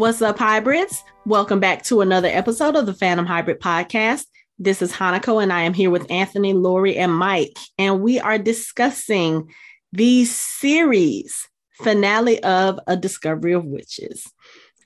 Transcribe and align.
What's 0.00 0.22
up, 0.22 0.38
hybrids? 0.38 1.04
Welcome 1.26 1.60
back 1.60 1.82
to 1.82 2.00
another 2.00 2.28
episode 2.28 2.74
of 2.74 2.86
the 2.86 2.94
Fandom 2.94 3.26
Hybrid 3.26 3.60
Podcast. 3.60 4.24
This 4.58 4.80
is 4.80 4.94
Hanako, 4.94 5.42
and 5.42 5.52
I 5.52 5.60
am 5.60 5.74
here 5.74 5.90
with 5.90 6.10
Anthony, 6.10 6.54
Lori, 6.54 6.96
and 6.96 7.14
Mike, 7.14 7.58
and 7.76 8.00
we 8.00 8.18
are 8.18 8.38
discussing 8.38 9.52
the 9.92 10.24
series 10.24 11.46
finale 11.82 12.42
of 12.42 12.80
A 12.86 12.96
Discovery 12.96 13.52
of 13.52 13.66
Witches. 13.66 14.26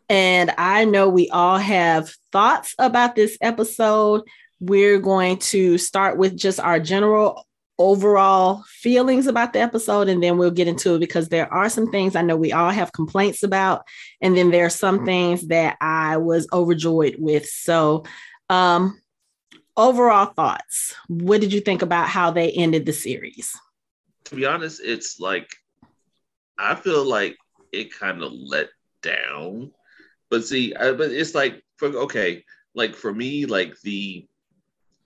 And 0.09 0.53
I 0.59 0.85
know 0.85 1.09
we 1.09 1.31
all 1.31 1.59
have 1.59 2.13
thoughts 2.33 2.75
about 2.81 3.15
this 3.15 3.39
episode. 3.41 4.23
We're 4.59 4.99
going 4.99 5.37
to 5.39 5.79
start 5.79 6.19
with 6.19 6.37
just 6.37 6.59
our 6.59 6.81
general 6.81 7.47
overall 7.79 8.63
feelings 8.69 9.27
about 9.27 9.53
the 9.53 9.59
episode 9.59 10.09
and 10.09 10.23
then 10.23 10.39
we'll 10.39 10.51
get 10.51 10.69
into 10.69 10.95
it 10.95 11.01
because 11.01 11.29
there 11.29 11.53
are 11.53 11.69
some 11.69 11.91
things 11.91 12.15
I 12.15 12.23
know 12.23 12.37
we 12.37 12.53
all 12.53 12.71
have 12.71 12.93
complaints 12.93 13.43
about 13.43 13.83
and 14.21 14.37
then 14.37 14.51
there 14.51 14.67
are 14.67 14.71
some 14.71 15.05
things 15.05 15.49
that 15.49 15.77
I 15.81 16.19
was 16.19 16.47
overjoyed 16.53 17.17
with. 17.19 17.47
So 17.47 18.05
um 18.49 19.01
overall 19.77 20.27
thoughts. 20.27 20.95
What 21.09 21.41
did 21.41 21.53
you 21.53 21.61
think 21.61 21.83
about 21.83 22.09
how 22.09 22.31
they 22.31 22.51
ended 22.53 22.87
the 22.87 22.93
series? 22.93 23.57
To 24.27 24.37
be 24.37 24.47
honest, 24.47 24.81
it's 24.83 25.19
like 25.19 25.51
I 26.59 26.75
feel 26.75 27.05
like 27.05 27.37
it 27.73 27.93
kind 27.93 28.23
of 28.23 28.33
let 28.33 28.69
down. 29.03 29.73
But 30.31 30.45
see, 30.45 30.75
I, 30.75 30.93
but 30.93 31.11
it's 31.11 31.35
like 31.35 31.63
for 31.77 31.89
okay, 31.89 32.45
like 32.75 32.95
for 32.95 33.13
me 33.13 33.47
like 33.47 33.79
the 33.83 34.27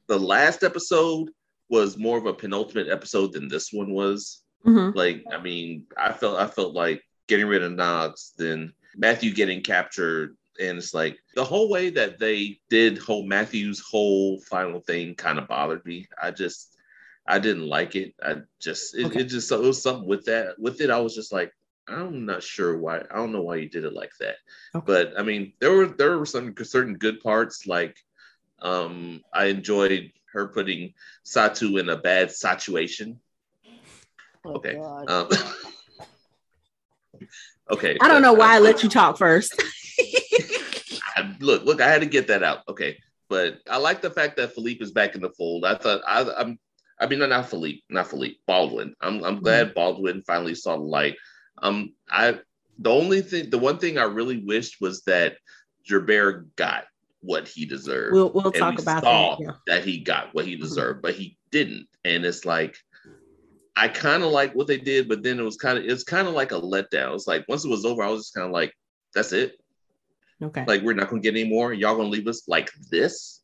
the 0.07 0.19
last 0.19 0.63
episode 0.63 1.31
was 1.69 1.97
more 1.97 2.19
of 2.19 2.27
a 2.27 2.35
penultimate 2.35 2.89
episode 2.89 3.33
than 3.33 3.49
this 3.49 3.73
one 3.73 3.93
was. 3.93 4.43
Mm-hmm. 4.67 4.97
Like, 4.97 5.25
I 5.33 5.41
mean, 5.41 5.85
I 5.97 6.13
felt 6.13 6.39
I 6.39 6.47
felt 6.47 6.75
like 6.75 7.03
getting 7.27 7.47
rid 7.47 7.63
of 7.63 7.73
Knox, 7.73 8.33
then 8.37 8.73
Matthew 8.97 9.33
getting 9.33 9.63
captured, 9.63 10.37
and 10.61 10.79
it's 10.79 10.95
like 10.95 11.19
the 11.35 11.45
whole 11.45 11.71
way 11.71 11.91
that 11.91 12.19
they 12.19 12.61
did 12.69 12.99
whole 12.99 13.25
Matthew's 13.25 13.81
whole 13.81 14.41
final 14.41 14.81
thing 14.81 15.15
kind 15.15 15.39
of 15.39 15.49
bothered 15.49 15.85
me. 15.85 16.09
I 16.21 16.31
just 16.31 16.77
I 17.27 17.39
didn't 17.39 17.67
like 17.67 17.95
it. 17.95 18.15
I 18.23 18.37
just 18.61 18.97
it, 18.97 19.07
okay. 19.07 19.21
it 19.21 19.25
just 19.25 19.53
it 19.53 19.61
was 19.61 19.83
something 19.83 20.09
with 20.09 20.25
that 20.25 20.59
with 20.59 20.81
it. 20.81 20.91
I 20.91 20.99
was 21.01 21.15
just 21.15 21.33
like 21.33 21.53
I'm 21.87 22.27
not 22.27 22.43
sure 22.43 22.79
why. 22.79 22.99
I 22.99 23.17
don't 23.17 23.33
know 23.33 23.43
why 23.43 23.57
you 23.57 23.69
did 23.69 23.85
it 23.85 23.95
like 23.95 24.13
that. 24.21 24.37
Okay. 24.75 24.85
But 24.85 25.13
I 25.19 25.23
mean, 25.23 25.53
there 25.61 25.73
were 25.73 25.87
there 25.87 26.19
were 26.19 26.27
some 26.27 26.55
certain 26.63 26.95
good 26.95 27.21
parts. 27.21 27.67
Like 27.67 27.97
um 28.61 29.23
I 29.33 29.47
enjoyed 29.47 30.11
her 30.33 30.49
putting 30.49 30.95
Satu 31.25 31.81
in 31.81 31.89
a 31.89 31.97
bad 31.97 32.31
situation. 32.31 33.21
Oh, 34.45 34.55
okay. 34.55 34.77
Um, 34.77 35.29
okay. 37.71 37.97
I 38.01 38.09
don't 38.09 38.23
know 38.23 38.35
why 38.35 38.57
I 38.57 38.59
let 38.59 38.83
you 38.83 38.89
talk 38.89 39.19
first. 39.19 39.61
I, 41.17 41.35
look, 41.41 41.65
look, 41.65 41.81
I 41.81 41.89
had 41.89 42.01
to 42.01 42.07
get 42.07 42.29
that 42.29 42.43
out. 42.43 42.61
Okay. 42.69 42.99
But 43.29 43.59
I 43.69 43.77
like 43.79 44.01
the 44.01 44.11
fact 44.11 44.37
that 44.37 44.55
Philippe 44.55 44.83
is 44.83 44.93
back 44.93 45.15
in 45.15 45.21
the 45.21 45.31
fold. 45.31 45.65
I 45.65 45.75
thought 45.75 46.01
I, 46.07 46.27
I'm 46.39 46.59
I 46.99 47.07
mean 47.07 47.19
not 47.19 47.49
Philippe, 47.49 47.83
not 47.91 48.09
Philippe, 48.09 48.39
Baldwin. 48.47 48.95
I'm 49.01 49.23
I'm 49.23 49.41
glad 49.41 49.67
mm-hmm. 49.67 49.75
Baldwin 49.75 50.23
finally 50.27 50.55
saw 50.55 50.77
the 50.77 50.83
light. 50.83 51.17
Um 51.63 51.95
I 52.11 52.39
the 52.79 52.91
only 52.91 53.21
thing 53.21 53.51
the 53.51 53.59
one 53.59 53.79
thing 53.79 53.99
I 53.99 54.05
really 54.05 54.39
wished 54.39 54.81
was 54.81 55.03
that 55.03 55.37
Gerbert 55.87 56.57
got 56.57 56.85
what 57.21 57.49
he 57.49 57.67
deserved. 57.67 58.15
We'll 58.15 58.33
we'll 58.33 58.53
talk 58.53 58.77
we 58.77 58.83
about 58.83 59.03
that. 59.03 59.39
Yeah. 59.41 59.53
That 59.67 59.85
he 59.85 60.01
got 60.01 60.35
what 60.35 60.45
he 60.45 60.55
mm-hmm. 60.55 60.63
deserved, 60.63 60.99
mm-hmm. 60.99 61.03
but 61.03 61.15
he 61.15 61.37
didn't. 61.51 61.87
And 62.05 62.25
it's 62.25 62.45
like 62.45 62.77
I 63.79 63.87
kind 63.89 64.25
of 64.25 64.33
like 64.33 64.55
what 64.55 64.67
they 64.67 64.79
did, 64.79 65.09
but 65.09 65.23
then 65.23 65.39
it 65.39 65.45
was 65.45 65.57
kind 65.57 65.79
of 65.79 65.85
it's 65.85 66.05
kind 66.05 66.27
of 66.27 66.35
like 66.35 66.53
a 66.53 66.61
letdown. 66.61 67.15
It's 67.15 67.29
like 67.29 67.45
once 67.49 67.65
it 67.65 67.71
was 67.71 67.85
over, 67.85 68.03
I 68.03 68.09
was 68.09 68.23
just 68.23 68.35
kind 68.35 68.47
of 68.47 68.53
like, 68.53 68.73
that's 69.15 69.33
it. 69.33 69.53
Okay. 70.43 70.65
Like 70.67 70.83
we're 70.83 70.95
not 70.95 71.11
gonna 71.11 71.23
get 71.23 71.37
any 71.37 71.49
more. 71.49 71.73
Y'all 71.73 71.97
gonna 71.97 72.09
leave 72.09 72.27
us 72.27 72.49
like 72.49 72.71
this? 72.91 73.43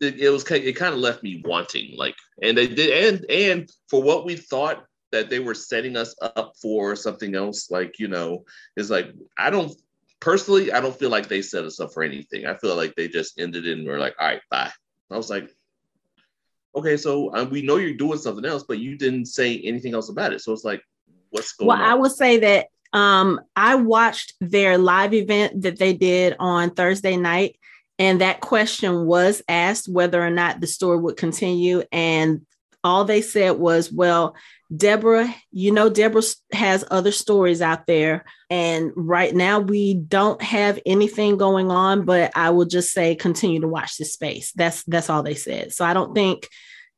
It, 0.00 0.20
it 0.20 0.30
was 0.30 0.48
it 0.50 0.76
kind 0.76 0.94
of 0.94 1.00
left 1.00 1.22
me 1.22 1.42
wanting. 1.44 1.96
Like, 1.96 2.14
and 2.42 2.56
they 2.56 2.66
did, 2.66 3.14
and 3.14 3.30
and 3.30 3.70
for 3.88 4.02
what 4.02 4.24
we 4.24 4.36
thought 4.36 4.84
that 5.10 5.30
they 5.30 5.38
were 5.38 5.54
setting 5.54 5.96
us 5.96 6.14
up 6.20 6.52
for 6.60 6.94
something 6.94 7.34
else, 7.34 7.70
like 7.70 7.98
you 7.98 8.08
know, 8.08 8.44
is 8.76 8.90
like 8.90 9.12
I 9.36 9.50
don't 9.50 9.72
personally, 10.20 10.72
I 10.72 10.80
don't 10.80 10.98
feel 10.98 11.10
like 11.10 11.28
they 11.28 11.42
set 11.42 11.64
us 11.64 11.80
up 11.80 11.92
for 11.92 12.02
anything. 12.02 12.46
I 12.46 12.56
feel 12.56 12.76
like 12.76 12.94
they 12.94 13.08
just 13.08 13.38
ended 13.38 13.66
it 13.66 13.78
and 13.78 13.86
were 13.86 13.98
like, 13.98 14.14
all 14.18 14.26
right, 14.26 14.40
bye. 14.50 14.70
I 15.10 15.16
was 15.16 15.30
like, 15.30 15.50
okay, 16.74 16.96
so 16.96 17.34
um, 17.34 17.50
we 17.50 17.62
know 17.62 17.76
you're 17.76 17.94
doing 17.94 18.18
something 18.18 18.44
else, 18.44 18.64
but 18.64 18.78
you 18.78 18.96
didn't 18.96 19.26
say 19.26 19.58
anything 19.60 19.94
else 19.94 20.08
about 20.08 20.32
it. 20.32 20.40
So 20.40 20.52
it's 20.52 20.64
like, 20.64 20.82
what's 21.30 21.52
going 21.52 21.68
well, 21.68 21.76
on? 21.76 21.82
Well, 21.82 21.90
I 21.90 21.94
would 21.94 22.12
say 22.12 22.38
that 22.38 22.66
um, 22.92 23.40
I 23.56 23.76
watched 23.76 24.34
their 24.40 24.78
live 24.78 25.14
event 25.14 25.62
that 25.62 25.78
they 25.78 25.94
did 25.94 26.36
on 26.38 26.70
Thursday 26.70 27.16
night. 27.16 27.58
And 27.98 28.20
that 28.20 28.40
question 28.40 29.06
was 29.06 29.42
asked 29.48 29.88
whether 29.88 30.22
or 30.24 30.30
not 30.30 30.60
the 30.60 30.66
story 30.66 30.98
would 30.98 31.16
continue. 31.16 31.82
And 31.90 32.46
all 32.84 33.04
they 33.04 33.22
said 33.22 33.52
was, 33.52 33.92
well, 33.92 34.36
Deborah, 34.74 35.34
you 35.50 35.72
know, 35.72 35.88
Deborah 35.88 36.22
has 36.52 36.84
other 36.90 37.12
stories 37.12 37.62
out 37.62 37.86
there. 37.86 38.24
And 38.50 38.92
right 38.94 39.34
now, 39.34 39.60
we 39.60 39.94
don't 39.94 40.40
have 40.42 40.78
anything 40.84 41.38
going 41.38 41.70
on, 41.70 42.04
but 42.04 42.32
I 42.34 42.50
will 42.50 42.66
just 42.66 42.92
say 42.92 43.14
continue 43.14 43.60
to 43.60 43.68
watch 43.68 43.96
this 43.96 44.12
space. 44.12 44.52
That's 44.52 44.82
that's 44.84 45.08
all 45.08 45.22
they 45.22 45.34
said. 45.34 45.72
So 45.72 45.84
I 45.84 45.94
don't 45.94 46.14
think 46.14 46.48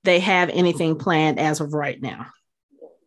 they 0.03 0.21
have 0.21 0.49
anything 0.51 0.97
planned 0.97 1.39
as 1.39 1.61
of 1.61 1.73
right 1.73 2.01
now. 2.01 2.27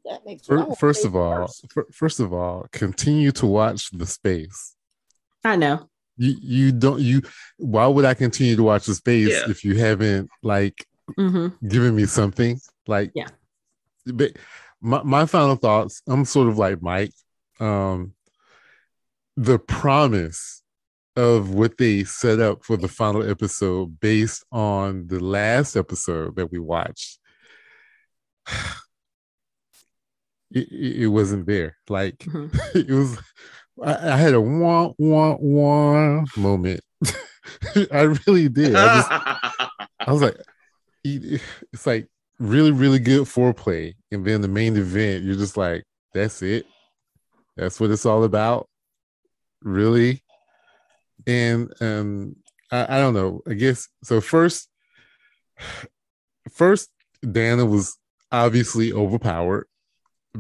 That 0.06 0.26
makes 0.26 0.46
first, 0.46 0.80
first 0.80 1.06
of 1.06 1.16
all, 1.16 1.50
first 1.92 2.20
of 2.20 2.34
all, 2.34 2.68
continue 2.72 3.32
to 3.34 3.46
watch 3.46 3.90
the 3.92 4.06
space. 4.06 4.76
I 5.44 5.58
know. 5.58 5.90
You 6.16 6.36
you 6.40 6.72
don't 6.72 7.02
you 7.02 7.24
why 7.58 7.88
would 7.88 8.06
I 8.06 8.14
continue 8.14 8.56
to 8.56 8.64
watch 8.64 8.86
the 8.86 8.96
space 8.96 9.30
yeah. 9.30 9.50
if 9.50 9.66
you 9.66 9.78
haven't 9.78 10.30
like 10.42 10.86
mm-hmm. 11.18 11.68
given 11.68 11.96
me 11.96 12.06
something? 12.06 12.60
Like 12.88 13.12
yeah 13.16 13.28
but 14.06 14.32
my, 14.82 15.02
my 15.04 15.26
final 15.26 15.56
thoughts 15.56 16.02
i'm 16.08 16.26
sort 16.26 16.48
of 16.48 16.58
like 16.58 16.82
mike 16.82 17.14
um 17.60 18.14
the 19.38 19.58
promise 19.58 20.62
of 21.16 21.54
what 21.54 21.78
they 21.78 22.04
set 22.04 22.40
up 22.40 22.64
for 22.64 22.76
the 22.76 22.88
final 22.88 23.28
episode 23.30 24.00
based 24.00 24.44
on 24.52 25.06
the 25.08 25.20
last 25.20 25.76
episode 25.76 26.36
that 26.36 26.52
we 26.52 26.60
watched 26.60 27.20
it, 30.52 30.72
it, 30.72 31.08
wasn't 31.08 31.46
there. 31.46 31.78
Like 31.90 32.20
mm-hmm. 32.20 32.58
it 32.78 32.90
was 32.90 33.18
I, 33.84 34.14
I, 34.14 34.18
had 34.18 34.34
a 34.34 34.42
wah 34.42 34.92
wah 34.98 35.36
wah 35.40 36.24
moment. 36.38 36.82
I 37.92 38.02
really 38.28 38.50
did. 38.50 38.76
I, 38.76 38.96
just, 38.96 39.12
I 40.00 40.12
was 40.12 40.22
like 40.22 40.38
it's 41.04 41.86
like 41.86 42.08
really, 42.40 42.72
really 42.72 43.00
good 43.00 43.24
foreplay. 43.24 43.96
And 44.12 44.26
then 44.26 44.42
the 44.42 44.48
main 44.48 44.76
event, 44.76 45.24
you're 45.24 45.36
just 45.36 45.58
like, 45.58 45.84
that's 46.14 46.42
it. 46.42 46.66
That's 47.56 47.80
what 47.80 47.92
it's 47.92 48.06
all 48.06 48.24
about. 48.24 48.68
Really? 49.62 50.24
And 51.26 51.72
um 51.82 52.36
I, 52.72 52.98
I 52.98 53.00
don't 53.00 53.14
know. 53.14 53.42
I 53.48 53.54
guess 53.54 53.88
so 54.04 54.22
first 54.22 54.70
first 56.52 56.90
Diana 57.22 57.66
was 57.66 57.98
obviously 58.32 58.92
overpowered 58.92 59.68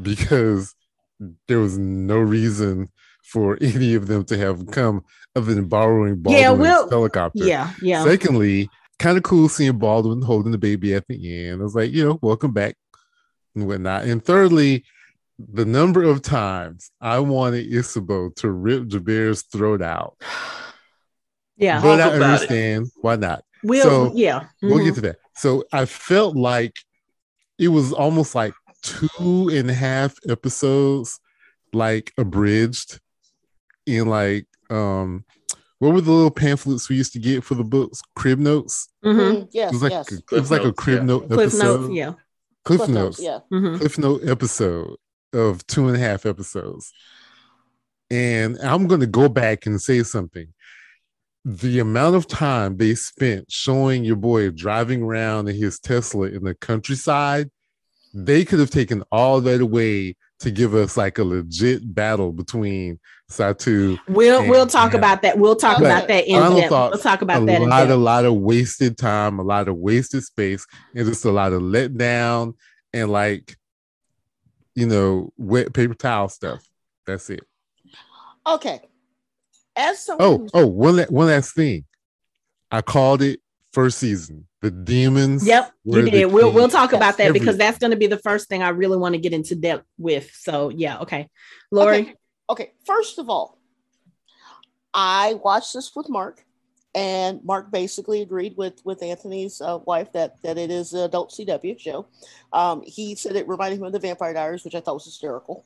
because 0.01 0.75
there 1.47 1.59
was 1.59 1.77
no 1.77 2.17
reason 2.17 2.89
for 3.23 3.57
any 3.61 3.93
of 3.95 4.07
them 4.07 4.25
to 4.25 4.37
have 4.37 4.67
come 4.67 5.03
other 5.35 5.53
than 5.53 5.67
borrowing 5.67 6.21
Baldwin's 6.21 6.41
yeah, 6.41 6.51
we'll, 6.51 6.89
helicopter. 6.89 7.45
Yeah, 7.45 7.71
yeah. 7.81 8.03
Secondly, 8.03 8.69
kind 8.99 9.17
of 9.17 9.23
cool 9.23 9.49
seeing 9.49 9.77
Baldwin 9.77 10.21
holding 10.21 10.51
the 10.51 10.57
baby 10.57 10.93
at 10.93 11.07
the 11.07 11.47
end. 11.47 11.61
I 11.61 11.63
was 11.63 11.75
like, 11.75 11.91
you 11.91 12.05
know, 12.05 12.19
welcome 12.21 12.51
back 12.51 12.75
and 13.55 13.67
whatnot. 13.67 14.05
And 14.05 14.23
thirdly, 14.23 14.85
the 15.39 15.65
number 15.65 16.03
of 16.03 16.21
times 16.21 16.91
I 17.01 17.19
wanted 17.19 17.71
Ysabeau 17.71 18.35
to 18.37 18.51
rip 18.51 18.87
Gerbert's 18.87 19.43
throat 19.43 19.81
out. 19.81 20.17
Yeah. 21.55 21.81
But 21.81 22.01
I 22.01 22.09
understand 22.09 22.87
it. 22.87 22.93
why 22.99 23.15
not. 23.15 23.43
We'll, 23.63 23.83
so, 23.83 24.11
yeah. 24.15 24.39
Mm-hmm. 24.39 24.69
We'll 24.69 24.77
get 24.79 24.85
mm-hmm. 24.85 24.95
to 24.95 25.01
that. 25.01 25.17
So 25.35 25.63
I 25.71 25.85
felt 25.85 26.35
like 26.35 26.73
it 27.59 27.67
was 27.67 27.93
almost 27.93 28.33
like 28.33 28.55
two 28.81 29.49
and 29.53 29.69
a 29.69 29.73
half 29.73 30.15
episodes, 30.27 31.19
like 31.71 32.11
abridged 32.17 32.99
in 33.85 34.07
like 34.07 34.47
um 34.71 35.25
what 35.83 35.93
were 35.93 36.01
the 36.01 36.11
little 36.11 36.31
pamphlets 36.31 36.87
we 36.87 36.95
used 36.95 37.11
to 37.11 37.19
get 37.19 37.43
for 37.43 37.55
the 37.55 37.63
books? 37.63 38.01
Crib 38.15 38.39
notes. 38.39 38.87
Mm-hmm. 39.03 39.19
mm-hmm. 39.19 39.45
Yes, 39.51 39.69
it 39.69 39.73
was 39.73 39.83
like 39.83 39.91
yes. 39.91 40.11
a, 40.13 40.15
it 40.15 40.39
was 40.39 40.49
like 40.49 40.63
a 40.63 40.71
crib 40.71 40.99
yeah. 40.99 41.03
note 41.03 41.27
Cliff 41.27 41.39
episode. 41.41 41.81
Notes, 41.81 41.93
yeah. 41.93 42.13
Cliff, 42.63 42.79
Cliff 42.79 42.89
notes, 42.89 43.21
yeah. 43.21 43.39
Mm-hmm. 43.51 43.77
Cliff 43.77 43.97
note 43.97 44.21
episode 44.25 44.95
of 45.33 45.67
two 45.67 45.89
and 45.89 45.97
a 45.97 45.99
half 45.99 46.25
episodes. 46.25 46.93
And 48.09 48.57
I'm 48.59 48.87
going 48.87 49.01
to 49.01 49.07
go 49.07 49.27
back 49.27 49.65
and 49.65 49.81
say 49.81 50.03
something. 50.03 50.53
The 51.43 51.79
amount 51.79 52.15
of 52.15 52.27
time 52.27 52.77
they 52.77 52.95
spent 52.95 53.51
showing 53.51 54.05
your 54.05 54.15
boy 54.15 54.51
driving 54.51 55.03
around 55.03 55.49
in 55.49 55.55
his 55.57 55.79
Tesla 55.79 56.27
in 56.27 56.45
the 56.45 56.55
countryside, 56.55 57.51
they 58.13 58.45
could 58.45 58.59
have 58.59 58.69
taken 58.69 59.03
all 59.11 59.41
that 59.41 59.59
away 59.59 60.15
to 60.43 60.51
give 60.51 60.73
us 60.75 60.95
like 60.97 61.17
a 61.17 61.23
legit 61.23 61.93
battle 61.95 62.31
between 62.31 62.99
Satu. 63.31 63.97
We'll 64.07 64.41
and- 64.41 64.49
we'll 64.49 64.67
talk 64.67 64.93
and 64.93 64.95
about 64.95 65.21
that. 65.23 65.37
We'll 65.39 65.55
talk 65.55 65.77
Okay. 65.77 65.85
about 65.85 66.07
that 66.07 66.27
in 66.27 66.39
Final 66.39 66.57
depth. 66.57 66.69
thoughts, 66.69 66.93
We'll 66.95 67.03
talk 67.03 67.21
a 67.21 67.23
about 67.23 67.45
that 67.47 67.61
in 67.61 67.69
lot, 67.69 67.79
depth. 67.79 67.91
a 67.91 67.95
lot 67.97 68.25
of 68.25 68.33
wasted 68.35 68.97
time, 68.97 69.39
a 69.39 69.43
lot 69.43 69.67
of 69.67 69.75
wasted 69.77 70.23
space, 70.23 70.65
and 70.95 71.05
just 71.07 71.25
a 71.25 71.31
lot 71.31 71.53
of 71.53 71.61
let 71.61 71.97
down 71.97 72.53
and 72.93 73.09
like, 73.11 73.57
you 74.75 74.85
know, 74.85 75.31
wet 75.37 75.73
paper 75.73 75.93
towel 75.95 76.29
stuff. 76.29 76.63
That's 77.07 77.29
it. 77.29 77.41
Okay. 78.45 78.81
As 79.75 79.99
someone 80.05 80.27
Oh, 80.27 80.37
who's 80.39 80.51
oh, 80.53 80.67
one 80.67 80.97
la- 80.97 81.05
one 81.05 81.27
last 81.27 81.55
thing. 81.55 81.85
I 82.69 82.81
called 82.81 83.21
it 83.21 83.39
first 83.71 83.97
season. 83.99 84.47
The 84.63 84.71
demons. 84.71 85.45
Yep, 85.45 85.73
were 85.83 85.99
you 85.99 86.09
did. 86.09 86.25
We'll 86.27 86.49
we'll 86.53 86.69
talk 86.69 86.93
about 86.93 87.17
that 87.17 87.33
because 87.33 87.57
that's 87.57 87.77
going 87.79 87.91
to 87.91 87.97
be 87.97 88.07
the 88.07 88.17
first 88.17 88.47
thing 88.47 88.63
I 88.63 88.69
really 88.69 88.95
want 88.95 89.13
to 89.13 89.19
get 89.19 89.33
into 89.33 89.55
depth 89.55 89.83
with. 89.97 90.31
So 90.35 90.69
yeah, 90.69 90.99
okay, 90.99 91.29
Lori. 91.69 91.97
Okay. 91.97 92.15
okay, 92.49 92.71
first 92.85 93.19
of 93.19 93.29
all, 93.29 93.59
I 94.93 95.33
watched 95.33 95.73
this 95.73 95.91
with 95.93 96.07
Mark, 96.07 96.45
and 96.95 97.43
Mark 97.43 97.71
basically 97.71 98.21
agreed 98.21 98.55
with 98.55 98.79
with 98.85 99.03
Anthony's 99.03 99.59
uh, 99.59 99.79
wife 99.83 100.13
that 100.13 100.41
that 100.43 100.57
it 100.57 100.71
is 100.71 100.93
an 100.93 101.01
adult 101.01 101.31
CW 101.31 101.77
show. 101.77 102.07
Um, 102.53 102.83
he 102.85 103.15
said 103.15 103.35
it 103.35 103.49
reminded 103.49 103.79
him 103.79 103.85
of 103.85 103.91
the 103.91 103.99
Vampire 103.99 104.33
Diaries, 104.33 104.63
which 104.63 104.75
I 104.75 104.79
thought 104.79 104.93
was 104.93 105.03
hysterical. 105.03 105.65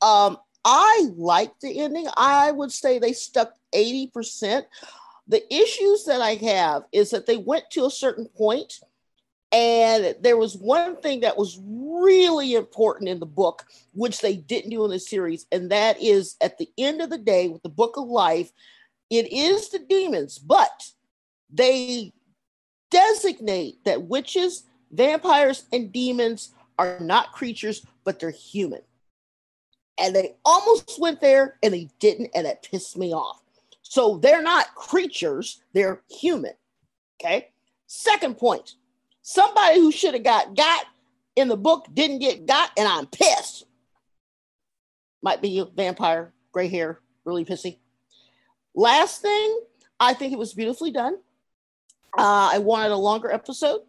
Um, 0.00 0.38
I 0.64 1.08
liked 1.14 1.60
the 1.60 1.78
ending. 1.78 2.06
I 2.16 2.52
would 2.52 2.72
say 2.72 2.98
they 2.98 3.12
stuck 3.12 3.52
eighty 3.74 4.06
percent. 4.06 4.64
The 5.26 5.42
issues 5.52 6.04
that 6.04 6.20
I 6.20 6.34
have 6.34 6.84
is 6.92 7.10
that 7.10 7.26
they 7.26 7.38
went 7.38 7.70
to 7.70 7.86
a 7.86 7.90
certain 7.90 8.26
point, 8.26 8.80
and 9.52 10.14
there 10.20 10.36
was 10.36 10.56
one 10.56 10.96
thing 10.96 11.20
that 11.20 11.38
was 11.38 11.60
really 11.64 12.54
important 12.54 13.08
in 13.08 13.20
the 13.20 13.26
book 13.26 13.64
which 13.92 14.20
they 14.20 14.36
didn't 14.36 14.70
do 14.70 14.84
in 14.84 14.90
the 14.90 14.98
series, 14.98 15.46
and 15.52 15.70
that 15.70 16.02
is 16.02 16.36
at 16.40 16.58
the 16.58 16.68
end 16.76 17.00
of 17.00 17.10
the 17.10 17.18
day 17.18 17.48
with 17.48 17.62
the 17.62 17.68
Book 17.68 17.96
of 17.96 18.06
Life, 18.08 18.50
it 19.10 19.32
is 19.32 19.68
the 19.68 19.78
demons, 19.78 20.38
but 20.38 20.82
they 21.52 22.12
designate 22.90 23.84
that 23.84 24.02
witches, 24.02 24.64
vampires, 24.90 25.64
and 25.72 25.92
demons 25.92 26.52
are 26.78 26.98
not 27.00 27.32
creatures, 27.32 27.86
but 28.04 28.18
they're 28.18 28.30
human. 28.30 28.82
And 29.98 30.14
they 30.14 30.34
almost 30.44 31.00
went 31.00 31.20
there 31.20 31.58
and 31.62 31.72
they 31.72 31.88
didn't, 32.00 32.30
and 32.34 32.46
it 32.46 32.66
pissed 32.68 32.98
me 32.98 33.14
off. 33.14 33.43
So 33.94 34.16
they're 34.16 34.42
not 34.42 34.74
creatures, 34.74 35.62
they're 35.72 36.02
human. 36.10 36.54
Okay. 37.22 37.50
Second 37.86 38.38
point 38.38 38.74
somebody 39.22 39.78
who 39.78 39.92
should 39.92 40.14
have 40.14 40.24
got 40.24 40.56
got 40.56 40.84
in 41.36 41.46
the 41.46 41.56
book 41.56 41.86
didn't 41.94 42.18
get 42.18 42.44
got, 42.44 42.72
and 42.76 42.88
I'm 42.88 43.06
pissed. 43.06 43.66
Might 45.22 45.40
be 45.40 45.60
a 45.60 45.64
vampire, 45.66 46.32
gray 46.50 46.66
hair, 46.66 46.98
really 47.24 47.44
pissy. 47.44 47.78
Last 48.74 49.22
thing, 49.22 49.60
I 50.00 50.12
think 50.12 50.32
it 50.32 50.40
was 50.40 50.54
beautifully 50.54 50.90
done. 50.90 51.14
Uh, 52.18 52.50
I 52.52 52.58
wanted 52.58 52.90
a 52.90 52.96
longer 52.96 53.30
episode. 53.30 53.82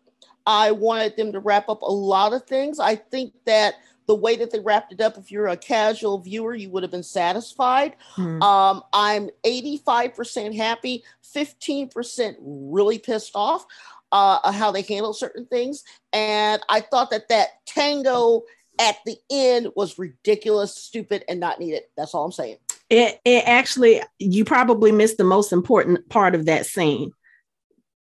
I 0.46 0.70
wanted 0.70 1.18
them 1.18 1.32
to 1.32 1.40
wrap 1.40 1.68
up 1.68 1.82
a 1.82 1.92
lot 1.92 2.32
of 2.32 2.46
things. 2.46 2.80
I 2.80 2.96
think 2.96 3.34
that 3.48 3.74
the 4.08 4.16
way 4.16 4.36
that 4.36 4.52
they 4.52 4.60
wrapped 4.60 4.94
it 4.94 5.02
up, 5.02 5.18
if 5.18 5.32
you're 5.32 5.48
a 5.48 5.58
casual 5.58 6.20
viewer, 6.20 6.54
you 6.54 6.70
would 6.70 6.84
have 6.84 6.92
been 6.92 7.04
satisfied. 7.04 7.96
Hmm. 8.14 8.42
Um, 8.42 8.84
I'm 8.94 9.30
85% 9.46 10.56
happy, 10.56 11.04
15% 11.36 12.36
really 12.40 13.00
pissed 13.00 13.32
off 13.36 13.66
uh, 14.12 14.52
how 14.52 14.72
they 14.72 14.82
handle 14.82 15.14
certain 15.14 15.46
things. 15.46 15.84
And 16.14 16.62
I 16.70 16.82
thought 16.82 17.10
that 17.12 17.30
that 17.30 17.66
tango 17.66 18.44
at 18.80 18.98
the 19.06 19.18
end 19.30 19.70
was 19.76 19.98
ridiculous, 19.98 20.76
stupid, 20.76 21.24
and 21.28 21.40
not 21.40 21.60
needed. 21.60 21.84
That's 21.98 22.14
all 22.14 22.26
I'm 22.26 22.32
saying. 22.32 22.58
It 22.90 23.20
it 23.26 23.44
actually 23.48 24.02
you 24.20 24.46
probably 24.46 24.92
missed 24.92 25.18
the 25.18 25.24
most 25.24 25.52
important 25.52 26.08
part 26.10 26.36
of 26.36 26.46
that 26.46 26.66
scene, 26.66 27.12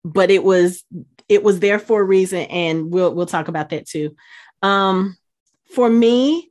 but 0.03 0.29
it 0.29 0.44
was 0.44 0.83
it 1.29 1.41
was 1.41 1.59
there 1.59 1.79
for 1.79 2.01
a 2.01 2.05
reason, 2.05 2.41
and 2.41 2.91
we'll 2.91 3.13
we'll 3.13 3.25
talk 3.25 3.47
about 3.47 3.69
that 3.69 3.88
too. 3.88 4.15
Um, 4.61 5.17
for 5.73 5.89
me, 5.89 6.49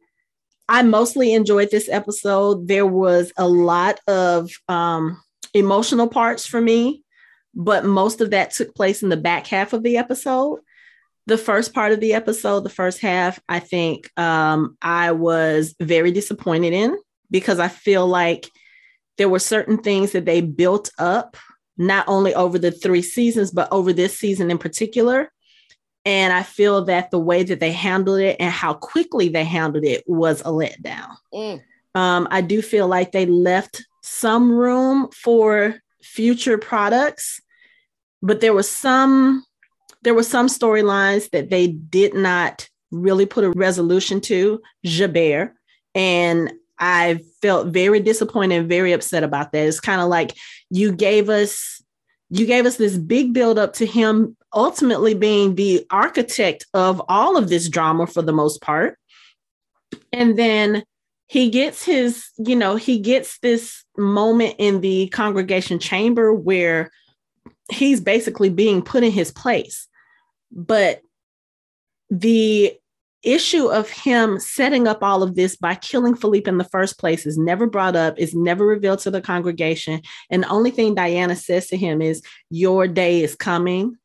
I 0.69 0.83
mostly 0.83 1.33
enjoyed 1.35 1.71
this 1.71 1.89
episode. 1.89 2.69
There 2.69 2.87
was 2.87 3.33
a 3.37 3.47
lot 3.47 4.01
of 4.07 4.51
um, 4.69 5.23
emotional 5.55 6.09
parts 6.09 6.47
for 6.47 6.61
me, 6.61 7.03
but 7.55 7.85
most 7.85 8.21
of 8.21 8.31
that 8.31 8.53
took 8.53 8.75
place 8.75 9.03
in 9.03 9.09
the 9.09 9.17
back 9.17 9.47
half 9.47 9.73
of 9.73 9.83
the 9.83 9.97
episode. 9.97 10.61
The 11.27 11.39
first 11.39 11.73
part 11.73 11.93
of 11.93 12.01
the 12.01 12.15
episode, 12.15 12.61
the 12.61 12.71
first 12.71 13.01
half, 13.01 13.41
I 13.49 13.61
think 13.61 14.11
um, 14.19 14.77
I 14.83 15.13
was 15.13 15.75
very 15.79 16.11
disappointed 16.11 16.73
in 16.73 16.99
because 17.31 17.61
I 17.61 17.69
feel 17.69 18.07
like 18.07 18.49
there 19.19 19.29
were 19.29 19.39
certain 19.39 19.79
things 19.79 20.13
that 20.13 20.25
they 20.25 20.41
built 20.41 20.91
up, 20.99 21.37
not 21.77 22.09
only 22.09 22.35
over 22.35 22.59
the 22.59 22.73
three 22.73 23.03
seasons, 23.03 23.51
but 23.53 23.69
over 23.71 23.93
this 23.93 24.19
season 24.19 24.51
in 24.51 24.59
particular. 24.59 25.31
And 26.05 26.33
I 26.33 26.43
feel 26.43 26.85
that 26.87 27.11
the 27.11 27.19
way 27.19 27.45
that 27.45 27.61
they 27.61 27.73
handled 27.73 28.21
it 28.21 28.37
and 28.41 28.53
how 28.53 28.75
quickly 28.75 29.29
they 29.29 29.45
handled 29.45 29.85
it 29.85 30.03
was 30.07 30.41
a 30.41 30.45
letdown. 30.45 31.17
Mm. 31.33 31.63
Um, 31.95 32.27
I 32.31 32.41
do 32.41 32.63
feel 32.63 32.89
like 32.89 33.13
they 33.13 33.27
left 33.27 33.85
some 34.03 34.51
room 34.51 35.09
for 35.15 35.77
future 36.03 36.59
products, 36.59 37.41
but 38.21 38.41
there 38.41 38.55
was 38.55 38.69
some 38.69 39.45
there 40.03 40.15
were 40.15 40.25
some 40.25 40.49
storylines 40.49 41.31
that 41.31 41.51
they 41.51 41.69
did 41.69 42.13
not 42.13 42.69
really 42.91 43.25
put 43.25 43.45
a 43.45 43.51
resolution 43.51 44.21
to. 44.21 44.61
Gerbert 44.85 45.53
and 45.95 46.53
I 46.79 47.21
felt 47.41 47.69
very 47.69 48.01
disappointed 48.01 48.57
and 48.57 48.69
very 48.69 48.93
upset 48.93 49.23
about 49.23 49.53
that. 49.53 49.69
It's 49.69 49.79
kind 49.79 50.01
of 50.01 50.09
like 50.09 50.37
you 50.71 50.93
gave 50.93 51.29
us 51.29 51.81
you 52.31 52.47
gave 52.47 52.67
us 52.67 52.77
this 52.77 52.97
big 52.97 53.33
build 53.33 53.59
up 53.59 53.75
to 53.75 53.87
him 53.87 54.37
ultimately 54.55 55.15
being 55.15 55.55
the 55.55 55.87
architect 55.91 56.67
of 56.75 57.03
all 57.09 57.37
of 57.37 57.49
this 57.49 57.69
drama 57.69 58.07
for 58.07 58.23
the 58.23 58.33
most 58.33 58.61
part. 58.61 58.99
And 60.13 60.39
then 60.39 60.85
he 61.29 61.49
gets 61.49 61.85
his, 61.85 62.27
you 62.39 62.55
know, 62.55 62.77
he 62.77 62.99
gets 62.99 63.39
this 63.39 63.85
moment 63.97 64.57
in 64.59 64.81
the 64.81 65.09
congregation 65.09 65.79
chamber 65.79 66.33
where 66.33 66.91
he's 67.71 68.01
basically 68.01 68.51
being 68.51 68.83
put 68.83 69.03
in 69.03 69.13
his 69.13 69.31
place. 69.31 69.89
But 70.51 71.01
the 72.11 72.75
issue 73.23 73.69
of 73.69 73.89
him 73.89 74.39
setting 74.41 74.89
up 74.89 75.03
all 75.03 75.23
of 75.23 75.35
this 75.35 75.57
by 75.57 75.75
killing 75.77 76.15
Philippe 76.15 76.49
in 76.49 76.59
the 76.59 76.65
first 76.65 76.99
place 76.99 77.25
is 77.25 77.39
never 77.39 77.67
brought 77.67 77.97
up, 77.97 78.19
is 78.19 78.35
never 78.35 78.67
revealed 78.67 78.99
to 79.01 79.11
the 79.11 79.21
congregation. 79.21 80.03
And 80.29 80.43
the 80.43 80.49
only 80.49 80.71
thing 80.71 80.95
Diana 80.95 81.37
says 81.37 81.69
to 81.69 81.77
him 81.77 82.03
is, 82.03 82.23
Your 82.51 82.89
day 82.89 83.23
is 83.23 83.35
coming. 83.35 83.97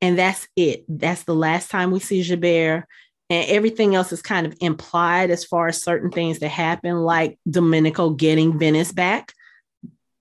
And 0.00 0.18
that's 0.18 0.46
it. 0.56 0.84
That's 0.88 1.24
the 1.24 1.34
last 1.34 1.70
time 1.70 1.90
we 1.90 2.00
see 2.00 2.22
Gerbert. 2.22 2.84
And 3.28 3.50
everything 3.50 3.94
else 3.94 4.12
is 4.12 4.22
kind 4.22 4.46
of 4.46 4.54
implied 4.60 5.30
as 5.30 5.44
far 5.44 5.66
as 5.68 5.82
certain 5.82 6.10
things 6.10 6.38
that 6.40 6.48
happen, 6.48 6.98
like 6.98 7.38
Domenico 7.48 8.10
getting 8.10 8.58
Venice 8.58 8.92
back. 8.92 9.32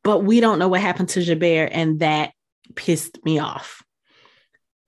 But 0.03 0.19
we 0.19 0.39
don't 0.39 0.59
know 0.59 0.67
what 0.69 0.81
happened 0.81 1.09
to 1.09 1.23
Gerbert, 1.23 1.69
and 1.71 1.99
that 1.99 2.31
pissed 2.75 3.23
me 3.23 3.37
off 3.39 3.83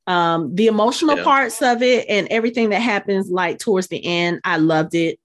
um 0.07 0.55
the 0.55 0.67
emotional 0.67 1.17
Yeah. 1.17 1.23
parts 1.23 1.61
of 1.61 1.83
it 1.83 2.05
and 2.09 2.27
everything 2.31 2.69
that 2.69 2.81
happens 2.81 3.29
like 3.29 3.59
towards 3.59 3.87
the 3.87 4.03
end 4.03 4.39
i 4.43 4.57
loved 4.57 4.95
it 4.95 5.19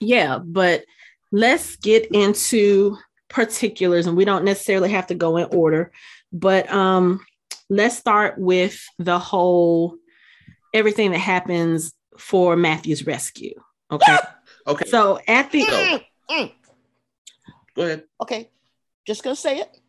yeah 0.00 0.38
but 0.38 0.84
let's 1.30 1.76
get 1.76 2.08
into 2.12 2.98
particulars 3.28 4.06
and 4.06 4.16
we 4.16 4.24
don't 4.24 4.44
necessarily 4.44 4.90
have 4.90 5.06
to 5.06 5.14
go 5.14 5.36
in 5.38 5.46
order 5.52 5.92
but 6.32 6.70
um 6.70 7.24
let's 7.72 7.96
start 7.96 8.38
with 8.38 8.78
the 8.98 9.18
whole 9.18 9.96
everything 10.74 11.10
that 11.12 11.18
happens 11.18 11.92
for 12.18 12.56
matthew's 12.56 13.06
rescue 13.06 13.54
okay 13.90 14.18
Okay, 14.66 14.88
so 14.88 15.18
at 15.26 15.50
the 15.50 15.62
So- 15.62 15.72
Mm, 15.72 16.04
mm. 16.30 16.52
go 17.74 17.82
ahead. 17.82 18.04
Okay, 18.20 18.50
just 19.04 19.24
gonna 19.24 19.34
say 19.34 19.58
it. 19.58 19.80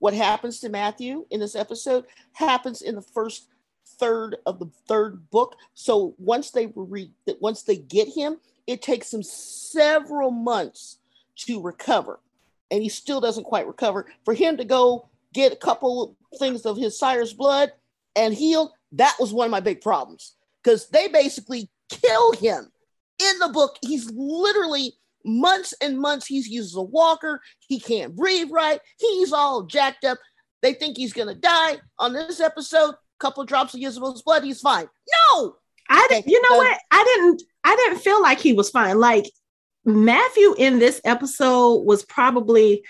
What 0.00 0.14
happens 0.14 0.58
to 0.60 0.68
Matthew 0.68 1.24
in 1.30 1.40
this 1.40 1.54
episode 1.54 2.06
happens 2.32 2.82
in 2.82 2.94
the 2.96 3.02
first 3.02 3.46
third 3.86 4.36
of 4.44 4.58
the 4.58 4.70
third 4.88 5.30
book. 5.30 5.56
So 5.74 6.14
once 6.18 6.50
they 6.50 6.72
read, 6.74 7.12
that 7.26 7.40
once 7.40 7.62
they 7.62 7.76
get 7.76 8.08
him, 8.08 8.38
it 8.66 8.82
takes 8.82 9.12
him 9.12 9.22
several 9.22 10.30
months 10.30 10.98
to 11.46 11.60
recover, 11.60 12.18
and 12.70 12.82
he 12.82 12.88
still 12.88 13.20
doesn't 13.20 13.44
quite 13.44 13.66
recover. 13.68 14.06
For 14.24 14.34
him 14.34 14.56
to 14.56 14.64
go 14.64 15.08
get 15.34 15.52
a 15.52 15.56
couple 15.56 16.16
things 16.38 16.66
of 16.66 16.76
his 16.76 16.98
sire's 16.98 17.32
blood 17.32 17.72
and 18.16 18.34
heal, 18.34 18.72
that 18.92 19.16
was 19.18 19.32
one 19.32 19.46
of 19.46 19.50
my 19.50 19.60
big 19.60 19.80
problems. 19.80 20.34
Because 20.62 20.88
they 20.88 21.08
basically 21.08 21.70
kill 21.88 22.32
him. 22.32 22.70
In 23.20 23.38
the 23.40 23.48
book. 23.48 23.76
He's 23.82 24.10
literally 24.12 24.92
months 25.24 25.74
and 25.80 25.98
months 25.98 26.26
he 26.26 26.36
uses 26.36 26.76
a 26.76 26.82
walker. 26.82 27.40
He 27.58 27.80
can't 27.80 28.14
breathe 28.14 28.48
right. 28.52 28.80
He's 28.98 29.32
all 29.32 29.64
jacked 29.64 30.04
up. 30.04 30.18
They 30.62 30.74
think 30.74 30.96
he's 30.96 31.12
gonna 31.12 31.34
die. 31.34 31.78
On 31.98 32.12
this 32.12 32.40
episode 32.40 32.94
couple 33.18 33.44
drops 33.44 33.74
of 33.74 33.80
Isabel's 33.80 34.22
blood 34.22 34.44
he's 34.44 34.60
fine. 34.60 34.88
No! 35.32 35.56
I 35.90 36.06
didn't, 36.08 36.28
you 36.28 36.40
know 36.42 36.58
what? 36.58 36.78
I 36.90 37.04
didn't, 37.04 37.42
I 37.64 37.74
didn't 37.74 37.98
feel 37.98 38.22
like 38.22 38.38
he 38.38 38.52
was 38.52 38.70
fine. 38.70 39.00
Like 39.00 39.28
Matthew 39.84 40.54
in 40.58 40.78
this 40.78 41.00
episode 41.04 41.84
was 41.84 42.04
probably 42.04 42.84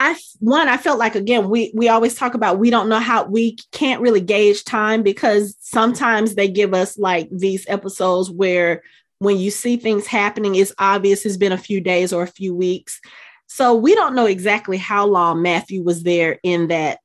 I 0.00 0.16
one 0.38 0.68
I 0.68 0.76
felt 0.76 0.98
like 0.98 1.16
again 1.16 1.48
we 1.48 1.72
we 1.74 1.88
always 1.88 2.14
talk 2.14 2.34
about 2.34 2.58
we 2.58 2.70
don't 2.70 2.88
know 2.88 3.00
how 3.00 3.24
we 3.24 3.56
can't 3.72 4.00
really 4.00 4.20
gauge 4.20 4.64
time 4.64 5.02
because 5.02 5.56
sometimes 5.60 6.34
they 6.34 6.48
give 6.48 6.72
us 6.72 6.98
like 6.98 7.28
these 7.32 7.64
episodes 7.68 8.30
where 8.30 8.82
when 9.18 9.36
you 9.36 9.50
see 9.50 9.76
things 9.76 10.06
happening 10.06 10.54
it's 10.54 10.72
obvious 10.78 11.26
it's 11.26 11.36
been 11.36 11.52
a 11.52 11.58
few 11.58 11.80
days 11.80 12.12
or 12.12 12.22
a 12.22 12.28
few 12.28 12.54
weeks. 12.54 13.00
So 13.48 13.74
we 13.74 13.94
don't 13.94 14.14
know 14.14 14.26
exactly 14.26 14.76
how 14.76 15.06
long 15.06 15.42
Matthew 15.42 15.82
was 15.82 16.02
there 16.02 16.38
in 16.42 16.68
that 16.68 16.98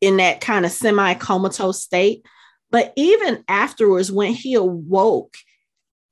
in 0.00 0.18
that 0.18 0.40
kind 0.40 0.64
of 0.64 0.70
semi 0.70 1.14
comatose 1.14 1.82
state. 1.82 2.24
But 2.70 2.92
even 2.96 3.42
afterwards 3.48 4.12
when 4.12 4.32
he 4.32 4.54
awoke 4.54 5.34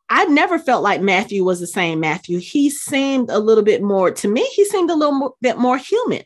I 0.08 0.25
never 0.26 0.58
felt 0.58 0.82
like 0.82 1.00
Matthew 1.00 1.44
was 1.44 1.60
the 1.60 1.66
same 1.66 2.00
Matthew. 2.00 2.38
He 2.38 2.70
seemed 2.70 3.30
a 3.30 3.38
little 3.38 3.64
bit 3.64 3.82
more 3.82 4.10
to 4.10 4.28
me. 4.28 4.44
He 4.54 4.64
seemed 4.64 4.90
a 4.90 4.94
little 4.94 5.14
more, 5.14 5.34
bit 5.40 5.58
more 5.58 5.78
human. 5.78 6.22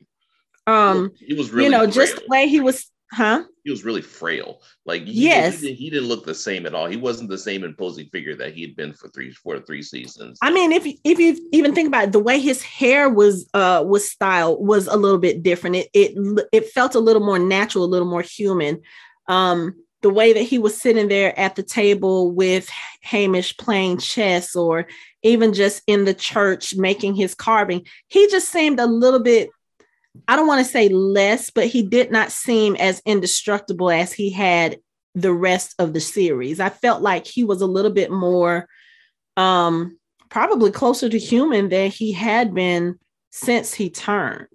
Um, 0.66 1.10
he 1.16 1.34
was 1.34 1.50
really, 1.50 1.64
you 1.64 1.70
know, 1.70 1.80
frail. 1.80 1.90
just 1.90 2.16
the 2.16 2.26
way 2.28 2.46
he 2.46 2.60
was, 2.60 2.90
huh? 3.12 3.44
He 3.64 3.70
was 3.70 3.84
really 3.84 4.02
frail. 4.02 4.60
Like, 4.84 5.04
he, 5.04 5.24
yes, 5.24 5.60
he, 5.60 5.72
he, 5.72 5.90
didn't 5.90 6.08
look 6.08 6.24
the 6.24 6.34
same 6.34 6.66
at 6.66 6.74
all. 6.74 6.86
He 6.86 6.96
wasn't 6.96 7.30
the 7.30 7.38
same 7.38 7.64
imposing 7.64 8.06
figure 8.12 8.36
that 8.36 8.54
he 8.54 8.62
had 8.62 8.76
been 8.76 8.92
for 8.92 9.08
three, 9.08 9.32
four, 9.32 9.58
three 9.60 9.82
seasons. 9.82 10.38
I 10.42 10.50
mean, 10.50 10.72
if 10.72 10.86
if 11.04 11.18
you 11.18 11.48
even 11.52 11.74
think 11.74 11.88
about 11.88 12.04
it, 12.04 12.12
the 12.12 12.20
way 12.20 12.38
his 12.38 12.62
hair 12.62 13.08
was 13.08 13.48
uh 13.54 13.82
was 13.86 14.10
styled 14.10 14.64
was 14.64 14.86
a 14.86 14.96
little 14.96 15.18
bit 15.18 15.42
different. 15.42 15.76
It 15.76 15.88
it 15.94 16.46
it 16.52 16.68
felt 16.68 16.94
a 16.94 17.00
little 17.00 17.24
more 17.24 17.38
natural, 17.38 17.84
a 17.84 17.86
little 17.86 18.08
more 18.08 18.22
human. 18.22 18.82
Um, 19.26 19.74
the 20.02 20.10
way 20.10 20.32
that 20.32 20.42
he 20.42 20.58
was 20.58 20.80
sitting 20.80 21.08
there 21.08 21.38
at 21.38 21.56
the 21.56 21.62
table 21.62 22.30
with 22.30 22.68
Hamish 23.02 23.56
playing 23.56 23.98
chess 23.98 24.56
or 24.56 24.86
even 25.22 25.52
just 25.52 25.82
in 25.86 26.04
the 26.04 26.14
church 26.14 26.74
making 26.74 27.14
his 27.14 27.34
carving, 27.34 27.86
he 28.08 28.28
just 28.28 28.50
seemed 28.50 28.80
a 28.80 28.86
little 28.86 29.20
bit, 29.20 29.50
I 30.26 30.36
don't 30.36 30.46
want 30.46 30.64
to 30.64 30.70
say 30.70 30.88
less, 30.88 31.50
but 31.50 31.66
he 31.66 31.82
did 31.82 32.10
not 32.10 32.32
seem 32.32 32.76
as 32.76 33.02
indestructible 33.04 33.90
as 33.90 34.12
he 34.12 34.30
had 34.30 34.78
the 35.14 35.32
rest 35.32 35.74
of 35.78 35.92
the 35.92 36.00
series. 36.00 36.60
I 36.60 36.70
felt 36.70 37.02
like 37.02 37.26
he 37.26 37.44
was 37.44 37.60
a 37.60 37.66
little 37.66 37.92
bit 37.92 38.10
more, 38.10 38.66
um, 39.36 39.98
probably 40.30 40.70
closer 40.70 41.08
to 41.08 41.18
human 41.18 41.68
than 41.68 41.90
he 41.90 42.12
had 42.12 42.54
been 42.54 42.98
since 43.30 43.74
he 43.74 43.90
turned. 43.90 44.46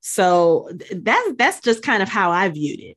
So 0.00 0.70
that's 0.90 1.32
that's 1.36 1.60
just 1.60 1.82
kind 1.82 2.02
of 2.02 2.08
how 2.08 2.30
I 2.30 2.48
viewed 2.48 2.80
it. 2.80 2.96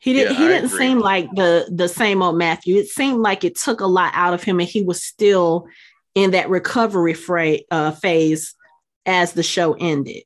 He 0.00 0.14
didn't. 0.14 0.32
Yeah, 0.32 0.38
he 0.38 0.48
didn't 0.48 0.70
seem 0.70 0.98
like 0.98 1.30
the 1.34 1.70
the 1.70 1.88
same 1.88 2.22
old 2.22 2.38
Matthew. 2.38 2.76
It 2.76 2.88
seemed 2.88 3.20
like 3.20 3.44
it 3.44 3.56
took 3.56 3.80
a 3.80 3.86
lot 3.86 4.12
out 4.14 4.32
of 4.32 4.42
him, 4.42 4.58
and 4.58 4.68
he 4.68 4.82
was 4.82 5.02
still 5.02 5.66
in 6.14 6.32
that 6.32 6.48
recovery 6.48 7.14
fra- 7.14 7.58
uh, 7.70 7.92
phase 7.92 8.54
as 9.06 9.34
the 9.34 9.42
show 9.42 9.74
ended. 9.74 10.22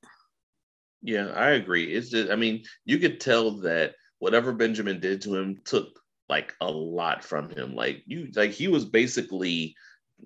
Yeah, 1.02 1.26
I 1.34 1.50
agree. 1.50 1.92
It's 1.92 2.08
just, 2.08 2.30
I 2.30 2.36
mean, 2.36 2.64
you 2.86 2.98
could 2.98 3.20
tell 3.20 3.58
that 3.58 3.94
whatever 4.20 4.52
Benjamin 4.52 5.00
did 5.00 5.20
to 5.22 5.34
him 5.34 5.60
took 5.64 5.88
like 6.28 6.54
a 6.60 6.70
lot 6.70 7.22
from 7.22 7.50
him. 7.50 7.74
Like 7.74 8.02
you, 8.06 8.28
like 8.34 8.52
he 8.52 8.68
was 8.68 8.84
basically. 8.84 9.74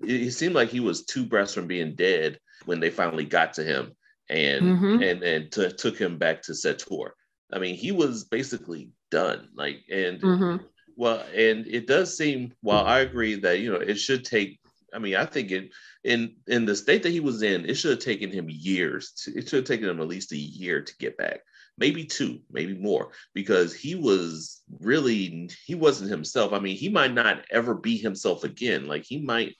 It 0.03 0.31
seemed 0.31 0.53
like 0.53 0.69
he 0.69 0.79
was 0.79 1.03
two 1.03 1.25
breaths 1.25 1.55
from 1.55 1.65
being 1.65 1.95
dead 1.95 2.39
when 2.65 2.79
they 2.79 2.91
finally 2.91 3.25
got 3.25 3.53
to 3.55 3.63
him 3.63 3.95
and 4.29 4.63
mm-hmm. 4.63 5.01
and 5.01 5.23
and 5.23 5.51
t- 5.51 5.71
took 5.71 5.97
him 5.97 6.17
back 6.17 6.43
to 6.43 6.51
Sept-Tours. 6.51 7.13
I 7.51 7.57
mean, 7.57 7.75
he 7.75 7.91
was 7.91 8.25
basically 8.25 8.91
done. 9.09 9.49
Like, 9.55 9.83
and 9.91 10.21
mm-hmm. 10.21 10.65
well, 10.95 11.23
and 11.35 11.65
it 11.67 11.87
does 11.87 12.17
seem. 12.17 12.53
While 12.61 12.85
I 12.85 12.99
agree 12.99 13.35
that 13.35 13.59
you 13.59 13.71
know 13.71 13.79
it 13.79 13.95
should 13.95 14.25
take. 14.25 14.59
I 14.93 14.97
mean, 14.97 15.15
I 15.15 15.25
think 15.25 15.51
it 15.51 15.71
in 16.03 16.35
in 16.47 16.65
the 16.65 16.75
state 16.75 17.03
that 17.03 17.11
he 17.11 17.19
was 17.19 17.43
in, 17.43 17.69
it 17.69 17.75
should 17.75 17.91
have 17.91 17.99
taken 17.99 18.31
him 18.31 18.49
years. 18.49 19.11
To, 19.23 19.37
it 19.37 19.49
should 19.49 19.57
have 19.57 19.65
taken 19.65 19.89
him 19.89 20.01
at 20.01 20.07
least 20.07 20.31
a 20.31 20.37
year 20.37 20.81
to 20.81 20.97
get 20.97 21.17
back, 21.17 21.41
maybe 21.77 22.05
two, 22.05 22.39
maybe 22.51 22.73
more, 22.73 23.11
because 23.33 23.73
he 23.73 23.95
was 23.95 24.61
really 24.79 25.49
he 25.65 25.75
wasn't 25.75 26.09
himself. 26.09 26.53
I 26.53 26.59
mean, 26.59 26.77
he 26.77 26.89
might 26.89 27.13
not 27.13 27.45
ever 27.51 27.75
be 27.75 27.97
himself 27.97 28.43
again. 28.43 28.87
Like 28.87 29.03
he 29.05 29.19
might. 29.19 29.55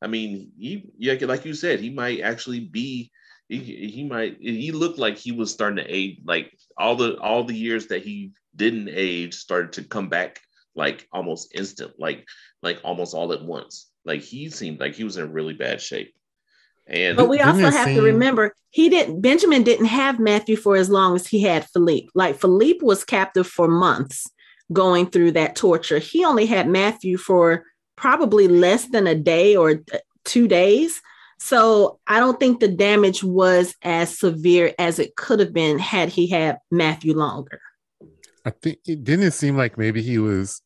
I 0.00 0.08
mean, 0.08 0.50
he 0.58 0.90
yeah, 0.98 1.14
like 1.22 1.44
you 1.44 1.54
said, 1.54 1.78
he 1.78 1.90
might 1.90 2.22
actually 2.22 2.60
be 2.60 3.12
he, 3.48 3.88
he 3.88 4.04
might 4.04 4.38
he 4.40 4.72
looked 4.72 4.98
like 4.98 5.18
he 5.18 5.32
was 5.32 5.52
starting 5.52 5.84
to 5.84 5.94
age 5.94 6.18
like 6.24 6.52
all 6.76 6.96
the 6.96 7.16
all 7.18 7.44
the 7.44 7.54
years 7.54 7.88
that 7.88 8.02
he 8.02 8.32
didn't 8.54 8.88
age 8.90 9.34
started 9.34 9.72
to 9.74 9.84
come 9.84 10.08
back 10.08 10.40
like 10.74 11.06
almost 11.12 11.54
instant, 11.54 11.92
like 11.98 12.26
like 12.62 12.80
almost 12.84 13.14
all 13.14 13.32
at 13.32 13.44
once. 13.44 13.90
Like 14.04 14.22
he 14.22 14.50
seemed 14.50 14.80
like 14.80 14.94
he 14.94 15.04
was 15.04 15.16
in 15.16 15.32
really 15.32 15.54
bad 15.54 15.80
shape. 15.80 16.14
And 16.86 17.16
but 17.16 17.28
we 17.28 17.40
also 17.40 17.70
have 17.70 17.94
to 17.94 18.02
remember 18.02 18.54
he 18.70 18.88
didn't 18.88 19.20
Benjamin 19.20 19.62
didn't 19.62 19.86
have 19.86 20.18
Matthew 20.18 20.56
for 20.56 20.76
as 20.76 20.90
long 20.90 21.14
as 21.14 21.26
he 21.26 21.42
had 21.42 21.68
Philippe. 21.68 22.08
Like 22.14 22.40
Philippe 22.40 22.80
was 22.82 23.04
captive 23.04 23.46
for 23.46 23.68
months 23.68 24.28
going 24.72 25.06
through 25.06 25.32
that 25.32 25.54
torture. 25.54 25.98
He 25.98 26.24
only 26.24 26.46
had 26.46 26.68
Matthew 26.68 27.18
for 27.18 27.64
probably 27.96 28.48
less 28.48 28.86
than 28.86 29.06
a 29.06 29.14
day 29.14 29.54
or 29.54 29.82
uh, 29.92 29.98
two 30.24 30.48
days. 30.48 31.00
So 31.42 31.98
I 32.06 32.20
don't 32.20 32.38
think 32.38 32.60
the 32.60 32.68
damage 32.68 33.24
was 33.24 33.74
as 33.82 34.16
severe 34.16 34.72
as 34.78 35.00
it 35.00 35.16
could 35.16 35.40
have 35.40 35.52
been 35.52 35.76
had 35.76 36.08
he 36.08 36.28
had 36.28 36.58
Matthew 36.70 37.14
longer. 37.14 37.60
I 38.44 38.50
think 38.50 38.78
it 38.86 39.02
didn't 39.02 39.32
seem 39.32 39.56
like 39.56 39.76
maybe 39.76 40.02
he 40.02 40.18
was 40.18 40.62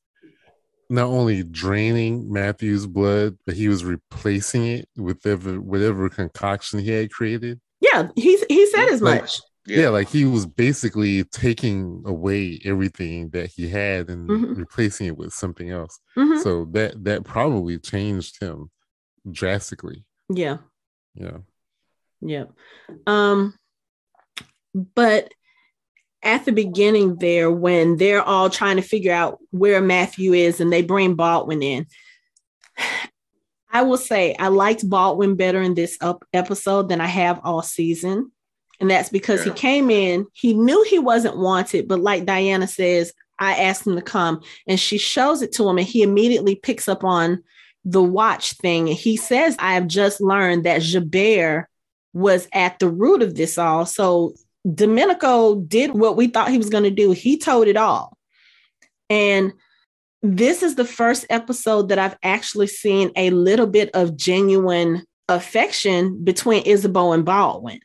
not 0.90 1.06
only 1.06 1.42
draining 1.42 2.30
Matthew's 2.30 2.87
blood, 2.87 3.38
but 3.47 3.56
he 3.56 3.68
was 3.68 3.87
replacing 3.87 4.66
it 4.66 4.88
with 4.99 5.25
whatever, 5.25 5.59
whatever 5.62 6.11
concoction 6.11 6.80
he 6.80 6.90
had 6.90 7.11
created. 7.11 7.59
Yeah, 7.80 8.09
he 8.14 8.38
he 8.47 8.66
said 8.66 8.90
as 8.90 9.00
like, 9.00 9.23
much. 9.23 9.40
Yeah. 9.66 9.80
yeah. 9.80 9.88
like 9.88 10.11
he 10.11 10.26
was 10.26 10.45
basically 10.45 11.25
taking 11.25 12.02
away 12.04 12.61
everything 12.66 13.30
that 13.30 13.50
he 13.50 13.66
had 13.66 14.11
and 14.11 14.28
mm-hmm. 14.28 14.52
replacing 14.52 15.06
it 15.06 15.16
with 15.16 15.33
something 15.33 15.71
else. 15.71 15.99
Mm-hmm. 16.18 16.42
So 16.42 16.66
that 16.73 17.02
that 17.04 17.25
probably 17.25 17.78
changed 17.78 18.42
him 18.42 18.71
drastically. 19.33 20.04
Yeah. 20.28 20.59
Yeah. 21.14 21.38
Yeah. 22.21 22.45
Um 23.06 23.54
but 24.75 25.33
at 26.23 26.45
the 26.45 26.52
beginning 26.52 27.16
there 27.16 27.50
when 27.50 27.97
they're 27.97 28.23
all 28.23 28.50
trying 28.50 28.76
to 28.76 28.83
figure 28.83 29.12
out 29.12 29.38
where 29.50 29.80
Matthew 29.80 30.33
is 30.33 30.61
and 30.61 30.73
they 30.73 30.83
bring 30.83 31.14
Baldwin 31.14 31.62
in. 31.62 31.87
I 33.71 33.83
will 33.83 33.99
say 33.99 34.35
I 34.38 34.49
liked 34.49 34.88
Baldwin 34.88 35.37
better 35.37 35.61
in 35.61 35.75
this 35.75 35.99
up 36.00 36.25
episode 36.33 36.88
than 36.88 37.00
I 37.00 37.06
have 37.06 37.40
all 37.45 37.62
season. 37.62 38.33
And 38.80 38.90
that's 38.90 39.11
because 39.11 39.45
yeah. 39.45 39.52
he 39.52 39.59
came 39.59 39.90
in, 39.90 40.26
he 40.33 40.54
knew 40.54 40.83
he 40.85 40.99
wasn't 40.99 41.37
wanted, 41.37 41.87
but 41.88 42.00
like 42.00 42.25
Diana 42.25 42.66
says, 42.68 43.12
I 43.38 43.54
asked 43.54 43.87
him 43.87 43.97
to 43.97 44.02
come 44.02 44.40
and 44.66 44.80
she 44.80 44.99
shows 44.99 45.42
it 45.42 45.52
to 45.52 45.68
him 45.68 45.78
and 45.78 45.87
he 45.87 46.02
immediately 46.02 46.54
picks 46.54 46.88
up 46.88 47.04
on 47.04 47.42
the 47.87 48.02
watch 48.02 48.55
thing. 48.55 48.88
He 48.88 49.16
says, 49.16 49.57
I 49.59 49.75
have 49.75 49.87
just 49.87 50.21
learned 50.21 50.64
that 50.64 50.83
Gerbert 50.83 51.66
was 52.12 52.49
at 52.52 52.78
the 52.78 52.90
root 52.90 53.23
of 53.23 53.37
this 53.37 53.57
all. 53.57 53.87
So 53.87 54.35
Domenico 54.75 55.55
did 55.55 55.93
what 55.93 56.16
we 56.16 56.26
thought 56.26 56.50
he 56.50 56.59
was 56.59 56.69
going 56.69 56.85
to 56.85 56.90
do. 56.90 57.12
He 57.12 57.38
told 57.38 57.69
it 57.69 57.76
all. 57.76 58.19
And 59.09 59.52
this 60.21 60.64
is 60.64 60.75
the 60.75 60.85
first 60.85 61.26
episode 61.31 61.88
that 61.90 62.00
I've 62.00 62.19
actually 62.25 62.66
seen 62.66 63.12
a 63.14 63.31
little 63.31 63.69
bit 63.69 63.90
of 63.95 64.16
genuine 64.16 65.05
affection 65.28 66.25
between 66.25 66.64
Ysabeau 66.64 67.14
and 67.14 67.25
Baldwin. 67.25 67.78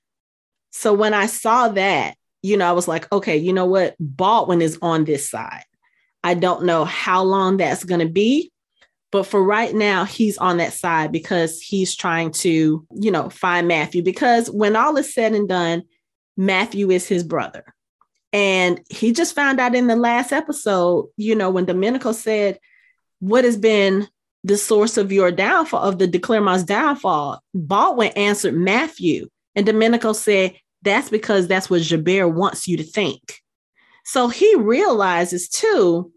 So 0.72 0.94
when 0.94 1.14
I 1.14 1.28
saw 1.28 1.68
that, 1.68 2.16
you 2.42 2.58
know, 2.58 2.68
I 2.68 2.72
was 2.72 2.88
like, 2.88 3.12
okay, 3.12 3.38
you 3.38 3.54
know 3.54 3.66
what? 3.66 3.96
Baldwin 4.00 4.64
is 4.64 4.80
on 4.82 5.06
this 5.06 5.30
side. 5.30 5.64
I 6.24 6.34
don't 6.34 6.66
know 6.66 6.86
how 6.86 7.22
long 7.22 7.58
that's 7.58 7.84
going 7.84 8.00
to 8.00 8.12
be, 8.12 8.51
but 9.12 9.24
for 9.24 9.44
right 9.44 9.76
now, 9.76 10.06
he's 10.06 10.38
on 10.38 10.58
that 10.58 10.74
side 10.74 11.12
because 11.12 11.60
he's 11.60 11.96
trying 11.96 12.32
to, 12.32 12.86
you 12.96 13.12
know, 13.12 13.30
find 13.30 13.68
Matthew. 13.68 14.02
Because 14.02 14.50
when 14.50 14.78
all 14.78 14.96
is 14.98 15.14
said 15.14 15.34
and 15.34 15.50
done, 15.50 15.84
Matthew 16.38 16.90
is 16.92 17.08
his 17.08 17.24
brother. 17.24 17.66
And 18.32 18.82
he 18.90 19.12
just 19.12 19.36
found 19.36 19.60
out 19.60 19.76
in 19.76 19.88
the 19.88 19.98
last 19.98 20.32
episode, 20.32 21.10
you 21.18 21.36
know, 21.36 21.50
when 21.50 21.66
Domenico 21.66 22.14
said, 22.14 22.58
What 23.20 23.44
has 23.44 23.58
been 23.58 24.08
the 24.46 24.58
source 24.58 24.96
of 24.96 25.12
your 25.12 25.30
downfall, 25.32 25.84
of 25.84 26.00
the 26.00 26.08
de 26.08 26.18
Clermont's 26.18 26.64
downfall? 26.64 27.44
Baldwin 27.54 28.14
answered 28.16 28.56
Matthew. 28.56 29.28
And 29.56 29.66
Domenico 29.66 30.14
said, 30.14 30.56
That's 30.84 31.10
because 31.10 31.50
that's 31.50 31.70
what 31.70 31.82
Gerbert 31.82 32.34
wants 32.34 32.66
you 32.70 32.78
to 32.78 32.84
think. 32.84 33.42
So 34.06 34.30
he 34.30 34.56
realizes 34.56 35.50
too, 35.50 36.14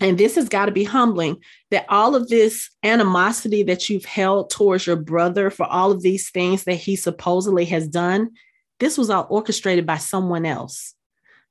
and 0.00 0.18
this 0.18 0.34
has 0.34 0.48
got 0.48 0.66
to 0.66 0.72
be 0.72 0.84
humbling, 0.84 1.36
that 1.70 1.86
all 1.88 2.16
of 2.16 2.28
this 2.28 2.70
animosity 2.82 3.62
that 3.62 3.88
you've 3.88 4.04
held 4.04 4.50
towards 4.50 4.86
your 4.86 4.96
brother 4.96 5.50
for 5.50 5.66
all 5.66 5.92
of 5.92 6.02
these 6.02 6.30
things 6.30 6.64
that 6.64 6.74
he 6.74 6.96
supposedly 6.96 7.64
has 7.66 7.86
done 7.86 8.30
this 8.80 8.98
was 8.98 9.10
all 9.10 9.26
orchestrated 9.30 9.86
by 9.86 9.96
someone 9.96 10.44
else, 10.44 10.94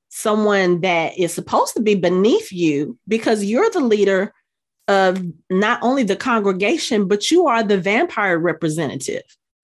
someone 0.10 0.82
that 0.82 1.18
is 1.18 1.34
supposed 1.34 1.74
to 1.76 1.82
be 1.82 1.96
beneath 1.96 2.52
you 2.52 2.98
because 3.08 3.44
you're 3.44 3.70
the 3.70 3.80
leader 3.80 4.34
of 4.88 5.24
not 5.50 5.80
only 5.82 6.04
the 6.04 6.16
congregation, 6.16 7.08
but 7.08 7.32
you 7.32 7.48
are 7.48 7.64
the 7.64 7.78
vampire 7.78 8.38
representative. 8.38 9.24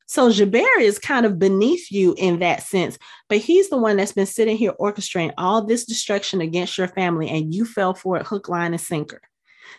So 0.09 0.31
Gerbert 0.31 0.81
is 0.81 0.97
kind 0.97 1.27
of 1.27 1.37
beneath 1.37 1.91
you 1.91 2.15
in 2.17 2.39
that 2.39 2.63
sense, 2.63 2.97
but 3.27 3.37
he's 3.37 3.69
the 3.69 3.77
one 3.77 3.97
that's 3.97 4.11
been 4.11 4.25
sitting 4.25 4.57
here 4.57 4.73
orchestrating 4.79 5.35
all 5.37 5.63
this 5.63 5.85
destruction 5.85 6.41
against 6.41 6.79
your 6.79 6.87
family, 6.87 7.29
and 7.29 7.53
you 7.53 7.63
fell 7.63 7.93
for 7.93 8.17
it 8.17 8.25
hook, 8.25 8.49
line, 8.49 8.73
and 8.73 8.81
sinker. 8.81 9.21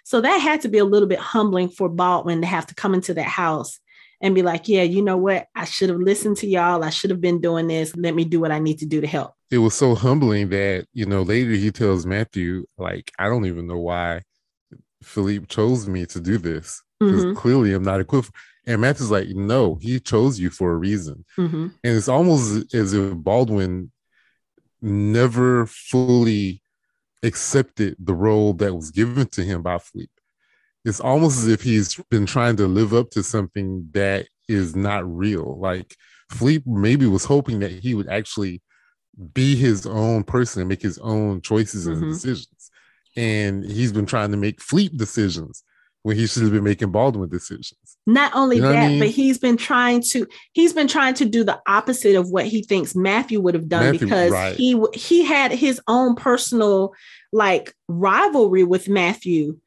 So 0.05 0.21
that 0.21 0.39
had 0.39 0.61
to 0.61 0.69
be 0.69 0.79
a 0.79 0.85
little 0.85 1.09
bit 1.09 1.19
humbling 1.19 1.69
for 1.69 1.89
Baldwin 1.89 2.43
to 2.43 2.47
have 2.47 2.65
to 2.69 2.77
come 2.77 2.95
into 2.95 3.13
that 3.15 3.25
house 3.25 3.81
and 4.21 4.33
be 4.33 4.43
like, 4.43 4.69
yeah, 4.69 4.85
you 4.85 5.03
know 5.03 5.17
what? 5.17 5.49
I 5.57 5.65
should 5.65 5.89
have 5.89 5.99
listened 5.99 6.37
to 6.39 6.47
y'all. 6.47 6.85
I 6.85 6.91
should 6.91 7.11
have 7.11 7.21
been 7.21 7.41
doing 7.41 7.67
this. 7.67 7.97
Let 7.97 8.15
me 8.15 8.25
do 8.25 8.39
what 8.39 8.53
I 8.53 8.61
need 8.61 8.79
to 8.79 8.87
do 8.87 9.01
to 9.01 9.09
help. 9.09 9.35
It 9.51 9.59
was 9.59 9.75
so 9.75 9.97
humbling 9.97 10.51
that, 10.51 10.87
you 10.93 11.07
know, 11.07 11.23
later 11.23 11.51
he 11.51 11.73
tells 11.73 12.07
Matthew, 12.07 12.67
like, 12.79 13.11
I 13.19 13.29
don't 13.29 13.47
even 13.47 13.67
know 13.67 13.81
why 13.81 14.23
Philippe 15.03 15.47
chose 15.47 15.89
me 15.89 16.07
to 16.07 16.21
do 16.21 16.39
this. 16.39 16.85
Because 17.00 17.25
mm-hmm. 17.25 17.38
clearly 17.38 17.73
I'm 17.73 17.83
not 17.83 18.00
equipped. 18.00 18.30
And 18.66 18.83
Matthew's 18.83 19.11
like, 19.11 19.28
no, 19.30 19.76
he 19.80 19.99
chose 19.99 20.38
you 20.38 20.50
for 20.50 20.73
a 20.73 20.76
reason. 20.76 21.25
Mm-hmm. 21.38 21.69
And 21.83 21.97
it's 21.97 22.09
almost 22.09 22.75
as 22.75 22.92
if 22.92 23.16
Baldwin 23.16 23.90
never 24.83 25.66
fully 25.66 26.62
accepted 27.23 27.97
the 27.99 28.14
role 28.14 28.52
that 28.54 28.75
was 28.75 28.90
given 28.90 29.26
to 29.28 29.42
him 29.42 29.62
by 29.62 29.78
Philippe. 29.78 30.12
It's 30.85 31.00
almost 31.00 31.38
as 31.38 31.49
if 31.49 31.62
he's 31.62 31.97
been 32.11 32.26
trying 32.26 32.57
to 32.57 32.66
live 32.66 32.95
up 32.95 33.11
to 33.11 33.23
something 33.23 33.88
that 33.92 34.26
is 34.49 34.75
not 34.76 35.11
real. 35.11 35.59
Like 35.59 35.95
Philippe 36.30 36.64
maybe 36.66 37.07
was 37.07 37.25
hoping 37.25 37.61
that 37.61 37.71
he 37.73 37.95
would 37.95 38.09
actually 38.09 38.62
be 39.35 39.57
his 39.57 39.87
own 39.87 40.25
person 40.25 40.62
and 40.62 40.69
make 40.69 40.80
his 40.80 40.99
own 40.99 41.40
choices 41.42 41.87
and 41.87 41.97
mm-hmm. 41.97 42.11
decisions. 42.11 42.71
And 43.16 43.64
he's 43.64 43.92
been 43.92 44.07
trying 44.07 44.30
to 44.30 44.37
make 44.37 44.62
Philippe 44.62 44.97
decisions 44.97 45.64
when 46.02 46.16
he 46.16 46.26
should 46.26 46.42
have 46.42 46.52
been 46.52 46.64
making 46.64 46.90
Baldwin 46.90 47.28
decisions. 47.28 47.99
Not 48.07 48.35
only 48.35 48.57
you 48.57 48.62
know 48.62 48.73
that, 48.73 48.85
I 48.85 48.88
mean? 48.88 48.99
but 49.00 49.09
he's 49.09 49.38
been 49.38 49.57
trying 49.57 50.02
to 50.02 50.26
he's 50.52 50.73
been 50.73 50.88
trying 50.88 51.14
to 51.14 51.25
do 51.25 51.45
the 51.45 51.61
opposite 51.66 52.16
of 52.16 52.30
what 52.30 52.47
he 52.47 52.62
thinks 52.62 52.95
Matthew 52.95 53.40
would 53.40 53.54
have 53.54 53.69
done 53.69 53.92
Matthew, 53.92 54.00
because 54.00 54.33
right. 54.33 54.57
he 54.57 54.83
he 54.95 55.25
had 55.25 55.52
his 55.52 55.80
own 55.87 56.14
personal 56.14 56.95
like 57.33 57.75
rivalry 57.88 58.64
with 58.64 58.88
Matthew, 58.88 59.59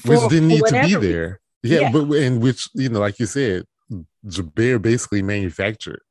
for, 0.00 0.10
which 0.10 0.30
didn't 0.30 0.48
need 0.48 0.64
to 0.66 0.82
be 0.82 0.94
there. 0.94 1.40
Yeah, 1.62 1.80
yeah, 1.80 1.92
but 1.92 2.12
in 2.12 2.40
which 2.40 2.68
you 2.74 2.90
know, 2.90 3.00
like 3.00 3.18
you 3.18 3.26
said, 3.26 3.64
Gerbert 4.28 4.82
basically 4.82 5.22
manufactured 5.22 6.02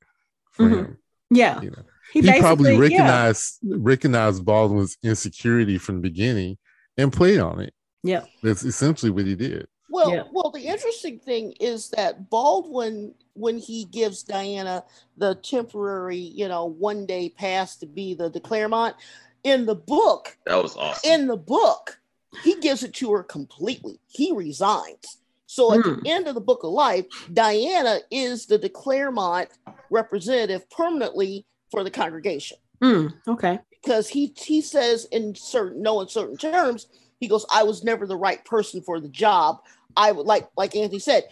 for 0.52 0.64
mm-hmm. 0.64 0.76
him. 0.76 0.98
Yeah, 1.30 1.62
you 1.62 1.70
know. 1.70 1.84
he, 2.12 2.22
he 2.22 2.40
probably 2.40 2.78
recognized 2.78 3.60
yeah. 3.62 3.76
recognized 3.80 4.44
Baldwin's 4.44 4.98
insecurity 5.04 5.78
from 5.78 5.96
the 5.96 6.02
beginning 6.02 6.58
and 6.98 7.14
played 7.14 7.40
on 7.40 7.62
it. 7.62 7.75
Yeah. 8.06 8.26
That's 8.44 8.64
essentially 8.64 9.12
what 9.12 9.26
he 9.26 9.36
did. 9.36 9.68
Well, 9.90 10.14
yeah. 10.14 10.24
well, 10.32 10.52
the 10.52 10.62
interesting 10.62 11.20
thing 11.20 11.54
is 11.60 11.90
that 11.92 12.30
Baldwin, 12.30 13.14
when 13.34 13.58
he 13.58 13.86
gives 13.86 14.24
Diana 14.24 14.84
the 15.18 15.36
temporary, 15.36 16.18
you 16.18 16.48
know, 16.48 16.66
one 16.66 17.06
day 17.06 17.30
pass 17.30 17.78
to 17.78 17.86
be 17.86 18.14
the 18.14 18.30
de 18.30 18.40
Clermont, 18.40 18.96
in 19.44 19.66
the 19.66 19.76
book, 19.76 20.38
that 20.46 20.62
was 20.62 20.76
awesome. 20.76 21.10
In 21.10 21.28
the 21.28 21.38
book, 21.38 22.00
he 22.44 22.60
gives 22.60 22.84
it 22.84 22.94
to 22.96 23.12
her 23.14 23.24
completely. 23.24 24.00
He 24.08 24.32
resigns. 24.32 25.18
So 25.46 25.74
at 25.74 25.80
mm. 25.80 25.84
the 25.84 25.94
hmm. 25.96 26.08
end 26.08 26.28
of 26.28 26.36
the 26.36 26.42
book 26.42 26.64
of 26.64 26.72
life, 26.72 27.06
Diana 27.32 28.00
is 28.12 28.48
the 28.48 28.58
de 28.58 28.68
Clermont 28.70 29.50
representative 29.90 30.70
permanently 30.70 31.46
for 31.72 31.84
the 31.84 31.92
congregation. 31.92 32.58
Mm. 32.82 33.14
Okay. 33.28 33.60
Because 33.82 34.10
he 34.10 34.34
he 34.36 34.62
says 34.62 35.06
in 35.06 35.36
certain 35.36 35.82
no 35.82 36.02
uncertain 36.02 36.38
terms 36.38 36.88
he 37.20 37.28
goes, 37.28 37.46
I 37.54 37.64
was 37.64 37.84
never 37.84 38.06
the 38.06 38.18
right 38.18 38.44
person 38.46 38.82
for 38.82 39.00
the 39.00 39.10
job. 39.10 39.62
I 39.96 40.12
would 40.12 40.26
like, 40.26 40.48
like 40.58 40.76
Anthony 40.76 41.00
said, 41.00 41.24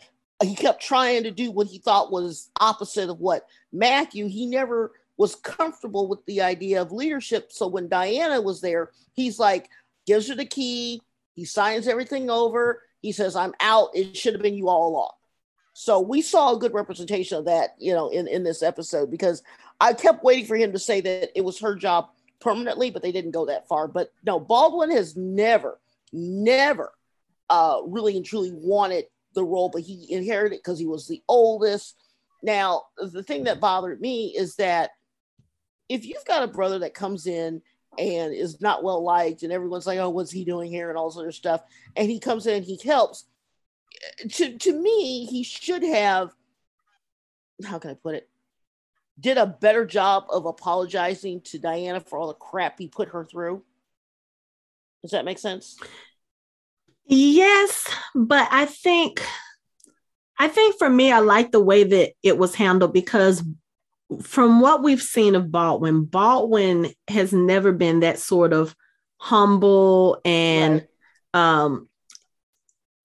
he 0.41 0.55
kept 0.55 0.81
trying 0.81 1.23
to 1.23 1.31
do 1.31 1.51
what 1.51 1.67
he 1.67 1.77
thought 1.77 2.11
was 2.11 2.49
opposite 2.59 3.09
of 3.09 3.19
what 3.19 3.47
Matthew, 3.71 4.27
he 4.27 4.45
never 4.45 4.91
was 5.17 5.35
comfortable 5.35 6.07
with 6.07 6.25
the 6.25 6.41
idea 6.41 6.81
of 6.81 6.91
leadership. 6.91 7.51
So 7.51 7.67
when 7.67 7.87
Diana 7.87 8.41
was 8.41 8.61
there, 8.61 8.91
he's 9.13 9.39
like, 9.39 9.69
gives 10.05 10.27
her 10.27 10.35
the 10.35 10.45
key, 10.45 11.01
he 11.35 11.45
signs 11.45 11.87
everything 11.87 12.29
over. 12.29 12.81
He 13.01 13.11
says, 13.11 13.35
I'm 13.35 13.53
out. 13.59 13.89
It 13.93 14.15
should 14.15 14.33
have 14.33 14.41
been 14.41 14.55
you 14.55 14.69
all 14.69 14.89
along. 14.89 15.11
So 15.73 15.99
we 15.99 16.21
saw 16.21 16.53
a 16.53 16.59
good 16.59 16.73
representation 16.73 17.37
of 17.37 17.45
that, 17.45 17.75
you 17.79 17.93
know, 17.93 18.09
in, 18.09 18.27
in 18.27 18.43
this 18.43 18.61
episode 18.61 19.09
because 19.09 19.43
I 19.81 19.93
kept 19.93 20.23
waiting 20.23 20.45
for 20.45 20.55
him 20.55 20.71
to 20.71 20.79
say 20.79 21.01
that 21.01 21.31
it 21.35 21.43
was 21.43 21.59
her 21.59 21.75
job 21.75 22.09
permanently, 22.43 22.91
but 22.91 23.01
they 23.01 23.11
didn't 23.11 23.31
go 23.31 23.45
that 23.45 23.67
far. 23.67 23.87
But 23.87 24.11
no, 24.25 24.39
Baldwin 24.39 24.91
has 24.91 25.15
never, 25.15 25.79
never 26.11 26.91
uh, 27.49 27.81
really 27.87 28.17
and 28.17 28.25
truly 28.25 28.51
wanted 28.53 29.05
the 29.33 29.43
role, 29.43 29.69
but 29.69 29.81
he 29.81 30.11
inherited 30.11 30.59
because 30.59 30.77
he 30.77 30.85
was 30.85 31.07
the 31.07 31.23
oldest. 31.27 31.95
Now, 32.43 32.83
the 32.97 33.23
thing 33.23 33.45
that 33.45 33.61
bothered 33.61 34.01
me 34.01 34.35
is 34.37 34.55
that 34.57 34.91
if 35.87 36.05
you've 36.05 36.25
got 36.25 36.43
a 36.43 36.47
brother 36.47 36.79
that 36.79 36.93
comes 36.93 37.25
in 37.25 37.61
and 37.97 38.33
is 38.33 38.59
not 38.59 38.83
well 38.83 39.03
liked, 39.03 39.43
and 39.43 39.53
everyone's 39.53 39.87
like, 39.87 39.99
"Oh, 39.99 40.09
what's 40.09 40.31
he 40.31 40.43
doing 40.43 40.69
here?" 40.69 40.89
and 40.89 40.97
all 40.97 41.09
this 41.09 41.17
other 41.17 41.31
stuff, 41.31 41.61
and 41.95 42.09
he 42.09 42.19
comes 42.19 42.47
in 42.47 42.63
he 42.63 42.79
helps. 42.83 43.25
To 44.29 44.57
to 44.57 44.73
me, 44.73 45.25
he 45.25 45.43
should 45.43 45.83
have. 45.83 46.31
How 47.63 47.79
can 47.79 47.91
I 47.91 47.93
put 47.93 48.15
it? 48.15 48.29
Did 49.19 49.37
a 49.37 49.45
better 49.45 49.85
job 49.85 50.25
of 50.29 50.45
apologizing 50.45 51.41
to 51.41 51.59
Diana 51.59 51.99
for 51.99 52.17
all 52.17 52.27
the 52.27 52.33
crap 52.33 52.79
he 52.79 52.87
put 52.87 53.09
her 53.09 53.25
through. 53.25 53.63
Does 55.01 55.11
that 55.11 55.25
make 55.25 55.37
sense? 55.37 55.77
Yes, 57.05 57.89
but 58.15 58.47
I 58.51 58.65
think 58.65 59.21
I 60.39 60.47
think 60.47 60.77
for 60.77 60.89
me 60.89 61.11
I 61.11 61.19
like 61.19 61.51
the 61.51 61.61
way 61.61 61.83
that 61.83 62.13
it 62.23 62.37
was 62.37 62.55
handled 62.55 62.93
because 62.93 63.43
from 64.21 64.61
what 64.61 64.83
we've 64.83 65.01
seen 65.01 65.35
of 65.35 65.51
Baldwin, 65.51 66.05
Baldwin 66.05 66.93
has 67.07 67.33
never 67.33 67.71
been 67.71 68.01
that 68.01 68.19
sort 68.19 68.53
of 68.53 68.75
humble 69.17 70.19
and 70.25 70.85
right. 71.33 71.61
um 71.63 71.89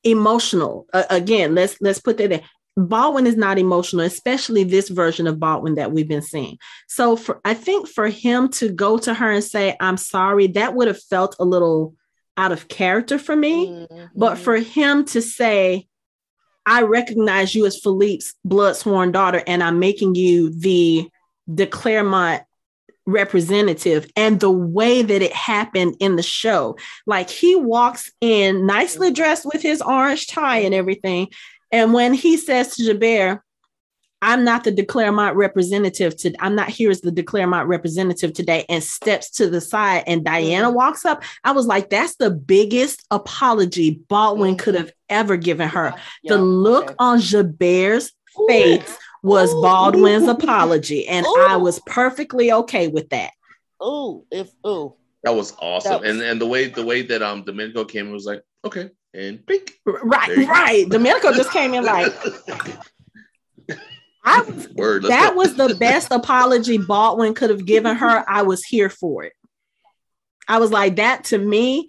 emotional. 0.04 0.86
Uh, 0.92 1.04
again, 1.10 1.54
let's 1.54 1.76
let's 1.80 2.00
put 2.00 2.18
that 2.18 2.32
in. 2.32 2.40
Baldwin 2.78 3.26
is 3.26 3.36
not 3.36 3.58
emotional, 3.58 4.04
especially 4.04 4.62
this 4.62 4.88
version 4.88 5.26
of 5.26 5.40
Baldwin 5.40 5.74
that 5.74 5.90
we've 5.90 6.08
been 6.08 6.22
seeing. 6.22 6.58
So 6.86 7.16
for 7.16 7.40
I 7.44 7.54
think 7.54 7.88
for 7.88 8.06
him 8.06 8.48
to 8.50 8.68
go 8.68 8.98
to 8.98 9.12
her 9.12 9.32
and 9.32 9.42
say, 9.42 9.76
I'm 9.80 9.96
sorry, 9.96 10.46
that 10.48 10.74
would 10.74 10.86
have 10.86 11.02
felt 11.02 11.34
a 11.40 11.44
little 11.44 11.94
out 12.36 12.52
of 12.52 12.68
character 12.68 13.18
for 13.18 13.34
me. 13.34 13.66
Mm-hmm. 13.66 14.04
But 14.14 14.38
for 14.38 14.56
him 14.56 15.04
to 15.06 15.20
say, 15.20 15.88
I 16.64 16.82
recognize 16.82 17.54
you 17.54 17.66
as 17.66 17.80
Philippe's 17.80 18.34
blood 18.44 18.76
sworn 18.76 19.10
daughter, 19.10 19.42
and 19.46 19.62
I'm 19.62 19.80
making 19.80 20.14
you 20.14 20.50
the 20.50 21.08
de 21.52 21.66
Clermont 21.66 22.42
representative 23.06 24.06
and 24.14 24.38
the 24.38 24.50
way 24.50 25.00
that 25.00 25.22
it 25.22 25.32
happened 25.32 25.96
in 25.98 26.16
the 26.16 26.22
show. 26.22 26.76
Like 27.06 27.30
he 27.30 27.56
walks 27.56 28.12
in 28.20 28.66
nicely 28.66 29.10
dressed 29.10 29.46
with 29.46 29.62
his 29.62 29.80
orange 29.80 30.26
tie 30.26 30.58
and 30.58 30.74
everything. 30.74 31.28
And 31.70 31.92
when 31.92 32.14
he 32.14 32.36
says 32.36 32.76
to 32.76 32.84
Gerbert, 32.84 33.42
I'm 34.20 34.44
not 34.44 34.64
the 34.64 34.72
de 34.72 34.84
Clermont 34.84 35.36
representative 35.36 36.16
to 36.18 36.34
I'm 36.40 36.56
not 36.56 36.68
here 36.68 36.90
as 36.90 37.00
the 37.00 37.12
de 37.12 37.22
Clermont 37.22 37.68
representative 37.68 38.32
today 38.32 38.64
and 38.68 38.82
steps 38.82 39.30
to 39.32 39.48
the 39.48 39.60
side 39.60 40.04
and 40.06 40.24
Diana 40.24 40.66
mm-hmm. 40.66 40.76
walks 40.76 41.04
up. 41.04 41.22
I 41.44 41.52
was 41.52 41.66
like, 41.66 41.88
that's 41.88 42.16
the 42.16 42.30
biggest 42.30 43.04
apology 43.10 44.02
Baldwin 44.08 44.56
mm-hmm. 44.56 44.64
could 44.64 44.74
have 44.74 44.92
ever 45.08 45.36
given 45.36 45.68
her. 45.68 45.94
Yeah, 46.22 46.34
the 46.34 46.42
look 46.42 46.86
okay. 46.86 46.94
on 46.98 47.20
Gerbert's 47.20 48.12
face 48.48 48.98
was 49.22 49.52
Ooh. 49.54 49.62
Baldwin's 49.62 50.26
Ooh. 50.26 50.32
apology. 50.32 51.06
And 51.06 51.24
Ooh. 51.24 51.46
I 51.48 51.56
was 51.56 51.80
perfectly 51.86 52.50
okay 52.52 52.88
with 52.88 53.10
that. 53.10 53.30
Oh, 53.80 54.24
if 54.32 54.50
oh 54.64 54.96
that 55.22 55.34
was 55.34 55.54
awesome. 55.60 55.92
That 55.92 56.00
was... 56.00 56.10
and 56.10 56.22
and 56.22 56.40
the 56.40 56.46
way 56.46 56.66
the 56.66 56.84
way 56.84 57.02
that 57.02 57.22
um 57.22 57.44
Domenico 57.44 57.84
came 57.84 58.10
was 58.10 58.26
like, 58.26 58.42
okay, 58.64 58.90
and 59.14 59.44
pink. 59.46 59.72
Right, 59.84 60.36
right. 60.36 60.88
Domenico 60.88 61.32
just 61.32 61.50
came 61.50 61.74
in 61.74 61.84
like 61.84 62.12
I 64.24 64.42
Word, 64.74 65.04
that 65.04 65.30
go. 65.30 65.36
was 65.36 65.54
the 65.54 65.74
best 65.76 66.12
apology 66.12 66.76
Baldwin 66.76 67.34
could 67.34 67.50
have 67.50 67.64
given 67.64 67.96
her. 67.96 68.24
I 68.28 68.42
was 68.42 68.62
here 68.62 68.90
for 68.90 69.24
it. 69.24 69.32
I 70.46 70.58
was 70.58 70.70
like, 70.70 70.96
that 70.96 71.24
to 71.24 71.38
me, 71.38 71.88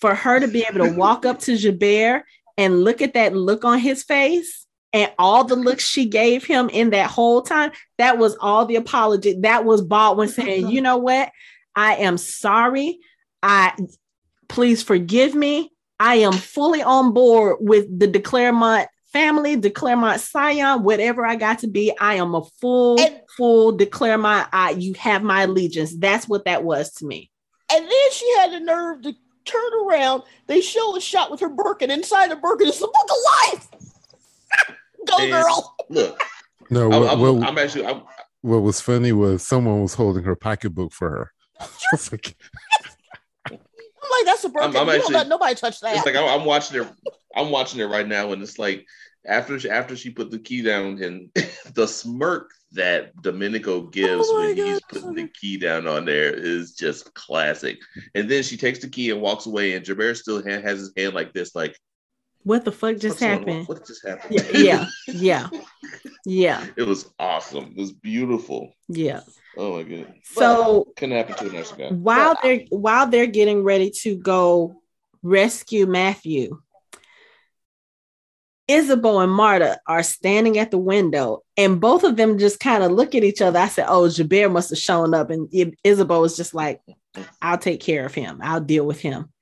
for 0.00 0.14
her 0.14 0.38
to 0.38 0.48
be 0.48 0.64
able 0.68 0.86
to 0.86 0.92
walk 0.96 1.24
up 1.26 1.40
to 1.40 1.56
Gerbert 1.56 2.22
and 2.56 2.84
look 2.84 3.00
at 3.00 3.14
that 3.14 3.34
look 3.34 3.64
on 3.64 3.78
his 3.78 4.04
face 4.04 4.66
and 4.92 5.10
all 5.18 5.44
the 5.44 5.56
looks 5.56 5.84
she 5.84 6.06
gave 6.06 6.44
him 6.44 6.68
in 6.68 6.90
that 6.90 7.10
whole 7.10 7.42
time, 7.42 7.72
that 7.98 8.18
was 8.18 8.36
all 8.40 8.66
the 8.66 8.76
apology. 8.76 9.40
That 9.40 9.64
was 9.64 9.82
Baldwin 9.82 10.28
saying, 10.28 10.68
you 10.68 10.80
know 10.80 10.98
what? 10.98 11.30
I 11.74 11.96
am 11.96 12.16
sorry. 12.18 12.98
I 13.42 13.74
please 14.48 14.82
forgive 14.82 15.34
me. 15.34 15.72
I 15.98 16.16
am 16.16 16.32
fully 16.32 16.82
on 16.82 17.12
board 17.12 17.58
with 17.60 17.98
the 17.98 18.06
de 18.06 18.20
Clermont 18.20 18.88
family, 19.12 19.56
de 19.56 19.70
Clermont 19.70 20.20
Scion, 20.20 20.82
whatever 20.82 21.24
I 21.24 21.36
got 21.36 21.60
to 21.60 21.68
be. 21.68 21.92
I 21.98 22.16
am 22.16 22.34
a 22.34 22.44
full, 22.60 23.00
and, 23.00 23.20
full 23.36 23.72
de 23.72 23.86
Clermont. 23.86 24.48
I, 24.52 24.70
you 24.72 24.94
have 24.94 25.22
my 25.22 25.42
allegiance. 25.42 25.96
That's 25.96 26.28
what 26.28 26.44
that 26.44 26.64
was 26.64 26.92
to 26.94 27.06
me. 27.06 27.30
And 27.72 27.82
then 27.82 28.12
she 28.12 28.36
had 28.38 28.52
the 28.52 28.60
nerve 28.60 29.02
to 29.02 29.14
turn 29.44 29.70
around. 29.86 30.22
They 30.46 30.60
show 30.60 30.96
a 30.96 31.00
shot 31.00 31.30
with 31.30 31.40
her 31.40 31.48
Birkin. 31.48 31.90
Inside 31.90 32.30
the 32.30 32.36
Birkin 32.36 32.68
is 32.68 32.78
the 32.78 32.86
book 32.86 33.10
of 33.10 33.16
life. 33.54 33.68
Go 35.06 35.18
And 35.18 35.32
girl. 35.32 35.76
Look, 35.88 36.22
No, 36.68 36.92
I'm, 36.92 37.00
what, 37.00 37.12
I'm, 37.12 37.20
what, 37.20 37.48
I'm 37.48 37.58
actually. 37.58 37.86
I'm, 37.86 38.02
what 38.42 38.58
was 38.58 38.80
funny 38.80 39.12
was 39.12 39.42
someone 39.42 39.82
was 39.82 39.94
holding 39.94 40.24
her 40.24 40.36
pocketbook 40.36 40.92
for 40.92 41.10
her. 41.10 41.32
I 41.60 41.66
was 41.92 42.12
like, 42.12 42.36
I'm 43.50 43.58
like, 44.10 44.24
that's 44.26 44.44
a 44.44 44.48
Birkin. 44.48 44.76
I'm- 44.76 44.76
I'm 44.76 44.86
You 44.86 44.92
don't 44.92 45.00
actually- 45.00 45.14
let 45.14 45.28
nobody 45.28 45.54
touch 45.54 45.80
that. 45.80 45.96
it's 45.96 46.06
like 46.06 46.16
I'm, 46.16 46.40
I'm 46.40 46.44
watching 46.46 46.82
it. 46.82 46.88
I'm 47.34 47.50
watching 47.50 47.80
it 47.80 47.84
right 47.86 48.06
now, 48.06 48.32
and 48.32 48.42
it's 48.42 48.58
like 48.58 48.86
after 49.26 49.58
she, 49.58 49.68
after 49.68 49.96
she 49.96 50.10
put 50.10 50.30
the 50.30 50.38
key 50.38 50.62
down, 50.62 51.02
and 51.02 51.30
the 51.74 51.86
smirk 51.86 52.50
that 52.72 53.14
Domenico 53.22 53.82
gives 53.82 54.26
Oh 54.28 54.38
my 54.40 54.46
when 54.48 54.56
he's 54.56 54.80
putting 54.88 55.14
the 55.14 55.28
key 55.28 55.56
down 55.56 55.86
on 55.86 56.04
there 56.04 56.32
is 56.34 56.72
just 56.72 57.12
classic. 57.14 57.78
And 58.14 58.28
then 58.28 58.42
she 58.42 58.56
takes 58.56 58.80
the 58.80 58.88
key 58.88 59.10
and 59.10 59.20
walks 59.20 59.46
away, 59.46 59.74
and 59.74 59.84
Gerbert 59.86 60.16
still 60.16 60.42
ha- 60.42 60.60
has 60.60 60.78
his 60.80 60.92
hand 60.96 61.14
like 61.14 61.32
this, 61.32 61.54
like 61.54 61.78
What 62.42 62.64
the 62.64 62.72
fuck 62.72 62.96
just 62.98 63.04
"What's 63.04 63.20
going 63.20 63.38
happened? 63.38 63.68
What 63.68 63.86
just 63.86 64.06
happened? 64.06 64.40
Yeah, 64.54 64.86
yeah, 65.06 65.48
yeah, 65.52 65.60
yeah, 66.24 66.66
it 66.76 66.82
was 66.86 67.08
awesome. 67.18 67.72
It 67.76 67.80
was 67.80 67.92
beautiful. 67.92 68.72
yeah. 68.88 69.20
Oh 69.56 69.76
my 69.76 69.82
goodness. 69.82 70.18
So 70.24 70.88
Couldn't 70.96 71.16
happen 71.16 71.34
to 71.36 71.48
a 71.50 71.52
nicer 71.52 71.76
guy. 71.76 71.88
while 71.88 72.36
they're 72.42 72.64
while 72.70 73.06
they're 73.06 73.26
getting 73.26 73.62
ready 73.64 73.90
to 74.02 74.16
go 74.16 74.82
rescue 75.22 75.86
Matthew, 75.86 76.60
Ysabeau 78.68 79.22
and 79.22 79.32
Marta 79.32 79.78
are 79.86 80.02
standing 80.02 80.58
at 80.58 80.70
the 80.72 80.78
window, 80.78 81.42
and 81.56 81.80
both 81.80 82.02
of 82.02 82.16
them 82.16 82.36
just 82.38 82.58
kind 82.58 82.82
of 82.82 82.90
look 82.90 83.14
at 83.14 83.22
each 83.24 83.40
other. 83.40 83.58
I 83.58 83.68
said, 83.68 83.86
"Oh, 83.88 84.08
Gerbert 84.08 84.50
must 84.50 84.70
have 84.70 84.78
shown 84.78 85.14
up," 85.14 85.30
and 85.30 85.48
Ysabeau 85.50 86.26
is 86.26 86.36
just 86.36 86.52
like, 86.52 86.80
"I'll 87.40 87.58
take 87.58 87.80
care 87.80 88.04
of 88.04 88.14
him. 88.14 88.40
I'll 88.42 88.60
deal 88.60 88.84
with 88.84 89.00
him." 89.00 89.32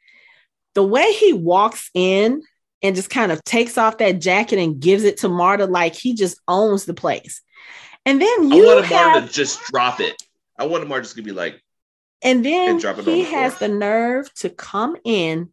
The 0.74 0.84
way 0.84 1.12
he 1.12 1.32
walks 1.32 1.90
in 1.94 2.42
and 2.82 2.94
just 2.94 3.08
kind 3.08 3.32
of 3.32 3.42
takes 3.44 3.78
off 3.78 3.96
that 3.98 4.20
jacket 4.20 4.58
and 4.58 4.78
gives 4.78 5.04
it 5.04 5.16
to 5.18 5.28
Marta, 5.28 5.64
like 5.66 5.94
he 5.94 6.12
just 6.14 6.38
owns 6.46 6.84
the 6.84 6.94
place. 6.94 7.40
And 8.06 8.20
then 8.20 8.50
you 8.50 8.52
I 8.52 8.56
you 8.56 8.66
wanted 8.66 8.84
have, 8.86 9.26
to 9.26 9.32
just 9.32 9.60
drop 9.72 10.00
it. 10.00 10.22
I 10.58 10.66
wanted 10.66 10.88
Marta 10.88 11.04
just 11.04 11.16
to 11.16 11.22
be 11.22 11.32
like, 11.32 11.60
and 12.22 12.44
then 12.44 12.70
and 12.70 12.80
drop 12.80 12.98
it 12.98 13.04
he 13.04 13.24
the 13.24 13.30
has 13.30 13.58
the 13.58 13.68
nerve 13.68 14.32
to 14.34 14.50
come 14.50 14.96
in 15.04 15.50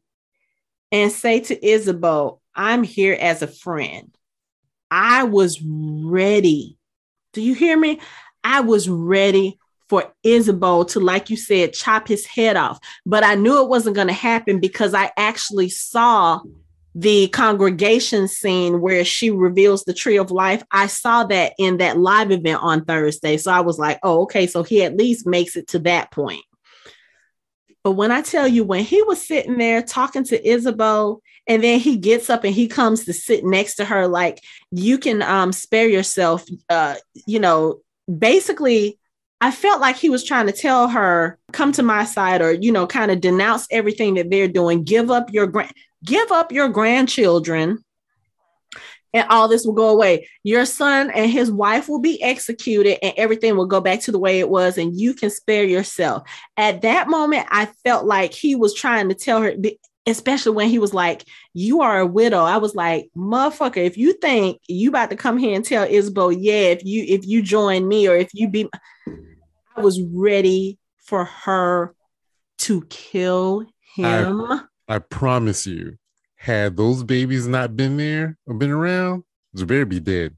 and 0.91 1.11
say 1.11 1.39
to 1.41 1.59
Ysabeau, 1.59 2.39
I'm 2.55 2.83
here 2.83 3.17
as 3.19 3.41
a 3.41 3.47
friend. 3.47 4.15
I 4.89 5.23
was 5.23 5.61
ready. 5.61 6.77
Do 7.33 7.41
you 7.41 7.55
hear 7.55 7.77
me? 7.77 8.01
I 8.43 8.61
was 8.61 8.89
ready 8.89 9.57
for 9.87 10.13
Ysabeau 10.25 10.87
to, 10.89 10.99
like 10.99 11.29
you 11.29 11.37
said, 11.37 11.73
chop 11.73 12.07
his 12.07 12.25
head 12.25 12.57
off. 12.57 12.79
But 13.05 13.23
I 13.23 13.35
knew 13.35 13.61
it 13.61 13.69
wasn't 13.69 13.95
going 13.95 14.07
to 14.07 14.13
happen 14.13 14.59
because 14.59 14.93
I 14.93 15.11
actually 15.17 15.69
saw 15.69 16.41
the 16.93 17.29
congregation 17.29 18.27
scene 18.27 18.81
where 18.81 19.05
she 19.05 19.31
reveals 19.31 19.83
the 19.83 19.93
tree 19.93 20.17
of 20.17 20.31
life. 20.31 20.63
I 20.71 20.87
saw 20.87 21.23
that 21.25 21.53
in 21.57 21.77
that 21.77 21.97
live 21.97 22.31
event 22.31 22.61
on 22.61 22.85
Thursday. 22.85 23.37
So 23.37 23.51
I 23.51 23.61
was 23.61 23.79
like, 23.79 23.99
oh, 24.03 24.23
okay. 24.23 24.47
So 24.47 24.63
he 24.63 24.83
at 24.83 24.97
least 24.97 25.25
makes 25.25 25.55
it 25.55 25.67
to 25.69 25.79
that 25.79 26.11
point. 26.11 26.43
But 27.83 27.93
when 27.93 28.11
I 28.11 28.21
tell 28.21 28.47
you, 28.47 28.63
when 28.63 28.83
he 28.83 29.01
was 29.03 29.25
sitting 29.25 29.57
there 29.57 29.81
talking 29.81 30.23
to 30.25 30.41
Ysabeau, 30.41 31.19
and 31.47 31.63
then 31.63 31.79
he 31.79 31.97
gets 31.97 32.29
up 32.29 32.43
and 32.43 32.53
he 32.53 32.67
comes 32.67 33.05
to 33.05 33.13
sit 33.13 33.43
next 33.43 33.75
to 33.75 33.85
her, 33.85 34.07
like 34.07 34.43
you 34.71 34.99
can 34.99 35.21
um, 35.23 35.51
spare 35.51 35.87
yourself. 35.87 36.45
Uh, 36.69 36.95
you 37.25 37.39
know, 37.39 37.79
basically, 38.19 38.99
I 39.39 39.49
felt 39.49 39.81
like 39.81 39.95
he 39.95 40.09
was 40.09 40.23
trying 40.23 40.45
to 40.45 40.53
tell 40.53 40.87
her, 40.89 41.39
"Come 41.51 41.71
to 41.73 41.83
my 41.83 42.05
side," 42.05 42.41
or 42.41 42.51
you 42.51 42.71
know, 42.71 42.87
kind 42.87 43.11
of 43.11 43.21
denounce 43.21 43.67
everything 43.71 44.15
that 44.15 44.29
they're 44.29 44.47
doing. 44.47 44.83
Give 44.83 45.11
up 45.11 45.31
your 45.33 45.47
grand, 45.47 45.73
give 46.03 46.31
up 46.31 46.51
your 46.51 46.69
grandchildren, 46.69 47.83
and 49.13 49.27
all 49.29 49.47
this 49.47 49.65
will 49.65 49.73
go 49.73 49.89
away. 49.89 50.27
Your 50.43 50.65
son 50.65 51.11
and 51.11 51.29
his 51.29 51.51
wife 51.51 51.89
will 51.89 51.99
be 51.99 52.21
executed, 52.23 53.03
and 53.03 53.13
everything 53.17 53.55
will 53.55 53.65
go 53.65 53.81
back 53.81 54.01
to 54.01 54.11
the 54.11 54.19
way 54.19 54.39
it 54.39 54.49
was, 54.49 54.77
and 54.77 54.99
you 54.99 55.13
can 55.13 55.29
spare 55.29 55.65
yourself. 55.65 56.23
At 56.57 56.81
that 56.81 57.09
moment, 57.09 57.47
I 57.49 57.65
felt 57.83 58.05
like 58.05 58.33
he 58.33 58.55
was 58.55 58.73
trying 58.73 59.09
to 59.09 59.15
tell 59.15 59.41
her, 59.41 59.53
especially 60.07 60.53
when 60.53 60.69
he 60.69 60.79
was 60.79 60.93
like, 60.93 61.25
You 61.53 61.81
are 61.81 61.99
a 61.99 62.05
widow. 62.05 62.43
I 62.43 62.57
was 62.57 62.75
like, 62.75 63.09
motherfucker, 63.15 63.85
if 63.85 63.97
you 63.97 64.13
think 64.13 64.61
you 64.67 64.89
about 64.89 65.09
to 65.09 65.15
come 65.15 65.37
here 65.37 65.55
and 65.55 65.65
tell 65.65 65.87
Ysabeau, 65.87 66.35
yeah, 66.37 66.71
if 66.71 66.85
you 66.85 67.03
if 67.07 67.25
you 67.25 67.41
join 67.41 67.87
me 67.87 68.07
or 68.07 68.15
if 68.15 68.29
you 68.33 68.47
be 68.47 68.69
I 69.75 69.81
was 69.81 70.01
ready 70.01 70.77
for 71.01 71.25
her 71.25 71.93
to 72.59 72.81
kill 72.89 73.65
him. 73.95 74.41
I 74.87 74.99
promise 74.99 75.65
you, 75.65 75.97
had 76.35 76.77
those 76.77 77.03
babies 77.03 77.47
not 77.47 77.75
been 77.75 77.97
there 77.97 78.37
or 78.45 78.53
been 78.55 78.71
around, 78.71 79.23
Gerbert 79.55 79.89
be 79.89 79.99
dead. 79.99 80.35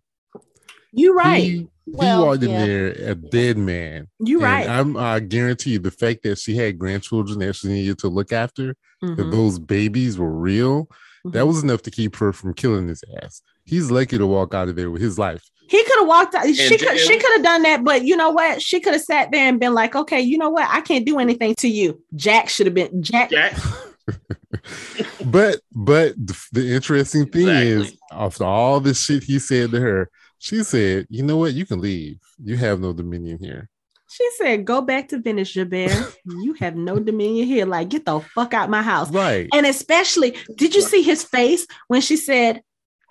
you 0.92 1.16
right. 1.16 1.44
He, 1.44 1.50
he 1.58 1.68
Well, 1.86 2.26
walked 2.28 2.44
in 2.44 2.52
yeah. 2.52 2.66
there 2.66 2.88
a 3.12 3.16
dead 3.16 3.58
man. 3.58 4.08
you 4.20 4.42
right. 4.42 4.68
I'm 4.70 4.96
I 4.98 5.20
guarantee 5.20 5.72
you 5.72 5.80
the 5.80 5.92
fact 5.92 6.24
that 6.24 6.38
she 6.40 6.56
had 6.56 6.80
grandchildren 6.80 7.40
that 7.40 7.56
she 7.56 7.68
needed 7.68 8.00
to 8.00 8.08
look 8.10 8.32
after, 8.32 8.76
that 9.02 9.18
Mhm, 9.18 9.32
those 9.32 9.60
babies 9.60 10.18
were 10.18 10.32
real, 10.32 10.88
that 11.26 11.44
mhm. 11.44 11.48
was 11.48 11.64
enough 11.64 11.82
to 11.84 11.92
keep 11.92 12.16
her 12.18 12.32
from 12.34 12.54
killing 12.54 12.88
his 12.88 13.04
ass. 13.22 13.42
He's 13.66 13.92
lucky 13.92 14.18
to 14.18 14.28
walk 14.28 14.54
out 14.54 14.70
of 14.70 14.76
there 14.76 14.92
with 14.92 15.02
his 15.02 15.18
life. 15.18 15.44
He 15.68 15.84
could 15.84 16.00
have 16.00 16.08
walked 16.08 16.36
out. 16.36 16.46
She 16.54 16.78
could. 16.78 17.00
She 17.00 17.18
could 17.18 17.32
have 17.34 17.44
done 17.44 17.64
that, 17.64 17.84
but 17.84 18.04
you 18.04 18.18
know 18.18 18.30
what? 18.32 18.62
She 18.62 18.80
could 18.80 18.94
have 18.94 19.02
sat 19.02 19.32
there 19.32 19.48
and 19.48 19.60
been 19.60 19.74
like, 19.74 19.96
"Okay, 19.96 20.22
you 20.22 20.38
know 20.38 20.50
what? 20.50 20.68
I 20.70 20.82
can't 20.82 21.06
do 21.06 21.20
anything 21.20 21.56
to 21.56 21.68
you." 21.68 22.04
Jack 22.16 22.50
should 22.50 22.68
have 22.68 22.76
been 22.76 23.02
Jack. 23.02 23.30
Jack. 23.30 23.58
but 25.26 25.62
but 25.72 26.14
the, 26.18 26.38
the 26.52 26.74
interesting 26.76 27.26
thing 27.26 27.48
is 27.48 27.98
after 28.12 28.44
all 28.44 28.80
this 28.80 29.02
shit 29.04 29.24
he 29.24 29.40
said 29.40 29.72
to 29.72 29.80
her 29.80 30.10
she 30.40 30.62
said 30.62 31.08
you 31.10 31.24
know 31.24 31.38
what 31.38 31.54
you 31.54 31.66
can 31.66 31.80
leave 31.80 32.18
you 32.44 32.58
have 32.58 32.82
no 32.82 32.92
dominion 32.92 33.38
here 33.40 33.70
She 34.10 34.30
said, 34.38 34.66
"Go 34.66 34.82
back 34.82 35.08
to 35.10 35.18
Venice, 35.20 35.56
Gerbert. 35.56 36.18
you 36.26 36.54
have 36.60 36.76
no 36.76 37.00
dominion 37.00 37.48
here. 37.48 37.66
Like, 37.66 37.90
get 37.90 38.06
the 38.06 38.20
fuck 38.20 38.54
out 38.54 38.70
my 38.70 38.84
house." 38.84 39.10
right 39.10 39.50
And 39.54 39.66
especially, 39.66 40.36
did 40.56 40.76
you 40.76 40.82
see 40.82 41.02
his 41.02 41.24
face 41.24 41.66
when 41.88 42.02
she 42.02 42.18
said, 42.18 42.62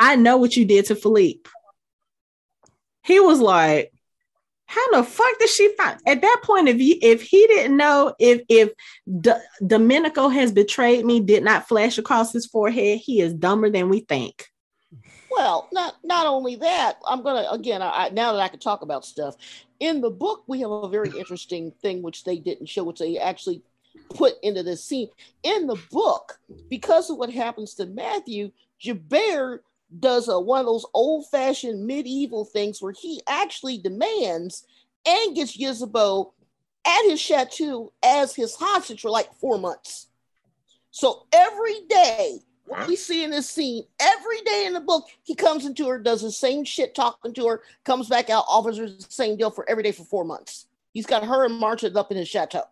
"I 0.02 0.16
know 0.16 0.36
what 0.36 0.56
you 0.56 0.64
did 0.64 0.86
to 0.86 0.96
Philippe"? 0.96 1.48
He 3.04 3.20
was 3.20 3.38
like, 3.40 3.92
"How 4.66 4.84
the 4.90 5.04
fuck 5.04 5.38
did 5.38 5.48
she 5.48 5.72
find?" 5.76 6.00
At 6.04 6.22
that 6.22 6.40
point, 6.42 6.68
if 6.68 6.76
he 6.76 6.94
if 6.94 7.22
he 7.22 7.46
didn't 7.46 7.76
know 7.76 8.12
if 8.18 8.42
if 8.48 8.72
D- 9.20 9.30
Domenico 9.64 10.28
has 10.28 10.50
betrayed 10.50 11.04
me, 11.04 11.20
did 11.20 11.44
not 11.44 11.68
flash 11.68 11.98
across 11.98 12.32
his 12.32 12.46
forehead, 12.46 12.98
he 12.98 13.20
is 13.20 13.32
dumber 13.32 13.70
than 13.70 13.88
we 13.88 14.00
think. 14.00 14.48
Well, 15.30 15.68
not 15.72 15.94
not 16.02 16.26
only 16.26 16.56
that, 16.56 16.98
I'm 17.06 17.22
gonna 17.22 17.46
again. 17.52 17.80
I, 17.80 18.08
now 18.08 18.32
that 18.32 18.40
I 18.40 18.48
can 18.48 18.58
talk 18.58 18.82
about 18.82 19.04
stuff 19.04 19.36
in 19.78 20.00
the 20.00 20.10
book, 20.10 20.42
we 20.48 20.60
have 20.62 20.70
a 20.72 20.88
very 20.88 21.10
interesting 21.16 21.70
thing 21.80 22.02
which 22.02 22.24
they 22.24 22.38
didn't 22.38 22.66
show, 22.66 22.82
which 22.82 22.98
they 22.98 23.18
actually 23.18 23.62
put 24.10 24.34
into 24.42 24.64
this 24.64 24.84
scene 24.84 25.10
in 25.44 25.68
the 25.68 25.78
book. 25.92 26.40
Because 26.68 27.08
of 27.08 27.18
what 27.18 27.30
happens 27.30 27.74
to 27.74 27.86
Matthew, 27.86 28.50
Gerbert 28.84 29.64
does 30.00 30.28
a, 30.28 30.38
one 30.38 30.60
of 30.60 30.66
those 30.66 30.86
old 30.94 31.28
fashioned 31.30 31.86
medieval 31.86 32.44
things 32.44 32.80
where 32.80 32.92
he 32.92 33.20
actually 33.28 33.78
demands 33.78 34.64
and 35.06 35.34
gets 35.34 35.56
Ysabeau 35.56 36.32
at 36.86 37.02
his 37.04 37.20
chateau 37.20 37.92
as 38.04 38.34
his 38.34 38.54
hostage 38.54 39.00
for 39.00 39.10
like 39.10 39.32
four 39.34 39.58
months. 39.58 40.08
So 40.90 41.26
every 41.32 41.80
day, 41.88 42.38
what 42.66 42.86
we 42.86 42.96
see 42.96 43.24
in 43.24 43.30
this 43.30 43.48
scene, 43.48 43.84
every 44.00 44.40
day 44.42 44.64
in 44.66 44.72
the 44.72 44.80
book, 44.80 45.06
he 45.22 45.34
comes 45.34 45.66
into 45.66 45.88
her, 45.88 45.98
does 45.98 46.22
the 46.22 46.30
same 46.30 46.64
shit 46.64 46.94
talking 46.94 47.34
to 47.34 47.46
her, 47.48 47.62
comes 47.84 48.08
back 48.08 48.30
out, 48.30 48.44
offers 48.48 48.78
her 48.78 48.88
the 48.88 49.06
same 49.08 49.36
deal 49.36 49.50
for 49.50 49.68
every 49.68 49.82
day 49.82 49.92
for 49.92 50.04
four 50.04 50.24
months. 50.24 50.66
He's 50.92 51.06
got 51.06 51.24
her 51.24 51.44
and 51.44 51.58
Marta 51.58 51.92
up 51.98 52.10
in 52.10 52.16
his 52.16 52.28
chateau. 52.28 52.64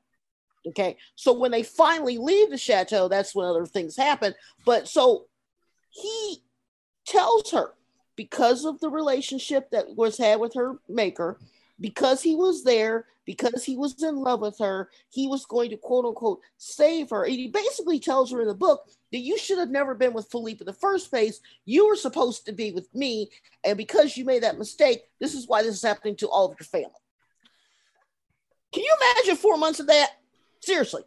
Okay. 0.66 0.96
So 1.16 1.32
when 1.32 1.50
they 1.50 1.62
finally 1.62 2.18
leave 2.18 2.50
the 2.50 2.58
chateau, 2.58 3.08
that's 3.08 3.34
when 3.34 3.46
other 3.46 3.64
things 3.64 3.96
happen. 3.96 4.34
But 4.66 4.88
so 4.88 5.26
he 5.90 6.42
tells 7.10 7.50
her 7.50 7.74
because 8.16 8.64
of 8.64 8.80
the 8.80 8.88
relationship 8.88 9.70
that 9.70 9.96
was 9.96 10.16
had 10.16 10.40
with 10.40 10.54
her 10.54 10.78
maker, 10.88 11.38
because 11.80 12.22
he 12.22 12.34
was 12.34 12.62
there, 12.62 13.06
because 13.24 13.64
he 13.64 13.76
was 13.76 14.02
in 14.02 14.16
love 14.16 14.40
with 14.40 14.58
her, 14.58 14.90
he 15.08 15.26
was 15.26 15.46
going 15.46 15.70
to 15.70 15.76
quote 15.76 16.04
unquote 16.04 16.40
save 16.56 17.10
her. 17.10 17.24
And 17.24 17.34
he 17.34 17.48
basically 17.48 17.98
tells 17.98 18.30
her 18.30 18.40
in 18.40 18.48
the 18.48 18.54
book 18.54 18.88
that 19.12 19.20
you 19.20 19.38
should 19.38 19.58
have 19.58 19.70
never 19.70 19.94
been 19.94 20.12
with 20.12 20.30
Philippe 20.30 20.60
in 20.60 20.66
the 20.66 20.72
first 20.72 21.10
place. 21.10 21.40
You 21.64 21.88
were 21.88 21.96
supposed 21.96 22.46
to 22.46 22.52
be 22.52 22.72
with 22.72 22.92
me. 22.94 23.30
And 23.64 23.76
because 23.76 24.16
you 24.16 24.24
made 24.24 24.42
that 24.42 24.58
mistake, 24.58 25.04
this 25.18 25.34
is 25.34 25.48
why 25.48 25.62
this 25.62 25.76
is 25.76 25.82
happening 25.82 26.16
to 26.16 26.28
all 26.28 26.50
of 26.50 26.58
your 26.58 26.66
family. 26.66 26.90
Can 28.72 28.84
you 28.84 28.94
imagine 29.00 29.36
four 29.36 29.56
months 29.56 29.80
of 29.80 29.86
that? 29.88 30.10
Seriously. 30.60 31.02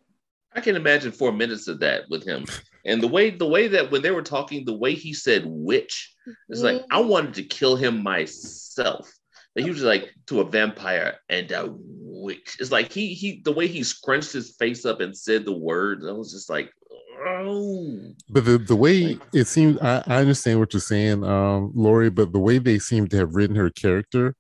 I 0.54 0.62
can 0.62 0.76
imagine 0.76 1.12
four 1.12 1.32
minutes 1.32 1.68
of 1.68 1.80
that 1.80 2.10
with 2.10 2.26
him. 2.26 2.46
And 2.86 3.02
the 3.02 3.08
way 3.08 3.30
the 3.30 3.48
way 3.48 3.68
that 3.70 3.92
when 3.92 4.02
they 4.02 4.12
were 4.12 4.22
talking, 4.22 4.66
the 4.66 4.78
way 4.78 4.94
he 4.94 5.14
said 5.14 5.44
witch, 5.46 6.14
it's 6.50 6.62
like 6.62 6.82
I 6.92 7.00
wanted 7.00 7.36
to 7.36 7.44
kill 7.44 7.76
him 7.76 8.04
myself. 8.04 9.12
Like 9.56 9.66
he 9.66 9.72
was 9.72 9.84
like 9.84 10.10
to 10.28 10.42
a 10.42 10.50
vampire 10.50 11.16
and 11.30 11.50
a 11.52 11.74
witch. 11.78 12.58
It's 12.60 12.72
like 12.72 12.92
he 12.92 13.14
he 13.14 13.42
the 13.44 13.52
way 13.52 13.68
he 13.68 13.84
scrunched 13.84 14.34
his 14.34 14.56
face 14.58 14.86
up 14.86 15.00
and 15.00 15.18
said 15.18 15.46
the 15.46 15.58
word, 15.58 16.04
I 16.08 16.12
was 16.12 16.32
just 16.32 16.50
like, 16.50 16.72
bro. 17.16 18.14
But 18.30 18.46
the, 18.46 18.58
the 18.58 18.76
way 18.76 19.20
it 19.34 19.46
seems, 19.46 19.80
I, 19.80 20.04
I 20.08 20.18
understand 20.18 20.60
what 20.60 20.74
you're 20.74 20.82
saying, 20.82 21.24
um, 21.24 21.72
Lori, 21.76 22.10
but 22.10 22.34
the 22.34 22.40
way 22.40 22.58
they 22.58 22.80
seem 22.80 23.08
to 23.10 23.18
have 23.18 23.36
written 23.36 23.56
her 23.56 23.70
character 23.70 24.36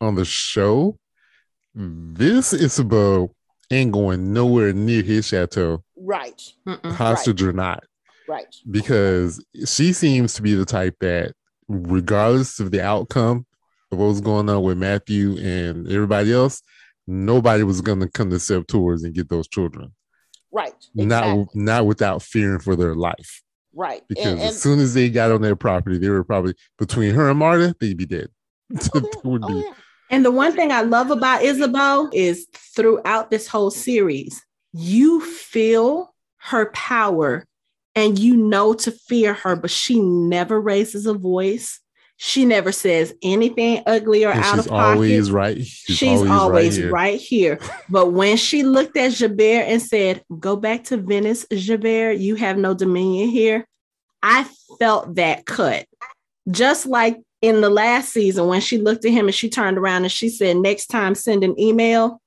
on 0.00 0.14
the 0.14 0.24
show, 0.24 0.98
this 1.74 2.52
Ysabeau 2.52 3.30
ain't 3.70 3.92
going 3.92 4.32
nowhere 4.32 4.72
near 4.72 5.02
his 5.02 5.28
chateau, 5.28 5.82
Right. 6.04 6.42
Mm-mm. 6.66 6.92
hostage 6.92 7.42
or 7.42 7.52
not, 7.52 7.84
Right. 8.28 8.54
because 8.70 9.44
she 9.66 9.92
seems 9.92 10.34
to 10.34 10.42
be 10.42 10.54
the 10.54 10.64
type 10.64 10.96
that, 11.00 11.32
regardless 11.68 12.60
of 12.60 12.70
the 12.70 12.82
outcome 12.82 13.46
of 13.90 13.98
what 13.98 14.06
was 14.06 14.20
going 14.20 14.48
on 14.48 14.62
with 14.62 14.78
Matthew 14.78 15.36
and 15.38 15.86
everybody 15.90 16.32
else, 16.32 16.62
nobody 17.06 17.62
was 17.62 17.80
going 17.80 18.00
to 18.00 18.08
come 18.08 18.30
to 18.30 18.36
Sept-Tours 18.36 19.02
and 19.04 19.14
get 19.14 19.28
those 19.28 19.48
children. 19.48 19.92
Right. 20.50 20.74
Not 20.94 21.24
Exactly. 21.24 21.46
not 21.62 21.86
without 21.86 22.22
fearing 22.22 22.58
for 22.58 22.76
their 22.76 22.94
life. 22.94 23.42
right. 23.74 24.02
because 24.08 24.26
And, 24.26 24.40
and 24.40 24.48
as 24.48 24.60
soon 24.60 24.80
as 24.80 24.92
they 24.94 25.08
got 25.08 25.30
on 25.32 25.40
their 25.40 25.56
property, 25.56 25.98
they 25.98 26.08
were 26.10 26.24
probably 26.24 26.54
between 26.78 27.14
her 27.14 27.30
and 27.30 27.38
Marta, 27.38 27.74
they'd 27.80 27.96
be 27.96 28.06
dead. 28.06 28.28
oh, 28.74 28.78
yeah. 28.94 29.00
would 29.24 29.44
Oh, 29.44 29.48
be. 29.48 29.54
yeah. 29.54 29.72
And 30.10 30.24
the 30.26 30.30
one 30.30 30.52
thing 30.52 30.70
I 30.72 30.82
love 30.82 31.10
about 31.10 31.42
Isabel 31.42 32.10
is 32.12 32.46
throughout 32.54 33.30
this 33.30 33.48
whole 33.48 33.70
series, 33.70 34.42
you 34.72 35.20
feel 35.20 36.14
her 36.38 36.70
power 36.72 37.44
and 37.94 38.18
you 38.18 38.36
know 38.36 38.72
to 38.74 38.90
fear 38.90 39.34
her, 39.34 39.54
but 39.56 39.70
she 39.70 40.00
never 40.00 40.60
raises 40.60 41.06
a 41.06 41.14
voice. 41.14 41.78
She 42.16 42.44
never 42.44 42.70
says 42.72 43.12
anything 43.22 43.82
ugly 43.86 44.24
or 44.24 44.30
And 44.30 44.44
out 44.44 44.58
of 44.60 44.68
pocket. 44.68 44.94
always 44.94 45.30
right. 45.30 45.58
She's, 45.64 45.96
She's, 45.96 46.22
always, 46.22 46.76
here. 46.76 46.90
right, 46.90 47.20
here. 47.20 47.58
But 47.90 48.12
when 48.12 48.36
she 48.36 48.62
looked 48.62 48.96
at 48.96 49.12
Gerbert 49.12 49.66
and 49.66 49.82
said, 49.82 50.22
Go 50.38 50.54
back 50.56 50.84
to 50.84 50.96
Venice, 50.96 51.44
Gerbert, 51.50 52.18
you 52.18 52.36
have 52.36 52.56
no 52.58 52.74
dominion 52.74 53.28
here. 53.28 53.66
I 54.22 54.46
felt 54.78 55.16
that 55.16 55.46
cut. 55.46 55.86
Just 56.50 56.86
like 56.86 57.18
in 57.40 57.60
the 57.60 57.70
last 57.70 58.12
season 58.12 58.46
when 58.46 58.60
she 58.60 58.78
looked 58.78 59.04
at 59.04 59.10
him 59.10 59.26
and 59.26 59.34
she 59.34 59.50
turned 59.50 59.76
around 59.76 60.04
and 60.04 60.12
she 60.12 60.28
said, 60.28 60.56
Next 60.56 60.86
time, 60.86 61.14
send 61.16 61.42
an 61.42 61.58
email. 61.58 62.20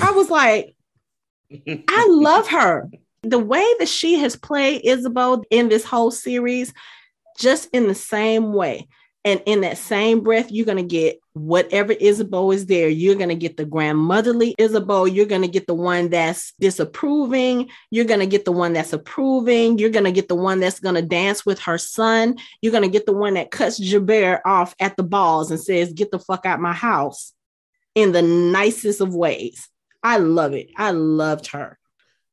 I 0.00 0.10
was 0.12 0.28
like, 0.30 0.74
I 1.88 2.06
love 2.10 2.48
her. 2.48 2.90
The 3.22 3.38
way 3.38 3.64
that 3.78 3.88
she 3.88 4.18
has 4.18 4.36
played 4.36 4.82
Isabel 4.84 5.42
in 5.50 5.68
this 5.68 5.84
whole 5.84 6.10
series, 6.10 6.72
just 7.38 7.68
in 7.72 7.88
the 7.88 7.94
same 7.94 8.52
way. 8.52 8.88
And 9.24 9.40
in 9.46 9.60
that 9.60 9.78
same 9.78 10.20
breath, 10.20 10.50
you're 10.50 10.66
going 10.66 10.78
to 10.78 10.82
get 10.82 11.20
whatever 11.34 11.92
Isabel 11.92 12.50
is 12.50 12.66
there. 12.66 12.88
You're 12.88 13.14
going 13.14 13.28
to 13.28 13.36
get 13.36 13.56
the 13.56 13.64
grandmotherly 13.64 14.54
Isabel. 14.58 15.06
You're 15.06 15.26
going 15.26 15.42
to 15.42 15.48
get 15.48 15.68
the 15.68 15.74
one 15.74 16.10
that's 16.10 16.52
disapproving. 16.58 17.70
You're 17.90 18.04
going 18.04 18.18
to 18.18 18.26
get 18.26 18.44
the 18.44 18.52
one 18.52 18.72
that's 18.72 18.92
approving. 18.92 19.78
You're 19.78 19.90
going 19.90 20.06
to 20.06 20.12
get 20.12 20.26
the 20.26 20.34
one 20.34 20.58
that's 20.58 20.80
going 20.80 20.96
to 20.96 21.02
dance 21.02 21.46
with 21.46 21.60
her 21.60 21.78
son. 21.78 22.36
You're 22.60 22.72
going 22.72 22.82
to 22.82 22.90
get 22.90 23.06
the 23.06 23.12
one 23.12 23.34
that 23.34 23.52
cuts 23.52 23.78
Gerbert 23.78 24.40
off 24.44 24.74
at 24.80 24.96
the 24.96 25.04
balls 25.04 25.52
and 25.52 25.60
says, 25.60 25.92
Get 25.92 26.10
the 26.10 26.18
fuck 26.18 26.44
out 26.44 26.60
my 26.60 26.72
house 26.72 27.32
in 27.94 28.10
the 28.10 28.22
nicest 28.22 29.00
of 29.00 29.14
ways. 29.14 29.68
I 30.02 30.18
love 30.18 30.52
it. 30.54 30.70
I 30.76 30.90
loved 30.90 31.46
her. 31.48 31.78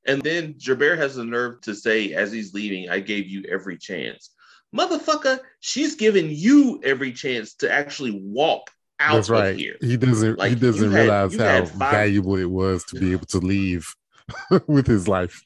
And 0.08 0.22
then 0.22 0.56
Gerbert 0.64 0.98
has 0.98 1.16
the 1.16 1.26
nerve 1.26 1.62
to 1.62 1.76
say, 1.76 2.14
as 2.14 2.32
he's 2.32 2.54
leaving, 2.54 2.90
I 2.90 3.00
gave 3.00 3.28
you 3.28 3.44
every 3.50 3.78
chance. 3.78 4.32
Motherfucker, 4.76 5.40
she's 5.60 5.96
giving 5.96 6.30
you 6.30 6.80
every 6.84 7.12
chance 7.12 7.54
to 7.56 7.72
actually 7.72 8.20
walk 8.24 8.70
out 9.00 9.16
That's 9.16 9.30
right. 9.30 9.48
of 9.52 9.58
here. 9.58 9.76
He 9.82 9.98
doesn't. 9.98 10.38
Like, 10.38 10.50
he 10.50 10.56
doesn't 10.56 10.84
you 10.84 10.90
had- 10.92 11.02
realize 11.02 11.36
how 11.36 11.66
five- 11.66 11.92
valuable 11.92 12.38
it 12.38 12.50
was 12.50 12.84
to 12.86 13.00
be 13.00 13.12
able 13.12 13.26
to 13.28 13.40
leave 13.40 13.94
with 14.68 14.88
his 14.88 15.08
life. 15.08 15.44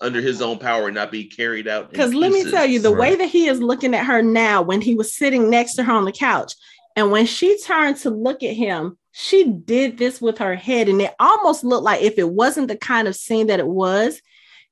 under 0.00 0.20
his 0.20 0.42
own 0.42 0.58
power 0.58 0.86
and 0.86 0.94
not 0.94 1.10
be 1.10 1.24
carried 1.24 1.66
out. 1.68 1.90
Because 1.90 2.12
let 2.12 2.30
me 2.32 2.48
tell 2.50 2.66
you, 2.66 2.78
the 2.80 2.92
way 2.92 3.14
that 3.16 3.28
he 3.30 3.46
is 3.46 3.60
looking 3.60 3.94
at 3.94 4.04
her 4.04 4.20
now, 4.22 4.60
when 4.62 4.80
he 4.82 4.94
was 4.94 5.14
sitting 5.14 5.48
next 5.48 5.74
to 5.74 5.84
her 5.84 5.92
on 5.92 6.04
the 6.04 6.12
couch, 6.12 6.52
and 6.96 7.10
when 7.10 7.26
she 7.26 7.58
turned 7.60 7.98
to 7.98 8.10
look 8.10 8.42
at 8.42 8.56
him, 8.56 8.98
she 9.12 9.44
did 9.44 9.98
this 9.98 10.20
with 10.20 10.38
her 10.38 10.56
head. 10.56 10.88
And 10.88 11.00
it 11.00 11.14
almost 11.20 11.62
looked 11.62 11.84
like 11.84 12.02
if 12.02 12.18
it 12.18 12.30
wasn't 12.30 12.68
the 12.68 12.76
kind 12.76 13.06
of 13.06 13.14
scene 13.14 13.48
that 13.48 13.60
it 13.60 13.66
was, 13.66 14.20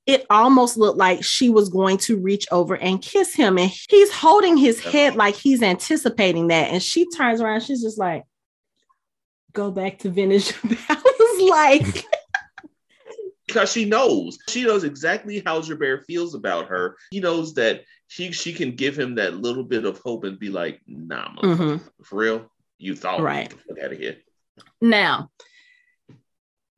it 0.07 0.27
almost 0.31 0.79
looked 0.79 0.99
like 0.99 1.23
she 1.23 1.51
was 1.51 1.69
going 1.69 1.99
to 1.99 2.19
reach 2.19 2.47
over 2.51 2.77
and 2.77 3.01
kiss 3.01 3.35
him. 3.35 3.59
And 3.59 3.71
he's 3.89 4.13
holding 4.13 4.57
his 4.57 4.81
head 4.81 5.17
like 5.17 5.35
he's 5.35 5.63
anticipating 5.63 6.49
that. 6.49 6.71
And 6.71 6.83
she 6.83 7.09
turns 7.11 7.43
around, 7.43 7.61
she's 7.61 7.83
just 7.83 7.99
like, 7.99 8.25
go 9.53 9.71
back 9.71 9.99
to 10.01 10.11
Venice. 10.11 10.53
I 10.89 11.03
was 11.19 11.51
like, 11.51 12.05
because 13.47 13.71
she 13.71 13.85
knows 13.85 14.39
she 14.49 14.65
knows 14.65 14.85
exactly 14.85 15.43
how 15.45 15.61
Gerbert 15.61 16.05
feels 16.07 16.35
about 16.35 16.67
her. 16.69 16.97
He 17.11 17.21
knows 17.21 17.55
that 17.55 17.85
she 18.09 18.33
she 18.33 18.53
can 18.53 18.73
give 18.77 18.99
him 18.99 19.15
that 19.17 19.35
little 19.37 19.65
bit 19.65 19.85
of 19.85 19.99
hope 19.99 20.25
and 20.25 20.39
be 20.39 20.51
like, 20.51 20.81
"Nah, 20.87 21.35
Mhm. 21.43 21.81
for 22.05 22.17
real, 22.17 22.51
you 22.79 22.95
thought 22.95 23.21
Right. 23.21 23.49
Get 23.49 23.59
the 23.59 23.75
fuck 23.75 23.85
out 23.85 23.93
of 23.93 23.99
here." 23.99 24.17
Now, 24.81 25.31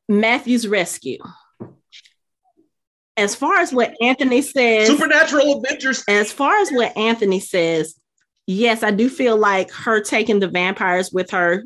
Matthew's 0.08 0.66
rescue. 0.68 1.18
As 3.16 3.34
far 3.34 3.56
as 3.58 3.72
what 3.72 3.94
Anthony 4.00 4.42
says, 4.42 4.88
Supernatural 4.88 5.56
adventures. 5.58 6.04
as 6.08 6.30
far 6.32 6.56
as 6.58 6.70
what 6.70 6.96
Anthony 6.96 7.40
says, 7.40 7.98
yes, 8.46 8.82
I 8.82 8.90
do 8.90 9.08
feel 9.08 9.36
like 9.36 9.70
her 9.72 10.00
taking 10.00 10.38
the 10.40 10.48
vampires 10.48 11.10
with 11.12 11.30
her 11.30 11.64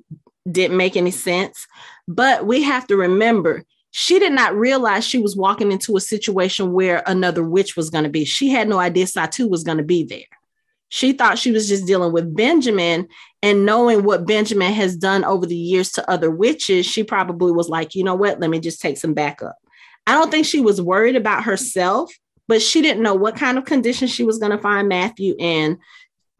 didn't 0.51 0.77
make 0.77 0.97
any 0.97 1.11
sense. 1.11 1.67
But 2.07 2.47
we 2.47 2.63
have 2.63 2.87
to 2.87 2.97
remember, 2.97 3.65
she 3.93 4.19
did 4.19 4.33
not 4.33 4.55
realize 4.55 5.05
she 5.05 5.19
was 5.19 5.37
walking 5.37 5.73
into 5.73 5.97
a 5.97 6.01
situation 6.01 6.73
where 6.73 7.03
another 7.07 7.43
witch 7.43 7.77
was 7.77 7.91
going 7.91 8.05
to 8.05 8.11
be. 8.11 8.25
She 8.25 8.49
had 8.49 8.69
no 8.69 8.79
idea 8.79 9.07
Satu 9.07 9.49
was 9.49 9.65
going 9.65 9.79
to 9.79 9.85
be 9.85 10.05
there. 10.05 10.21
She 10.89 11.13
thought 11.13 11.39
she 11.39 11.53
was 11.53 11.69
just 11.69 11.87
dealing 11.87 12.13
with 12.13 12.35
Benjamin 12.35 13.09
and 13.43 13.65
knowing 13.65 14.03
what 14.03 14.27
Benjamin 14.27 14.73
has 14.73 14.97
done 14.97 15.25
over 15.25 15.47
the 15.47 15.57
years 15.57 15.93
to 15.93 16.11
other 16.11 16.31
witches, 16.31 16.85
she 16.85 17.05
probably 17.05 17.53
was 17.53 17.69
like, 17.69 17.95
you 17.95 18.05
know 18.05 18.15
what, 18.15 18.41
let 18.41 18.51
me 18.51 18.61
just 18.61 18.81
take 18.81 18.97
some 18.97 19.15
backup. 19.15 19.57
I 20.07 20.13
don't 20.13 20.31
think 20.31 20.47
she 20.47 20.61
was 20.61 20.81
worried 20.81 21.17
about 21.17 21.45
herself, 21.45 22.13
but 22.49 22.61
she 22.61 22.83
didn't 22.83 23.03
know 23.03 23.15
what 23.15 23.37
kind 23.37 23.57
of 23.57 23.65
condition 23.65 24.09
she 24.09 24.25
was 24.25 24.39
going 24.39 24.53
to 24.53 24.59
find 24.59 24.89
Matthew 24.89 25.35
in. 25.39 25.79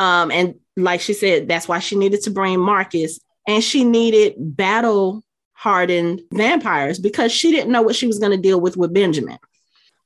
Um, 0.01 0.31
and 0.31 0.57
like 0.77 1.01
she 1.01 1.15
said, 1.15 1.47
that's 1.47 1.69
why 1.69 1.79
she 1.79 1.97
needed 1.97 2.23
to 2.23 2.31
bring 2.31 2.59
Marcus 2.59 3.21
and 3.47 3.63
she 3.63 3.85
needed 3.85 4.35
battle 4.37 5.23
hardened 5.61 6.23
vampires 6.33 6.99
because 6.99 7.31
she 7.31 7.51
didn't 7.51 7.71
know 7.71 7.83
what 7.83 7.95
she 7.95 8.07
was 8.07 8.19
going 8.19 8.33
to 8.33 8.39
deal 8.39 8.59
with 8.59 8.79
with 8.79 8.95
Benjamin. 8.95 9.37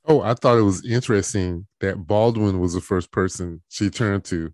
Oh, 0.05 0.21
I 0.21 0.33
thought 0.33 0.57
it 0.57 0.63
was 0.63 0.85
interesting 0.85 1.65
that 1.79 2.05
Baldwin 2.05 2.59
was 2.59 2.73
the 2.73 2.81
first 2.81 3.09
person 3.09 3.61
she 3.69 3.89
turned 3.89 4.25
to 4.25 4.53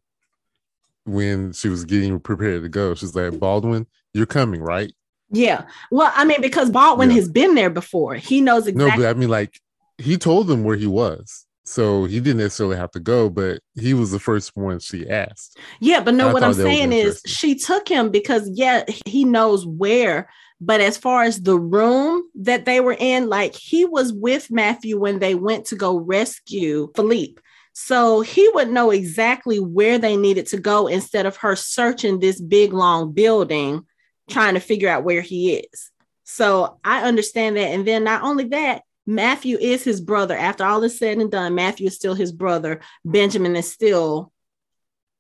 when 1.06 1.54
she 1.54 1.70
was 1.70 1.86
getting 1.86 2.20
prepared 2.20 2.62
to 2.62 2.70
go. 2.70 2.94
She's 2.94 3.16
like, 3.16 3.40
Baldwin, 3.40 3.88
you're 4.14 4.28
coming, 4.28 4.62
right? 4.62 4.94
Yeah. 5.32 5.66
Well, 5.90 6.12
I 6.16 6.24
mean, 6.24 6.40
because 6.40 6.70
Baldwin 6.70 7.10
Yeah. 7.10 7.16
has 7.16 7.30
been 7.30 7.56
there 7.56 7.72
before. 7.72 8.14
He 8.14 8.40
knows 8.40 8.68
exactly. 8.68 9.02
No, 9.02 9.08
but 9.08 9.10
I 9.10 9.18
mean, 9.18 9.30
like, 9.30 9.60
he 9.98 10.18
told 10.18 10.46
them 10.46 10.64
where 10.64 10.78
he 10.78 10.88
was. 10.88 11.48
So 11.66 12.06
he 12.06 12.20
didn't 12.20 12.42
necessarily 12.42 12.78
have 12.78 12.92
to 12.92 13.00
go, 13.00 13.28
but 13.28 13.62
he 13.74 13.96
was 13.96 14.12
the 14.12 14.20
first 14.20 14.52
one 14.56 14.80
she 14.80 15.10
asked. 15.10 15.58
Yeah, 15.80 16.02
but 16.02 16.14
no, 16.14 16.28
what 16.28 16.44
I'm 16.44 16.54
thought 16.54 16.58
that 16.58 16.64
was 16.66 16.76
saying 16.78 16.94
is 16.94 17.24
she 17.26 17.56
took 17.56 17.88
him 17.90 18.12
because 18.12 18.48
yeah, 18.54 18.84
he 19.08 19.24
knows 19.26 19.66
where. 19.66 20.30
But 20.64 20.80
as 20.80 20.96
far 20.96 21.24
as 21.24 21.42
the 21.42 21.58
room 21.58 22.30
that 22.36 22.66
they 22.66 22.80
were 22.80 22.96
in, 22.98 23.28
like 23.28 23.56
he 23.56 23.84
was 23.84 24.14
with 24.14 24.52
Matthew 24.52 25.00
when 25.00 25.18
they 25.18 25.34
went 25.34 25.66
to 25.66 25.76
go 25.76 25.98
rescue 25.98 26.92
Philippe. 26.96 27.42
So 27.74 28.22
he 28.22 28.48
would 28.54 28.70
know 28.70 28.92
exactly 28.92 29.60
where 29.60 29.98
they 29.98 30.16
needed 30.16 30.46
to 30.48 30.58
go 30.58 30.86
instead 30.86 31.26
of 31.26 31.38
her 31.38 31.56
searching 31.56 32.20
this 32.20 32.40
big 32.40 32.74
long 32.74 33.12
building 33.12 33.88
trying 34.30 34.54
to 34.54 34.60
figure 34.60 34.88
out 34.88 35.04
where 35.04 35.22
he 35.22 35.56
is. 35.56 35.90
So 36.26 36.80
I 36.84 37.04
understand 37.04 37.58
that. 37.58 37.70
And 37.70 37.88
then 37.88 38.04
not 38.04 38.22
only 38.22 38.46
that, 38.50 38.84
Matthew 39.08 39.58
is 39.58 39.84
his 39.84 40.00
brother. 40.00 40.38
After 40.38 40.64
all 40.64 40.84
is 40.84 41.00
said 41.00 41.18
and 41.18 41.32
done, 41.32 41.56
Matthew 41.56 41.88
is 41.88 41.96
still 41.96 42.14
his 42.14 42.32
brother. 42.32 42.82
Benjamin 43.04 43.56
is 43.56 43.72
still 43.72 44.32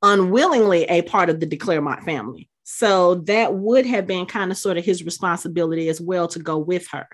unwillingly 0.04 0.84
a 0.84 1.01
part 1.01 1.32
of 1.32 1.39
the 1.39 1.47
De 1.47 1.58
Clermont 1.58 2.04
family. 2.04 2.50
So 2.73 3.15
that 3.25 3.53
would 3.53 3.86
have 3.86 4.07
been 4.07 4.25
kind 4.25 4.49
of 4.49 4.57
sort 4.57 4.77
of 4.77 4.86
his 4.86 5.03
responsibility 5.03 5.89
as 5.89 5.99
well 5.99 6.29
to 6.29 6.39
go 6.39 6.57
with 6.57 6.88
her. 6.93 7.05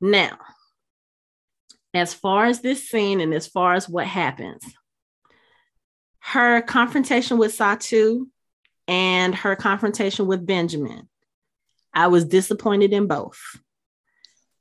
Now, 0.00 0.38
as 1.94 2.12
far 2.12 2.46
as 2.46 2.60
this 2.60 2.90
scene 2.90 3.20
and 3.20 3.32
as 3.32 3.46
far 3.46 3.74
as 3.74 3.88
what 3.88 4.08
happens, 4.08 4.64
her 6.18 6.60
confrontation 6.62 7.38
with 7.38 7.56
Satu 7.56 8.26
and 8.88 9.36
her 9.36 9.54
confrontation 9.54 10.26
with 10.26 10.44
Benjamin, 10.44 11.08
I 11.94 12.08
was 12.08 12.24
disappointed 12.24 12.92
in 12.92 13.06
both. 13.06 13.38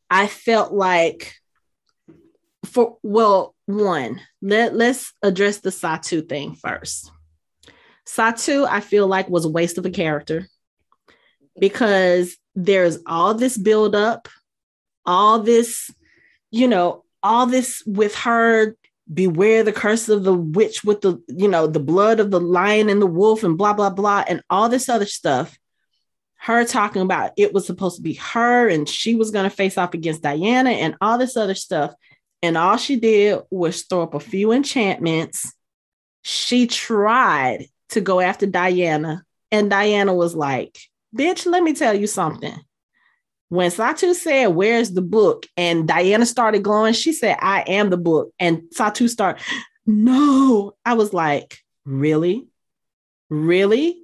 I 0.09 0.27
felt 0.27 0.71
like 0.71 1.33
for 2.63 2.99
well, 3.01 3.55
one, 3.65 4.21
let, 4.41 4.75
let's 4.75 5.13
address 5.23 5.57
the 5.57 5.71
Satu 5.71 6.29
thing 6.29 6.53
first. 6.53 7.11
Satu, 8.07 8.67
I 8.69 8.81
feel 8.81 9.07
like, 9.07 9.29
was 9.29 9.45
a 9.45 9.49
waste 9.49 9.77
of 9.77 9.85
a 9.85 9.89
character 9.89 10.47
because 11.59 12.35
there's 12.55 12.99
all 13.05 13.33
this 13.33 13.57
buildup, 13.57 14.27
all 15.05 15.39
this, 15.39 15.89
you 16.51 16.67
know, 16.67 17.03
all 17.23 17.47
this 17.47 17.83
with 17.85 18.13
her 18.15 18.75
beware 19.11 19.63
the 19.63 19.73
curse 19.73 20.09
of 20.09 20.23
the 20.23 20.33
witch 20.33 20.83
with 20.83 21.01
the 21.01 21.21
you 21.27 21.47
know 21.47 21.67
the 21.67 21.79
blood 21.79 22.19
of 22.19 22.31
the 22.31 22.39
lion 22.39 22.89
and 22.89 23.01
the 23.01 23.07
wolf 23.07 23.43
and 23.43 23.57
blah 23.57 23.73
blah 23.73 23.89
blah 23.89 24.23
and 24.27 24.41
all 24.49 24.69
this 24.69 24.89
other 24.89 25.05
stuff. 25.05 25.57
Her 26.37 26.63
talking 26.65 27.01
about 27.01 27.31
it 27.37 27.53
was 27.53 27.65
supposed 27.65 27.97
to 27.97 28.01
be 28.01 28.13
her 28.13 28.67
and 28.67 28.87
she 28.87 29.15
was 29.15 29.31
going 29.31 29.49
to 29.49 29.55
face 29.55 29.77
off 29.77 29.93
against 29.93 30.21
diana 30.21 30.71
and 30.71 30.95
all 31.01 31.17
this 31.17 31.37
other 31.37 31.55
stuff. 31.55 31.93
And 32.43 32.57
all 32.57 32.77
she 32.77 32.97
did 32.97 33.41
was 33.49 33.83
throw 33.83 34.03
up 34.03 34.13
a 34.13 34.19
few 34.19 34.51
enchantments. 34.51 35.51
She 36.21 36.67
tried 36.67 37.67
to 37.89 38.01
go 38.01 38.19
after 38.19 38.45
diana 38.45 39.23
and 39.51 39.69
diana 39.69 40.13
was 40.13 40.35
like 40.35 40.77
bitch 41.15 41.45
let 41.45 41.63
me 41.63 41.73
tell 41.73 41.93
you 41.93 42.07
something 42.07 42.59
when 43.49 43.69
Satu 43.69 44.13
said, 44.13 44.47
Where's 44.47 44.91
the 44.91 45.01
book? 45.01 45.45
and 45.55 45.87
Diana 45.87 46.25
started 46.25 46.63
glowing, 46.63 46.93
she 46.93 47.13
said, 47.13 47.37
I 47.39 47.61
am 47.61 47.89
the 47.89 47.97
book. 47.97 48.31
And 48.39 48.63
Satu 48.75 49.07
started, 49.07 49.41
No. 49.85 50.75
I 50.83 50.95
was 50.95 51.13
like, 51.13 51.59
Really? 51.85 52.47
Really? 53.29 54.01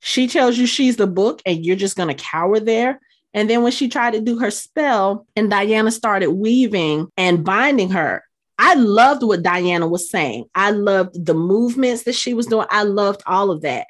She 0.00 0.28
tells 0.28 0.56
you 0.56 0.66
she's 0.66 0.96
the 0.96 1.06
book 1.06 1.42
and 1.44 1.64
you're 1.64 1.76
just 1.76 1.96
going 1.96 2.14
to 2.14 2.22
cower 2.22 2.60
there. 2.60 3.00
And 3.34 3.50
then 3.50 3.62
when 3.62 3.72
she 3.72 3.88
tried 3.88 4.12
to 4.12 4.20
do 4.20 4.38
her 4.38 4.50
spell 4.50 5.26
and 5.34 5.50
Diana 5.50 5.90
started 5.90 6.30
weaving 6.30 7.08
and 7.16 7.44
binding 7.44 7.90
her, 7.90 8.22
I 8.58 8.74
loved 8.74 9.22
what 9.22 9.42
Diana 9.42 9.86
was 9.86 10.10
saying. 10.10 10.46
I 10.54 10.70
loved 10.70 11.24
the 11.24 11.34
movements 11.34 12.04
that 12.04 12.14
she 12.14 12.34
was 12.34 12.46
doing. 12.46 12.66
I 12.70 12.84
loved 12.84 13.22
all 13.26 13.50
of 13.50 13.62
that. 13.62 13.86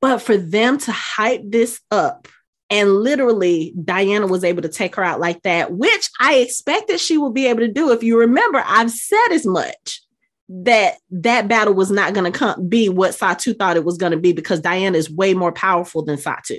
But 0.00 0.18
for 0.18 0.36
them 0.36 0.78
to 0.78 0.92
hype 0.92 1.42
this 1.44 1.80
up 1.90 2.28
and 2.68 2.96
literally, 2.96 3.72
Diana 3.82 4.26
was 4.26 4.42
able 4.42 4.62
to 4.62 4.68
take 4.68 4.96
her 4.96 5.04
out 5.04 5.20
like 5.20 5.42
that, 5.42 5.72
which 5.72 6.10
I 6.20 6.36
expected 6.36 6.98
she 6.98 7.16
would 7.16 7.32
be 7.34 7.46
able 7.46 7.60
to 7.60 7.72
do. 7.72 7.92
If 7.92 8.02
you 8.02 8.18
remember, 8.18 8.62
I've 8.66 8.90
said 8.90 9.28
as 9.30 9.46
much 9.46 10.02
that 10.48 10.94
that 11.10 11.48
battle 11.48 11.74
was 11.74 11.90
not 11.90 12.12
going 12.12 12.30
to 12.30 12.36
come 12.36 12.68
be 12.68 12.88
what 12.88 13.12
Satu 13.12 13.56
thought 13.56 13.76
it 13.76 13.84
was 13.84 13.98
going 13.98 14.12
to 14.12 14.18
be 14.18 14.32
because 14.32 14.60
Diana 14.60 14.98
is 14.98 15.10
way 15.10 15.34
more 15.34 15.52
powerful 15.52 16.02
than 16.02 16.16
Satu. 16.16 16.58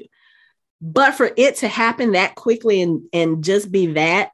But 0.82 1.16
for 1.16 1.32
it 1.36 1.58
to 1.58 1.68
happen 1.68 2.14
that 2.14 2.36
quickly 2.36 2.82
and 2.82 3.02
and 3.12 3.44
just 3.44 3.72
be 3.72 3.88
that, 3.94 4.32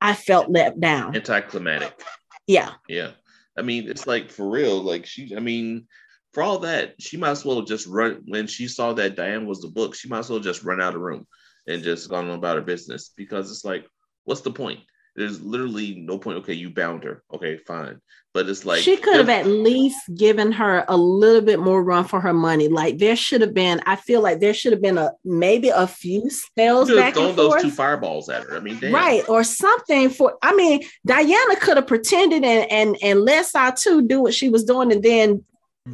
I 0.00 0.14
felt 0.14 0.50
let 0.50 0.78
down. 0.78 1.16
Anticlimactic. 1.16 2.04
Yeah. 2.46 2.72
Yeah. 2.88 3.12
I 3.58 3.62
mean, 3.62 3.88
it's 3.88 4.06
like 4.06 4.30
for 4.30 4.48
real. 4.48 4.82
Like 4.82 5.06
she, 5.06 5.34
I 5.36 5.40
mean, 5.40 5.86
for 6.32 6.42
all 6.42 6.58
that, 6.60 7.00
she 7.00 7.16
might 7.16 7.30
as 7.30 7.44
well 7.44 7.62
just 7.62 7.86
run 7.86 8.22
when 8.26 8.46
she 8.46 8.68
saw 8.68 8.92
that 8.92 9.16
Diane 9.16 9.46
was 9.46 9.60
the 9.60 9.68
book, 9.68 9.94
she 9.94 10.08
might 10.08 10.20
as 10.20 10.30
well 10.30 10.40
just 10.40 10.64
run 10.64 10.80
out 10.80 10.94
of 10.94 11.00
room 11.00 11.26
and 11.66 11.82
just 11.82 12.08
gone 12.08 12.28
on 12.28 12.38
about 12.38 12.56
her 12.56 12.62
business 12.62 13.12
because 13.16 13.50
it's 13.50 13.64
like, 13.64 13.86
what's 14.24 14.42
the 14.42 14.50
point? 14.50 14.80
There's 15.16 15.40
literally 15.40 15.94
no 15.94 16.18
point. 16.18 16.38
Okay, 16.38 16.52
you 16.52 16.68
bound 16.68 17.02
her. 17.04 17.22
Okay, 17.32 17.56
fine. 17.56 18.00
But 18.34 18.50
it's 18.50 18.66
like 18.66 18.82
she 18.82 18.98
could 18.98 19.16
have 19.16 19.30
at 19.30 19.46
least 19.46 19.98
given 20.14 20.52
her 20.52 20.84
a 20.88 20.96
little 20.96 21.40
bit 21.40 21.58
more 21.58 21.82
run 21.82 22.04
for 22.04 22.20
her 22.20 22.34
money. 22.34 22.68
Like 22.68 22.98
there 22.98 23.16
should 23.16 23.40
have 23.40 23.54
been, 23.54 23.80
I 23.86 23.96
feel 23.96 24.20
like 24.20 24.40
there 24.40 24.52
should 24.52 24.72
have 24.72 24.82
been 24.82 24.98
a 24.98 25.12
maybe 25.24 25.70
a 25.70 25.86
few 25.86 26.28
spells 26.28 26.90
back 26.92 27.14
thrown 27.14 27.30
and 27.30 27.38
those 27.38 27.52
forth. 27.52 27.62
two 27.62 27.70
fireballs 27.70 28.28
at 28.28 28.42
her. 28.42 28.56
I 28.56 28.60
mean, 28.60 28.78
damn. 28.78 28.92
Right, 28.92 29.26
or 29.26 29.42
something 29.42 30.10
for 30.10 30.36
I 30.42 30.54
mean, 30.54 30.82
Diana 31.06 31.56
could 31.56 31.78
have 31.78 31.86
pretended 31.86 32.44
and 32.44 32.70
and 32.70 32.98
and 33.02 33.20
let 33.22 33.46
too 33.78 34.06
do 34.06 34.20
what 34.20 34.34
she 34.34 34.50
was 34.50 34.64
doing 34.64 34.92
and 34.92 35.02
then 35.02 35.42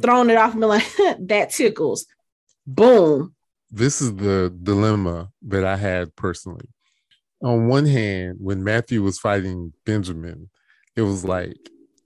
throwing 0.01 0.29
it 0.29 0.37
off 0.37 0.51
and 0.51 0.61
be 0.61 0.67
like, 0.67 0.85
that 1.19 1.51
tickles. 1.51 2.07
Boom. 2.67 3.33
This 3.71 4.01
is 4.01 4.13
the 4.15 4.53
dilemma 4.61 5.29
that 5.43 5.63
I 5.63 5.77
had 5.77 6.13
personally. 6.17 6.67
On 7.43 7.67
one 7.67 7.85
hand, 7.85 8.37
when 8.39 8.63
Matthew 8.63 9.03
was 9.03 9.19
fighting 9.19 9.73
Benjamin, 9.85 10.49
it 10.95 11.01
was 11.01 11.25
like 11.25 11.57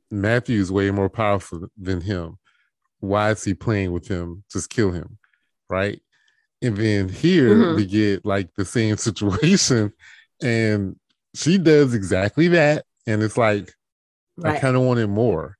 Matthew's 0.10 0.72
way 0.72 0.90
more 0.92 1.10
powerful 1.10 1.68
than 1.78 2.02
him. 2.02 2.38
Why 3.00 3.32
is 3.32 3.44
he 3.44 3.54
playing 3.54 3.92
with 3.92 4.08
him? 4.08 4.44
Just 4.52 4.70
kill 4.70 4.92
him, 4.92 5.18
right? 5.70 6.02
And 6.62 6.76
then 6.76 7.10
here 7.10 7.56
Mhm. 7.56 7.76
we 7.76 7.86
get 7.86 8.26
like 8.26 8.50
the 8.56 8.66
same 8.66 8.98
situation, 9.08 9.94
and 10.42 10.96
she 11.36 11.58
does 11.60 11.94
exactly 11.94 12.48
that, 12.50 12.86
and 13.06 13.22
it's 13.22 13.38
like 13.38 13.74
I 14.44 14.60
kind 14.60 14.76
of 14.76 14.82
wanted 14.84 15.08
more, 15.08 15.58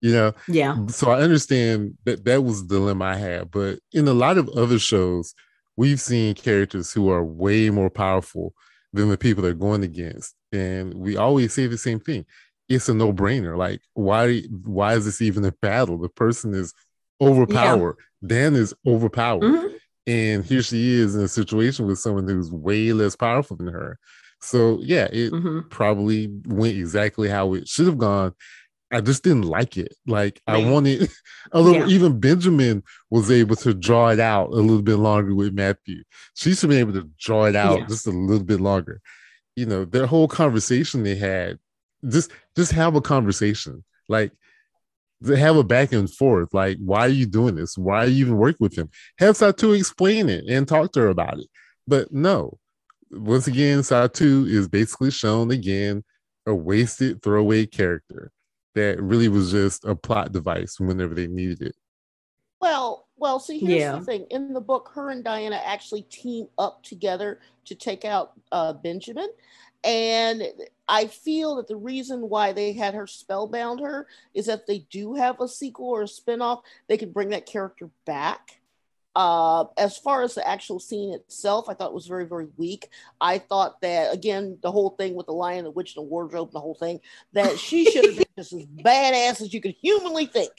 you 0.00 0.12
know 0.12 0.32
Yeah. 0.48 0.86
so 0.88 1.10
I 1.10 1.20
understand 1.22 1.96
that 2.04 2.24
that 2.24 2.42
was 2.44 2.66
the 2.66 2.76
dilemma 2.76 3.04
I 3.06 3.16
had. 3.16 3.50
But 3.50 3.80
in 3.92 4.06
a 4.08 4.12
lot 4.12 4.36
of 4.38 4.48
other 4.50 4.78
shows, 4.78 5.34
we've 5.76 6.00
seen 6.00 6.34
characters 6.34 6.92
who 6.92 7.08
are 7.10 7.24
way 7.24 7.70
more 7.70 7.90
powerful 7.90 8.52
than 8.94 9.10
the 9.10 9.18
people 9.18 9.42
they're 9.42 9.52
going 9.52 9.82
against, 9.82 10.34
and 10.52 10.94
we 10.94 11.16
always 11.16 11.52
say 11.52 11.66
the 11.66 11.76
same 11.76 12.00
thing: 12.00 12.24
it's 12.68 12.88
a 12.88 12.94
no-brainer. 12.94 13.58
Like, 13.58 13.80
why? 13.92 14.40
Why 14.64 14.94
is 14.94 15.04
this 15.04 15.20
even 15.20 15.44
a 15.44 15.52
battle? 15.60 15.98
The 15.98 16.08
person 16.08 16.54
is 16.54 16.72
overpowered. 17.20 17.96
Dan 18.24 18.54
is 18.54 18.72
overpowered, 18.86 19.42
Mhm. 19.42 19.74
and 20.06 20.44
here 20.44 20.62
she 20.62 20.94
is 20.94 21.14
in 21.14 21.22
a 21.22 21.28
situation 21.28 21.86
with 21.86 21.98
someone 21.98 22.26
who's 22.26 22.50
way 22.50 22.92
less 22.92 23.16
powerful 23.16 23.56
than 23.56 23.68
her. 23.68 23.98
So 24.40 24.78
yeah, 24.80 25.08
it 25.12 25.32
Mhm. 25.32 25.68
probably 25.70 26.28
went 26.46 26.76
exactly 26.76 27.28
how 27.28 27.54
it 27.54 27.68
should 27.68 27.86
have 27.86 27.98
gone. 27.98 28.32
I 28.94 29.00
just 29.00 29.24
didn't 29.24 29.42
like 29.42 29.76
it. 29.76 29.92
Like 30.06 30.40
I 30.46 30.58
wanted 30.70 31.10
a 31.52 31.60
little. 31.60 31.88
Yeah. 31.88 31.94
Even 31.94 32.20
Benjamin 32.20 32.82
was 33.10 33.30
able 33.30 33.56
to 33.56 33.74
draw 33.74 34.10
it 34.10 34.20
out 34.20 34.50
a 34.50 34.56
little 34.56 34.82
bit 34.82 34.96
longer 34.96 35.34
with 35.34 35.52
Matthew. 35.52 36.04
She 36.34 36.54
should 36.54 36.70
be 36.70 36.78
able 36.78 36.92
to 36.92 37.10
draw 37.18 37.46
it 37.46 37.56
out 37.56 37.80
Yeah. 37.80 37.86
just 37.86 38.06
a 38.06 38.10
little 38.10 38.44
bit 38.44 38.60
longer. 38.60 39.00
You 39.56 39.66
know, 39.66 39.84
their 39.84 40.06
whole 40.06 40.28
conversation 40.28 41.02
they 41.02 41.16
had. 41.16 41.58
Just, 42.08 42.30
just 42.54 42.70
have 42.72 42.94
a 42.94 43.00
conversation. 43.00 43.82
Like, 44.08 44.30
to 45.24 45.36
have 45.36 45.56
a 45.56 45.64
back 45.64 45.92
and 45.92 46.08
forth. 46.08 46.52
Like, 46.54 46.76
why 46.78 47.00
are 47.00 47.08
you 47.08 47.26
doing 47.26 47.54
this? 47.56 47.76
Why 47.76 48.04
are 48.04 48.06
you 48.06 48.26
even 48.26 48.36
working 48.36 48.58
with 48.60 48.76
him? 48.76 48.90
Have 49.18 49.34
Satu 49.36 49.76
explain 49.76 50.28
it 50.28 50.44
and 50.48 50.68
talk 50.68 50.92
to 50.92 51.00
her 51.00 51.08
about 51.08 51.38
it. 51.38 51.46
But 51.88 52.12
no, 52.12 52.58
once 53.10 53.46
again, 53.48 53.80
Satu 53.80 54.46
is 54.48 54.68
basically 54.68 55.10
shown 55.10 55.50
again 55.50 56.04
a 56.46 56.54
wasted 56.54 57.22
throwaway 57.22 57.66
character 57.66 58.30
that 58.74 59.00
really 59.00 59.28
was 59.28 59.50
just 59.52 59.84
a 59.84 59.94
plot 59.94 60.32
device 60.32 60.78
whenever 60.80 61.14
they 61.14 61.26
needed 61.26 61.62
it. 61.62 61.74
Well, 62.60 63.08
well, 63.16 63.38
see, 63.38 63.58
here's 63.58 63.80
Yeah. 63.80 63.98
the 63.98 64.04
thing. 64.04 64.26
In 64.30 64.52
the 64.52 64.60
book, 64.60 64.90
her 64.94 65.10
and 65.10 65.22
Diana 65.22 65.60
actually 65.64 66.02
team 66.02 66.48
up 66.58 66.82
together 66.82 67.40
to 67.66 67.74
take 67.74 68.04
out 68.04 68.32
uh, 68.52 68.72
Benjamin. 68.72 69.28
And 69.84 70.42
I 70.88 71.06
feel 71.08 71.56
that 71.56 71.68
the 71.68 71.76
reason 71.76 72.28
why 72.30 72.52
they 72.52 72.72
had 72.72 72.94
her 72.94 73.06
spellbound 73.06 73.80
her 73.80 74.06
is 74.32 74.46
that 74.46 74.66
they 74.66 74.78
do 74.90 75.14
have 75.14 75.40
a 75.40 75.48
sequel 75.48 75.88
or 75.88 76.02
a 76.02 76.06
spinoff, 76.06 76.62
they 76.88 76.96
could 76.96 77.12
bring 77.12 77.28
that 77.30 77.44
character 77.46 77.90
back. 78.06 78.60
Uh, 79.16 79.66
as 79.76 79.96
far 79.96 80.22
as 80.22 80.34
the 80.34 80.48
actual 80.48 80.80
scene 80.80 81.12
itself, 81.12 81.68
I 81.68 81.74
thought 81.74 81.90
it 81.90 81.94
was 81.94 82.06
very, 82.08 82.24
very 82.26 82.48
weak. 82.56 82.88
I 83.20 83.38
thought 83.38 83.80
that 83.82 84.12
again, 84.12 84.58
the 84.62 84.72
whole 84.72 84.90
thing 84.90 85.14
with 85.14 85.26
the 85.26 85.32
lion, 85.32 85.64
the 85.64 85.70
witch, 85.70 85.94
and 85.94 86.04
the 86.04 86.08
wardrobe, 86.08 86.50
the 86.50 86.60
whole 86.60 86.74
thing, 86.74 87.00
that 87.32 87.58
she 87.58 87.84
should 87.90 88.06
have 88.06 88.16
been 88.16 88.23
just 88.36 88.52
as 88.52 88.66
badass 88.66 89.40
as 89.40 89.54
you 89.54 89.60
could 89.60 89.74
humanly 89.80 90.26
think. 90.26 90.52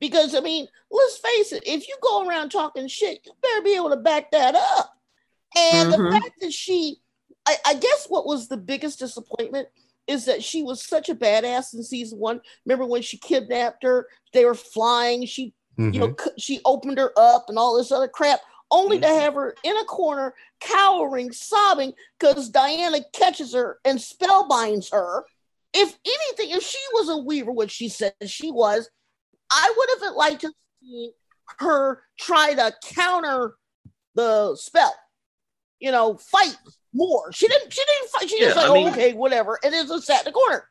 Because 0.00 0.34
I 0.34 0.40
mean, 0.40 0.66
let's 0.90 1.18
face 1.18 1.52
it, 1.52 1.64
if 1.66 1.88
you 1.88 1.96
go 2.02 2.26
around 2.26 2.50
talking 2.50 2.86
shit, 2.88 3.20
you 3.24 3.32
better 3.42 3.62
be 3.62 3.74
able 3.74 3.90
to 3.90 3.96
back 3.96 4.30
that 4.30 4.54
up. 4.54 4.94
And 5.56 5.92
Mhm. 5.92 5.96
the 5.96 6.10
fact 6.12 6.40
that 6.40 6.52
she, 6.52 7.00
I, 7.46 7.56
I 7.66 7.74
guess 7.74 8.06
what 8.08 8.26
was 8.26 8.48
the 8.48 8.56
biggest 8.56 8.98
disappointment 9.00 9.68
is 10.06 10.24
that 10.26 10.42
she 10.44 10.62
was 10.62 10.82
such 10.86 11.08
a 11.08 11.14
badass 11.14 11.74
in 11.74 11.82
season 11.82 12.18
one. 12.18 12.40
Remember 12.64 12.86
when 12.86 13.02
she 13.02 13.18
kidnapped 13.18 13.82
her? 13.82 14.08
They 14.32 14.44
were 14.44 14.54
flying. 14.54 15.26
She, 15.26 15.52
you 15.76 16.00
know, 16.00 16.08
Mhm. 16.08 16.28
she 16.38 16.60
opened 16.64 16.98
her 16.98 17.12
up 17.16 17.48
and 17.48 17.58
all 17.58 17.76
this 17.76 17.92
other 17.92 18.08
crap, 18.08 18.40
only 18.70 19.00
to 19.00 19.06
Mhm. 19.06 19.20
have 19.20 19.34
her 19.34 19.56
in 19.64 19.76
a 19.76 19.84
corner, 19.84 20.34
cowering, 20.60 21.32
sobbing 21.32 21.92
because 22.18 22.48
Diana 22.48 23.02
catches 23.12 23.52
her 23.52 23.80
and 23.84 23.98
spellbinds 23.98 24.90
her. 24.92 25.26
If 25.74 25.96
anything, 26.04 26.56
if 26.56 26.62
she 26.62 26.78
was 26.94 27.08
a 27.10 27.18
weaver, 27.18 27.52
which 27.52 27.70
she 27.70 27.88
said 27.88 28.14
she 28.26 28.50
was, 28.50 28.88
I 29.50 29.74
would 29.76 29.88
have 30.02 30.14
liked 30.16 30.40
to 30.42 30.52
see 30.82 31.12
her 31.58 32.02
try 32.18 32.54
to 32.54 32.72
counter 32.94 33.54
the 34.14 34.56
spell. 34.56 34.94
You 35.80 35.92
know, 35.92 36.16
fight 36.16 36.56
more. 36.92 37.30
She 37.32 37.46
didn't. 37.48 37.72
She 37.72 37.82
didn't 37.84 38.10
fight. 38.10 38.28
She 38.30 38.38
just 38.40 38.56
like, 38.56 38.70
I 38.70 38.74
mean- 38.74 38.88
oh, 38.88 38.92
okay, 38.92 39.12
whatever, 39.12 39.58
and 39.62 39.74
it 39.74 39.86
just 39.86 40.06
sat 40.06 40.20
in 40.20 40.24
the 40.26 40.32
corner. 40.32 40.68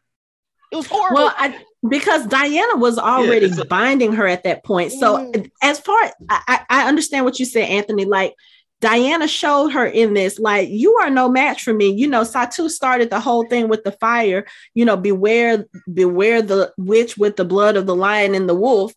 It 0.70 0.76
was 0.76 0.88
horrible. 0.88 1.16
Well, 1.16 1.34
I 1.38 1.58
because 1.88 2.26
Diana 2.28 2.76
was 2.76 2.98
already 2.98 3.45
it's 3.45 3.58
a- 3.58 3.64
binding 3.66 4.12
her 4.14 4.28
at 4.28 4.43
that 4.43 4.66
point. 4.66 4.91
So 4.91 5.32
Mm. 5.32 5.50
as 5.64 5.80
far 5.80 5.98
I, 6.30 6.41
I 6.48 6.60
I 6.70 6.88
understand 6.89 7.24
what 7.24 7.39
you 7.39 7.45
said, 7.45 7.70
Anthony. 7.70 8.04
Like 8.04 8.34
Diana 8.80 9.28
showed 9.28 9.70
her 9.70 9.86
in 9.86 10.14
this, 10.14 10.38
like, 10.38 10.70
you 10.70 10.96
are 10.98 11.10
no 11.10 11.30
match 11.30 11.64
for 11.64 11.74
me. 11.74 11.90
You 11.90 12.08
know, 12.08 12.22
Satu 12.22 12.70
started 12.70 13.10
the 13.10 13.20
whole 13.20 13.48
thing 13.48 13.70
with 13.70 13.84
the 13.84 13.92
fire, 13.94 14.46
you 14.76 14.86
know, 14.86 14.96
beware, 14.96 15.66
beware 15.92 16.42
the 16.42 16.72
witch 16.78 17.18
with 17.18 17.38
the 17.38 17.46
blood 17.46 17.76
of 17.76 17.88
the 17.88 17.96
lion 17.96 18.36
and 18.36 18.48
the 18.48 18.56
wolf. 18.56 18.94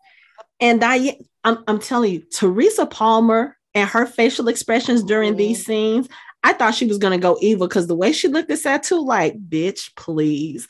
And 0.60 0.80
Diana, 0.80 1.12
I'm, 1.44 1.64
I'm 1.66 1.78
telling 1.78 2.12
you, 2.12 2.20
Teresa 2.30 2.84
Palmer 2.84 3.56
and 3.74 3.88
her 3.88 4.04
facial 4.04 4.48
expressions 4.48 5.02
during 5.02 5.34
Mhm. 5.34 5.38
these 5.38 5.64
scenes, 5.64 6.08
I 6.42 6.52
thought 6.52 6.74
she 6.74 6.86
was 6.86 6.98
gonna 6.98 7.18
go 7.18 7.38
evil 7.40 7.66
because 7.66 7.86
the 7.86 7.94
way 7.94 8.12
she 8.12 8.28
looked 8.28 8.50
at 8.50 8.58
Satu, 8.58 9.04
like, 9.04 9.34
bitch, 9.48 9.94
please. 9.96 10.66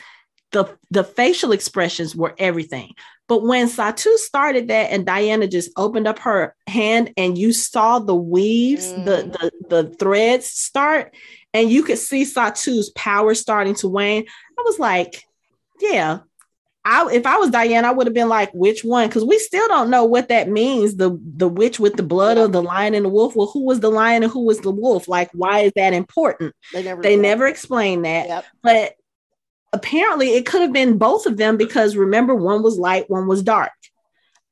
the 0.52 0.64
the 0.90 1.04
facial 1.04 1.52
expressions 1.52 2.16
were 2.16 2.34
everything. 2.36 2.92
But 3.30 3.44
when 3.44 3.68
Satu 3.68 4.16
started 4.16 4.66
that 4.68 4.90
and 4.90 5.06
Diana 5.06 5.46
just 5.46 5.70
opened 5.76 6.08
up 6.08 6.18
her 6.18 6.56
hand 6.66 7.12
and 7.16 7.38
you 7.38 7.52
saw 7.52 8.00
the 8.00 8.12
weaves, 8.12 8.92
mm. 8.92 9.04
the, 9.04 9.52
the 9.68 9.82
the 9.82 9.90
threads 9.94 10.46
start, 10.46 11.14
and 11.54 11.70
you 11.70 11.84
could 11.84 11.98
see 11.98 12.24
Satu's 12.24 12.90
power 12.90 13.36
starting 13.36 13.76
to 13.76 13.88
wane, 13.88 14.24
I 14.58 14.62
was 14.62 14.80
like, 14.80 15.22
yeah. 15.78 16.18
I, 16.84 17.08
if 17.12 17.24
I 17.24 17.36
was 17.36 17.50
Diana, 17.50 17.86
I 17.86 17.92
would 17.92 18.08
have 18.08 18.14
been 18.14 18.28
like, 18.28 18.50
which 18.52 18.82
one? 18.82 19.06
Because 19.06 19.24
we 19.24 19.38
still 19.38 19.68
don't 19.68 19.90
know 19.90 20.04
what 20.04 20.28
that 20.30 20.48
means. 20.48 20.96
The 20.96 21.16
the 21.36 21.46
witch 21.46 21.78
with 21.78 21.94
the 21.94 22.02
blood 22.02 22.36
of 22.36 22.50
the 22.50 22.62
lion 22.62 22.94
and 22.94 23.04
the 23.04 23.10
wolf. 23.10 23.36
Well, 23.36 23.52
who 23.54 23.64
was 23.64 23.78
the 23.78 23.92
lion 23.92 24.24
and 24.24 24.32
who 24.32 24.44
was 24.44 24.58
the 24.58 24.72
wolf? 24.72 25.06
Like, 25.06 25.30
why 25.34 25.60
is 25.60 25.72
that 25.76 25.92
important? 25.92 26.52
They 26.72 26.82
never 26.82 27.00
they 27.00 27.14
never 27.14 27.46
explained 27.46 28.06
that. 28.06 28.26
Yep. 28.26 28.44
But 28.60 28.94
apparently 29.72 30.30
it 30.30 30.46
could 30.46 30.60
have 30.62 30.72
been 30.72 30.98
both 30.98 31.26
of 31.26 31.36
them 31.36 31.56
because 31.56 31.96
remember 31.96 32.34
one 32.34 32.62
was 32.62 32.78
light 32.78 33.08
one 33.08 33.26
was 33.26 33.42
dark. 33.42 33.70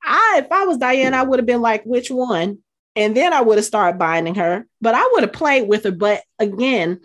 I 0.02 0.42
if 0.44 0.52
i 0.52 0.64
was 0.64 0.78
diane 0.78 1.14
i 1.14 1.22
would 1.22 1.38
have 1.38 1.46
been 1.46 1.60
like 1.60 1.84
which 1.84 2.10
one? 2.10 2.58
And 2.96 3.16
then 3.16 3.32
i 3.32 3.40
would 3.40 3.58
have 3.58 3.64
started 3.64 3.98
binding 3.98 4.36
her 4.36 4.66
but 4.80 4.94
i 4.94 5.08
would 5.12 5.22
have 5.22 5.32
played 5.32 5.68
with 5.68 5.84
her. 5.84 5.92
But 5.92 6.22
again 6.38 7.00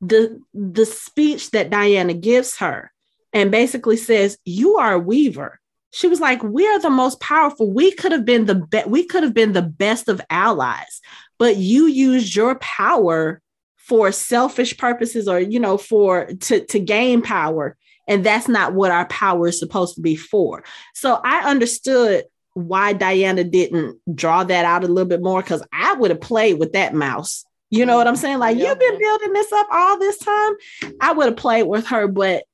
the 0.00 0.40
the 0.52 0.86
speech 0.86 1.50
that 1.50 1.70
diana 1.70 2.14
gives 2.14 2.56
her 2.58 2.92
and 3.32 3.50
basically 3.50 3.96
says 3.96 4.38
you 4.44 4.76
are 4.76 4.94
a 4.94 4.98
weaver. 4.98 5.58
She 5.92 6.08
was 6.08 6.20
like 6.20 6.42
we 6.42 6.66
are 6.66 6.80
the 6.80 6.90
most 6.90 7.20
powerful. 7.20 7.70
We 7.72 7.92
could 7.92 8.12
have 8.12 8.24
been 8.24 8.46
the 8.46 8.54
best 8.54 8.88
we 8.88 9.04
could 9.04 9.22
have 9.22 9.34
been 9.34 9.52
the 9.52 9.62
best 9.62 10.08
of 10.08 10.20
allies 10.30 11.00
but 11.38 11.56
you 11.56 11.86
used 11.86 12.36
your 12.36 12.54
power 12.56 13.42
for 13.86 14.12
selfish 14.12 14.76
purposes 14.76 15.26
or 15.28 15.40
you 15.40 15.58
know 15.58 15.76
for 15.76 16.26
to 16.26 16.64
to 16.66 16.78
gain 16.78 17.22
power. 17.22 17.76
And 18.08 18.24
that's 18.24 18.48
not 18.48 18.74
what 18.74 18.90
our 18.90 19.06
power 19.06 19.46
is 19.48 19.58
supposed 19.58 19.94
to 19.94 20.00
be 20.00 20.16
for. 20.16 20.64
So 20.94 21.20
i 21.24 21.48
understood 21.48 22.24
why 22.54 22.92
diana 22.92 23.42
didn't 23.44 23.98
draw 24.14 24.44
that 24.44 24.66
out 24.66 24.84
a 24.84 24.86
little 24.86 25.08
bit 25.08 25.22
more 25.22 25.40
because 25.40 25.62
i 25.72 25.94
would 25.94 26.10
have 26.10 26.20
played 26.20 26.58
with 26.58 26.72
that 26.72 26.94
mouse. 26.94 27.44
You 27.70 27.86
know 27.86 27.96
what 27.96 28.06
i'm 28.06 28.16
saying? 28.16 28.38
Like 28.38 28.56
yeah. 28.56 28.68
you've 28.68 28.78
been 28.78 28.98
building 28.98 29.32
this 29.32 29.52
up 29.52 29.66
all 29.72 29.98
this 29.98 30.18
time. 30.18 30.52
I 31.00 31.12
would 31.12 31.26
have 31.26 31.36
played 31.36 31.64
with 31.64 31.86
her 31.86 32.06
but 32.08 32.44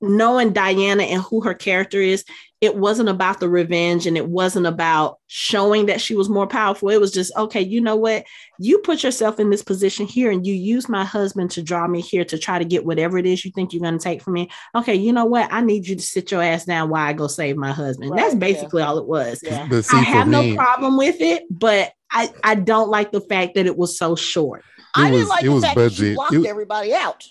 knowing 0.00 0.52
Diana 0.52 1.02
and 1.04 1.22
who 1.22 1.40
her 1.42 1.54
character 1.54 2.00
is, 2.00 2.24
it 2.64 2.76
wasn't 2.76 3.08
about 3.08 3.40
the 3.40 3.48
revenge 3.48 4.06
and 4.06 4.16
it 4.16 4.28
wasn't 4.28 4.66
about 4.66 5.18
showing 5.26 5.86
that 5.86 6.00
she 6.00 6.14
was 6.14 6.28
more 6.28 6.46
powerful. 6.46 6.88
It 6.88 7.00
was 7.00 7.12
just, 7.12 7.30
okay, 7.36 7.60
you 7.60 7.80
know 7.80 7.96
what? 7.96 8.24
You 8.58 8.78
put 8.78 9.02
yourself 9.02 9.38
in 9.38 9.50
this 9.50 9.62
position 9.62 10.06
here 10.06 10.30
and 10.30 10.46
you 10.46 10.54
use 10.54 10.88
my 10.88 11.04
husband 11.04 11.50
to 11.52 11.62
draw 11.62 11.86
me 11.86 12.00
here 12.00 12.24
to 12.24 12.38
try 12.38 12.58
to 12.58 12.64
get 12.64 12.84
whatever 12.84 13.18
it 13.18 13.26
is 13.26 13.44
you 13.44 13.50
think 13.50 13.72
you're 13.72 13.82
going 13.82 13.98
to 13.98 14.02
take 14.02 14.22
from 14.22 14.34
me. 14.34 14.50
Okay, 14.74 14.94
you 14.94 15.12
know 15.12 15.26
what? 15.26 15.52
I 15.52 15.60
need 15.60 15.86
you 15.86 15.96
to 15.96 16.02
sit 16.02 16.30
your 16.30 16.42
ass 16.42 16.64
down 16.64 16.88
while 16.88 17.06
I 17.06 17.12
go 17.12 17.26
save 17.26 17.56
my 17.56 17.72
husband. 17.72 18.10
Right, 18.10 18.20
That's 18.20 18.34
basically 18.34 18.82
yeah. 18.82 18.88
all 18.88 18.98
it 18.98 19.06
was. 19.06 19.40
Yeah. 19.42 19.68
I 19.92 20.00
have 20.00 20.28
no 20.28 20.42
me, 20.42 20.56
problem 20.56 20.96
with 20.96 21.20
it, 21.20 21.44
but 21.50 21.92
I, 22.10 22.32
I 22.42 22.54
don't 22.54 22.88
like 22.88 23.12
the 23.12 23.20
fact 23.20 23.54
that 23.56 23.66
it 23.66 23.76
was 23.76 23.98
so 23.98 24.16
short. 24.16 24.64
I 24.96 25.10
didn't 25.10 25.28
like 25.28 25.44
the 25.44 25.60
fact 25.60 25.74
budget. 25.74 25.98
that 25.98 26.04
she 26.04 26.14
locked 26.14 26.34
it, 26.34 26.46
everybody 26.46 26.94
out 26.94 27.24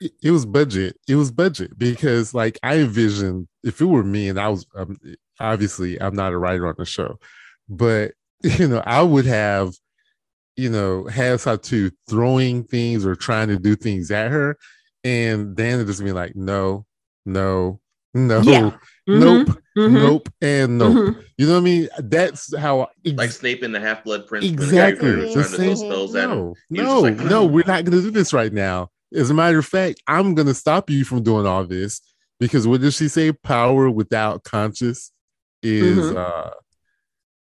it, 0.00 0.30
was 0.30 0.46
budget. 0.46 0.98
It 1.08 1.16
was 1.16 1.30
budget 1.30 1.78
because 1.78 2.34
like 2.34 2.58
I 2.62 2.76
envisioned 2.78 3.48
if 3.62 3.80
it 3.80 3.86
were 3.86 4.04
me 4.04 4.28
and 4.28 4.38
I 4.38 4.48
was 4.48 4.66
um, 4.74 4.98
obviously 5.40 6.00
I'm 6.00 6.14
not 6.14 6.32
a 6.32 6.38
writer 6.38 6.66
on 6.66 6.74
the 6.78 6.84
show, 6.84 7.18
but 7.68 8.12
you 8.42 8.68
know 8.68 8.82
I 8.84 9.02
would 9.02 9.26
have 9.26 9.74
you 10.56 10.70
know 10.70 11.06
have 11.06 11.40
Satu 11.40 11.90
throwing 12.08 12.64
things 12.64 13.06
or 13.06 13.14
trying 13.14 13.48
to 13.48 13.58
do 13.58 13.76
things 13.76 14.10
at 14.10 14.30
her, 14.30 14.58
and 15.04 15.56
then 15.56 15.84
just 15.86 16.04
be 16.04 16.12
like 16.12 16.36
no, 16.36 16.86
no, 17.24 17.80
no, 18.14 18.40
yeah. 18.42 18.70
Mm-hmm. 19.08 19.20
nope, 19.20 19.62
mm-hmm. 19.78 19.94
nope, 19.94 20.28
and 20.42 20.78
nope. 20.78 20.92
Mm-hmm. 20.92 21.20
You 21.36 21.46
know 21.46 21.52
what 21.52 21.58
I 21.58 21.62
mean? 21.62 21.88
That's 21.98 22.56
how 22.56 22.88
like 23.04 23.30
Snape 23.30 23.62
in 23.62 23.70
the 23.70 23.78
Half 23.78 24.02
Blood 24.02 24.26
Prince. 24.26 24.46
Exactly. 24.46 25.32
Trying 25.32 25.32
to 25.32 25.76
spells 25.76 26.12
no, 26.12 26.56
no, 26.70 27.00
like, 27.02 27.16
no, 27.18 27.44
we're 27.44 27.62
not 27.68 27.84
going 27.84 27.96
to 27.96 28.02
do 28.02 28.10
this 28.10 28.32
right 28.32 28.52
now. 28.52 28.90
As 29.14 29.30
a 29.30 29.34
matter 29.34 29.58
of 29.58 29.66
fact, 29.66 30.02
I'm 30.06 30.34
gonna 30.34 30.54
stop 30.54 30.90
you 30.90 31.04
from 31.04 31.22
doing 31.22 31.46
all 31.46 31.64
this 31.64 32.00
because 32.40 32.66
what 32.66 32.80
did 32.80 32.92
she 32.92 33.08
say? 33.08 33.32
Power 33.32 33.90
without 33.90 34.44
conscious 34.44 35.12
is 35.62 35.98
mm-hmm. 35.98 36.16
uh 36.16 36.50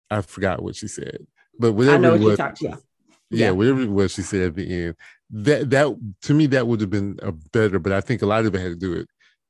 I 0.10 0.22
forgot 0.22 0.62
what 0.62 0.76
she 0.76 0.88
said. 0.88 1.26
But 1.58 1.74
whatever 1.74 1.96
I 1.96 2.00
know 2.00 2.12
what 2.12 2.22
was, 2.22 2.38
talked, 2.38 2.62
yeah. 2.62 2.76
yeah. 3.30 3.46
Yeah, 3.46 3.52
whatever 3.52 3.82
it 3.82 3.90
was 3.90 4.14
she 4.14 4.22
said 4.22 4.42
at 4.42 4.56
the 4.56 4.86
end. 4.86 4.96
That 5.32 5.70
that 5.72 5.96
to 6.24 6.34
me 6.34 6.48
that 6.48 6.68
would 6.68 6.82
have 6.82 6.90
been 6.90 7.20
a 7.22 7.32
better, 7.32 7.80
but 7.80 7.94
I 7.94 8.02
think 8.02 8.22
a 8.22 8.28
lot 8.28 8.46
of 8.46 8.54
it 8.54 8.60
had 8.60 8.70
to 8.70 8.76
do 8.76 8.94
it. 8.94 9.08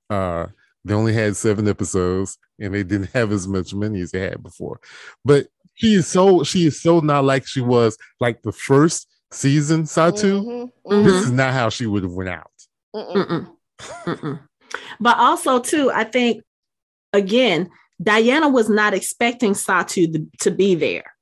Uh 0.09 0.47
they 0.85 0.93
only 0.93 1.13
had 1.13 1.35
seven 1.35 1.67
episodes 1.67 2.37
and 2.59 2.73
they 2.73 2.83
didn't 2.83 3.11
have 3.13 3.31
as 3.31 3.47
much 3.47 3.73
money 3.73 4.01
as 4.01 4.11
they 4.11 4.19
had 4.19 4.43
before. 4.43 4.79
But 5.23 5.47
she 5.75 5.95
is 5.95 6.07
so 6.07 6.43
she 6.43 6.67
is 6.67 6.81
so 6.81 6.99
not 6.99 7.23
like 7.23 7.47
she 7.47 7.61
was 7.61 7.97
like 8.19 8.41
the 8.41 8.51
first 8.51 9.07
season, 9.33 9.83
Satu, 9.83 10.69
mm-hmm. 10.85 11.03
this 11.03 11.13
is 11.13 11.27
mm-hmm. 11.27 11.35
not 11.35 11.53
how 11.53 11.69
she 11.69 11.85
would 11.85 12.03
have 12.03 12.11
went 12.11 12.29
out. 12.29 12.51
Mm-mm. 12.95 13.49
Mm-mm. 13.79 14.39
But 14.99 15.17
also, 15.17 15.59
too, 15.59 15.91
I 15.91 16.03
think 16.03 16.43
again, 17.11 17.69
Diana 18.01 18.49
was 18.49 18.69
not 18.69 18.93
expecting 18.93 19.53
Satu 19.53 20.27
to 20.39 20.51
be 20.51 20.75
there. 20.75 21.12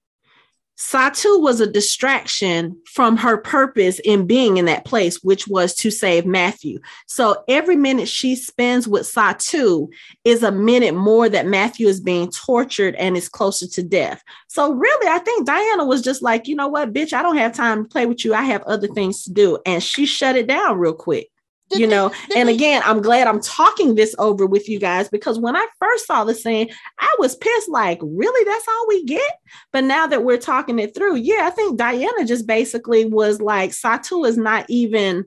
Satu 0.82 1.39
was 1.39 1.61
a 1.61 1.71
distraction 1.71 2.75
from 2.86 3.15
her 3.15 3.38
purpose 3.38 3.99
in 3.99 4.25
being 4.25 4.57
in 4.57 4.65
that 4.65 4.84
place, 4.84 5.23
which 5.23 5.47
was 5.47 5.75
to 5.75 5.91
save 5.91 6.25
Matthew. 6.25 6.79
So 7.05 7.43
every 7.47 7.75
minute 7.75 8.09
she 8.09 8.36
spends 8.36 8.88
with 8.88 9.03
Satu 9.03 9.89
is 10.25 10.41
a 10.41 10.51
minute 10.51 10.95
more 10.95 11.29
that 11.29 11.45
Matthew 11.45 11.88
is 11.88 12.01
being 12.01 12.32
tortured 12.32 12.95
and 12.95 13.15
is 13.15 13.29
closer 13.29 13.67
to 13.67 13.84
death. 13.84 14.23
So 14.47 14.73
really, 14.73 15.07
I 15.07 15.19
think 15.19 15.45
Diana 15.45 15.86
was 15.86 16.01
just 16.01 16.23
like, 16.23 16.47
you 16.47 16.55
know 16.55 16.67
what, 16.67 16.93
bitch, 16.93 17.13
I 17.13 17.21
don't 17.21 17.38
have 17.38 17.53
time 17.53 17.84
to 17.84 17.89
play 17.89 18.07
with 18.07 18.25
you. 18.25 18.34
I 18.34 18.41
have 18.41 18.63
other 18.63 18.88
things 18.88 19.23
to 19.25 19.32
do. 19.32 19.59
And 19.67 19.84
she 19.84 20.07
shut 20.07 20.36
it 20.36 20.47
down 20.47 20.79
real 20.79 20.93
quick 20.93 21.30
you 21.72 21.88
know 21.88 22.11
and 22.36 22.49
again 22.49 22.82
i'm 22.86 23.01
glad 23.01 23.28
i'm 23.28 23.41
talking 23.41 23.95
this 23.95 24.15
over 24.19 24.45
with 24.45 24.67
you 24.69 24.80
guys 24.80 25.09
because 25.09 25.39
when 25.39 25.55
i 25.55 25.65
first 25.80 26.05
saw 26.05 26.24
the 26.24 26.34
scene 26.34 26.69
i 26.99 27.15
was 27.19 27.36
pissed 27.36 27.69
like 27.69 27.99
really 28.01 28.45
that's 28.45 28.67
all 28.67 28.86
we 28.88 29.03
get 29.05 29.32
but 29.72 29.84
now 29.84 30.07
that 30.07 30.24
we're 30.24 30.38
talking 30.38 30.80
it 30.80 30.93
through 30.95 31.15
yeah 31.15 31.41
i 31.43 31.49
think 31.49 31.78
diana 31.78 32.26
just 32.26 32.47
basically 32.47 33.05
was 33.05 33.41
like 33.41 33.72
satu 33.72 34.28
is 34.28 34.38
not 34.38 34.65
even 34.69 35.26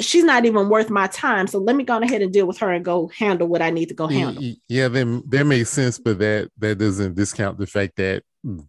she's 0.00 0.24
not 0.24 0.44
even 0.44 0.68
worth 0.68 0.88
my 0.88 1.06
time 1.08 1.46
so 1.46 1.58
let 1.58 1.76
me 1.76 1.84
go 1.84 1.98
ahead 1.98 2.22
and 2.22 2.32
deal 2.32 2.46
with 2.46 2.58
her 2.58 2.72
and 2.72 2.84
go 2.84 3.08
handle 3.16 3.46
what 3.46 3.60
i 3.60 3.70
need 3.70 3.88
to 3.88 3.94
go 3.94 4.06
handle 4.06 4.42
yeah 4.68 4.88
then 4.88 5.22
that 5.28 5.44
makes 5.44 5.70
sense 5.70 5.98
but 5.98 6.18
that 6.18 6.50
that 6.58 6.78
doesn't 6.78 7.14
discount 7.14 7.58
the 7.58 7.66
fact 7.66 7.96
that 7.96 8.22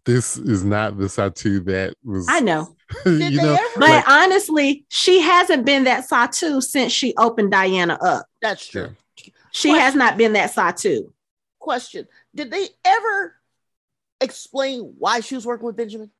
this 0.05 0.37
is 0.37 0.63
not 0.63 0.97
the 0.97 1.05
Satu 1.05 1.63
that 1.65 1.95
was. 2.03 2.27
I 2.29 2.39
know. 2.39 2.75
you 3.05 3.31
know, 3.31 3.57
but 3.75 3.89
like, 3.89 4.07
honestly, 4.07 4.85
she 4.89 5.19
hasn't 5.21 5.65
been 5.65 5.85
that 5.85 6.07
Satu 6.07 6.61
since 6.61 6.91
she 6.91 7.13
opened 7.17 7.51
Diana 7.51 7.97
up. 8.01 8.25
That's 8.41 8.65
true. 8.65 8.95
She 9.15 9.69
Question. 9.69 9.75
has 9.75 9.95
not 9.95 10.17
been 10.17 10.33
that 10.33 10.51
Satu. 10.51 11.11
Question: 11.59 12.07
Did 12.35 12.51
they 12.51 12.67
ever 12.83 13.35
explain 14.21 14.95
why 14.97 15.19
she 15.19 15.35
was 15.35 15.45
working 15.45 15.65
with 15.65 15.75
Benjamin? 15.75 16.11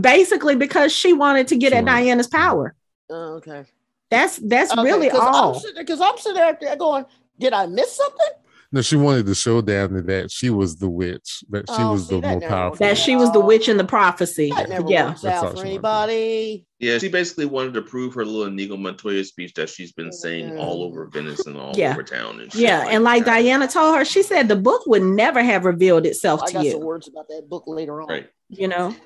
Basically, 0.00 0.56
because 0.56 0.92
she 0.92 1.12
wanted 1.12 1.48
to 1.48 1.56
get 1.56 1.70
sure. 1.70 1.78
at 1.78 1.84
Diana's 1.84 2.26
power. 2.26 2.74
Oh, 3.10 3.34
okay. 3.34 3.64
That's 4.10 4.36
that's 4.38 4.72
okay, 4.72 4.82
really 4.82 5.10
all. 5.10 5.62
Because 5.76 6.00
I'm, 6.00 6.12
I'm 6.12 6.18
sitting 6.18 6.56
there 6.60 6.76
going, 6.76 7.04
did 7.38 7.52
I 7.52 7.66
miss 7.66 7.96
something? 7.96 8.41
No, 8.74 8.80
she 8.80 8.96
wanted 8.96 9.26
to 9.26 9.34
show 9.34 9.60
Daphne 9.60 10.00
that 10.00 10.30
she 10.30 10.48
was 10.48 10.76
the 10.76 10.88
witch, 10.88 11.44
that 11.50 11.68
she 11.68 11.76
oh, 11.76 11.92
was 11.92 12.08
see, 12.08 12.18
the 12.18 12.26
more 12.26 12.40
powerful. 12.40 12.78
That 12.78 12.96
she 12.96 13.16
was 13.16 13.30
the 13.30 13.40
witch 13.40 13.68
in 13.68 13.76
the 13.76 13.84
prophecy. 13.84 14.50
yeah, 14.86 15.08
that's 15.08 15.24
out 15.26 15.58
for 15.58 15.64
anybody. 15.66 16.64
Yeah, 16.78 16.96
she 16.96 17.08
basically 17.10 17.44
wanted 17.44 17.74
to 17.74 17.82
prove 17.82 18.14
her 18.14 18.24
little 18.24 18.46
Inigo 18.46 18.78
Montoya 18.78 19.24
speech 19.24 19.52
that 19.54 19.68
she's 19.68 19.92
been 19.92 20.10
saying 20.10 20.56
all 20.58 20.80
mm. 20.80 20.90
over 20.90 21.06
Venice 21.06 21.46
and 21.46 21.58
all 21.58 21.72
yeah. 21.76 21.92
over 21.92 22.02
town. 22.02 22.40
And 22.40 22.54
yeah, 22.54 22.78
like 22.78 22.92
and 22.94 23.04
like 23.04 23.24
that. 23.26 23.42
Diana 23.42 23.68
told 23.68 23.94
her, 23.94 24.06
she 24.06 24.22
said 24.22 24.48
the 24.48 24.56
book 24.56 24.86
would 24.86 25.02
never 25.02 25.42
have 25.42 25.66
revealed 25.66 26.06
itself 26.06 26.42
I 26.42 26.46
to 26.46 26.52
got 26.54 26.64
you. 26.64 26.70
Some 26.72 26.80
words 26.80 27.08
about 27.08 27.28
that 27.28 27.50
book 27.50 27.64
later 27.66 28.00
on. 28.00 28.08
Right. 28.08 28.28
You 28.48 28.68
know. 28.68 28.96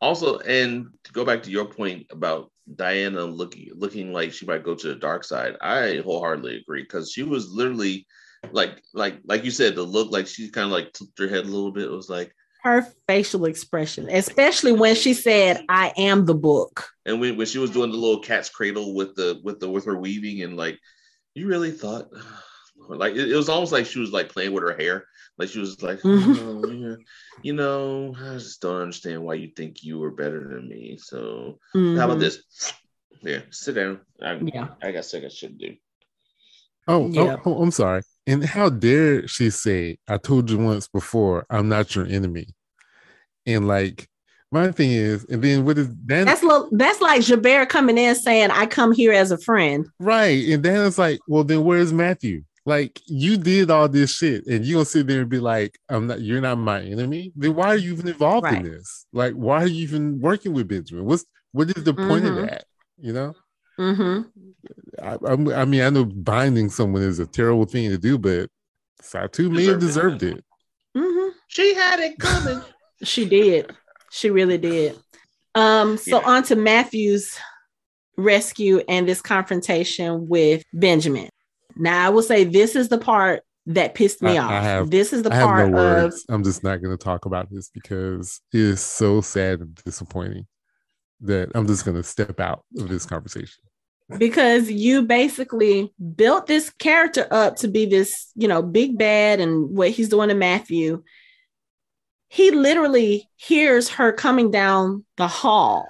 Also, 0.00 0.38
and 0.38 0.88
to 1.04 1.12
go 1.12 1.24
back 1.24 1.42
to 1.42 1.50
your 1.50 1.66
point 1.66 2.06
about 2.10 2.50
Diana 2.74 3.24
looking 3.24 3.68
looking 3.74 4.14
like 4.14 4.32
she 4.32 4.46
might 4.46 4.64
go 4.64 4.74
to 4.74 4.88
the 4.88 4.94
dark 4.94 5.22
side, 5.22 5.56
I 5.60 6.00
wholeheartedly 6.02 6.56
agree 6.56 6.82
because 6.82 7.12
she 7.12 7.24
was 7.24 7.50
literally 7.50 8.06
like 8.52 8.82
like 8.94 9.18
like 9.24 9.44
you 9.44 9.50
said, 9.50 9.74
the 9.74 9.82
look 9.82 10.10
like 10.10 10.26
she 10.26 10.50
kind 10.50 10.66
of 10.66 10.72
like 10.72 10.92
tipped 10.92 11.18
her 11.18 11.28
head 11.28 11.44
a 11.44 11.48
little 11.48 11.72
bit. 11.72 11.84
It 11.84 11.90
was 11.90 12.08
like 12.08 12.34
her 12.62 12.86
facial 13.06 13.44
expression, 13.44 14.08
especially 14.10 14.72
when 14.72 14.94
she 14.94 15.14
said, 15.14 15.64
"I 15.68 15.92
am 15.96 16.26
the 16.26 16.34
book." 16.34 16.88
And 17.04 17.20
when, 17.20 17.36
when 17.36 17.46
she 17.46 17.58
was 17.58 17.70
doing 17.70 17.90
the 17.90 17.96
little 17.96 18.20
cat's 18.20 18.48
cradle 18.48 18.94
with 18.94 19.14
the 19.14 19.40
with 19.44 19.60
the 19.60 19.70
with 19.70 19.84
her 19.84 19.96
weaving 19.96 20.42
and 20.42 20.56
like, 20.56 20.78
you 21.34 21.46
really 21.46 21.70
thought, 21.70 22.08
like 22.88 23.14
it, 23.14 23.30
it 23.30 23.36
was 23.36 23.48
almost 23.48 23.72
like 23.72 23.86
she 23.86 24.00
was 24.00 24.10
like 24.10 24.30
playing 24.30 24.52
with 24.52 24.64
her 24.64 24.76
hair. 24.76 25.06
Like 25.38 25.50
she 25.50 25.60
was 25.60 25.82
like, 25.82 26.00
oh, 26.04 26.66
yeah, 26.66 26.96
you 27.42 27.52
know, 27.52 28.14
I 28.18 28.34
just 28.34 28.62
don't 28.62 28.80
understand 28.80 29.22
why 29.22 29.34
you 29.34 29.48
think 29.54 29.84
you 29.84 29.98
were 29.98 30.10
better 30.10 30.48
than 30.48 30.68
me. 30.68 30.98
So 30.98 31.58
mm-hmm. 31.74 31.98
how 31.98 32.06
about 32.06 32.14
mm-hmm. 32.14 32.20
this? 32.20 32.72
Yeah, 33.22 33.40
sit 33.50 33.74
down. 33.74 34.00
I, 34.22 34.38
yeah, 34.42 34.68
I 34.82 34.92
got 34.92 35.04
second 35.04 35.32
shit 35.32 35.58
to 35.58 35.68
do. 35.68 35.76
Oh, 36.88 37.08
Yeah. 37.08 37.36
oh, 37.44 37.54
oh, 37.54 37.62
I'm 37.62 37.70
sorry. 37.70 38.02
And 38.26 38.44
how 38.44 38.68
dare 38.70 39.26
she 39.28 39.50
say, 39.50 39.98
I 40.08 40.18
told 40.18 40.50
you 40.50 40.58
once 40.58 40.88
before, 40.88 41.46
I'm 41.48 41.68
not 41.68 41.94
your 41.94 42.06
enemy. 42.06 42.48
And 43.46 43.68
like, 43.68 44.08
my 44.50 44.72
thing 44.72 44.90
is, 44.90 45.24
and 45.26 45.42
then 45.42 45.64
what 45.64 45.78
is 45.78 45.88
That's 46.06 46.42
lo- 46.42 46.68
that's 46.72 47.00
like 47.00 47.22
Gerbert 47.22 47.68
coming 47.68 47.98
in 47.98 48.14
saying, 48.14 48.50
"I 48.50 48.66
come 48.66 48.92
here 48.92 49.12
as 49.12 49.30
a 49.30 49.38
friend." 49.38 49.86
right? 49.98 50.48
And 50.48 50.62
then 50.62 50.86
it's 50.86 50.98
like, 50.98 51.18
well, 51.28 51.44
then 51.44 51.64
where's 51.64 51.92
Matthew? 51.92 52.42
Like, 52.64 53.00
you 53.06 53.36
did 53.36 53.70
all 53.70 53.88
this 53.88 54.12
shit, 54.16 54.46
and 54.46 54.64
you 54.64 54.74
gonna 54.74 54.84
sit 54.84 55.06
there 55.06 55.20
and 55.20 55.28
be 55.30 55.38
like, 55.40 55.78
I'm 55.88 56.06
not, 56.08 56.20
you're 56.20 56.40
not 56.40 56.58
my 56.58 56.80
enemy. 56.80 57.32
Then 57.36 57.54
why 57.54 57.68
are 57.68 57.76
you 57.76 57.92
even 57.92 58.08
involved 58.08 58.44
Right. 58.44 58.64
in 58.64 58.72
this? 58.72 59.06
Like, 59.12 59.34
why 59.34 59.62
are 59.62 59.66
you 59.68 59.82
even 59.82 60.20
working 60.20 60.52
with 60.52 60.68
Benjamin? 60.68 61.04
What's 61.04 61.24
what 61.52 61.68
is 61.76 61.84
the 61.84 61.94
point 61.94 62.24
Mhm. 62.24 62.28
of 62.40 62.46
that? 62.46 62.64
You 62.98 63.12
know? 63.12 63.34
hmm 63.78 64.20
I, 65.02 65.16
I'm- 65.26 65.70
mean, 65.70 65.82
I 65.82 65.90
know 65.90 66.04
binding 66.04 66.68
someone 66.70 67.02
is 67.02 67.18
a 67.18 67.26
terrible 67.26 67.66
thing 67.66 67.90
to 67.90 67.98
do, 67.98 68.18
but 68.18 68.48
Satu 69.02 69.50
may 69.50 69.64
have 69.66 69.78
Deserved 69.78 70.20
deserved 70.20 70.22
it. 70.22 70.38
it. 70.38 70.44
hmm 71.00 71.28
She 71.48 71.74
had 71.74 72.00
it 72.00 72.18
coming. 72.18 72.60
She 73.02 73.26
did. 73.28 73.70
She 74.10 74.30
really 74.30 74.56
did. 74.56 74.96
Um, 75.54 75.98
so 75.98 76.18
Yeah. 76.20 76.26
on 76.26 76.42
to 76.44 76.56
Matthew's 76.56 77.36
rescue 78.16 78.82
and 78.88 79.06
this 79.06 79.20
confrontation 79.20 80.28
with 80.28 80.62
Benjamin. 80.72 81.28
Now 81.76 82.06
I 82.06 82.08
will 82.08 82.22
say 82.22 82.44
this 82.44 82.74
is 82.74 82.88
the 82.88 82.96
part 82.96 83.42
that 83.66 83.94
pissed 83.94 84.22
me 84.22 84.38
I- 84.38 84.42
off. 84.42 84.50
I 84.50 84.62
have- 84.62 84.90
this 84.90 85.12
is 85.12 85.22
the 85.24 85.34
I 85.34 85.42
part 85.42 85.70
no 85.70 86.06
of. 86.06 86.14
I'm 86.30 86.42
just 86.42 86.64
not 86.64 86.80
going 86.82 86.96
to 86.96 87.02
talk 87.04 87.26
about 87.26 87.50
this 87.50 87.68
because 87.68 88.40
it 88.54 88.60
is 88.60 88.80
so 88.80 89.20
sad 89.20 89.60
and 89.60 89.74
disappointing 89.84 90.46
that 91.20 91.50
I'm 91.54 91.66
just 91.66 91.84
going 91.84 91.96
to 91.98 92.02
step 92.02 92.40
out 92.40 92.64
of 92.78 92.88
this 92.88 93.04
conversation. 93.04 93.62
Because 94.18 94.70
you 94.70 95.02
basically 95.02 95.92
built 96.14 96.46
this 96.46 96.70
character 96.70 97.26
up 97.30 97.56
to 97.56 97.68
be 97.68 97.86
this, 97.86 98.30
you 98.36 98.46
know, 98.46 98.62
big 98.62 98.96
bad 98.98 99.40
and 99.40 99.70
what 99.70 99.90
he's 99.90 100.08
doing 100.08 100.28
to 100.28 100.34
Matthew. 100.34 101.02
He 102.28 102.50
literally 102.50 103.28
hears 103.36 103.88
her 103.90 104.12
coming 104.12 104.50
down 104.50 105.04
the 105.16 105.28
hall. 105.28 105.88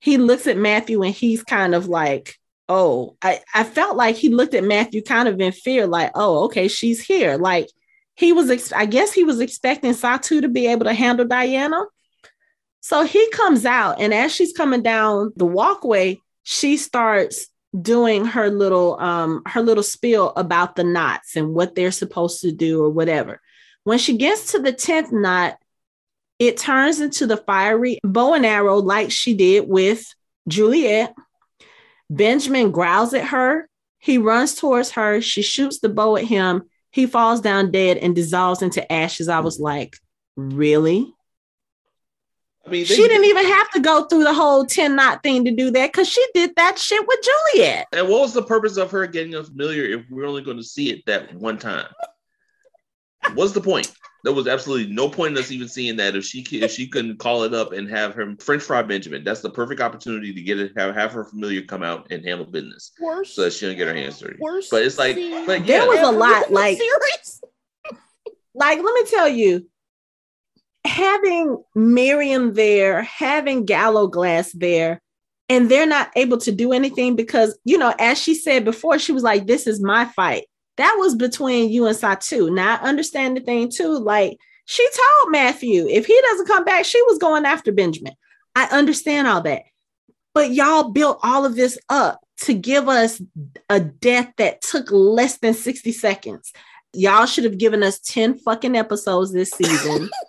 He 0.00 0.18
looks 0.18 0.46
at 0.46 0.56
Matthew 0.56 1.02
and 1.02 1.14
he's 1.14 1.42
kind 1.42 1.74
of 1.74 1.88
like, 1.88 2.36
oh, 2.68 3.16
I, 3.22 3.40
I 3.54 3.64
felt 3.64 3.96
like 3.96 4.16
he 4.16 4.28
looked 4.28 4.54
at 4.54 4.64
Matthew 4.64 5.02
kind 5.02 5.28
of 5.28 5.40
in 5.40 5.52
fear, 5.52 5.86
like, 5.86 6.12
oh, 6.14 6.44
okay, 6.44 6.68
she's 6.68 7.00
here. 7.00 7.36
Like 7.36 7.68
he 8.14 8.32
was, 8.32 8.50
ex- 8.50 8.72
I 8.72 8.86
guess 8.86 9.12
he 9.12 9.24
was 9.24 9.40
expecting 9.40 9.92
Satu 9.92 10.40
to 10.40 10.48
be 10.48 10.66
able 10.66 10.84
to 10.84 10.94
handle 10.94 11.26
Diana. 11.26 11.82
So 12.80 13.02
he 13.02 13.28
comes 13.30 13.66
out, 13.66 14.00
and 14.00 14.14
as 14.14 14.32
she's 14.32 14.52
coming 14.52 14.80
down 14.80 15.32
the 15.34 15.44
walkway, 15.44 16.20
she 16.48 16.76
starts 16.76 17.48
doing 17.78 18.24
her 18.24 18.48
little 18.48 18.98
um 19.00 19.42
her 19.46 19.60
little 19.60 19.82
spiel 19.82 20.32
about 20.36 20.76
the 20.76 20.84
knots 20.84 21.34
and 21.34 21.52
what 21.52 21.74
they're 21.74 21.90
supposed 21.90 22.40
to 22.40 22.52
do 22.52 22.84
or 22.84 22.88
whatever. 22.88 23.40
When 23.82 23.98
she 23.98 24.16
gets 24.16 24.52
to 24.52 24.60
the 24.60 24.72
10th 24.72 25.10
knot, 25.10 25.58
it 26.38 26.56
turns 26.56 27.00
into 27.00 27.26
the 27.26 27.36
fiery 27.36 27.98
bow 28.04 28.34
and 28.34 28.46
arrow 28.46 28.76
like 28.76 29.10
she 29.10 29.34
did 29.34 29.68
with 29.68 30.06
Juliette. 30.46 31.14
Benjamin 32.08 32.70
growls 32.70 33.12
at 33.12 33.24
her. 33.26 33.68
He 33.98 34.16
runs 34.16 34.54
towards 34.54 34.92
her. 34.92 35.20
She 35.20 35.42
shoots 35.42 35.80
the 35.80 35.88
bow 35.88 36.16
at 36.16 36.24
him. 36.24 36.62
He 36.92 37.06
falls 37.06 37.40
down 37.40 37.72
dead 37.72 37.96
and 37.96 38.14
dissolves 38.14 38.62
into 38.62 38.90
ashes. 38.90 39.28
I 39.28 39.40
was 39.40 39.58
like, 39.58 39.96
really? 40.36 41.12
I 42.66 42.70
mean, 42.70 42.84
She 42.84 42.96
didn't 43.06 43.24
even 43.26 43.44
have 43.46 43.70
to 43.72 43.80
go 43.80 44.04
through 44.06 44.24
the 44.24 44.34
whole 44.34 44.64
10 44.66 44.96
knot 44.96 45.22
thing 45.22 45.44
to 45.44 45.50
do 45.52 45.70
that 45.70 45.92
because 45.92 46.08
she 46.08 46.24
did 46.34 46.50
that 46.56 46.78
shit 46.78 47.06
with 47.06 47.18
Juliette. 47.54 47.86
And 47.92 48.08
what 48.08 48.22
was 48.22 48.32
the 48.34 48.42
purpose 48.42 48.76
of 48.76 48.90
her 48.90 49.06
getting 49.06 49.34
us 49.36 49.48
familiar 49.48 49.84
if 49.84 50.04
we're 50.10 50.26
only 50.26 50.42
going 50.42 50.56
to 50.56 50.64
see 50.64 50.90
it 50.90 51.06
that 51.06 51.32
one 51.34 51.58
time? 51.58 51.86
What's 53.34 53.52
the 53.52 53.60
point? 53.60 53.92
There 54.24 54.32
was 54.32 54.48
absolutely 54.48 54.92
no 54.92 55.08
point 55.08 55.36
in 55.36 55.38
us 55.38 55.52
even 55.52 55.68
seeing 55.68 55.96
that 55.96 56.16
if 56.16 56.24
she 56.24 56.42
ca- 56.42 56.62
if 56.64 56.72
she 56.72 56.88
couldn't 56.88 57.18
call 57.20 57.44
it 57.44 57.54
up 57.54 57.72
and 57.72 57.88
have 57.88 58.14
her 58.14 58.34
French 58.40 58.62
fry 58.64 58.82
Benjamin. 58.82 59.22
That's 59.22 59.40
the 59.40 59.50
perfect 59.50 59.80
opportunity 59.80 60.32
to 60.34 60.42
get 60.42 60.58
it 60.58 60.72
have, 60.76 60.94
have 60.96 61.12
her 61.12 61.24
familiar 61.24 61.62
come 61.62 61.84
out 61.84 62.08
and 62.10 62.24
handle 62.24 62.46
business 62.46 62.90
Worst. 63.00 63.36
so 63.36 63.42
that 63.42 63.52
she 63.52 63.66
don't 63.66 63.76
get 63.76 63.86
her 63.86 63.94
hands 63.94 64.18
dirty. 64.18 64.36
worst 64.40 64.70
But 64.72 64.82
it's 64.82 64.98
like, 64.98 65.14
scene 65.14 65.46
but 65.46 65.64
There 65.64 65.86
was 65.86 66.00
a 66.00 66.10
lot, 66.10 66.50
like- 66.50 66.76
series. 66.76 67.40
Like, 68.54 68.78
let 68.82 68.94
me 68.94 69.04
tell 69.08 69.28
you, 69.28 69.68
having 70.86 71.62
Miriam 71.74 72.54
there, 72.54 73.02
having 73.02 73.64
Gallowglass 73.64 74.52
there, 74.52 75.00
and 75.48 75.70
they're 75.70 75.86
not 75.86 76.10
able 76.16 76.38
to 76.38 76.52
do 76.52 76.72
anything 76.72 77.14
because, 77.14 77.56
you 77.64 77.78
know, 77.78 77.94
as 77.98 78.18
she 78.18 78.34
said 78.34 78.64
before, 78.64 78.98
she 78.98 79.12
was 79.12 79.22
like, 79.22 79.46
This 79.46 79.66
is 79.66 79.80
my 79.80 80.04
fight. 80.04 80.46
That 80.76 80.96
was 80.98 81.14
between 81.14 81.70
you 81.70 81.86
and 81.86 81.96
Satu. 81.96 82.52
Now 82.52 82.76
I 82.76 82.88
understand 82.88 83.36
the 83.36 83.40
thing 83.40 83.70
too. 83.70 83.98
Like, 83.98 84.38
she 84.66 84.86
told 84.88 85.32
Matthew, 85.32 85.86
if 85.88 86.06
he 86.06 86.20
doesn't 86.22 86.48
come 86.48 86.64
back, 86.64 86.84
she 86.84 87.00
was 87.02 87.18
going 87.18 87.46
after 87.46 87.72
Benjamin. 87.72 88.14
I 88.54 88.64
understand 88.66 89.28
all 89.28 89.40
that. 89.42 89.62
But 90.34 90.52
y'all 90.52 90.90
built 90.90 91.20
all 91.22 91.44
of 91.44 91.54
this 91.54 91.78
up 91.88 92.20
to 92.42 92.52
give 92.52 92.88
us 92.88 93.22
a 93.70 93.80
death 93.80 94.32
that 94.36 94.60
took 94.60 94.90
less 94.90 95.38
than 95.38 95.54
60 95.54 95.92
seconds. 95.92 96.52
Y'all 96.92 97.26
should 97.26 97.44
have 97.44 97.58
given 97.58 97.82
us 97.82 98.00
10 98.00 98.38
fucking 98.38 98.76
episodes 98.76 99.32
this 99.32 99.50
season 99.50 100.10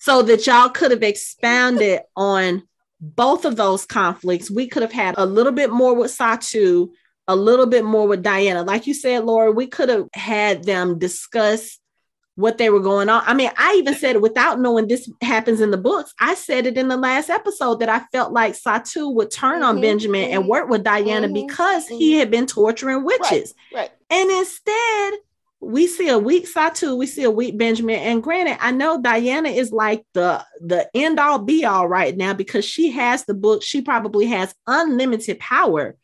so 0.00 0.22
that 0.22 0.46
y'all 0.46 0.68
could 0.70 0.90
have 0.90 1.02
expounded 1.02 2.00
on 2.16 2.62
both 3.00 3.44
of 3.44 3.56
those 3.56 3.86
conflicts. 3.86 4.50
We 4.50 4.66
could 4.66 4.82
have 4.82 4.92
had 4.92 5.14
a 5.16 5.26
little 5.26 5.52
bit 5.52 5.70
more 5.70 5.94
with 5.94 6.10
Satu, 6.10 6.88
a 7.28 7.36
little 7.36 7.66
bit 7.66 7.84
more 7.84 8.08
with 8.08 8.22
Diana. 8.22 8.62
Like 8.62 8.86
you 8.86 8.94
said, 8.94 9.24
Laura, 9.24 9.52
we 9.52 9.66
could 9.66 9.88
have 9.88 10.08
had 10.14 10.64
them 10.64 10.98
discuss 10.98 11.78
what 12.36 12.56
they 12.56 12.70
were 12.70 12.80
going 12.80 13.10
on. 13.10 13.22
I 13.26 13.34
mean, 13.34 13.50
I 13.58 13.74
even 13.74 13.94
said 13.94 14.16
it 14.16 14.22
without 14.22 14.58
knowing 14.58 14.88
this 14.88 15.10
happens 15.20 15.60
in 15.60 15.70
the 15.70 15.76
books. 15.76 16.14
I 16.18 16.34
said 16.34 16.64
it 16.64 16.78
in 16.78 16.88
the 16.88 16.96
last 16.96 17.28
episode 17.28 17.80
that 17.80 17.90
I 17.90 18.00
felt 18.12 18.32
like 18.32 18.54
Satu 18.54 19.14
would 19.14 19.30
turn 19.30 19.62
on 19.62 19.76
Mhm, 19.78 19.82
Benjamin 19.82 20.30
and 20.30 20.44
mhm, 20.44 20.48
work 20.48 20.70
with 20.70 20.82
Diana 20.82 21.28
mhm, 21.28 21.46
because 21.46 21.86
he 21.86 22.14
had 22.14 22.30
been 22.30 22.46
torturing 22.46 23.04
witches. 23.04 23.54
Right. 23.74 23.90
And 24.08 24.30
instead, 24.30 25.14
we 25.60 25.86
see 25.86 26.08
a 26.08 26.18
weak 26.18 26.46
Satu, 26.52 26.96
we 26.96 27.06
see 27.06 27.22
a 27.22 27.30
weak 27.30 27.58
Benjamin. 27.58 27.96
And 27.96 28.22
granted, 28.22 28.56
I 28.60 28.70
know 28.70 29.00
Diana 29.00 29.50
is 29.50 29.72
like 29.72 30.04
the 30.14 30.44
the 30.60 30.88
end 30.94 31.20
all 31.20 31.38
be 31.38 31.64
all 31.64 31.86
right 31.86 32.16
now 32.16 32.32
because 32.32 32.64
she 32.64 32.90
has 32.92 33.24
the 33.24 33.34
book. 33.34 33.62
She 33.62 33.82
probably 33.82 34.26
has 34.26 34.54
unlimited 34.66 35.38
power. 35.38 35.96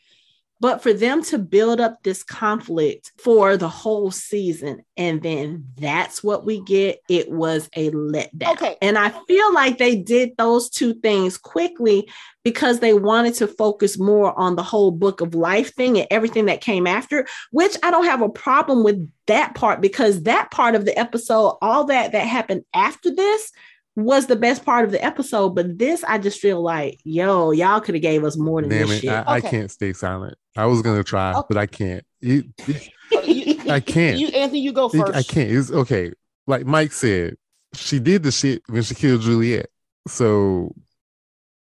But 0.59 0.83
for 0.83 0.95
them 0.95 1.23
to 1.25 1.39
build 1.39 1.81
up 1.81 2.03
this 2.03 2.23
conflict 2.23 3.13
for 3.19 3.59
the 3.59 3.69
whole 3.69 4.11
season, 4.11 4.85
and 4.97 5.23
then 5.23 5.67
that's 5.77 6.25
what 6.25 6.47
we 6.47 6.63
get, 6.63 7.01
it 7.11 7.31
was 7.31 7.69
a 7.77 7.91
letdown. 7.91 8.53
Okay. 8.53 8.77
And 8.81 8.97
I 8.97 9.11
feel 9.27 9.53
like 9.53 9.77
they 9.77 9.97
did 9.97 10.31
those 10.39 10.71
two 10.71 10.95
things 10.95 11.37
quickly 11.37 12.09
because 12.43 12.81
they 12.81 12.95
wanted 12.95 13.35
to 13.35 13.47
focus 13.47 13.99
more 13.99 14.39
on 14.39 14.57
the 14.57 14.63
whole 14.63 14.93
book 14.93 15.21
of 15.21 15.35
life 15.35 15.75
thing 15.75 15.99
and 15.99 16.07
everything 16.11 16.47
that 16.47 16.63
came 16.63 16.87
after, 16.87 17.27
which 17.51 17.77
I 17.83 17.91
don't 17.91 18.07
have 18.07 18.23
a 18.23 18.29
problem 18.29 18.83
with 18.83 19.11
that 19.27 19.55
part 19.55 19.83
because 19.83 20.23
that 20.23 20.51
part 20.51 20.75
of 20.75 20.87
the 20.87 20.99
episode, 20.99 21.59
all 21.61 21.85
that 21.85 22.13
that 22.13 22.27
happened 22.27 22.65
after 22.73 23.15
this 23.15 23.53
was 23.97 24.27
the 24.27 24.37
best 24.37 24.65
part 24.65 24.85
of 24.85 24.91
the 24.91 25.05
episode. 25.05 25.51
But 25.51 25.79
this, 25.79 26.05
I 26.05 26.19
just 26.19 26.41
feel 26.41 26.63
like, 26.63 27.01
yo, 27.05 27.51
y'all 27.51 27.81
could 27.81 27.95
have 27.95 28.03
gave 28.03 28.25
us 28.25 28.37
more 28.37 28.61
than 28.61 28.71
Damn 28.71 28.89
this 28.89 28.99
it. 28.99 29.01
shit. 29.03 29.11
I, 29.11 29.25
I 29.27 29.41
can't 29.41 29.71
stay 29.71 29.93
silent. 29.93 30.39
I 30.57 30.67
was 30.67 30.83
going 30.83 30.97
to 30.97 31.05
try, 31.05 31.33
Okay. 31.35 31.47
but 31.49 31.57
I 31.59 31.67
can't. 31.67 32.05
It- 32.21 32.47
it- 32.67 32.89
you- 33.27 33.71
I 33.71 33.81
can't. 33.81 34.19
You, 34.19 34.29
Anthony, 34.29 34.61
you 34.61 34.73
go 34.73 34.89
first. 34.89 35.15
I 35.15 35.23
can't. 35.23 35.51
It's 35.51 35.71
okay. 35.71 36.13
Like 36.47 36.67
Mike 36.67 36.93
said, 36.93 37.37
she 37.75 37.99
did 37.99 38.23
the 38.23 38.31
shit 38.31 38.63
when 38.69 38.83
she 38.83 38.95
killed 38.95 39.23
Juliette. 39.23 39.69
So, 40.09 40.73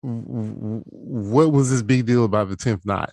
what 0.02 1.52
was 1.52 1.70
this 1.70 1.82
big 1.82 2.06
deal 2.06 2.24
about 2.24 2.48
the 2.48 2.56
10th 2.56 2.84
knot? 2.84 3.10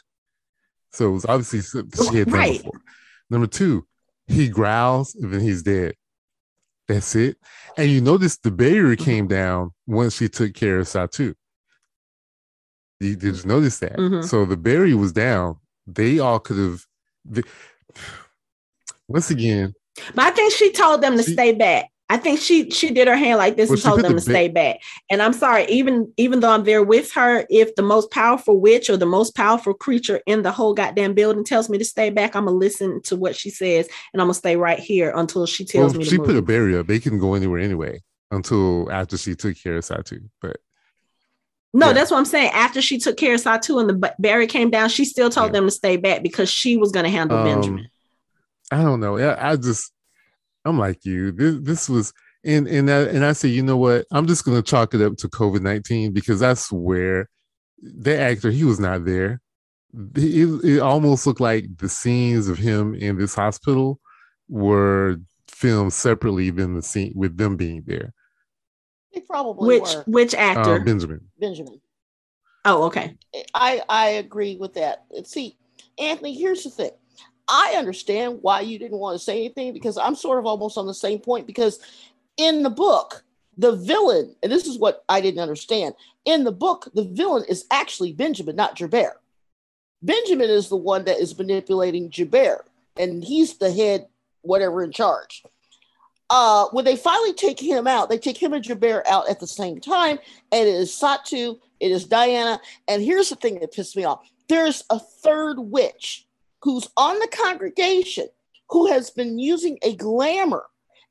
So, 0.91 1.09
it 1.09 1.13
was 1.13 1.25
obviously 1.25 1.61
something 1.61 2.07
she 2.11 2.17
had 2.19 2.27
done 2.29 2.39
Right. 2.39 2.57
before. 2.57 2.81
Number 3.29 3.47
two, 3.47 3.85
he 4.27 4.47
growls 4.49 5.13
and 5.15 5.31
then 5.33 5.41
he's 5.41 5.61
dead. 5.63 5.95
That's 6.87 7.15
it. 7.15 7.37
And 7.77 7.89
you 7.91 8.01
notice 8.01 8.37
the 8.37 8.49
barrier 8.51 8.95
came 8.95 9.27
down 9.27 9.71
once 9.85 10.15
she 10.17 10.27
took 10.29 10.53
care 10.55 10.79
of 10.79 10.87
Satu. 10.87 11.35
You 12.99 13.15
did 13.15 13.37
you 13.37 13.43
notice 13.45 13.79
that? 13.79 13.97
Mhm. 13.97 14.23
So 14.25 14.45
the 14.45 14.57
barrier 14.57 14.97
was 14.97 15.11
down. 15.13 15.57
They 15.87 16.19
all 16.19 16.39
could 16.39 16.57
have. 16.57 16.85
once 19.07 19.29
again, 19.31 19.73
But 20.15 20.25
I 20.25 20.31
think 20.31 20.53
she 20.53 20.71
told 20.71 21.01
them 21.01 21.17
to 21.17 21.23
She- 21.23 21.33
stay 21.33 21.51
back. 21.53 21.85
I 22.11 22.17
think 22.17 22.39
she 22.39 22.71
she 22.71 22.89
did 22.89 23.07
her 23.07 23.15
hand 23.15 23.37
like 23.37 23.55
this 23.55 23.69
Well, 23.69 23.75
and 23.75 23.83
told 23.83 23.97
them 24.01 24.13
the 24.15 24.21
to 24.21 24.25
ba- 24.25 24.31
stay 24.31 24.47
back. 24.47 24.77
And 25.11 25.21
I'm 25.21 25.33
sorry, 25.33 25.65
even 25.65 26.11
even 26.17 26.39
though 26.39 26.49
I'm 26.49 26.63
there 26.63 26.81
with 26.83 27.11
her, 27.13 27.45
if 27.51 27.75
the 27.75 27.83
most 27.83 28.09
powerful 28.09 28.59
witch 28.59 28.89
or 28.89 28.97
the 28.97 29.05
most 29.05 29.35
powerful 29.35 29.75
creature 29.75 30.19
in 30.25 30.41
the 30.41 30.51
whole 30.51 30.73
goddamn 30.73 31.13
building 31.13 31.43
tells 31.43 31.69
me 31.69 31.77
to 31.77 31.85
stay 31.85 32.09
back, 32.09 32.35
I'm 32.35 32.45
gonna 32.45 32.57
listen 32.57 33.01
to 33.03 33.15
what 33.15 33.35
she 33.35 33.51
says 33.51 33.87
and 34.13 34.21
I'm 34.21 34.25
gonna 34.27 34.33
stay 34.33 34.55
right 34.55 34.79
here 34.79 35.11
until 35.15 35.45
she 35.45 35.65
tells 35.65 35.91
well, 35.93 35.99
me 35.99 36.05
to 36.05 36.09
she 36.09 36.17
put 36.17 36.35
a 36.35 36.41
barrier. 36.41 36.81
They 36.81 36.99
couldn't 36.99 37.19
go 37.19 37.35
anywhere 37.35 37.59
anyway 37.59 38.01
until 38.31 38.91
after 38.91 39.15
she 39.17 39.35
took 39.35 39.55
care 39.61 39.77
of 39.77 39.83
Satu. 39.85 40.19
But 40.41 40.57
no, 41.73 41.87
yeah. 41.87 41.93
that's 41.93 42.11
what 42.11 42.17
I'm 42.17 42.25
saying. 42.25 42.51
After 42.53 42.81
she 42.81 42.97
took 42.97 43.17
care 43.17 43.35
of 43.35 43.41
Satu 43.41 43.79
and 43.79 43.89
the 43.89 44.15
Barry 44.19 44.47
came 44.47 44.69
down, 44.69 44.89
she 44.89 45.05
still 45.05 45.29
told 45.29 45.47
Yeah. 45.47 45.59
them 45.59 45.65
to 45.65 45.71
stay 45.71 45.97
back 45.97 46.23
because 46.23 46.49
she 46.49 46.77
was 46.77 46.91
gonna 46.91 47.09
handle 47.09 47.37
um, 47.37 47.45
Benjamin. 47.45 47.87
I 48.71 48.81
don't 48.83 48.99
know. 48.99 49.17
I, 49.17 49.51
I 49.51 49.55
just 49.55 49.91
I'm 50.65 50.77
like 50.77 51.05
you. 51.05 51.31
This 51.31 51.55
this 51.61 51.89
was 51.89 52.13
and 52.43 52.67
and 52.67 52.89
I, 52.89 53.01
and 53.03 53.25
I 53.25 53.33
say, 53.33 53.49
you 53.49 53.63
know 53.63 53.77
what? 53.77 54.05
I'm 54.11 54.27
just 54.27 54.45
gonna 54.45 54.61
chalk 54.61 54.93
it 54.93 55.01
up 55.01 55.17
to 55.17 55.27
COVID 55.29 55.61
nineteen 55.61 56.11
because 56.11 56.39
that's 56.39 56.71
where 56.71 57.29
the 57.81 58.17
actor 58.17 58.51
he 58.51 58.63
was 58.63 58.79
not 58.79 59.05
there. 59.05 59.41
It, 60.15 60.63
it 60.63 60.79
almost 60.79 61.25
looked 61.25 61.39
like 61.39 61.77
the 61.77 61.89
scenes 61.89 62.47
of 62.47 62.57
him 62.57 62.93
in 62.93 63.17
this 63.17 63.33
hospital 63.33 63.99
were 64.47 65.17
filmed 65.47 65.93
separately 65.93 66.49
than 66.51 66.75
the 66.75 66.81
scene 66.81 67.13
with 67.15 67.37
them 67.37 67.55
being 67.57 67.83
there. 67.87 68.13
They 69.13 69.21
probably 69.21 69.67
Which 69.67 69.95
were. 69.95 70.03
which 70.07 70.35
actor? 70.35 70.75
Uh, 70.75 70.83
Benjamin. 70.83 71.21
Benjamin. 71.39 71.81
oh, 72.65 72.83
okay. 72.83 73.15
I 73.53 73.81
I 73.89 74.09
agree 74.09 74.55
with 74.57 74.75
that. 74.75 75.05
See, 75.23 75.57
Anthony, 75.97 76.33
here's 76.33 76.63
the 76.63 76.69
thing. 76.69 76.91
I 77.47 77.73
understand 77.77 78.39
why 78.41 78.61
you 78.61 78.77
didn't 78.77 78.99
want 78.99 79.17
to 79.17 79.23
say 79.23 79.39
anything 79.39 79.73
because 79.73 79.97
I'm 79.97 80.15
sort 80.15 80.37
of 80.37 80.45
almost 80.45 80.77
on 80.77 80.85
the 80.85 80.93
same 80.93 81.19
point 81.19 81.47
because 81.47 81.79
in 82.37 82.61
the 82.61 82.69
book, 82.69 83.23
the 83.57 83.75
villain, 83.75 84.35
and 84.43 84.51
this 84.51 84.67
is 84.67 84.77
what 84.77 85.03
I 85.09 85.19
didn't 85.19 85.41
understand. 85.41 85.95
In 86.25 86.43
the 86.43 86.51
book, 86.51 86.89
the 86.93 87.03
villain 87.03 87.43
is 87.49 87.65
actually 87.71 88.13
Benjamin, 88.13 88.55
not 88.55 88.77
Gerbert. 88.77 89.19
Benjamin 90.01 90.49
is 90.49 90.69
the 90.69 90.77
one 90.77 91.05
that 91.05 91.17
is 91.17 91.37
manipulating 91.37 92.09
Gerbert, 92.09 92.67
and 92.97 93.23
he's 93.23 93.57
the 93.57 93.71
head, 93.71 94.07
whatever, 94.41 94.83
in 94.83 94.91
charge. 94.91 95.43
Uh, 96.29 96.67
when 96.71 96.85
they 96.85 96.95
finally 96.95 97.33
take 97.33 97.59
him 97.59 97.87
out, 97.87 98.09
they 98.09 98.17
take 98.17 98.37
him 98.37 98.53
and 98.53 98.63
Gerbert 98.63 99.07
out 99.07 99.29
at 99.29 99.39
the 99.39 99.47
same 99.47 99.79
time, 99.79 100.19
and 100.51 100.67
it 100.67 100.75
is 100.75 100.91
Satu, 100.91 101.57
it 101.79 101.91
is 101.91 102.05
Diana, 102.05 102.59
and 102.87 103.01
here's 103.01 103.29
the 103.29 103.35
thing 103.35 103.59
that 103.59 103.73
pissed 103.73 103.97
me 103.97 104.03
off: 104.03 104.29
there's 104.47 104.83
a 104.89 104.99
third 104.99 105.57
witch 105.57 106.27
who's 106.61 106.87
on 106.97 107.17
the 107.19 107.27
congregation 107.27 108.27
who 108.69 108.87
has 108.87 109.09
been 109.09 109.39
using 109.39 109.79
a 109.81 109.95
glamour, 109.95 110.65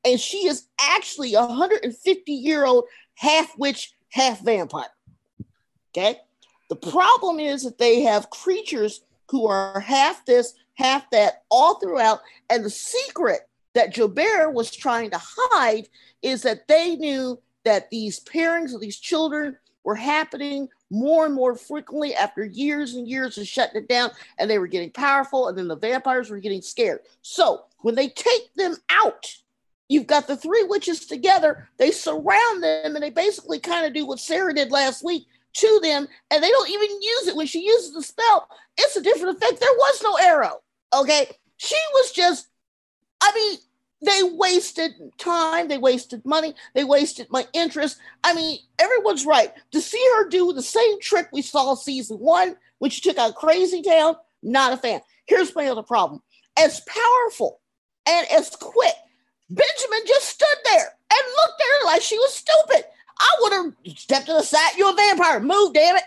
and 0.05 0.21
she 0.21 0.47
is 0.47 0.69
actually 0.81 1.35
a 1.35 1.45
150 1.45 2.33
year 2.33 2.65
old 2.65 2.85
half 3.15 3.57
witch, 3.59 3.95
half 4.11 4.41
vampire. 4.41 4.87
Okay. 5.91 6.21
The 6.69 6.77
problem 6.77 7.41
is 7.41 7.65
that 7.65 7.79
they 7.79 8.03
have 8.03 8.31
creatures 8.31 9.01
who 9.31 9.47
are 9.47 9.81
half 9.81 10.25
this, 10.27 10.55
half 10.75 11.11
that, 11.11 11.43
all 11.51 11.79
throughout. 11.79 12.21
And 12.51 12.65
the 12.65 12.71
secret 12.71 13.48
that 13.75 13.95
Gerbert 13.95 14.53
was 14.53 14.71
trying 14.71 15.11
to 15.11 15.21
hide 15.21 15.89
is 16.23 16.43
that 16.43 16.69
they 16.69 16.97
knew 16.97 17.41
that 17.65 17.91
these 17.91 18.21
pairings 18.21 18.75
of 18.75 18.81
these 18.81 18.99
children 18.99 19.57
were 19.85 19.95
happening 19.95 20.69
more 20.91 21.27
and 21.27 21.35
more 21.35 21.55
frequently 21.55 22.15
after 22.15 22.45
years 22.45 22.95
and 22.95 23.07
years 23.07 23.39
of 23.39 23.47
shutting 23.47 23.83
it 23.83 23.89
down, 23.89 24.11
and 24.39 24.51
they 24.51 24.59
were 24.59 24.67
getting 24.67 24.91
powerful, 24.91 25.49
and 25.49 25.57
then 25.57 25.69
the 25.69 25.77
vampires 25.77 26.31
were 26.31 26.41
getting 26.41 26.63
scared. 26.63 27.01
So 27.23 27.65
when 27.81 27.95
they 27.95 28.09
take 28.09 28.53
them 28.55 28.77
out, 28.91 29.35
you've 29.89 30.07
got 30.07 30.27
the 30.27 30.37
three 30.37 30.65
witches 30.65 31.07
together, 31.07 31.69
they 31.79 31.91
surround 31.91 32.63
them, 32.63 32.95
and 32.95 33.03
they 33.03 33.11
basically 33.11 33.61
kind 33.61 33.87
of 33.87 33.95
do 33.95 34.07
what 34.07 34.19
Sarah 34.19 34.55
did 34.55 34.71
last 34.71 35.05
week 35.05 35.27
to 35.55 35.81
them, 35.83 36.09
and 36.31 36.43
they 36.43 36.51
don't 36.51 36.71
even 36.71 37.03
use 37.03 37.27
it. 37.27 37.37
When 37.37 37.47
she 37.47 37.65
uses 37.65 37.93
the 37.93 38.03
spell, 38.03 38.49
it's 38.77 38.97
a 38.97 39.03
different 39.03 39.37
effect. 39.37 39.61
There 39.61 39.69
was 39.71 40.03
no 40.03 40.17
arrow. 40.17 40.61
Okay. 40.95 41.31
She 41.57 41.77
was 41.95 42.13
just, 42.13 42.48
I 43.23 43.33
mean, 43.35 43.59
they 44.01 44.37
wasted 44.37 44.93
time, 45.19 45.69
they 45.69 45.79
wasted 45.79 46.25
money, 46.25 46.55
they 46.75 46.85
wasted 46.85 47.27
my 47.31 47.47
interest. 47.53 47.99
I 48.23 48.35
mean, 48.35 48.59
everyone's 48.79 49.27
right. 49.27 49.53
To 49.73 49.81
see 49.81 50.05
her 50.17 50.29
do 50.29 50.53
the 50.53 50.63
same 50.63 51.01
trick 51.01 51.29
we 51.33 51.43
saw 51.43 51.73
in 51.73 51.77
season 51.77 52.19
one, 52.19 52.57
when 52.79 52.91
she 52.91 53.01
took 53.01 53.19
out 53.19 53.35
Crazy 53.35 53.83
Town, 53.83 54.17
not 54.43 54.73
a 54.73 54.77
fan. 54.77 55.01
Here's 55.27 55.55
my 55.55 55.67
other 55.67 55.83
problem. 55.83 56.23
As 56.59 56.81
powerful 56.81 57.61
and 58.09 58.27
as 58.31 58.51
quick, 58.51 58.95
Benjamin 59.51 60.01
just 60.07 60.29
stood 60.29 60.47
there 60.65 60.89
and 61.11 61.21
looked 61.37 61.61
at 61.61 61.81
her 61.81 61.87
like 61.87 62.03
she 62.03 62.19
was 62.19 62.35
stupid. 62.35 62.85
I 63.21 63.35
would 63.41 63.53
have 63.53 63.97
stepped 63.99 64.27
to 64.27 64.33
the 64.33 64.43
side. 64.43 64.77
You're 64.77 64.93
a 64.93 64.95
vampire. 64.95 65.41
Move, 65.41 65.75
damn 65.75 65.97
it. 65.97 66.05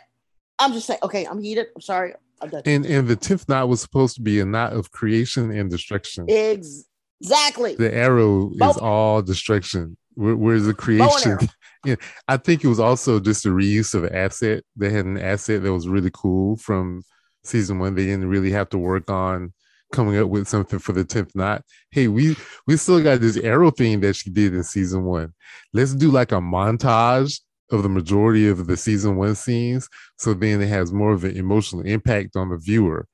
I'm 0.59 0.73
just 0.73 0.87
saying, 0.87 0.99
okay, 1.03 1.25
I'm 1.25 1.41
heated. 1.41 1.67
I'm 1.75 1.81
sorry. 1.81 2.13
I'm 2.41 2.49
done. 2.49 2.61
And 2.65 2.85
and 2.85 3.07
the 3.07 3.15
tenth 3.15 3.47
knot 3.49 3.67
was 3.67 3.81
supposed 3.81 4.15
to 4.15 4.21
be 4.21 4.39
a 4.39 4.45
knot 4.45 4.73
of 4.73 4.91
creation 4.91 5.51
and 5.51 5.69
destruction. 5.69 6.25
Ex- 6.29 6.85
exactly. 7.21 7.75
the 7.75 7.93
arrow 7.93 8.51
Bow- 8.57 8.69
is 8.71 8.77
all 8.77 9.21
destruction. 9.21 9.97
Where, 10.15 10.35
where's 10.35 10.65
the 10.65 10.73
creation? 10.73 11.37
yeah, 11.85 11.95
I 12.27 12.37
think 12.37 12.63
it 12.63 12.67
was 12.67 12.79
also 12.79 13.19
just 13.19 13.45
a 13.45 13.49
reuse 13.49 13.93
of 13.93 14.03
an 14.03 14.15
asset. 14.15 14.63
They 14.75 14.89
had 14.89 15.05
an 15.05 15.17
asset 15.17 15.63
that 15.63 15.73
was 15.73 15.87
really 15.87 16.11
cool 16.13 16.57
from 16.57 17.03
season 17.43 17.79
one. 17.79 17.95
They 17.95 18.05
didn't 18.05 18.27
really 18.27 18.51
have 18.51 18.69
to 18.69 18.77
work 18.77 19.09
on 19.09 19.53
coming 19.91 20.17
up 20.17 20.29
with 20.29 20.47
something 20.47 20.79
for 20.79 20.93
the 20.93 21.03
tenth 21.03 21.35
knot. 21.35 21.63
Hey, 21.91 22.07
we 22.07 22.35
we 22.67 22.77
still 22.77 23.01
got 23.01 23.21
this 23.21 23.37
arrow 23.37 23.71
thing 23.71 23.99
that 24.01 24.15
she 24.15 24.29
did 24.29 24.53
in 24.53 24.63
season 24.63 25.03
one. 25.03 25.33
Let's 25.73 25.93
do 25.93 26.11
like 26.11 26.31
a 26.31 26.35
montage 26.35 27.39
of 27.71 27.83
the 27.83 27.89
majority 27.89 28.49
of 28.49 28.67
the 28.67 28.75
season 28.75 29.15
one 29.15 29.35
scenes, 29.35 29.87
so 30.17 30.33
then 30.33 30.61
it 30.61 30.67
has 30.67 30.91
more 30.91 31.13
of 31.13 31.23
an 31.23 31.37
emotional 31.37 31.85
impact 31.85 32.35
on 32.35 32.49
the 32.49 32.57
viewer. 32.57 33.07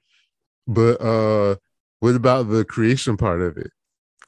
But 0.67 1.01
uh 1.01 1.55
what 1.99 2.15
about 2.15 2.49
the 2.49 2.63
creation 2.63 3.17
part 3.17 3.41
of 3.41 3.57
it? 3.57 3.71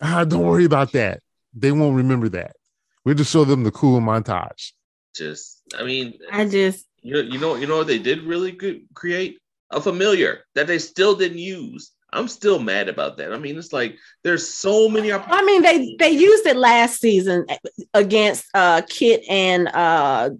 Ah, 0.02 0.24
don't 0.24 0.46
worry 0.46 0.66
about 0.66 0.92
that. 0.94 1.22
They 1.54 1.72
won't 1.72 1.98
remember 1.98 2.30
that. 2.30 2.56
We'll 3.04 3.16
just 3.16 3.32
show 3.32 3.44
them 3.44 3.64
the 3.64 3.72
cool 3.72 4.00
montage. 4.00 4.72
Just, 5.16 5.62
I 5.78 5.84
mean, 5.84 6.14
I 6.32 6.46
just 6.46 6.86
you 7.02 7.14
know, 7.14 7.20
you 7.22 7.40
know, 7.40 7.56
you 7.56 7.68
know 7.68 7.78
what 7.78 7.88
they 7.88 8.00
did 8.00 8.24
really 8.24 8.52
good 8.52 8.82
create 8.94 9.40
a 9.72 9.82
familiar 9.82 10.46
that 10.56 10.68
they 10.68 10.80
still 10.80 11.16
didn't 11.16 11.38
use. 11.38 11.92
I'm 12.12 12.28
still 12.28 12.60
mad 12.60 12.90
about 12.90 13.18
that. 13.18 13.34
I 13.34 13.38
mean, 13.38 13.58
it's 13.58 13.72
like 13.72 13.96
there's 14.24 14.48
so 14.48 14.90
many. 14.90 15.12
I 15.12 15.44
mean 15.44 15.62
they 15.62 15.96
they 16.00 16.10
used 16.10 16.46
it 16.46 16.56
last 16.56 17.00
season 17.00 17.46
against 17.94 18.46
uh 18.54 18.82
Kit 18.90 19.24
and 19.30 19.68
uh 19.68 20.32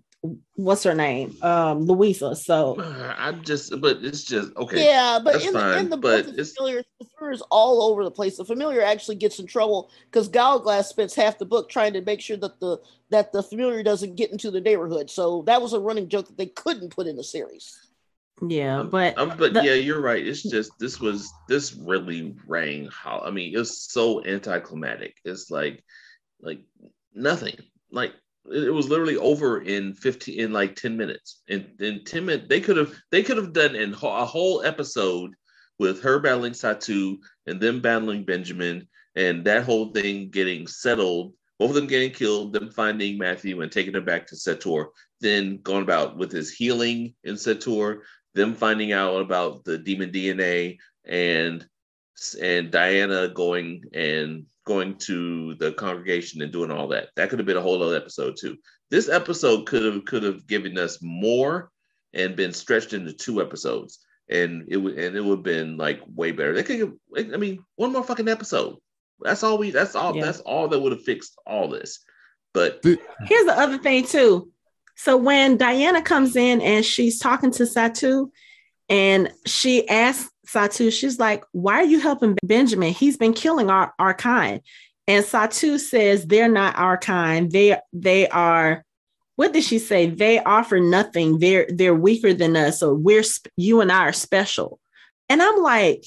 what's 0.56 0.84
her 0.84 0.94
name? 0.96 1.36
Um 1.42 1.86
Louisa. 1.86 2.36
So 2.36 2.80
I'm 3.18 3.44
just, 3.44 3.80
but 3.80 3.98
it's 4.04 4.24
just 4.24 4.56
okay. 4.58 4.86
Yeah, 4.86 5.20
but 5.24 5.34
that's 5.34 5.46
in, 5.46 5.54
the, 5.54 5.78
in 5.80 5.90
the 5.90 5.98
but 5.98 6.26
book, 6.26 6.36
the 6.36 6.42
it's- 6.42 6.54
familiar, 6.54 6.84
the 7.00 7.06
familiar 7.18 7.34
is 7.34 7.42
all 7.50 7.82
over 7.84 8.04
the 8.04 8.12
place. 8.12 8.38
The 8.38 8.46
familiar 8.46 8.82
actually 8.82 9.16
gets 9.16 9.40
in 9.40 9.46
trouble 9.48 9.90
because 10.12 10.28
Gallowglass 10.28 10.90
spends 10.90 11.16
half 11.16 11.38
the 11.38 11.46
book 11.46 11.70
trying 11.70 11.94
to 11.94 12.02
make 12.02 12.22
sure 12.22 12.38
that 12.38 12.60
the 12.60 12.78
that 13.12 13.32
the 13.32 13.42
familiar 13.42 13.82
doesn't 13.84 14.16
get 14.16 14.32
into 14.32 14.52
the 14.52 14.62
neighborhood. 14.62 15.10
So 15.10 15.44
that 15.48 15.62
was 15.62 15.74
a 15.74 15.80
running 15.80 16.10
joke 16.10 16.28
that 16.28 16.38
they 16.38 16.48
couldn't 16.48 16.94
put 16.96 17.08
in 17.08 17.16
the 17.16 17.24
series. 17.24 17.78
yeah, 18.42 18.84
but 18.84 19.18
Um, 19.18 19.34
but 19.38 19.54
the- 19.54 19.64
yeah, 19.64 19.74
you're 19.74 20.02
right. 20.02 20.26
It's 20.26 20.44
just 20.44 20.72
this 20.80 21.00
was 21.00 21.32
this 21.48 21.74
really 21.76 22.36
rang 22.46 22.90
how 22.92 23.20
I 23.26 23.32
mean, 23.32 23.58
it's 23.58 23.92
so 23.92 24.24
anticlimactic. 24.26 25.16
It's 25.24 25.50
like 25.50 25.84
like 26.42 26.60
nothing. 27.14 27.58
Like 27.92 28.14
it 28.46 28.74
was 28.74 28.90
literally 28.90 29.18
over 29.18 29.62
in 29.62 29.94
15 29.94 30.40
in 30.40 30.54
like 30.54 30.76
10 30.76 30.98
minutes. 30.98 31.42
In 31.48 31.68
in 31.80 32.04
10 32.04 32.26
minutes, 32.26 32.48
they 32.50 32.62
could 32.62 32.78
have 32.78 32.94
they 33.12 33.24
could 33.24 33.38
have 33.38 33.54
done 33.54 33.76
in 33.76 33.94
a 33.94 34.26
whole 34.26 34.64
episode 34.64 35.34
with 35.78 36.02
her 36.02 36.20
battling 36.20 36.54
Satu 36.54 37.18
and 37.48 37.60
them 37.60 37.82
battling 37.82 38.26
Benjamin 38.26 38.88
and 39.16 39.44
that 39.46 39.64
whole 39.64 39.92
thing 39.92 40.30
getting 40.30 40.68
settled, 40.68 41.34
both 41.58 41.70
of 41.70 41.76
them 41.76 41.88
getting 41.88 42.12
killed, 42.12 42.54
them 42.54 42.72
finding 42.72 43.18
Matthew 43.18 43.62
and 43.62 43.72
taking 43.72 43.96
him 43.96 44.06
back 44.06 44.28
to 44.28 44.36
Sept-Tours, 44.36 44.88
then 45.20 45.60
going 45.62 45.84
about 45.84 46.18
with 46.18 46.32
his 46.32 46.52
healing 46.52 47.16
in 47.24 47.36
Sept-Tours, 47.36 48.06
them 48.36 48.54
finding 48.54 48.94
out 48.94 49.20
about 49.20 49.64
the 49.66 49.78
demon 49.78 50.12
DNA 50.12 50.78
and 51.06 51.68
and 52.42 52.72
Diana 52.72 53.30
going 53.30 53.84
and 53.94 54.46
going 54.66 54.96
to 54.96 55.56
the 55.56 55.72
congregation 55.74 56.42
and 56.42 56.52
doing 56.52 56.72
all 56.72 56.88
that. 56.90 57.10
That 57.16 57.30
could 57.30 57.40
have 57.40 57.46
been 57.46 57.58
a 57.58 57.62
whole 57.62 57.82
other 57.82 57.96
episode 57.96 58.36
too. 58.40 58.58
This 58.92 59.10
episode 59.10 59.66
could 59.66 59.84
have 59.84 60.06
could 60.06 60.24
have 60.24 60.48
given 60.48 60.78
us 60.78 61.00
more 61.02 61.72
and 62.14 62.36
been 62.36 62.54
stretched 62.54 62.94
into 62.94 63.14
two 63.14 63.42
episodes. 63.42 64.00
And 64.30 64.66
it 64.68 64.78
would 64.78 64.98
and 64.98 65.16
it 65.16 65.22
would 65.22 65.40
have 65.40 65.44
been 65.44 65.78
like 65.78 66.02
way 66.16 66.32
better. 66.32 66.54
They 66.54 66.64
could 66.64 66.98
I 67.18 67.38
mean, 67.38 67.64
one 67.76 67.92
more 67.92 68.04
fucking 68.04 68.28
episode. 68.30 68.78
That's 69.22 69.44
all 69.44 69.58
we 69.58 69.72
that's 69.72 69.96
all 69.96 70.16
Yeah. 70.16 70.26
that's 70.26 70.40
all 70.42 70.68
that 70.68 70.80
would 70.80 70.92
have 70.92 71.04
fixed 71.04 71.36
all 71.46 71.68
this. 71.70 72.00
But 72.54 72.80
here's 72.84 73.46
the 73.46 73.58
other 73.58 73.78
thing 73.78 74.06
too. 74.06 74.52
So 74.96 75.16
when 75.18 75.58
Diana 75.58 76.02
comes 76.02 76.36
in 76.36 76.62
and 76.62 76.84
she's 76.84 77.20
talking 77.20 77.52
to 77.52 77.64
Satu, 77.64 78.30
and 78.90 79.32
she 79.46 79.88
asks 79.88 80.32
Satu, 80.54 80.92
she's 80.92 81.20
like, 81.20 81.44
"Why 81.52 81.76
are 81.76 81.86
you 81.86 82.00
helping 82.00 82.38
Benjamin? 82.44 82.94
He's 82.94 83.18
been 83.18 83.34
killing 83.34 83.70
our 83.70 83.94
our 84.00 84.14
kind." 84.14 84.62
And 85.08 85.24
Satu 85.24 85.80
says, 85.80 86.26
"They're 86.26 86.50
not 86.50 86.78
our 86.78 86.98
kind. 86.98 87.52
They 87.52 87.78
they 87.94 88.28
are." 88.30 88.84
What 89.36 89.54
did 89.54 89.64
she 89.64 89.80
say? 89.80 90.08
They 90.08 90.44
offer 90.44 90.80
nothing. 90.80 91.40
They're 91.40 91.68
they're 91.70 91.96
weaker 91.96 92.34
than 92.34 92.56
us, 92.56 92.84
or 92.84 92.94
we're 92.96 93.24
you 93.56 93.82
and 93.82 93.92
I 93.92 94.08
are 94.08 94.14
special. 94.14 94.80
And 95.30 95.42
I'm 95.42 95.62
like, 95.62 96.06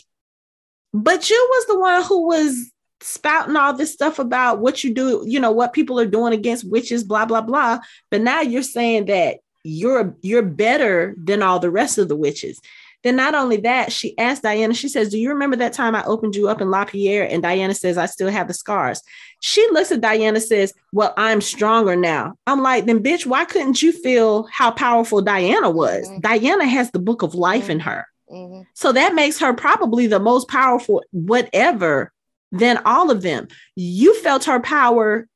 but 0.92 1.30
you 1.30 1.48
was 1.50 1.66
the 1.66 1.78
one 1.78 2.02
who 2.02 2.26
was 2.26 2.72
spouting 3.00 3.56
all 3.56 3.72
this 3.72 3.92
stuff 3.92 4.18
about 4.18 4.60
what 4.60 4.84
you 4.84 4.94
do, 4.94 5.24
you 5.26 5.40
know, 5.40 5.50
what 5.50 5.72
people 5.72 5.98
are 5.98 6.06
doing 6.06 6.32
against 6.32 6.68
witches, 6.70 7.04
blah, 7.04 7.26
blah, 7.26 7.40
blah. 7.40 7.80
But 8.10 8.20
now 8.20 8.40
you're 8.40 8.62
saying 8.62 9.06
that 9.06 9.38
you're 9.64 10.16
you're 10.22 10.42
better 10.42 11.14
than 11.16 11.42
all 11.42 11.58
the 11.58 11.70
rest 11.70 11.98
of 11.98 12.08
the 12.08 12.16
witches. 12.16 12.60
Then 13.02 13.16
not 13.16 13.34
only 13.34 13.56
that, 13.58 13.92
she 13.92 14.16
asked 14.18 14.42
Diana, 14.42 14.74
she 14.74 14.88
says, 14.88 15.08
Do 15.08 15.18
you 15.18 15.30
remember 15.30 15.56
that 15.56 15.72
time 15.72 15.94
I 15.94 16.04
opened 16.04 16.36
you 16.36 16.48
up 16.48 16.60
in 16.60 16.70
La 16.70 16.84
Pierre? 16.84 17.28
And 17.28 17.42
Diana 17.42 17.74
says, 17.74 17.98
I 17.98 18.06
still 18.06 18.28
have 18.30 18.48
the 18.48 18.54
scars. 18.54 19.02
She 19.40 19.66
looks 19.72 19.90
at 19.90 20.00
Diana, 20.00 20.40
says, 20.40 20.72
Well, 20.92 21.12
I'm 21.16 21.40
stronger 21.40 21.96
now. 21.96 22.34
I'm 22.46 22.62
like, 22.62 22.86
then 22.86 23.02
bitch, 23.02 23.26
why 23.26 23.44
couldn't 23.44 23.82
you 23.82 23.92
feel 23.92 24.44
how 24.52 24.70
powerful 24.70 25.20
Diana 25.20 25.70
was? 25.70 26.08
Mm-hmm. 26.08 26.20
Diana 26.20 26.66
has 26.66 26.90
the 26.90 26.98
book 26.98 27.22
of 27.22 27.34
life 27.34 27.64
mm-hmm. 27.64 27.72
in 27.72 27.80
her. 27.80 28.06
Mm-hmm. 28.30 28.62
So 28.74 28.92
that 28.92 29.14
makes 29.14 29.38
her 29.40 29.52
probably 29.52 30.06
the 30.06 30.20
most 30.20 30.48
powerful, 30.48 31.02
whatever, 31.10 32.12
than 32.52 32.80
all 32.84 33.10
of 33.10 33.22
them. 33.22 33.48
You 33.76 34.14
felt 34.20 34.44
her 34.44 34.60
power 34.60 35.26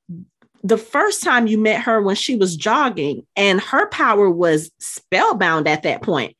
the 0.62 0.78
first 0.78 1.22
time 1.22 1.46
you 1.46 1.58
met 1.58 1.82
her 1.82 2.02
when 2.02 2.16
she 2.16 2.36
was 2.36 2.56
jogging, 2.56 3.24
and 3.36 3.60
her 3.60 3.88
power 3.88 4.28
was 4.28 4.70
spellbound 4.78 5.68
at 5.68 5.84
that 5.84 6.02
point. 6.02 6.35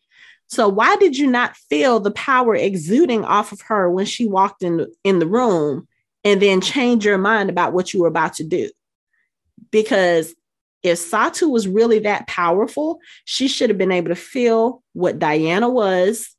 So 0.49 0.69
why 0.69 0.97
did 0.97 1.17
you 1.17 1.27
not 1.27 1.57
feel 1.57 2.01
the 2.01 2.13
power 2.13 2.55
exuding 2.55 3.25
off 3.25 3.53
of 3.53 3.61
her 3.63 3.91
when 3.91 4.07
she 4.07 4.27
walked 4.27 4.63
in 4.63 4.87
in 5.05 5.19
the 5.19 5.27
room 5.27 5.89
and 6.25 6.41
then 6.41 6.61
change 6.61 7.05
your 7.05 7.19
mind 7.19 7.51
about 7.51 7.73
what 7.73 7.93
you 7.93 8.01
were 8.01 8.09
about 8.09 8.35
to 8.35 8.45
do? 8.45 8.71
Because 9.71 10.35
if 10.83 10.99
Satu 10.99 11.51
was 11.51 11.67
really 11.67 11.99
that 12.01 12.29
powerful, 12.29 13.01
she 13.25 13.49
should 13.49 13.71
have 13.71 13.79
been 13.79 13.93
able 13.93 14.09
to 14.09 14.15
feel 14.15 14.83
what 14.93 15.19
Diana 15.19 15.69
was 15.69 16.37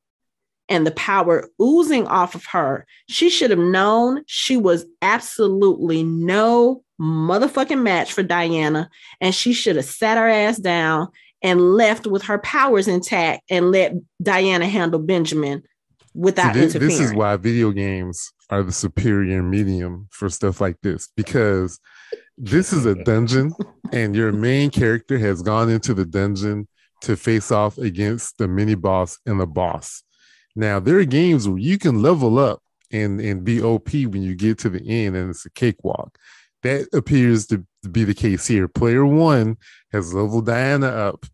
and 0.70 0.86
the 0.86 0.92
power 0.92 1.50
oozing 1.62 2.08
off 2.08 2.36
of 2.36 2.46
her. 2.46 2.86
She 3.10 3.30
should 3.30 3.50
have 3.50 3.60
known 3.60 4.24
she 4.26 4.58
was 4.58 4.86
absolutely 5.02 6.04
no 6.04 6.84
motherfucking 7.00 7.82
match 7.82 8.12
for 8.12 8.24
Diana 8.24 8.90
and 9.22 9.34
she 9.34 9.54
should 9.54 9.76
have 9.76 9.86
sat 9.86 10.18
her 10.18 10.28
ass 10.28 10.58
down 10.58 11.10
and 11.42 11.76
left 11.76 12.08
with 12.08 12.24
her 12.24 12.40
powers 12.40 12.88
intact 12.88 13.44
and 13.50 13.72
let 13.72 13.94
Diana 14.22 14.68
handle 14.68 15.00
Benjamin 15.00 15.64
without 16.14 16.54
See, 16.54 16.62
this, 16.62 16.76
interfering. 16.76 17.02
This 17.02 17.10
is 17.12 17.16
why 17.16 17.36
video 17.38 17.72
games 17.72 18.32
are 18.50 18.64
the 18.64 18.72
superior 18.72 19.44
medium 19.44 20.08
for 20.10 20.30
stuff 20.30 20.60
like 20.60 20.78
this 20.82 21.10
because 21.16 21.80
this 22.38 22.74
is 22.74 22.86
a 22.86 22.96
dungeon 23.04 23.54
and 23.92 24.16
your 24.16 24.32
main 24.32 24.70
character 24.70 25.18
has 25.18 25.42
gone 25.42 25.70
into 25.70 25.94
the 25.94 26.06
dungeon 26.06 26.68
to 27.02 27.16
face 27.16 27.52
off 27.52 27.78
against 27.78 28.38
the 28.38 28.48
mini 28.48 28.76
boss 28.76 29.20
and 29.26 29.40
the 29.40 29.46
boss. 29.46 30.04
Now 30.56 30.80
there 30.80 30.98
are 30.98 31.06
games 31.06 31.48
where 31.48 31.60
you 31.60 31.78
can 31.78 32.02
level 32.02 32.40
up 32.40 32.62
and 32.92 33.20
and 33.20 33.44
be 33.44 33.62
OP 33.62 33.92
when 33.94 34.24
you 34.24 34.34
get 34.34 34.58
to 34.60 34.70
the 34.70 34.80
end 34.88 35.16
and 35.16 35.30
it's 35.30 35.46
a 35.46 35.52
cakewalk. 35.52 36.18
That 36.64 36.88
appears 36.94 37.46
to 37.48 37.66
be 37.92 38.04
the 38.04 38.14
case 38.14 38.48
here. 38.48 38.68
Player 38.68 39.06
one 39.06 39.58
has 39.92 40.14
leveled 40.14 40.46
Diana 40.46 40.88
up 40.88 41.26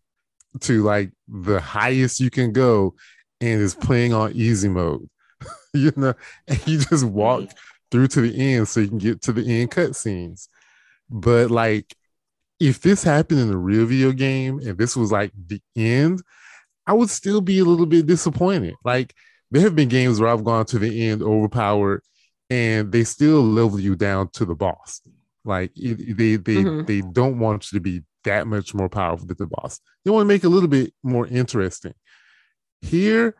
to 0.60 0.82
like 0.82 1.10
the 1.28 1.60
highest 1.60 2.20
you 2.20 2.30
can 2.30 2.52
go 2.52 2.94
and 3.40 3.60
is 3.60 3.74
playing 3.74 4.12
on 4.12 4.32
easy 4.32 4.68
mode. 4.68 5.08
you 5.74 5.92
know, 5.96 6.14
and 6.46 6.66
you 6.66 6.78
just 6.78 7.04
walk 7.04 7.50
through 7.90 8.08
to 8.08 8.20
the 8.20 8.54
end 8.54 8.68
so 8.68 8.80
you 8.80 8.88
can 8.88 8.98
get 8.98 9.22
to 9.22 9.32
the 9.32 9.60
end 9.60 9.70
cutscenes. 9.70 10.48
But 11.10 11.50
like 11.50 11.94
if 12.60 12.80
this 12.80 13.02
happened 13.02 13.40
in 13.40 13.50
a 13.50 13.56
real 13.56 13.86
video 13.86 14.12
game 14.12 14.58
and 14.60 14.78
this 14.78 14.96
was 14.96 15.12
like 15.12 15.32
the 15.46 15.60
end, 15.76 16.22
I 16.86 16.92
would 16.92 17.10
still 17.10 17.40
be 17.40 17.58
a 17.58 17.64
little 17.64 17.86
bit 17.86 18.06
disappointed. 18.06 18.74
Like 18.84 19.14
there 19.50 19.62
have 19.62 19.76
been 19.76 19.88
games 19.88 20.20
where 20.20 20.30
I've 20.30 20.44
gone 20.44 20.66
to 20.66 20.78
the 20.78 21.08
end 21.08 21.22
overpowered 21.22 22.02
and 22.50 22.92
they 22.92 23.04
still 23.04 23.42
level 23.42 23.80
you 23.80 23.96
down 23.96 24.28
to 24.30 24.44
the 24.44 24.54
boss. 24.54 25.00
Like 25.44 25.72
they 25.74 25.92
they 26.36 26.36
mm-hmm. 26.36 26.86
they 26.86 27.00
don't 27.00 27.38
want 27.38 27.70
you 27.70 27.78
to 27.78 27.82
be 27.82 28.02
that 28.24 28.46
much 28.46 28.74
more 28.74 28.88
powerful 28.88 29.26
than 29.26 29.36
the 29.38 29.46
boss. 29.46 29.80
They 30.04 30.10
want 30.10 30.24
to 30.24 30.28
make 30.28 30.44
it 30.44 30.46
a 30.46 30.50
little 30.50 30.68
bit 30.68 30.92
more 31.02 31.26
interesting. 31.26 31.94
Here, 32.80 33.36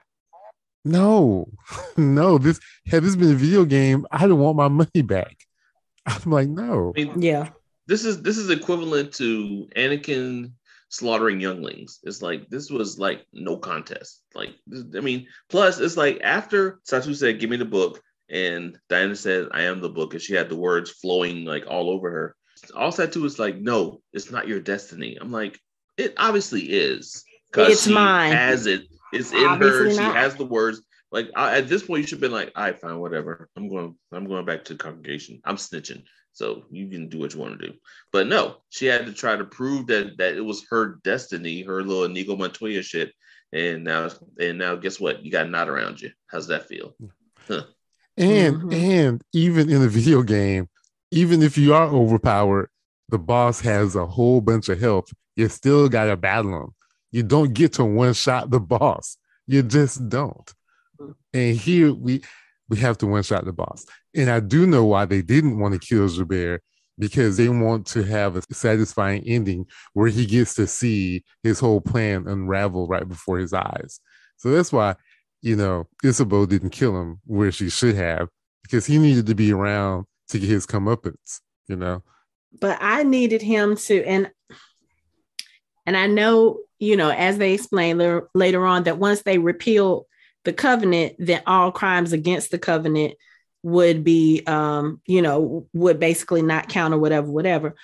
no, 0.84 1.48
no. 1.96 2.38
This 2.38 2.60
had 2.86 3.02
this 3.02 3.16
been 3.16 3.32
a 3.32 3.34
video 3.34 3.64
game, 3.64 4.06
I 4.10 4.26
don't 4.26 4.38
want 4.38 4.56
my 4.56 4.68
money 4.68 5.02
back. 5.02 5.36
I'm 6.06 6.30
like, 6.30 6.48
no. 6.48 6.92
I 6.96 7.04
mean, 7.04 7.22
yeah. 7.22 7.48
This 7.86 8.04
is 8.04 8.22
this 8.22 8.38
is 8.38 8.50
equivalent 8.50 9.12
to 9.14 9.68
Anakin 9.76 10.52
slaughtering 10.88 11.40
younglings. 11.40 11.98
It's 12.02 12.22
like 12.22 12.48
this 12.48 12.70
was 12.70 12.98
like 12.98 13.26
no 13.32 13.56
contest. 13.56 14.22
Like 14.34 14.54
I 14.96 15.00
mean, 15.00 15.26
plus 15.50 15.80
it's 15.80 15.96
like 15.96 16.20
after 16.22 16.80
Satu 16.88 17.14
said, 17.14 17.40
"Give 17.40 17.50
me 17.50 17.56
the 17.56 17.64
book," 17.64 18.00
And 18.30 18.78
Diana 18.88 19.16
said, 19.16 19.48
I 19.52 19.62
am 19.62 19.80
the 19.80 19.88
book. 19.88 20.14
And 20.14 20.22
she 20.22 20.34
had 20.34 20.48
the 20.48 20.56
words 20.56 20.90
flowing 20.90 21.44
like 21.44 21.66
all 21.66 21.90
over 21.90 22.10
her. 22.10 22.36
All 22.74 22.92
said 22.92 23.12
Satu 23.12 23.22
was 23.22 23.38
like, 23.38 23.56
no, 23.56 24.00
it's 24.12 24.30
not 24.30 24.48
your 24.48 24.60
destiny. 24.60 25.18
I'm 25.20 25.32
like, 25.32 25.58
it 25.96 26.14
obviously 26.16 26.62
is. 26.62 27.24
Because 27.50 27.72
it's 27.72 27.86
mine. 27.86 28.32
Has 28.32 28.66
it. 28.66 28.82
It's 29.12 29.32
in 29.32 29.44
obviously 29.44 29.94
her. 29.94 30.02
Not. 30.02 30.12
She 30.12 30.18
has 30.18 30.34
the 30.34 30.44
words. 30.44 30.82
Like 31.12 31.30
I, 31.36 31.58
at 31.58 31.68
this 31.68 31.84
point, 31.84 32.00
you 32.00 32.06
should 32.08 32.16
have 32.16 32.22
been 32.22 32.32
like, 32.32 32.50
"I 32.56 32.70
right, 32.70 32.80
fine, 32.80 32.98
whatever. 32.98 33.48
I'm 33.56 33.68
going. 33.68 33.94
I'm 34.10 34.26
going 34.26 34.44
back 34.44 34.64
to 34.64 34.72
the 34.72 34.78
congregation. 34.82 35.40
I'm 35.44 35.54
snitching, 35.54 36.02
so 36.32 36.64
you 36.70 36.88
can 36.88 37.08
do 37.08 37.20
what 37.20 37.32
you 37.32 37.38
want 37.38 37.60
to 37.60 37.68
do." 37.68 37.74
But 38.10 38.26
no, 38.26 38.56
she 38.70 38.86
had 38.86 39.06
to 39.06 39.12
try 39.12 39.36
to 39.36 39.44
prove 39.44 39.86
that 39.86 40.18
that 40.18 40.34
it 40.34 40.40
was 40.40 40.66
her 40.70 40.98
destiny, 41.04 41.62
her 41.62 41.84
little 41.84 42.04
Inigo 42.04 42.34
Montoya 42.34 42.82
shit. 42.82 43.12
And 43.52 43.84
now, 43.84 44.10
and 44.40 44.58
now, 44.58 44.74
guess 44.74 44.98
what? 44.98 45.24
You 45.24 45.30
got 45.30 45.46
a 45.46 45.48
knot 45.48 45.68
around 45.68 46.00
you. 46.00 46.10
How's 46.26 46.48
that 46.48 46.66
feel? 46.66 46.96
Hmm. 46.98 47.06
Huh. 47.46 47.62
And 48.16 48.56
mm-hmm. 48.56 48.72
and 48.72 49.22
even 49.32 49.70
in 49.70 49.82
a 49.82 49.88
video 49.98 50.22
game, 50.22 50.68
even 51.10 51.42
if 51.42 51.58
you 51.58 51.74
are 51.74 51.86
overpowered, 51.86 52.68
the 53.08 53.18
boss 53.18 53.60
has 53.60 53.96
a 53.96 54.06
whole 54.06 54.40
bunch 54.40 54.68
of 54.68 54.80
health. 54.80 55.12
You 55.36 55.48
still 55.48 55.88
gotta 55.88 56.16
battle 56.16 56.62
him. 56.62 56.74
You 57.10 57.22
don't 57.22 57.52
get 57.52 57.74
to 57.74 57.84
one 57.84 58.14
shot 58.14 58.50
the 58.50 58.60
boss. 58.74 59.16
You 59.46 59.62
just 59.62 60.08
don't. 60.08 60.52
And 61.32 61.56
here 61.56 61.92
we 61.92 62.22
we 62.68 62.78
have 62.78 62.98
to 62.98 63.06
one 63.06 63.22
shot 63.22 63.44
the 63.44 63.52
boss. 63.52 63.84
And 64.14 64.30
I 64.30 64.40
do 64.40 64.66
know 64.66 64.84
why 64.84 65.04
they 65.04 65.22
didn't 65.22 65.58
want 65.58 65.74
to 65.74 65.86
kill 65.86 66.08
Gerbert 66.08 66.60
because 66.98 67.36
they 67.36 67.48
want 67.48 67.86
to 67.88 68.02
have 68.04 68.36
a 68.36 68.42
satisfying 68.52 69.22
ending 69.26 69.66
where 69.92 70.08
he 70.08 70.26
gets 70.26 70.54
to 70.54 70.66
see 70.66 71.24
his 71.42 71.58
whole 71.58 71.80
plan 71.80 72.26
unravel 72.28 72.86
right 72.86 73.08
before 73.08 73.38
his 73.38 73.52
eyes. 73.52 74.00
So 74.36 74.50
that's 74.50 74.72
why 74.72 74.94
you 75.44 75.54
know, 75.54 75.86
Ysabeau 76.02 76.48
didn't 76.48 76.70
kill 76.70 76.98
him 76.98 77.20
where 77.26 77.52
she 77.52 77.68
should 77.68 77.94
have 77.96 78.30
because 78.62 78.86
he 78.86 78.96
needed 78.96 79.26
to 79.26 79.34
be 79.34 79.52
around 79.52 80.06
to 80.28 80.38
get 80.38 80.48
his 80.48 80.66
comeuppance, 80.66 81.40
you 81.68 81.76
know. 81.76 82.02
But 82.58 82.78
I 82.80 83.02
needed 83.02 83.42
him 83.42 83.76
to, 83.76 84.04
and 84.04 84.30
and 85.84 85.98
I 85.98 86.06
know, 86.06 86.60
you 86.78 86.96
know, 86.96 87.10
as 87.10 87.36
they 87.36 87.52
explain 87.52 87.98
later, 87.98 88.30
later 88.34 88.64
on, 88.64 88.84
that 88.84 88.96
once 88.96 89.20
they 89.20 89.36
repeal 89.36 90.06
the 90.44 90.54
covenant, 90.54 91.16
then 91.18 91.42
all 91.46 91.70
crimes 91.70 92.14
against 92.14 92.50
the 92.50 92.58
covenant 92.58 93.14
would 93.62 94.02
be, 94.02 94.42
um, 94.46 95.02
you 95.06 95.20
know, 95.20 95.66
would 95.74 96.00
basically 96.00 96.40
not 96.40 96.70
count 96.70 96.94
or 96.94 96.98
whatever, 96.98 97.30
whatever. 97.30 97.74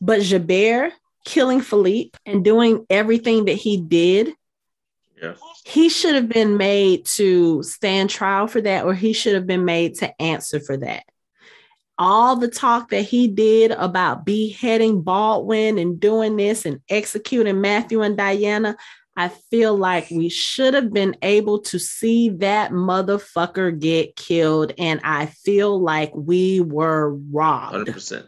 But 0.00 0.20
Gerbert 0.20 0.92
killing 1.24 1.62
Philippe 1.62 2.16
and 2.24 2.44
doing 2.44 2.86
everything 2.88 3.46
that 3.46 3.54
he 3.54 3.76
did 3.76 4.34
yeah. 5.22 5.34
He 5.64 5.88
should 5.88 6.16
have 6.16 6.28
been 6.28 6.56
made 6.56 7.06
to 7.16 7.62
stand 7.62 8.10
trial 8.10 8.48
for 8.48 8.60
that, 8.60 8.84
or 8.84 8.92
he 8.92 9.12
should 9.12 9.34
have 9.34 9.46
been 9.46 9.64
made 9.64 9.94
to 9.96 10.20
answer 10.20 10.58
for 10.58 10.76
that. 10.78 11.04
All 11.96 12.34
the 12.36 12.48
talk 12.48 12.90
that 12.90 13.02
he 13.02 13.28
did 13.28 13.70
about 13.70 14.26
beheading 14.26 15.02
Baldwin 15.02 15.78
and 15.78 16.00
doing 16.00 16.36
this 16.36 16.66
and 16.66 16.80
executing 16.88 17.60
Matthew 17.60 18.02
and 18.02 18.16
Diana, 18.16 18.76
I 19.16 19.28
feel 19.28 19.76
like 19.76 20.10
we 20.10 20.28
should 20.28 20.74
have 20.74 20.92
been 20.92 21.16
able 21.22 21.60
to 21.60 21.78
see 21.78 22.30
that 22.30 22.72
motherfucker 22.72 23.78
get 23.78 24.16
killed. 24.16 24.72
And 24.78 25.00
I 25.04 25.26
feel 25.26 25.80
like 25.80 26.10
we 26.14 26.60
were 26.60 27.14
robbed. 27.30 27.88
100%. 27.88 28.26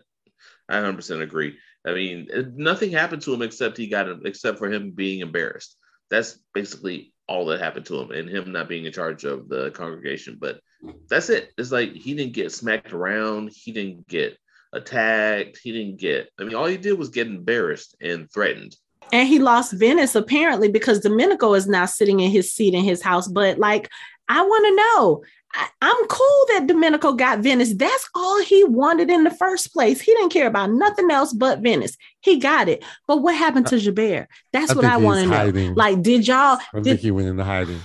I 0.68 0.76
100% 0.76 1.22
agree. 1.22 1.56
I 1.84 1.94
mean, 1.94 2.28
nothing 2.54 2.92
happened 2.92 3.22
to 3.22 3.34
him 3.34 3.42
except 3.42 3.76
he 3.76 3.88
got 3.88 4.06
except 4.24 4.58
for 4.58 4.70
him 4.70 4.92
being 4.92 5.20
embarrassed 5.20 5.76
that's 6.14 6.38
basically 6.52 7.12
all 7.26 7.46
that 7.46 7.60
happened 7.60 7.86
to 7.86 8.00
him 8.00 8.10
and 8.10 8.28
him 8.28 8.52
not 8.52 8.68
being 8.68 8.84
in 8.84 8.92
charge 8.92 9.24
of 9.24 9.48
the 9.48 9.70
congregation. 9.70 10.36
But 10.40 10.56
mm-hmm. 10.82 10.98
that's 11.08 11.30
it. 11.30 11.52
It's 11.58 11.72
like 11.72 11.92
he 11.92 12.14
didn't 12.14 12.34
get 12.34 12.52
smacked 12.52 12.92
around, 12.92 13.50
he 13.54 13.72
didn't 13.72 14.06
get 14.08 14.36
attacked, 14.72 15.58
he 15.62 15.72
didn't 15.72 15.98
get, 15.98 16.28
I 16.38 16.44
mean, 16.44 16.54
all 16.54 16.66
he 16.66 16.76
did 16.76 16.98
was 16.98 17.08
get 17.08 17.26
embarrassed 17.26 17.96
and 18.00 18.30
threatened. 18.30 18.76
And 19.12 19.28
he 19.28 19.38
lost 19.38 19.72
Venice 19.74 20.14
apparently 20.14 20.70
because 20.70 21.00
Domenico 21.00 21.54
is 21.54 21.66
now 21.66 21.84
sitting 21.84 22.20
in 22.20 22.30
his 22.30 22.52
seat 22.52 22.74
in 22.74 22.84
his 22.84 23.02
house. 23.02 23.28
But 23.28 23.58
like, 23.58 23.88
I 24.28 24.42
want 24.42 24.66
to 24.66 24.76
know 24.76 25.22
I, 25.54 25.68
am 25.82 26.06
cool 26.08 26.46
that 26.48 26.66
Domenico 26.66 27.12
got 27.12 27.40
Venice. 27.40 27.74
That's 27.74 28.08
all 28.14 28.42
he 28.42 28.64
wanted 28.64 29.10
in 29.10 29.24
the 29.24 29.30
first 29.30 29.72
place. 29.72 30.00
He 30.00 30.12
didn't 30.12 30.32
care 30.32 30.46
about 30.46 30.70
nothing 30.70 31.10
else 31.10 31.32
but 31.32 31.60
Venice. 31.60 31.96
He 32.20 32.38
got 32.38 32.68
it. 32.68 32.82
But 33.06 33.18
what 33.18 33.36
happened 33.36 33.68
to 33.68 33.76
Gerbert? 33.76 34.26
That's 34.52 34.72
I 34.72 34.74
what 34.74 34.84
I 34.84 34.96
want 34.96 35.24
to 35.24 35.52
know. 35.52 35.72
Like, 35.74 36.02
did 36.02 36.26
y'all? 36.26 36.58
I 36.72 36.80
did, 36.80 36.84
think 36.84 37.00
he 37.00 37.10
went 37.10 37.28
into 37.28 37.44
hiding. 37.44 37.80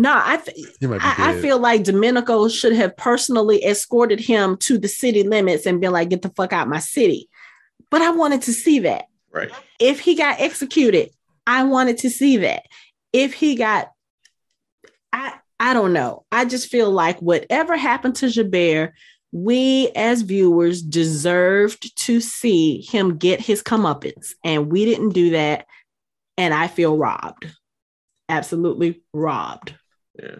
No, 0.00 0.12
I, 0.14 0.36
th- 0.36 0.66
I, 0.80 1.32
I, 1.32 1.40
feel 1.40 1.58
like 1.58 1.82
Domenico 1.82 2.48
should 2.48 2.72
have 2.72 2.96
personally 2.96 3.64
escorted 3.64 4.20
him 4.20 4.56
to 4.58 4.78
the 4.78 4.86
city 4.86 5.24
limits 5.24 5.66
and 5.66 5.80
been 5.80 5.90
like, 5.90 6.10
"Get 6.10 6.22
the 6.22 6.28
fuck 6.30 6.52
out 6.52 6.68
my 6.68 6.78
city." 6.78 7.28
But 7.90 8.02
I 8.02 8.10
wanted 8.10 8.42
to 8.42 8.52
see 8.52 8.78
that. 8.80 9.06
Right. 9.32 9.50
If 9.80 9.98
he 9.98 10.14
got 10.14 10.40
executed, 10.40 11.10
I 11.48 11.64
wanted 11.64 11.98
to 11.98 12.10
see 12.10 12.36
that. 12.36 12.62
If 13.12 13.34
he 13.34 13.56
got 13.56 13.88
I 15.12 15.34
I 15.60 15.74
don't 15.74 15.92
know. 15.92 16.24
I 16.30 16.44
just 16.44 16.68
feel 16.68 16.90
like 16.90 17.18
whatever 17.20 17.76
happened 17.76 18.16
to 18.16 18.28
Gerbert, 18.28 18.92
we 19.32 19.90
as 19.94 20.22
viewers 20.22 20.82
deserved 20.82 21.96
to 22.04 22.20
see 22.20 22.80
him 22.80 23.18
get 23.18 23.40
his 23.40 23.62
comeuppance, 23.62 24.34
and 24.44 24.70
we 24.70 24.84
didn't 24.84 25.10
do 25.10 25.30
that. 25.30 25.66
And 26.36 26.54
I 26.54 26.68
feel 26.68 26.96
robbed, 26.96 27.46
absolutely 28.28 29.02
robbed. 29.12 29.74
Yeah, 30.18 30.36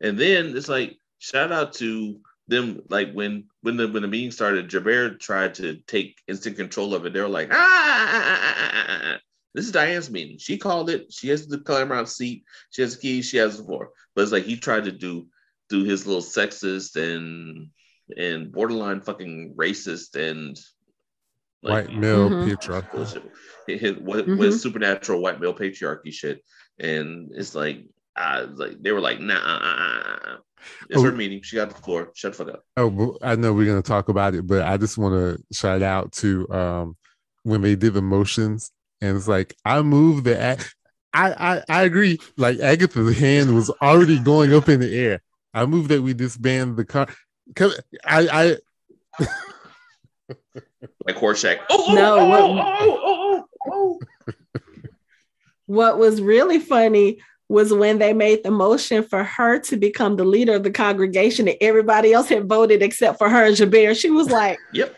and 0.00 0.18
then 0.18 0.56
it's 0.56 0.68
like 0.68 0.98
shout 1.18 1.50
out 1.50 1.72
to 1.74 2.20
them. 2.46 2.82
Like 2.90 3.12
when 3.12 3.44
when 3.62 3.76
the 3.76 3.88
when 3.88 4.02
the 4.02 4.08
meeting 4.08 4.30
started, 4.30 4.70
Gerbert 4.70 5.20
tried 5.20 5.54
to 5.54 5.76
take 5.86 6.20
instant 6.28 6.56
control 6.56 6.94
of 6.94 7.06
it. 7.06 7.14
They 7.14 7.20
were 7.20 7.28
like, 7.28 7.48
ah, 7.50 7.56
ah, 7.56 8.40
ah, 8.42 9.00
ah 9.14 9.18
this 9.54 9.66
is 9.66 9.72
Diane's 9.72 10.10
meeting. 10.10 10.38
She 10.38 10.56
called 10.56 10.88
it. 10.88 11.12
She 11.12 11.28
has 11.30 11.46
the 11.46 11.58
Clermont 11.58 12.08
seat. 12.08 12.44
She 12.70 12.82
has 12.82 12.94
the 12.94 13.00
keys. 13.00 13.28
She 13.28 13.38
has 13.38 13.58
the 13.58 13.64
floor. 13.64 13.90
But 14.18 14.22
it's 14.22 14.32
like 14.32 14.46
he 14.46 14.56
tried 14.56 14.86
to 14.86 14.90
do 14.90 15.28
do 15.68 15.84
his 15.84 16.04
little 16.04 16.22
sexist 16.22 16.96
and 16.96 17.68
and 18.16 18.50
borderline 18.50 19.00
fucking 19.00 19.54
racist 19.56 20.16
and 20.16 20.58
like, 21.62 21.86
white 21.86 21.96
male 21.96 22.28
mm-hmm. 22.28 22.50
patriarchy. 22.50 23.22
Hit, 23.68 24.02
what 24.02 24.26
mm-hmm. 24.26 24.36
with 24.36 24.60
supernatural 24.60 25.22
white 25.22 25.40
male 25.40 25.54
patriarchy 25.54 26.12
shit, 26.12 26.42
and 26.80 27.30
it's 27.32 27.54
like, 27.54 27.84
I 28.16 28.40
like 28.40 28.82
they 28.82 28.90
were 28.90 29.00
like, 29.00 29.20
nah, 29.20 29.36
uh, 29.36 29.60
uh, 29.60 30.32
uh, 30.32 30.36
it's 30.90 30.98
oh, 30.98 31.04
her 31.04 31.12
meeting. 31.12 31.40
She 31.42 31.54
got 31.54 31.68
the 31.68 31.80
floor. 31.80 32.10
Shut 32.16 32.32
the 32.32 32.44
fuck 32.44 32.54
up. 32.54 32.64
Oh, 32.76 33.16
I 33.22 33.36
know 33.36 33.52
we're 33.52 33.66
gonna 33.66 33.82
talk 33.82 34.08
about 34.08 34.34
it, 34.34 34.48
but 34.48 34.62
I 34.62 34.78
just 34.78 34.98
want 34.98 35.14
to 35.14 35.56
shout 35.56 35.82
out 35.82 36.10
to 36.14 36.50
um 36.50 36.96
when 37.44 37.62
they 37.62 37.76
did 37.76 37.94
the 37.94 38.02
motions, 38.02 38.72
and 39.00 39.16
it's 39.16 39.28
like 39.28 39.54
I 39.64 39.80
moved 39.82 40.24
the. 40.24 40.58
I, 41.12 41.32
I 41.32 41.62
I 41.68 41.82
agree. 41.84 42.18
Like 42.36 42.58
Agatha's 42.60 43.18
hand 43.18 43.54
was 43.54 43.70
already 43.82 44.18
going 44.18 44.54
up 44.54 44.68
in 44.68 44.80
the 44.80 44.94
air. 44.94 45.22
I 45.54 45.66
moved 45.66 45.88
that 45.90 46.02
we 46.02 46.14
disband 46.14 46.76
the 46.76 46.84
car 46.84 47.08
because 47.46 47.80
I 48.04 48.56
I 49.20 49.24
like 51.06 51.16
Horshack. 51.16 51.60
Oh, 51.70 51.84
oh, 51.88 51.94
no, 51.94 52.18
oh, 52.18 52.28
what, 52.28 52.40
oh, 52.40 52.58
oh, 52.60 53.00
oh, 53.04 53.44
oh. 53.66 53.68
oh, 53.70 53.98
oh. 54.26 54.30
what 55.66 55.98
was 55.98 56.20
really 56.20 56.58
funny 56.58 57.18
was 57.48 57.72
when 57.72 57.98
they 57.98 58.12
made 58.12 58.42
the 58.44 58.50
motion 58.50 59.02
for 59.02 59.24
her 59.24 59.58
to 59.58 59.76
become 59.76 60.16
the 60.16 60.24
leader 60.24 60.54
of 60.54 60.62
the 60.62 60.70
congregation 60.70 61.48
and 61.48 61.56
everybody 61.60 62.12
else 62.12 62.28
had 62.28 62.48
voted 62.48 62.82
except 62.82 63.18
for 63.18 63.28
her 63.28 63.44
and 63.46 63.56
Gerbert. 63.56 63.96
She 63.96 64.10
was 64.10 64.30
like, 64.30 64.58
Yep. 64.72 64.94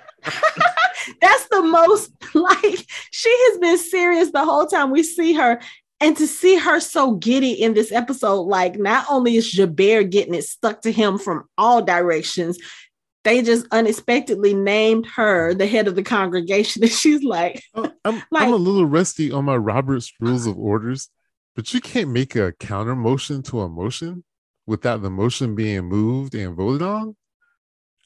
That's 1.20 1.48
the 1.48 1.62
most 1.62 2.12
like 2.34 2.86
she 3.10 3.34
has 3.48 3.58
been 3.58 3.78
serious 3.78 4.30
the 4.32 4.44
whole 4.44 4.66
time 4.66 4.90
we 4.90 5.02
see 5.02 5.32
her. 5.32 5.60
And 6.00 6.16
to 6.16 6.26
see 6.26 6.56
her 6.56 6.80
so 6.80 7.12
giddy 7.12 7.52
in 7.52 7.74
this 7.74 7.92
episode, 7.92 8.42
like 8.42 8.78
not 8.78 9.04
only 9.10 9.36
is 9.36 9.54
Gerbert 9.54 10.10
getting 10.10 10.34
it 10.34 10.44
stuck 10.44 10.80
to 10.82 10.92
him 10.92 11.18
from 11.18 11.44
all 11.58 11.82
directions, 11.82 12.58
they 13.22 13.42
just 13.42 13.66
unexpectedly 13.70 14.54
named 14.54 15.06
her 15.06 15.52
the 15.52 15.66
head 15.66 15.88
of 15.88 15.94
the 15.94 16.02
congregation. 16.02 16.82
And 16.82 16.90
she's 16.90 17.22
like, 17.22 17.62
oh, 17.74 17.92
I'm, 18.04 18.22
like, 18.30 18.44
I'm 18.44 18.54
a 18.54 18.56
little 18.56 18.86
rusty 18.86 19.30
on 19.30 19.44
my 19.44 19.56
Robert's 19.56 20.10
rules 20.20 20.46
of 20.46 20.56
orders, 20.56 21.10
but 21.54 21.74
you 21.74 21.82
can't 21.82 22.10
make 22.10 22.34
a 22.34 22.52
counter 22.52 22.96
motion 22.96 23.42
to 23.44 23.60
a 23.60 23.68
motion 23.68 24.24
without 24.66 25.02
the 25.02 25.10
motion 25.10 25.54
being 25.54 25.84
moved 25.84 26.34
and 26.34 26.56
voted 26.56 26.82
on. 26.82 27.14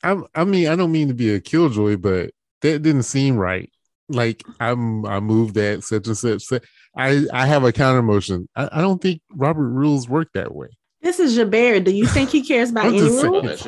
I, 0.02 0.20
I 0.34 0.44
mean, 0.44 0.66
I 0.66 0.74
don't 0.74 0.92
mean 0.92 1.08
to 1.08 1.14
be 1.14 1.32
a 1.32 1.40
killjoy, 1.40 1.96
but 1.96 2.32
that 2.62 2.82
didn't 2.82 3.04
seem 3.04 3.36
right. 3.36 3.70
Like 4.08 4.42
I'm, 4.58 5.06
I 5.06 5.20
moved 5.20 5.54
that 5.54 5.84
such 5.84 6.08
and 6.08 6.18
such. 6.18 6.42
such 6.42 6.64
I 6.96 7.26
I 7.32 7.46
have 7.46 7.64
a 7.64 7.72
counter 7.72 8.02
motion. 8.02 8.48
I, 8.54 8.68
I 8.72 8.80
don't 8.80 9.00
think 9.00 9.20
Robert 9.34 9.68
rules 9.68 10.08
work 10.08 10.28
that 10.34 10.54
way. 10.54 10.68
This 11.00 11.20
is 11.20 11.36
Gerbert. 11.36 11.84
Do 11.84 11.92
you 11.92 12.06
think 12.06 12.30
he 12.30 12.42
cares 12.42 12.70
about 12.70 12.86
any 12.86 13.00
rules? 13.00 13.62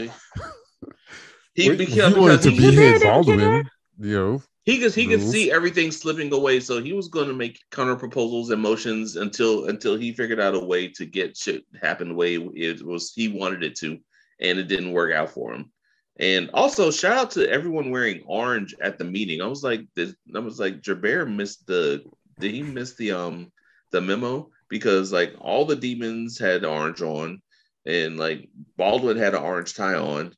he, 1.55 1.69
because, 1.71 1.95
he 2.15 2.21
wanted 2.21 2.43
to 2.43 2.51
be 2.51 2.75
his 2.75 3.03
Baldwin, 3.03 3.69
you 3.99 4.19
know. 4.19 4.43
He 4.65 4.79
could 4.79 4.95
he 4.95 5.07
could 5.07 5.23
see 5.23 5.53
everything 5.53 5.93
slipping 5.93 6.33
away, 6.33 6.59
so 6.59 6.83
he 6.83 6.93
was 6.93 7.07
going 7.07 7.29
to 7.29 7.35
make 7.35 7.61
counter 7.71 7.95
proposals 7.95 8.51
and 8.51 8.61
motions 8.61 9.15
until 9.15 9.67
until 9.67 9.97
he 9.97 10.13
figured 10.13 10.41
out 10.41 10.57
a 10.57 10.59
way 10.59 10.89
to 10.89 11.07
get 11.07 11.37
shit 11.37 11.65
happen 11.81 12.09
the 12.09 12.15
way 12.15 12.35
it 12.35 12.85
was 12.85 13.13
he 13.15 13.29
wanted 13.29 13.63
it 13.63 13.77
to, 13.77 13.99
and 14.41 14.59
it 14.59 14.67
didn't 14.67 14.93
work 14.93 15.15
out 15.15 15.31
for 15.31 15.55
him. 15.55 15.71
And 16.19 16.51
also 16.53 16.91
shout 16.91 17.17
out 17.17 17.31
to 17.33 17.49
everyone 17.49 17.91
wearing 17.91 18.25
orange 18.27 18.75
at 18.81 18.99
the 18.99 19.05
meeting. 19.05 19.41
I 19.41 19.47
was 19.47 19.63
like, 19.63 19.83
this, 19.95 20.15
I 20.35 20.39
was 20.39 20.59
like, 20.59 20.83
Gerbert 20.83 21.31
missed 21.31 21.67
the 21.67 22.03
did 22.39 22.53
he 22.53 22.63
miss 22.63 22.95
the 22.95 23.13
um 23.13 23.51
the 23.93 24.01
memo 24.01 24.51
because 24.69 25.13
like 25.13 25.35
all 25.41 25.65
the 25.65 25.77
demons 25.77 26.39
had 26.39 26.65
orange 26.65 27.03
on 27.03 27.41
and 27.87 28.19
like 28.19 28.49
Baldwin 28.77 29.17
had 29.17 29.35
an 29.35 29.43
orange 29.43 29.75
tie 29.75 29.95
on. 29.95 30.35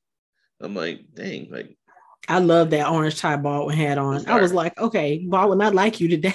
I'm 0.60 0.74
like, 0.74 1.00
dang, 1.14 1.50
like 1.50 1.76
I 2.28 2.40
love 2.40 2.70
that 2.70 2.90
orange 2.90 3.18
tie 3.18 3.36
Baldwin 3.36 3.76
had 3.76 3.98
on. 3.98 4.26
I 4.28 4.40
was 4.40 4.52
like, 4.52 4.78
okay, 4.78 5.24
Baldwin, 5.26 5.62
I 5.62 5.70
like 5.70 6.00
you 6.00 6.08
today. 6.08 6.34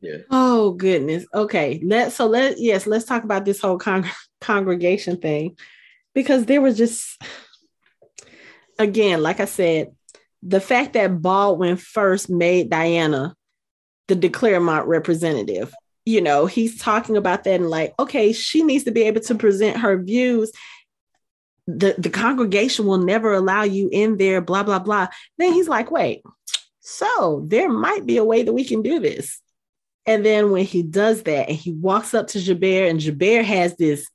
yeah. 0.00 0.18
Oh 0.30 0.72
goodness. 0.72 1.24
Okay. 1.32 1.80
Let 1.84 2.12
so 2.12 2.26
let 2.26 2.58
yes, 2.58 2.86
let's 2.86 3.04
talk 3.04 3.24
about 3.24 3.44
this 3.44 3.60
whole 3.60 3.78
con- 3.78 4.10
congregation 4.40 5.18
thing 5.18 5.56
because 6.14 6.46
there 6.46 6.60
was 6.60 6.76
just 6.76 7.20
again, 8.78 9.22
like 9.22 9.40
I 9.40 9.46
said, 9.46 9.92
the 10.42 10.60
fact 10.60 10.92
that 10.92 11.20
Baldwin 11.20 11.76
first 11.76 12.28
made 12.30 12.70
Diana 12.70 13.34
the 14.08 14.14
de 14.14 14.28
Clermont 14.28 14.86
representative. 14.86 15.74
You 16.04 16.20
know, 16.20 16.46
he's 16.46 16.78
talking 16.78 17.16
about 17.16 17.44
that 17.44 17.60
and 17.60 17.70
like, 17.70 17.94
okay, 17.98 18.32
she 18.32 18.62
needs 18.62 18.84
to 18.84 18.92
be 18.92 19.02
able 19.02 19.20
to 19.22 19.34
present 19.34 19.78
her 19.78 20.00
views. 20.00 20.52
The, 21.66 21.96
the 21.98 22.10
congregation 22.10 22.86
will 22.86 22.98
never 22.98 23.32
allow 23.32 23.64
you 23.64 23.88
in 23.90 24.16
there, 24.18 24.40
blah, 24.40 24.62
blah, 24.62 24.78
blah. 24.78 25.08
Then 25.36 25.52
he's 25.52 25.68
like, 25.68 25.90
wait, 25.90 26.22
so 26.78 27.44
there 27.48 27.68
might 27.68 28.06
be 28.06 28.16
a 28.16 28.24
way 28.24 28.44
that 28.44 28.52
we 28.52 28.64
can 28.64 28.82
do 28.82 29.00
this. 29.00 29.40
And 30.06 30.24
then 30.24 30.52
when 30.52 30.64
he 30.64 30.84
does 30.84 31.24
that 31.24 31.48
and 31.48 31.56
he 31.56 31.72
walks 31.72 32.14
up 32.14 32.28
to 32.28 32.38
Gerbert, 32.38 32.88
and 32.88 33.00
Gerbert 33.00 33.44
has 33.44 33.76
this 33.76 34.06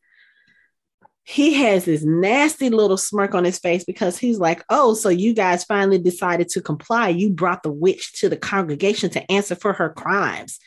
he 1.23 1.53
has 1.53 1.85
this 1.85 2.03
nasty 2.03 2.69
little 2.69 2.97
smirk 2.97 3.35
on 3.35 3.43
his 3.43 3.59
face 3.59 3.83
because 3.83 4.17
he's 4.17 4.39
like, 4.39 4.63
Oh, 4.69 4.93
so 4.93 5.09
you 5.09 5.33
guys 5.33 5.63
finally 5.63 5.99
decided 5.99 6.49
to 6.49 6.61
comply. 6.61 7.09
You 7.09 7.29
brought 7.29 7.63
the 7.63 7.71
witch 7.71 8.13
to 8.19 8.29
the 8.29 8.37
congregation 8.37 9.09
to 9.11 9.31
answer 9.31 9.55
for 9.55 9.73
her 9.73 9.89
crimes. 9.89 10.59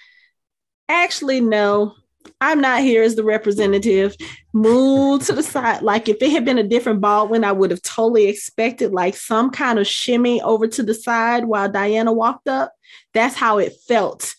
Actually, 0.88 1.40
no, 1.40 1.94
I'm 2.40 2.60
not 2.60 2.82
here 2.82 3.02
as 3.02 3.16
the 3.16 3.24
representative. 3.24 4.16
Move 4.52 5.24
to 5.26 5.32
the 5.32 5.42
side. 5.42 5.82
Like 5.82 6.08
if 6.08 6.22
it 6.22 6.30
had 6.30 6.44
been 6.44 6.58
a 6.58 6.62
different 6.62 7.00
Baldwin, 7.00 7.44
I 7.44 7.52
would 7.52 7.70
have 7.70 7.82
totally 7.82 8.28
expected 8.28 8.92
like 8.92 9.16
some 9.16 9.50
kind 9.50 9.78
of 9.78 9.86
shimmy 9.86 10.40
over 10.40 10.66
to 10.68 10.82
the 10.82 10.94
side 10.94 11.44
while 11.44 11.68
Diana 11.68 12.12
walked 12.12 12.48
up. 12.48 12.72
That's 13.12 13.34
how 13.34 13.58
it 13.58 13.74
felt 13.88 14.34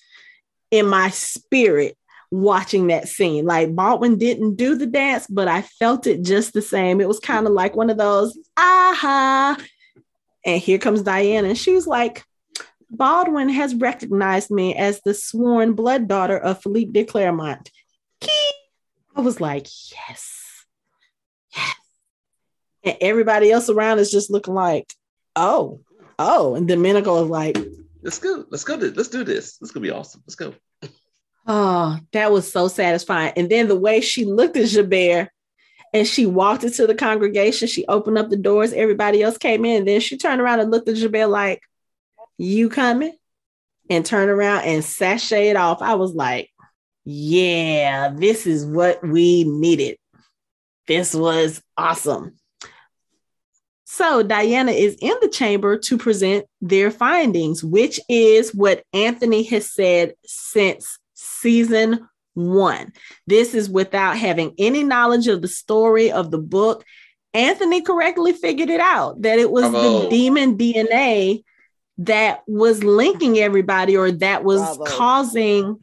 in 0.72 0.88
my 0.88 1.10
spirit 1.10 1.98
watching 2.42 2.88
that 2.88 3.08
scene. 3.08 3.46
Like 3.46 3.76
Baldwin 3.76 4.18
didn't 4.18 4.56
do 4.56 4.76
the 4.76 4.86
dance, 4.86 5.28
but 5.28 5.48
I 5.48 5.62
felt 5.62 6.08
it 6.08 6.22
just 6.24 6.54
the 6.54 6.62
same. 6.62 7.02
It 7.02 7.08
was 7.08 7.20
kind 7.20 7.48
of 7.48 7.54
like 7.54 7.76
one 7.76 7.90
of 7.90 7.98
those, 7.98 8.38
aha. 8.58 9.58
And 10.46 10.62
here 10.62 10.78
comes 10.78 11.02
Diana. 11.02 11.50
And 11.50 11.58
she 11.58 11.74
was 11.74 11.88
like, 11.88 12.24
Baldwin 12.90 13.50
has 13.50 13.74
recognized 13.76 14.52
me 14.52 14.76
as 14.76 15.02
the 15.02 15.14
sworn 15.14 15.74
blood 15.74 16.08
daughter 16.08 16.38
of 16.38 16.62
Philippe 16.62 16.92
de 16.92 17.04
Clermont. 17.04 17.70
I 19.16 19.22
was 19.22 19.40
like, 19.40 19.68
yes, 19.92 20.66
yes. 21.56 21.76
And 22.84 22.98
everybody 23.02 23.52
else 23.52 23.70
around 23.70 24.00
is 24.00 24.12
just 24.12 24.30
looking 24.30 24.54
like, 24.54 24.94
oh, 25.36 25.82
oh. 26.20 26.56
And 26.56 26.68
Domenico 26.68 27.24
is 27.24 27.30
like, 27.30 27.58
let's 28.04 28.20
go, 28.20 28.46
let's 28.50 28.64
go, 28.64 28.76
let's 28.76 29.10
do 29.10 29.24
this. 29.24 29.58
This 29.58 29.70
is 29.70 29.72
gonna 29.72 29.84
be 29.84 29.92
awesome. 29.92 30.22
Let's 30.28 30.36
go. 30.36 30.54
Oh, 31.48 32.00
that 32.12 32.32
was 32.32 32.52
so 32.52 32.68
satisfying. 32.68 33.34
And 33.36 33.50
then 33.50 33.68
the 33.68 33.76
way 33.76 34.02
she 34.02 34.26
looked 34.26 34.58
at 34.58 34.70
Gerbert 34.70 35.30
and 35.94 36.08
she 36.08 36.26
walked 36.26 36.64
into 36.64 36.88
the 36.88 36.96
congregation, 36.96 37.68
she 37.68 37.86
opened 37.88 38.18
up 38.18 38.30
the 38.30 38.38
doors, 38.38 38.74
everybody 38.74 39.22
else 39.22 39.38
came 39.38 39.64
in. 39.64 39.80
And 39.80 39.88
then 39.88 40.02
she 40.02 40.18
turned 40.18 40.42
around 40.42 40.60
and 40.60 40.72
looked 40.72 40.90
at 40.90 40.96
Gerbert 40.96 41.30
like, 41.30 41.62
You 42.38 42.70
coming? 42.70 43.14
And 43.90 44.04
turned 44.04 44.32
around 44.32 44.64
and 44.64 44.82
sashayed 44.82 45.56
off. 45.56 45.84
I 45.84 45.94
was 45.94 46.14
like, 46.14 46.50
Yeah, 47.04 48.10
this 48.10 48.48
is 48.48 48.66
what 48.66 49.06
we 49.08 49.44
needed. 49.44 49.98
This 50.88 51.14
was 51.14 51.62
awesome. 51.78 52.36
So 53.84 54.24
Diana 54.24 54.72
is 54.72 54.98
in 55.00 55.14
the 55.22 55.30
chamber 55.30 55.78
to 55.78 55.98
present 55.98 56.48
their 56.60 56.90
findings, 56.90 57.64
which 57.64 58.00
is 58.10 58.54
what 58.54 58.84
Anthony 58.94 59.44
has 59.44 59.72
said 59.72 60.16
since 60.26 61.00
season 61.46 62.10
one. 62.34 62.92
This 63.28 63.54
is 63.54 63.70
without 63.70 64.18
having 64.18 64.56
any 64.58 64.84
knowledge 64.84 65.28
of 65.28 65.44
the 65.44 65.48
story 65.48 66.12
of 66.12 66.32
the 66.32 66.40
book. 66.40 66.84
Anthony 67.36 67.82
correctly 67.82 68.34
figured 68.34 68.70
it 68.72 68.80
out 68.80 69.22
that 69.22 69.38
it 69.38 69.52
was 69.52 69.70
Bravo. 69.70 70.02
the 70.02 70.10
demon 70.10 70.58
DNA 70.58 71.44
that 72.00 72.42
was 72.48 72.84
linking 72.84 73.38
everybody 73.38 73.96
or 73.96 74.12
that 74.12 74.44
was 74.44 74.60
Bravo. 74.60 74.86
causing 74.86 75.80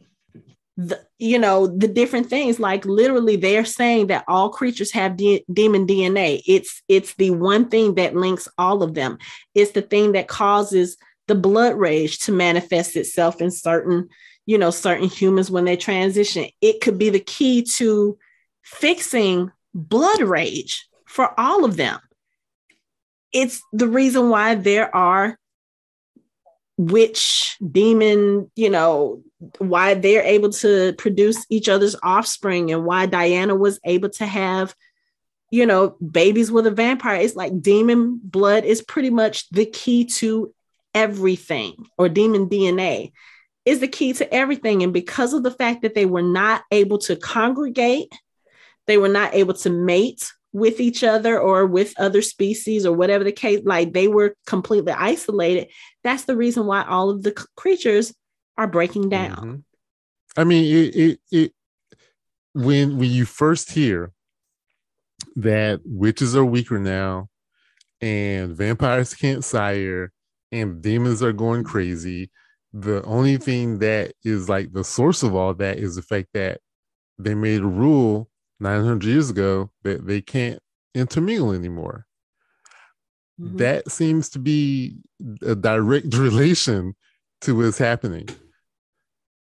the 0.76 0.98
you 1.18 1.38
know 1.38 1.68
the 1.68 1.86
different 1.86 2.28
things 2.28 2.58
like 2.58 2.84
literally 2.86 3.36
they're 3.36 3.64
saying 3.64 4.06
that 4.08 4.24
all 4.26 4.48
creatures 4.48 4.90
have 4.90 5.18
de- 5.18 5.44
demon 5.52 5.86
dna 5.86 6.40
it's 6.46 6.82
it's 6.88 7.12
the 7.16 7.30
one 7.30 7.68
thing 7.68 7.94
that 7.94 8.16
links 8.16 8.48
all 8.56 8.82
of 8.82 8.94
them 8.94 9.18
it's 9.54 9.72
the 9.72 9.82
thing 9.82 10.12
that 10.12 10.28
causes 10.28 10.96
the 11.28 11.34
blood 11.34 11.74
rage 11.76 12.18
to 12.20 12.32
manifest 12.32 12.96
itself 12.96 13.42
in 13.42 13.50
certain 13.50 14.08
you 14.46 14.58
know 14.58 14.70
certain 14.70 15.08
humans 15.08 15.50
when 15.50 15.64
they 15.64 15.76
transition. 15.76 16.46
It 16.60 16.80
could 16.80 16.98
be 16.98 17.10
the 17.10 17.20
key 17.20 17.62
to 17.76 18.18
fixing 18.62 19.50
blood 19.74 20.20
rage 20.20 20.88
for 21.06 21.38
all 21.38 21.64
of 21.64 21.76
them. 21.76 21.98
It's 23.32 23.62
the 23.72 23.88
reason 23.88 24.28
why 24.28 24.54
there 24.56 24.94
are 24.94 25.38
witch 26.78 27.56
demon 27.70 28.50
you 28.56 28.68
know 28.70 29.22
why 29.58 29.94
they're 29.94 30.22
able 30.22 30.50
to 30.50 30.94
produce 30.94 31.46
each 31.50 31.68
other's 31.68 31.94
offspring 32.02 32.72
and 32.72 32.84
why 32.84 33.04
diana 33.06 33.54
was 33.54 33.78
able 33.84 34.08
to 34.08 34.26
have 34.26 34.74
you 35.52 35.66
know 35.66 35.90
babies 35.90 36.50
with 36.50 36.66
a 36.66 36.70
vampire. 36.70 37.20
It's 37.20 37.36
like 37.36 37.62
demon 37.62 38.20
blood 38.24 38.64
is 38.64 38.82
pretty 38.82 39.10
much 39.10 39.48
the 39.50 39.66
key 39.66 40.06
to 40.06 40.52
everything 40.94 41.86
or 41.96 42.08
demon 42.08 42.48
dna 42.48 43.12
is 43.64 43.80
the 43.80 43.88
key 43.88 44.12
to 44.12 44.34
everything 44.34 44.82
and 44.82 44.92
because 44.92 45.32
of 45.32 45.42
the 45.42 45.50
fact 45.50 45.82
that 45.82 45.94
they 45.94 46.06
were 46.06 46.22
not 46.22 46.62
able 46.70 46.98
to 46.98 47.16
congregate 47.16 48.12
they 48.86 48.98
were 48.98 49.08
not 49.08 49.34
able 49.34 49.54
to 49.54 49.70
mate 49.70 50.32
with 50.52 50.80
each 50.80 51.02
other 51.02 51.38
or 51.40 51.66
with 51.66 51.94
other 51.98 52.20
species 52.20 52.84
or 52.84 52.92
whatever 52.94 53.24
the 53.24 53.32
case 53.32 53.60
like 53.64 53.92
they 53.92 54.08
were 54.08 54.36
completely 54.46 54.92
isolated 54.92 55.68
that's 56.02 56.24
the 56.24 56.36
reason 56.36 56.66
why 56.66 56.82
all 56.84 57.10
of 57.10 57.22
the 57.22 57.32
creatures 57.56 58.12
are 58.58 58.66
breaking 58.66 59.08
down 59.08 59.36
mm-hmm. 59.36 60.40
i 60.40 60.44
mean 60.44 60.64
it, 60.64 60.96
it 60.96 61.20
it 61.30 61.52
when 62.54 62.98
when 62.98 63.10
you 63.10 63.24
first 63.24 63.70
hear 63.70 64.12
that 65.36 65.80
witches 65.84 66.36
are 66.36 66.44
weaker 66.44 66.78
now 66.78 67.28
and 68.02 68.54
vampires 68.56 69.14
can't 69.14 69.44
sire 69.44 70.12
and 70.50 70.82
demons 70.82 71.22
are 71.22 71.32
going 71.32 71.64
crazy 71.64 72.30
the 72.72 73.02
only 73.04 73.36
thing 73.36 73.78
that 73.80 74.14
is 74.24 74.48
like 74.48 74.72
the 74.72 74.84
source 74.84 75.22
of 75.22 75.34
all 75.34 75.54
that 75.54 75.78
is 75.78 75.96
the 75.96 76.02
fact 76.02 76.28
that 76.34 76.60
they 77.18 77.34
made 77.34 77.60
a 77.60 77.66
rule 77.66 78.30
900 78.60 79.04
years 79.04 79.30
ago 79.30 79.70
that 79.82 80.06
they 80.06 80.22
can't 80.22 80.60
intermingle 80.94 81.52
anymore. 81.52 82.06
Mm-hmm. 83.40 83.58
That 83.58 83.90
seems 83.90 84.30
to 84.30 84.38
be 84.38 84.96
a 85.42 85.54
direct 85.54 86.14
relation 86.14 86.94
to 87.42 87.56
what's 87.56 87.78
happening. 87.78 88.28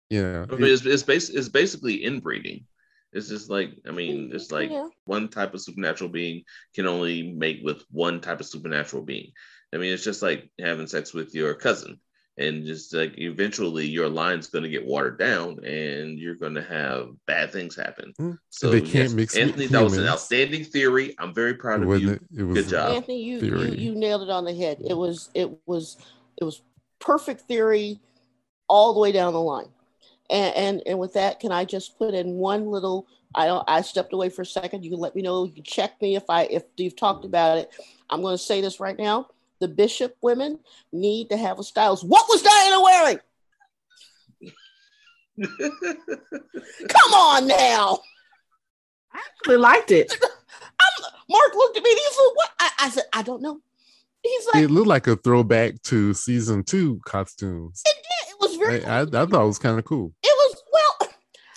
You 0.10 0.24
know, 0.24 0.46
I 0.52 0.56
mean, 0.56 0.72
it's 0.72 0.86
it's, 0.86 1.04
bas- 1.04 1.30
it's 1.30 1.50
basically 1.50 2.04
inbreeding. 2.04 2.66
It's 3.14 3.30
just 3.30 3.50
like 3.50 3.72
I 3.88 3.92
mean, 3.92 4.32
it's 4.34 4.52
like 4.52 4.70
yeah. 4.70 4.88
one 5.06 5.28
type 5.28 5.54
of 5.54 5.62
supernatural 5.62 6.10
being 6.10 6.44
can 6.76 6.88
only 6.88 7.32
mate 7.32 7.62
with 7.64 7.84
one 7.90 8.20
type 8.20 8.40
of 8.40 8.46
supernatural 8.46 9.04
being. 9.04 9.32
I 9.74 9.78
mean, 9.78 9.94
it's 9.94 10.04
just 10.04 10.22
like 10.22 10.50
having 10.60 10.88
sex 10.88 11.14
with 11.14 11.34
your 11.34 11.54
cousin 11.56 12.00
and 12.38 12.66
just 12.66 12.94
like 12.94 13.14
eventually 13.18 13.86
your 13.86 14.10
line's 14.10 14.48
going 14.48 14.64
to 14.64 14.70
get 14.70 14.86
watered 14.86 15.20
down 15.20 15.64
and 15.64 16.18
you're 16.18 16.36
going 16.36 16.56
to 16.56 16.64
have 16.64 17.10
bad 17.28 17.52
things 17.52 17.76
happen. 17.76 18.14
Mm. 18.20 18.40
so 18.50 18.70
they 18.70 18.82
can't 18.82 18.94
yes, 18.94 19.14
mix 19.14 19.38
anthony 19.38 19.68
that 19.68 19.84
was 19.84 19.98
an 19.98 20.08
outstanding 20.08 20.64
theory. 20.64 21.16
I'm 21.20 21.34
very 21.34 21.54
proud 21.54 21.84
of 21.84 22.02
you. 22.02 22.12
it, 22.12 22.22
it 22.36 22.44
was 22.44 22.56
good 22.56 22.70
job. 22.70 22.94
Anthony 22.94 23.22
you, 23.22 23.40
you, 23.40 23.66
you 23.74 23.96
nailed 23.96 24.24
it 24.24 24.30
on 24.30 24.46
the 24.46 24.56
head. 24.56 24.80
It 24.84 24.96
was 24.96 25.30
it 25.34 25.52
was 25.68 25.98
it 26.38 26.44
was 26.44 26.62
perfect 27.00 27.42
theory 27.42 28.00
all 28.68 28.94
the 28.94 29.00
way 29.00 29.12
down 29.12 29.34
the 29.34 29.42
line. 29.42 29.70
And 30.30 30.56
and, 30.56 30.82
and 30.88 31.00
with 31.00 31.14
that 31.14 31.40
can 31.40 31.52
i 31.52 31.66
just 31.66 31.98
put 32.00 32.14
in 32.14 32.34
one 32.34 32.68
little 32.68 33.08
I 33.36 33.48
don't, 33.48 33.68
I 33.68 33.82
stepped 33.82 34.14
away 34.14 34.30
for 34.30 34.44
a 34.44 34.46
second. 34.46 34.84
You 34.84 34.92
can 34.92 35.00
let 35.00 35.16
me 35.16 35.24
know. 35.24 35.46
You 35.46 35.52
can 35.52 35.64
check 35.64 36.00
me 36.00 36.16
if 36.16 36.30
I 36.30 36.44
if 36.44 36.64
you've 36.78 36.96
talked 36.96 37.26
about 37.26 37.58
it. 37.58 37.72
I'm 38.10 38.22
going 38.22 38.36
to 38.36 38.44
say 38.44 38.62
this 38.62 38.80
right 38.80 38.98
now 38.98 39.28
the 39.64 39.68
bishop 39.70 40.18
women 40.22 40.60
need 40.92 41.30
to 41.30 41.38
have 41.38 41.58
a 41.58 41.64
stylist. 41.64 42.04
What 42.04 42.26
was 42.28 42.42
Diana 42.42 42.82
wearing? 42.82 43.20
Come 46.90 47.14
on 47.14 47.48
now. 47.48 48.00
I 49.14 49.20
actually 49.20 49.58
liked 49.58 49.92
it. 49.92 50.14
I'm, 50.22 51.06
Mark 51.30 51.56
looked 51.56 51.78
at 51.78 51.84
me 51.84 51.92
and 51.92 51.98
he 51.98 52.06
said, 52.12 52.30
What? 52.34 52.50
I, 52.60 52.70
I, 52.80 52.90
said, 52.90 53.04
I 53.14 53.22
don't 53.22 53.42
know. 53.42 53.62
He's 54.22 54.48
like, 54.54 54.64
It 54.64 54.68
looked 54.70 54.88
like 54.88 55.08
a 55.08 55.16
throwback 55.16 55.82
to 55.84 56.14
season 56.14 56.66
two 56.66 57.00
costumes. 57.06 57.84
It 57.86 57.96
did. 57.96 58.34
It 58.34 58.38
was 58.42 58.58
very. 58.58 58.86
I, 58.86 59.00
I, 59.00 59.02
I 59.04 59.06
thought 59.06 59.44
it 59.44 59.48
was 59.48 59.60
kind 59.60 59.80
of 59.80 59.86
cool. 59.86 60.12
It 60.22 60.28
was, 60.28 60.33
well, 60.33 60.33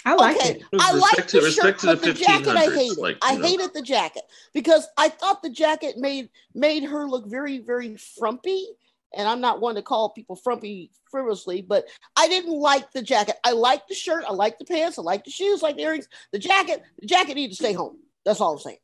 I 0.06 0.14
like 0.14 0.36
okay. 0.36 0.50
it. 0.50 0.62
I 0.78 0.92
like 0.92 1.26
the 1.26 1.50
shirt, 1.50 1.80
but 1.82 2.00
the, 2.00 2.12
the 2.12 2.14
jacket 2.14 2.48
I 2.50 2.72
hated. 2.72 2.96
Like, 2.96 3.18
I 3.22 3.34
know. 3.34 3.44
hated 3.44 3.74
the 3.74 3.82
jacket 3.82 4.22
because 4.54 4.86
I 4.96 5.08
thought 5.08 5.42
the 5.42 5.50
jacket 5.50 5.96
made 5.98 6.30
made 6.54 6.84
her 6.84 7.08
look 7.08 7.26
very, 7.26 7.58
very 7.58 7.96
frumpy. 7.96 8.68
And 9.16 9.26
I'm 9.26 9.40
not 9.40 9.60
one 9.60 9.74
to 9.74 9.82
call 9.82 10.10
people 10.10 10.36
frumpy 10.36 10.90
frivolously, 11.10 11.60
but 11.62 11.86
I 12.16 12.28
didn't 12.28 12.52
like 12.52 12.92
the 12.92 13.02
jacket. 13.02 13.36
I 13.44 13.52
like 13.52 13.88
the 13.88 13.94
shirt, 13.94 14.24
I 14.28 14.32
like 14.32 14.58
the 14.58 14.64
pants, 14.64 14.98
I 14.98 15.02
like 15.02 15.24
the 15.24 15.30
shoes, 15.30 15.62
like 15.62 15.76
the 15.76 15.82
earrings. 15.82 16.08
The 16.32 16.38
jacket, 16.38 16.82
the 17.00 17.06
jacket 17.06 17.34
needed 17.34 17.50
to 17.50 17.56
stay 17.56 17.72
home. 17.72 17.98
That's 18.24 18.40
all 18.40 18.52
I'm 18.52 18.58
saying. 18.58 18.78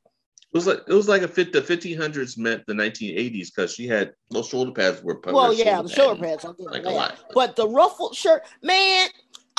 It 0.53 0.59
was 0.59 0.67
like 0.67 0.81
it 0.87 0.93
was 0.93 1.09
like 1.09 1.23
a 1.23 1.29
fit. 1.29 1.53
The 1.53 1.63
1500s 1.63 2.37
meant 2.37 2.67
the 2.67 2.75
1980s 2.75 3.55
because 3.55 3.73
she 3.73 3.87
had 3.87 4.13
those 4.31 4.49
shoulder 4.49 4.73
pads 4.73 5.03
were. 5.03 5.19
Well, 5.25 5.53
yeah, 5.55 5.81
the 5.81 5.89
shoulder 5.89 6.21
pads. 6.21 6.45
pads 6.45 6.59
like 6.59 6.85
a 6.85 6.91
lot. 6.91 7.19
But 7.33 7.57
the 7.57 7.67
ruffled 7.67 8.15
shirt, 8.15 8.43
man, 8.63 9.09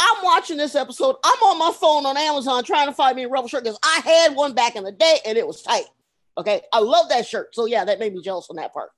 I'm 0.04 0.24
watching 0.24 0.58
this 0.58 0.76
episode. 0.76 1.16
I'm 1.24 1.44
on 1.44 1.60
my 1.60 1.72
phone 1.80 2.06
on 2.06 2.18
Amazon 2.18 2.64
trying 2.64 2.88
to 2.88 2.94
find 2.94 3.16
me 3.16 3.24
a 3.24 3.30
rebel 3.30 3.48
shirt 3.48 3.64
because 3.64 3.80
I 3.84 4.02
had 4.04 4.36
one 4.36 4.54
back 4.54 4.76
in 4.76 4.84
the 4.84 4.92
day 4.92 5.20
and 5.26 5.38
it 5.38 5.48
was 5.48 5.62
tight. 5.62 5.86
Okay. 6.38 6.62
I 6.74 6.80
love 6.80 7.10
that 7.10 7.26
shirt. 7.26 7.56
So 7.56 7.66
yeah, 7.66 7.86
that 7.86 8.00
made 8.00 8.14
me 8.14 8.22
jealous 8.22 8.48
on 8.50 8.58
that 8.58 8.74
part. 8.74 8.90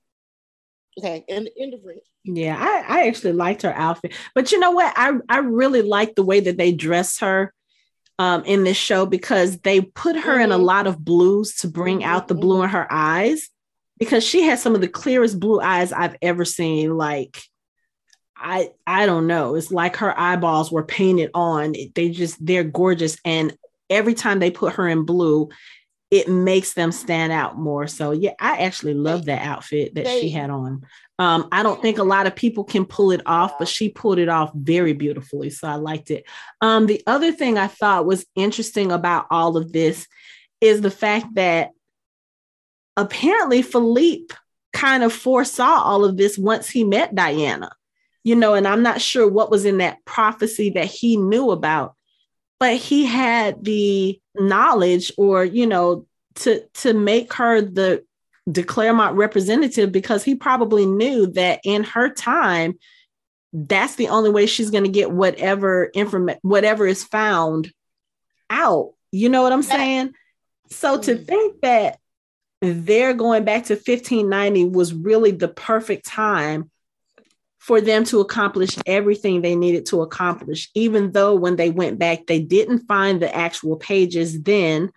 Okay. 0.97 1.24
And 1.30 1.47
end 1.60 1.74
of. 1.76 1.82
Yeah, 2.24 2.58
I, 2.60 3.01
I 3.01 3.08
actually 3.08 3.34
liked 3.34 3.62
her 3.62 3.74
outfit. 3.74 4.14
But 4.34 4.51
you 4.51 4.60
know 4.60 4.72
what? 4.72 4.93
I, 4.95 5.14
I 5.30 5.39
really 5.39 5.84
like 5.84 6.16
the 6.16 6.24
way 6.24 6.39
that 6.39 6.58
they 6.58 6.72
dressed 6.72 7.20
her 7.20 7.53
um, 8.18 8.43
in 8.45 8.64
this 8.64 8.78
show 8.78 9.06
because 9.06 9.60
they 9.60 9.82
put 9.82 10.16
her 10.16 10.34
mm-hmm. 10.34 10.41
in 10.41 10.51
a 10.51 10.56
mm-hmm. 10.56 10.64
lot 10.64 10.88
of 10.88 11.03
blues 11.03 11.56
to 11.58 11.68
bring 11.68 11.99
mm-hmm. 11.99 12.10
out 12.10 12.28
the 12.28 12.36
blue 12.36 12.64
in 12.64 12.70
her 12.70 12.91
eyes 12.91 13.49
because 13.99 14.24
she 14.24 14.43
has 14.43 14.62
some 14.62 14.74
of 14.74 14.82
the 14.82 14.88
clearest 14.88 15.39
blue 15.39 15.60
eyes 15.60 15.91
I've 15.91 16.16
ever 16.22 16.45
seen. 16.45 16.97
Like 16.97 17.43
I 18.38 18.72
I 18.86 19.06
don't 19.06 19.28
know. 19.28 19.56
It's 19.56 19.72
like 19.72 19.98
her 19.98 20.18
eyeballs 20.20 20.72
were 20.72 20.84
painted 20.84 21.32
on. 21.34 21.74
They 21.94 22.10
just 22.10 22.44
they're 22.46 22.64
gorgeous 22.64 23.18
and 23.26 23.58
every 23.90 24.14
time 24.14 24.40
they 24.40 24.52
put 24.52 24.74
her 24.74 24.88
in 24.88 25.04
blue, 25.06 25.50
it 26.12 26.30
makes 26.30 26.74
them 26.74 26.92
stand 26.92 27.32
out 27.32 27.58
more. 27.58 27.88
So 27.88 28.12
yeah, 28.12 28.34
I 28.40 28.64
actually 28.64 28.94
love 28.94 29.26
that 29.26 29.42
outfit 29.42 29.96
that 29.96 30.08
she 30.08 30.30
had 30.30 30.50
on. 30.50 30.86
Um, 31.18 31.48
I 31.52 31.64
don't 31.64 31.82
think 31.82 31.98
a 31.98 32.04
lot 32.04 32.28
of 32.28 32.36
people 32.36 32.64
can 32.64 32.86
pull 32.86 33.12
it 33.12 33.22
off, 33.26 33.58
but 33.58 33.68
she 33.68 33.90
pulled 33.90 34.20
it 34.20 34.30
off 34.30 34.52
very 34.54 34.94
beautifully. 34.94 35.50
So 35.50 35.68
I 35.68 35.76
liked 35.76 36.12
it. 36.12 36.26
Um, 36.62 36.88
the 36.88 37.02
other 37.08 37.32
thing 37.32 37.58
I 37.58 37.68
thought 37.68 38.06
was 38.06 38.26
interesting 38.36 38.92
about 38.92 39.28
all 39.32 39.56
of 39.56 39.72
this 39.72 40.08
is 40.62 40.82
the 40.82 40.92
fact 40.92 41.36
that 41.36 41.72
apparently 42.98 43.62
Philippe 43.62 44.36
kind 44.74 45.04
of 45.04 45.14
foresaw 45.14 45.82
all 45.84 46.04
of 46.04 46.18
this 46.18 46.38
once 46.38 46.70
he 46.70 46.84
met 46.84 47.16
Diana 47.16 47.72
you 48.26 48.36
know, 48.36 48.56
and 48.56 48.68
I'm 48.68 48.82
not 48.82 49.02
sure 49.02 49.28
what 49.28 49.52
was 49.52 49.66
in 49.66 49.78
that 49.78 50.04
prophecy 50.04 50.72
that 50.72 50.88
he 50.88 51.16
knew 51.16 51.52
about, 51.52 51.96
but 52.60 52.76
he 52.76 53.06
had 53.06 53.64
the 53.64 54.20
knowledge 54.34 55.12
or, 55.16 55.46
you 55.46 55.68
know, 55.68 56.08
to 56.38 56.66
to 56.74 56.94
make 56.94 57.32
her 57.34 57.62
the 57.62 58.04
de 58.52 58.64
Clermont 58.64 59.16
representative 59.16 59.92
because 59.92 60.24
he 60.24 60.34
probably 60.34 60.88
knew 60.88 61.28
that 61.28 61.60
in 61.64 61.84
her 61.84 62.10
time, 62.10 62.80
that's 63.54 63.94
the 63.94 64.08
only 64.08 64.32
way 64.32 64.48
she's 64.48 64.72
going 64.72 64.84
to 64.84 64.90
get 64.90 65.12
whatever 65.12 65.86
information, 65.94 66.40
whatever 66.42 66.88
is 66.88 67.04
found 67.04 67.72
out. 68.50 68.94
You 69.12 69.30
know 69.30 69.44
what 69.44 69.54
I'm 69.54 69.64
saying? 69.64 70.14
So 70.72 71.00
to 71.00 71.16
mm. 71.16 71.28
think 71.28 71.62
that 71.62 72.00
they're 72.64 73.14
going 73.14 73.44
back 73.44 73.66
to 73.66 73.76
1590 73.76 74.66
was 74.66 74.96
really 74.96 75.30
the 75.30 75.48
perfect 75.48 76.08
time 76.08 76.72
for 77.66 77.82
them 77.82 78.03
to 78.03 78.20
accomplish 78.20 78.78
everything 78.86 79.41
they 79.41 79.55
needed 79.55 79.88
to 79.88 80.03
accomplish, 80.03 80.70
even 80.76 81.13
though 81.13 81.34
when 81.34 81.55
they 81.55 81.72
went 81.72 81.97
back, 81.97 82.28
they 82.28 82.39
didn't 82.39 82.86
find 82.88 83.20
the 83.20 83.36
actual 83.36 83.76
pages 83.76 84.43
then, 84.43 84.91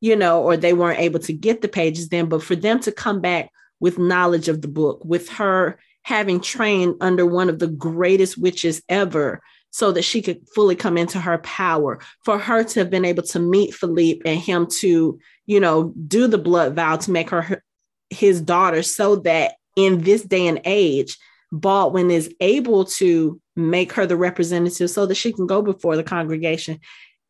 you 0.00 0.14
know, 0.14 0.40
or 0.40 0.56
they 0.56 0.72
weren't 0.72 1.00
able 1.00 1.18
to 1.18 1.32
get 1.32 1.62
the 1.62 1.68
pages 1.68 2.10
then. 2.10 2.26
But 2.26 2.44
for 2.44 2.54
them 2.54 2.78
to 2.80 2.92
come 2.92 3.20
back 3.20 3.50
with 3.80 3.98
knowledge 3.98 4.46
of 4.46 4.62
the 4.62 4.68
book, 4.68 5.04
with 5.04 5.28
her 5.30 5.80
having 6.04 6.40
trained 6.40 6.94
under 7.00 7.26
one 7.26 7.48
of 7.48 7.58
the 7.58 7.66
greatest 7.66 8.38
witches 8.38 8.80
ever, 8.88 9.42
so 9.72 9.90
that 9.90 10.02
she 10.02 10.22
could 10.22 10.46
fully 10.54 10.76
come 10.76 10.96
into 10.96 11.18
her 11.18 11.38
power, 11.38 11.98
for 12.24 12.38
her 12.38 12.62
to 12.62 12.78
have 12.78 12.90
been 12.90 13.04
able 13.04 13.24
to 13.24 13.40
meet 13.40 13.74
Philippe 13.74 14.20
and 14.30 14.38
him 14.38 14.68
to, 14.68 15.18
you 15.46 15.58
know, 15.58 15.92
do 16.06 16.28
the 16.28 16.38
blood 16.38 16.76
vow 16.76 16.94
to 16.98 17.10
make 17.10 17.30
her 17.30 17.64
his 18.10 18.40
daughter, 18.40 18.84
so 18.84 19.16
that 19.16 19.54
in 19.74 20.02
this 20.02 20.22
day 20.22 20.46
and 20.46 20.60
age, 20.64 21.18
Baldwin 21.52 22.10
is 22.10 22.34
able 22.40 22.86
to 22.86 23.40
make 23.54 23.92
her 23.92 24.06
the 24.06 24.16
representative 24.16 24.90
so 24.90 25.04
that 25.06 25.14
she 25.14 25.32
can 25.32 25.46
go 25.46 25.60
before 25.60 25.96
the 25.96 26.02
congregation. 26.02 26.80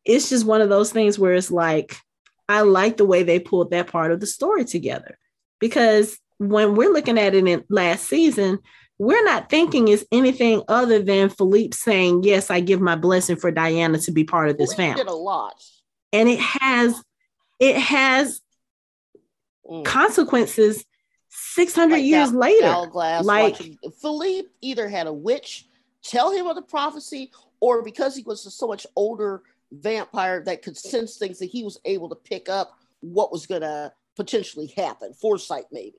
It's 0.05 0.29
just 0.29 0.45
one 0.45 0.61
of 0.61 0.69
those 0.69 0.91
things 0.91 1.19
where 1.19 1.33
it's 1.33 1.51
like, 1.51 1.95
I 2.47 2.61
like 2.61 2.97
the 2.97 3.05
way 3.05 3.23
they 3.23 3.39
pulled 3.39 3.71
that 3.71 3.87
part 3.87 4.11
of 4.11 4.21
the 4.21 4.25
story 4.25 4.63
together 4.63 5.17
because 5.59 6.17
when 6.37 6.75
we're 6.75 6.91
looking 6.91 7.17
at 7.17 7.35
it 7.35 7.47
in 7.47 7.63
last 7.69 8.07
season, 8.07 8.59
we're 8.97 9.23
not 9.23 9.49
thinking 9.49 9.87
it's 9.87 10.05
anything 10.11 10.61
other 10.67 10.99
than 11.01 11.29
Philippe 11.29 11.75
saying, 11.75 12.23
Yes, 12.23 12.49
I 12.49 12.59
give 12.59 12.79
my 12.79 12.95
blessing 12.95 13.35
for 13.35 13.51
Diana 13.51 13.97
to 13.99 14.11
be 14.11 14.23
part 14.23 14.49
of 14.49 14.57
this 14.57 14.73
family. 14.73 15.03
Did 15.03 15.07
a 15.07 15.13
lot. 15.13 15.61
And 16.11 16.29
it 16.29 16.39
has 16.39 17.01
it 17.59 17.77
has 17.77 18.41
mm. 19.69 19.83
consequences 19.83 20.85
600 21.53 21.95
like 21.95 22.03
years 22.03 22.33
later. 22.33 22.67
like 22.93 23.23
watching. 23.25 23.77
Philippe 24.01 24.49
either 24.61 24.87
had 24.87 25.07
a 25.07 25.13
witch 25.13 25.67
tell 26.03 26.31
him 26.31 26.47
of 26.47 26.55
the 26.55 26.61
prophecy, 26.61 27.31
or 27.59 27.81
because 27.81 28.15
he 28.15 28.23
was 28.23 28.53
so 28.53 28.67
much 28.67 28.85
older 28.95 29.41
vampire 29.71 30.43
that 30.43 30.61
could 30.61 30.77
sense 30.77 31.17
things 31.17 31.39
that 31.39 31.45
he 31.45 31.63
was 31.63 31.79
able 31.85 32.09
to 32.09 32.15
pick 32.15 32.49
up 32.49 32.77
what 32.99 33.31
was 33.31 33.45
going 33.45 33.61
to 33.61 33.91
potentially 34.15 34.67
happen. 34.75 35.13
Foresight, 35.13 35.65
maybe. 35.71 35.97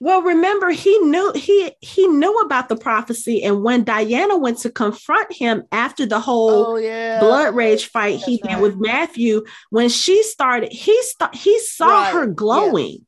Well, 0.00 0.22
remember 0.22 0.70
he 0.70 0.98
knew 1.00 1.32
he 1.34 1.72
he 1.80 2.06
knew 2.06 2.34
about 2.40 2.70
the 2.70 2.76
prophecy, 2.76 3.42
and 3.42 3.62
when 3.62 3.84
Diana 3.84 4.36
went 4.36 4.58
to 4.58 4.70
confront 4.70 5.30
him 5.32 5.64
after 5.72 6.06
the 6.06 6.18
whole 6.18 6.66
oh, 6.66 6.76
yeah. 6.76 7.20
blood 7.20 7.54
rage 7.54 7.86
fight 7.86 8.14
That's 8.14 8.24
he 8.24 8.40
right. 8.44 8.54
did 8.54 8.62
with 8.62 8.76
Matthew, 8.76 9.44
when 9.68 9.90
she 9.90 10.22
started, 10.22 10.72
he 10.72 11.00
st- 11.02 11.34
he 11.34 11.58
saw 11.60 11.86
right. 11.86 12.12
her 12.14 12.26
glowing, 12.26 12.92
yes. 12.92 13.00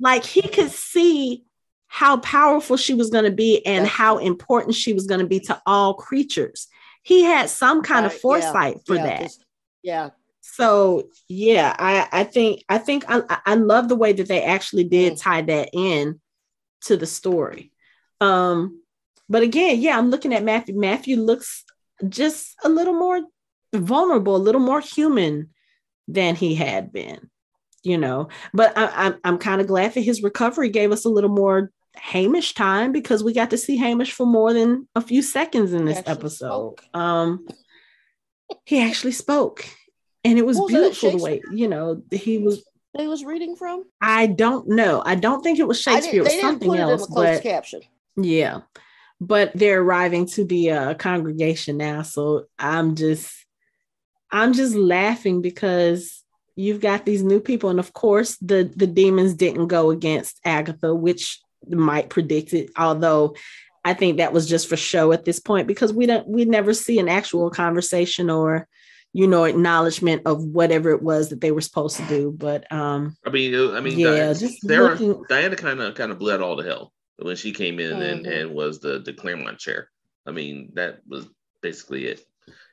Like 0.00 0.24
he 0.24 0.42
could 0.42 0.70
see 0.70 1.44
how 1.86 2.18
powerful 2.18 2.76
she 2.76 2.94
was 2.94 3.10
going 3.10 3.24
to 3.24 3.30
be 3.30 3.64
and 3.64 3.86
how 3.86 4.18
important 4.18 4.74
she 4.74 4.92
was 4.92 5.06
going 5.06 5.20
to 5.20 5.26
be 5.26 5.40
to 5.40 5.60
all 5.66 5.94
creatures. 5.94 6.68
He 7.02 7.22
had 7.22 7.48
some 7.48 7.82
kind 7.82 8.04
right. 8.04 8.12
of 8.12 8.20
foresight 8.20 8.76
yeah. 8.76 8.82
for 8.86 8.94
yeah. 8.96 9.02
that. 9.04 9.30
Yeah, 9.82 10.10
so 10.56 11.08
yeah, 11.28 11.74
I 11.78 12.08
I 12.12 12.24
think 12.24 12.64
I 12.68 12.78
think 12.78 13.04
I 13.08 13.22
I 13.44 13.54
love 13.56 13.88
the 13.88 13.96
way 13.96 14.12
that 14.12 14.28
they 14.28 14.42
actually 14.42 14.84
did 14.84 15.14
mm. 15.14 15.20
tie 15.20 15.42
that 15.42 15.70
in 15.72 16.20
to 16.82 16.96
the 16.96 17.06
story. 17.06 17.72
Um, 18.20 18.82
but 19.28 19.42
again, 19.42 19.80
yeah, 19.80 19.98
I'm 19.98 20.08
looking 20.08 20.32
at 20.32 20.44
Matthew. 20.44 20.78
Matthew 20.78 21.18
looks 21.18 21.64
just 22.08 22.54
a 22.64 22.68
little 22.68 22.94
more 22.94 23.20
vulnerable, 23.74 24.36
a 24.36 24.38
little 24.38 24.60
more 24.60 24.80
human 24.80 25.50
than 26.08 26.36
he 26.36 26.54
had 26.54 26.92
been, 26.92 27.28
you 27.86 27.98
know. 27.98 28.28
But 28.52 28.76
I, 28.76 28.90
I'm, 28.94 29.16
I'm 29.24 29.38
kind 29.38 29.60
of 29.60 29.66
glad 29.66 29.94
that 29.94 30.00
his 30.00 30.22
recovery 30.22 30.68
gave 30.68 30.92
us 30.92 31.04
a 31.04 31.10
little 31.10 31.30
more 31.30 31.70
Hamish 31.96 32.54
time 32.54 32.92
because 32.92 33.24
we 33.24 33.32
got 33.32 33.50
to 33.50 33.58
see 33.58 33.76
Hamish 33.76 34.12
for 34.12 34.26
more 34.26 34.52
than 34.52 34.86
a 34.94 35.00
few 35.00 35.22
seconds 35.22 35.72
in 35.72 35.86
this 35.86 36.02
episode. 36.06 36.78
Spoke. 36.78 36.84
Um, 36.94 37.46
he 38.64 38.80
actually 38.80 39.12
spoke 39.12 39.64
and 40.26 40.38
it 40.38 40.46
was 40.46 40.60
beautiful 40.66 41.12
the 41.12 41.22
way 41.22 41.42
you 41.52 41.68
know 41.68 42.02
he 42.10 42.38
was 42.38 42.64
he 42.96 43.06
was 43.06 43.24
reading 43.24 43.56
from 43.56 43.84
i 44.00 44.26
don't 44.26 44.68
know 44.68 45.02
i 45.04 45.14
don't 45.14 45.42
think 45.42 45.58
it 45.58 45.68
was 45.68 45.80
shakespeare 45.80 46.20
it 46.20 46.24
was 46.24 46.40
something 46.40 46.76
else 46.76 47.06
but 47.06 47.42
caption 47.42 47.80
yeah 48.16 48.60
but 49.20 49.52
they're 49.54 49.80
arriving 49.80 50.26
to 50.26 50.44
the 50.44 50.70
uh, 50.70 50.94
congregation 50.94 51.76
now 51.76 52.02
so 52.02 52.46
i'm 52.58 52.94
just 52.94 53.32
i'm 54.30 54.52
just 54.52 54.74
laughing 54.74 55.42
because 55.42 56.22
you've 56.56 56.80
got 56.80 57.04
these 57.04 57.22
new 57.22 57.40
people 57.40 57.70
and 57.70 57.78
of 57.78 57.92
course 57.92 58.36
the 58.38 58.70
the 58.74 58.86
demons 58.86 59.34
didn't 59.34 59.68
go 59.68 59.90
against 59.90 60.40
agatha 60.44 60.94
which 60.94 61.40
might 61.68 62.10
predict 62.10 62.52
it 62.52 62.70
although 62.76 63.34
i 63.84 63.94
think 63.94 64.16
that 64.16 64.32
was 64.32 64.48
just 64.48 64.68
for 64.68 64.76
show 64.76 65.12
at 65.12 65.24
this 65.24 65.38
point 65.38 65.66
because 65.66 65.92
we 65.92 66.06
don't 66.06 66.26
we 66.26 66.44
never 66.44 66.72
see 66.72 66.98
an 66.98 67.08
actual 67.08 67.50
conversation 67.50 68.30
or 68.30 68.66
you 69.16 69.26
know, 69.26 69.44
acknowledgement 69.44 70.20
of 70.26 70.44
whatever 70.44 70.90
it 70.90 71.02
was 71.02 71.30
that 71.30 71.40
they 71.40 71.50
were 71.50 71.62
supposed 71.62 71.96
to 71.96 72.06
do. 72.06 72.30
But 72.36 72.70
um 72.70 73.16
I 73.24 73.30
mean, 73.30 73.54
I 73.74 73.80
mean, 73.80 73.98
yeah, 73.98 74.10
Diana, 74.10 74.34
just 74.34 74.60
Sarah, 74.60 74.90
looking... 74.90 75.24
Diana 75.30 75.56
kind 75.56 75.80
of 75.80 75.94
kind 75.94 76.12
of 76.12 76.18
bled 76.18 76.42
all 76.42 76.58
to 76.58 76.62
hell 76.62 76.92
when 77.16 77.34
she 77.34 77.52
came 77.52 77.80
in 77.80 77.92
mm-hmm. 77.92 78.02
and, 78.02 78.26
and 78.26 78.54
was 78.54 78.78
the 78.78 78.98
the 78.98 79.14
Clermont 79.14 79.58
chair. 79.58 79.88
I 80.26 80.32
mean, 80.32 80.72
that 80.74 81.00
was 81.08 81.26
basically 81.62 82.08
it. 82.08 82.20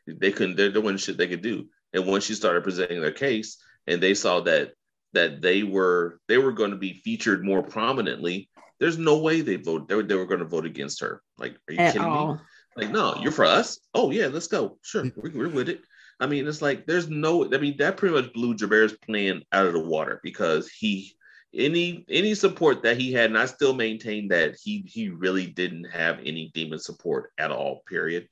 They 0.06 0.34
couldn't. 0.34 0.58
They're 0.58 0.70
doing 0.70 0.98
shit 0.98 1.16
they 1.16 1.30
could 1.30 1.42
do. 1.42 1.68
And 1.94 2.06
once 2.06 2.26
she 2.26 2.34
started 2.34 2.64
presenting 2.64 3.00
their 3.00 3.14
case, 3.14 3.58
and 3.88 4.02
they 4.02 4.14
saw 4.14 4.42
that 4.42 4.74
that 5.14 5.42
they 5.42 5.64
were 5.64 6.20
they 6.28 6.38
were 6.38 6.52
going 6.52 6.72
to 6.72 6.78
be 6.78 7.02
featured 7.04 7.46
more 7.46 7.64
prominently, 7.64 8.50
there's 8.80 8.98
no 8.98 9.20
way 9.20 9.42
they 9.42 9.56
vote. 9.56 9.88
They 9.88 9.96
were, 9.96 10.04
they 10.04 10.16
were 10.16 10.26
going 10.26 10.40
to 10.40 10.46
vote 10.46 10.66
against 10.66 11.02
her. 11.02 11.22
Like, 11.38 11.56
are 11.70 11.74
you 11.74 11.80
At 11.80 11.94
kidding 11.94 12.08
all. 12.08 12.36
me? 12.36 12.40
Like, 12.76 12.90
no, 12.90 13.16
you're 13.22 13.32
for 13.32 13.46
us. 13.46 13.80
Oh 13.94 14.12
yeah, 14.12 14.28
let's 14.28 14.48
go. 14.48 14.78
Sure, 14.82 15.06
we're, 15.16 15.32
we're 15.32 15.50
with 15.50 15.70
it. 15.70 15.82
I 16.20 16.28
mean, 16.28 16.48
it's 16.48 16.62
like 16.62 16.86
there's 16.86 17.10
no. 17.10 17.54
I 17.54 17.58
mean, 17.58 17.78
that 17.78 17.98
pretty 17.98 18.16
much 18.16 18.34
blew 18.34 18.56
Gerbert's 18.56 18.98
plan 19.06 19.44
out 19.52 19.68
of 19.68 19.74
the 19.74 19.80
water 19.80 20.20
because 20.24 20.70
he 20.70 21.16
any 21.54 22.06
any 22.10 22.34
support 22.34 22.84
that 22.84 22.98
he 22.98 23.14
had, 23.14 23.26
and 23.26 23.38
I 23.38 23.46
still 23.46 23.74
maintain 23.74 24.30
that 24.30 24.56
he 24.62 24.84
he 24.88 25.10
really 25.10 25.48
didn't 25.48 25.86
have 25.86 26.20
any 26.20 26.52
demon 26.54 26.80
support 26.80 27.32
at 27.38 27.52
all. 27.52 27.84
Period. 27.88 28.28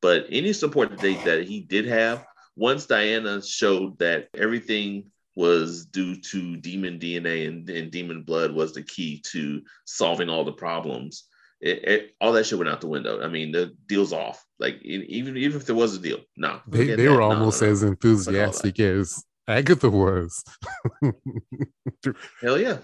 But 0.00 0.26
any 0.30 0.52
support 0.52 0.90
that 0.90 1.00
they 1.00 1.14
that 1.24 1.44
he 1.44 1.60
did 1.60 1.86
have, 1.86 2.24
once 2.56 2.86
Diana 2.86 3.42
showed 3.42 3.98
that 3.98 4.28
everything 4.36 5.10
was 5.34 5.86
due 5.86 6.20
to 6.20 6.56
demon 6.56 6.98
DNA 6.98 7.48
and, 7.48 7.68
and 7.70 7.90
demon 7.90 8.22
blood 8.22 8.52
was 8.52 8.74
the 8.74 8.82
key 8.82 9.22
to 9.32 9.62
solving 9.86 10.28
all 10.28 10.44
the 10.44 10.52
problems 10.52 11.24
it, 11.62 11.84
it, 11.84 12.14
all 12.20 12.32
that 12.32 12.44
shit 12.44 12.58
went 12.58 12.68
out 12.68 12.80
the 12.80 12.88
window. 12.88 13.22
I 13.22 13.28
mean, 13.28 13.52
the 13.52 13.72
deal's 13.86 14.12
off. 14.12 14.44
Like 14.58 14.82
even 14.82 15.36
even 15.36 15.56
if 15.56 15.64
there 15.64 15.76
was 15.76 15.94
a 15.94 16.00
deal, 16.00 16.18
no. 16.36 16.60
They, 16.66 16.94
they 16.96 17.08
were 17.08 17.22
almost 17.22 17.62
no, 17.62 17.68
no, 17.68 17.72
as 17.72 17.82
enthusiastic 17.84 18.80
as 18.80 19.24
Agatha 19.46 19.88
was. 19.88 20.42
Hell 22.42 22.58
yeah! 22.58 22.78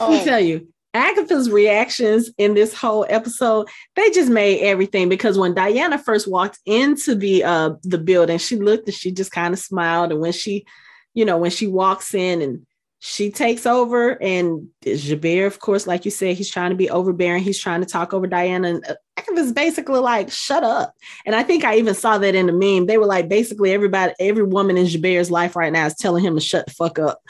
Let 0.00 0.10
me 0.10 0.20
oh. 0.20 0.24
tell 0.24 0.40
you, 0.40 0.72
Agatha's 0.96 1.50
reactions 1.50 2.30
in 2.38 2.54
this 2.54 2.74
whole 2.74 3.06
episode, 3.08 3.68
they 3.94 4.10
just 4.10 4.30
made 4.30 4.60
everything 4.60 5.08
because 5.08 5.38
when 5.38 5.54
Diana 5.54 5.98
first 5.98 6.28
walked 6.28 6.58
into 6.66 7.14
the 7.14 7.44
uh 7.44 7.70
the 7.82 7.98
building, 7.98 8.38
she 8.38 8.56
looked 8.56 8.88
and 8.88 8.96
she 8.96 9.10
just 9.12 9.32
kind 9.32 9.54
of 9.54 9.60
smiled. 9.60 10.12
And 10.12 10.20
when 10.20 10.32
she, 10.32 10.66
you 11.14 11.24
know, 11.24 11.38
when 11.38 11.50
she 11.50 11.66
walks 11.66 12.14
in 12.14 12.42
and 12.42 12.66
she 13.00 13.30
takes 13.30 13.66
over 13.66 14.20
and 14.22 14.68
Gerbert, 14.82 15.46
of 15.46 15.60
course, 15.60 15.86
like 15.86 16.04
you 16.04 16.10
said, 16.10 16.36
he's 16.36 16.50
trying 16.50 16.70
to 16.70 16.76
be 16.76 16.90
overbearing. 16.90 17.42
He's 17.42 17.58
trying 17.60 17.80
to 17.80 17.86
talk 17.86 18.14
over 18.14 18.26
Diana. 18.26 18.68
And 18.68 18.96
Agatha's 19.16 19.52
basically 19.52 20.00
like, 20.00 20.30
shut 20.30 20.64
up. 20.64 20.92
And 21.24 21.34
I 21.34 21.42
think 21.42 21.64
I 21.64 21.76
even 21.76 21.94
saw 21.94 22.18
that 22.18 22.34
in 22.34 22.46
the 22.46 22.52
meme. 22.52 22.86
They 22.86 22.98
were 22.98 23.06
like, 23.06 23.28
basically 23.28 23.72
everybody, 23.72 24.14
every 24.18 24.44
woman 24.44 24.76
in 24.76 24.86
Gerbert's 24.86 25.30
life 25.30 25.56
right 25.56 25.72
now 25.72 25.86
is 25.86 25.94
telling 25.94 26.24
him 26.24 26.34
to 26.34 26.40
shut 26.40 26.66
the 26.66 26.72
fuck 26.72 26.98
up. 26.98 27.22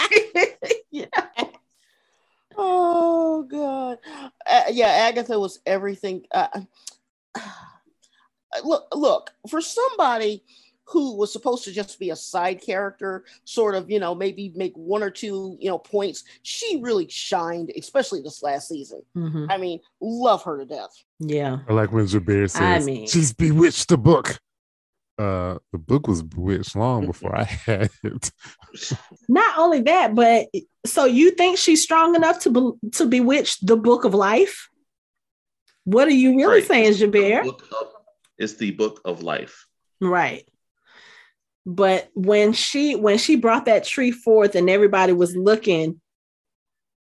yeah. 0.90 1.06
Oh 2.62 3.42
God. 3.50 3.98
Uh, 4.46 4.62
yeah, 4.70 4.88
Agatha 4.88 5.38
was 5.38 5.60
everything. 5.64 6.26
Uh, 6.30 6.60
look, 8.62 8.86
look, 8.94 9.30
for 9.48 9.60
somebody 9.60 10.44
who 10.84 11.16
was 11.16 11.32
supposed 11.32 11.64
to 11.64 11.72
just 11.72 11.98
be 12.00 12.10
a 12.10 12.16
side 12.16 12.60
character, 12.60 13.24
sort 13.44 13.76
of, 13.76 13.90
you 13.90 14.00
know, 14.00 14.14
maybe 14.14 14.52
make 14.56 14.74
one 14.74 15.02
or 15.02 15.10
two, 15.10 15.56
you 15.60 15.70
know, 15.70 15.78
points. 15.78 16.24
She 16.42 16.80
really 16.82 17.08
shined, 17.08 17.72
especially 17.78 18.22
this 18.22 18.42
last 18.42 18.68
season. 18.68 19.02
Mm-hmm. 19.16 19.46
I 19.48 19.56
mean, 19.56 19.78
love 20.00 20.42
her 20.42 20.58
to 20.58 20.64
death. 20.64 20.90
Yeah. 21.20 21.58
I 21.68 21.72
like 21.72 21.92
when 21.92 22.06
Gerbert 22.06 22.50
says, 22.50 22.60
I 22.60 22.80
mean, 22.84 23.06
she's 23.06 23.32
bewitched 23.32 23.88
the 23.88 23.98
book. 23.98 24.38
Uh, 25.20 25.58
the 25.72 25.78
book 25.78 26.06
was 26.06 26.22
bewitched 26.22 26.74
long 26.74 27.06
before 27.06 27.36
I 27.36 27.44
had 27.44 27.90
it. 28.02 28.30
Not 29.28 29.58
only 29.58 29.82
that, 29.82 30.14
but 30.14 30.46
so 30.86 31.04
you 31.04 31.32
think 31.32 31.58
she's 31.58 31.82
strong 31.82 32.14
enough 32.14 32.40
to 32.40 32.50
be, 32.50 32.88
to 32.92 33.06
bewitch 33.06 33.58
the 33.60 33.76
book 33.76 34.04
of 34.04 34.14
life? 34.14 34.68
What 35.84 36.08
are 36.08 36.12
you 36.12 36.36
really 36.36 36.60
right. 36.60 36.66
saying, 36.66 36.94
Gerbert? 36.94 37.46
It's 38.38 38.54
the 38.54 38.70
book 38.70 39.00
of 39.04 39.22
life. 39.22 39.66
Right 40.00 40.46
but 41.66 42.08
when 42.14 42.52
she 42.52 42.96
when 42.96 43.18
she 43.18 43.36
brought 43.36 43.66
that 43.66 43.84
tree 43.84 44.10
forth 44.10 44.54
and 44.54 44.70
everybody 44.70 45.12
was 45.12 45.36
looking 45.36 46.00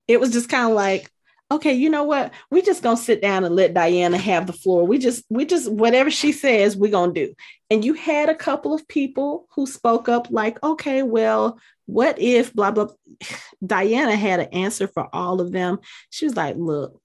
it 0.07 0.21
was 0.21 0.31
just 0.31 0.49
kind 0.49 0.69
of 0.69 0.75
like 0.75 1.11
okay 1.53 1.73
you 1.73 1.89
know 1.89 2.05
what? 2.05 2.33
We 2.51 2.63
just 2.63 2.83
gonna 2.83 2.97
sit 2.97 3.23
down 3.23 3.45
and 3.45 3.55
let 3.55 3.75
diana 3.75 4.19
have 4.19 4.47
the 4.47 4.53
floor. 4.53 4.87
We 4.87 4.99
just 4.99 5.25
we 5.31 5.45
just 5.45 5.71
whatever 5.71 6.11
she 6.11 6.33
says 6.33 6.77
we're 6.77 6.91
gonna 6.91 7.13
do. 7.13 7.35
And 7.71 7.85
you 7.85 7.95
had 7.95 8.29
a 8.29 8.35
couple 8.35 8.75
of 8.75 8.87
people 8.89 9.47
who 9.55 9.67
spoke 9.67 10.09
up 10.09 10.29
like 10.31 10.63
okay 10.63 11.03
well 11.03 11.59
what 11.87 12.19
if 12.19 12.53
blah 12.53 12.71
blah. 12.71 12.89
Diana 13.67 14.17
had 14.17 14.41
an 14.41 14.49
answer 14.53 14.89
for 14.89 15.09
all 15.15 15.41
of 15.41 15.53
them. 15.53 15.79
She 16.11 16.25
was 16.25 16.37
like 16.37 16.57
look 16.57 16.99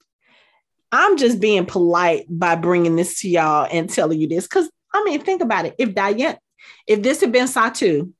i'm 0.90 1.18
just 1.18 1.38
being 1.38 1.66
polite 1.66 2.24
by 2.30 2.54
bringing 2.54 2.96
this 2.96 3.20
to 3.20 3.28
y'all 3.28 3.68
and 3.70 3.90
telling 3.90 4.20
you 4.20 4.28
this. 4.28 4.44
Because 4.46 4.70
i 4.92 5.04
mean 5.04 5.20
think 5.20 5.42
about 5.42 5.66
it. 5.66 5.74
If 5.78 5.94
diana 5.94 6.38
if 6.86 7.02
this 7.02 7.20
had 7.20 7.32
been 7.32 7.46
Satu, 7.46 8.12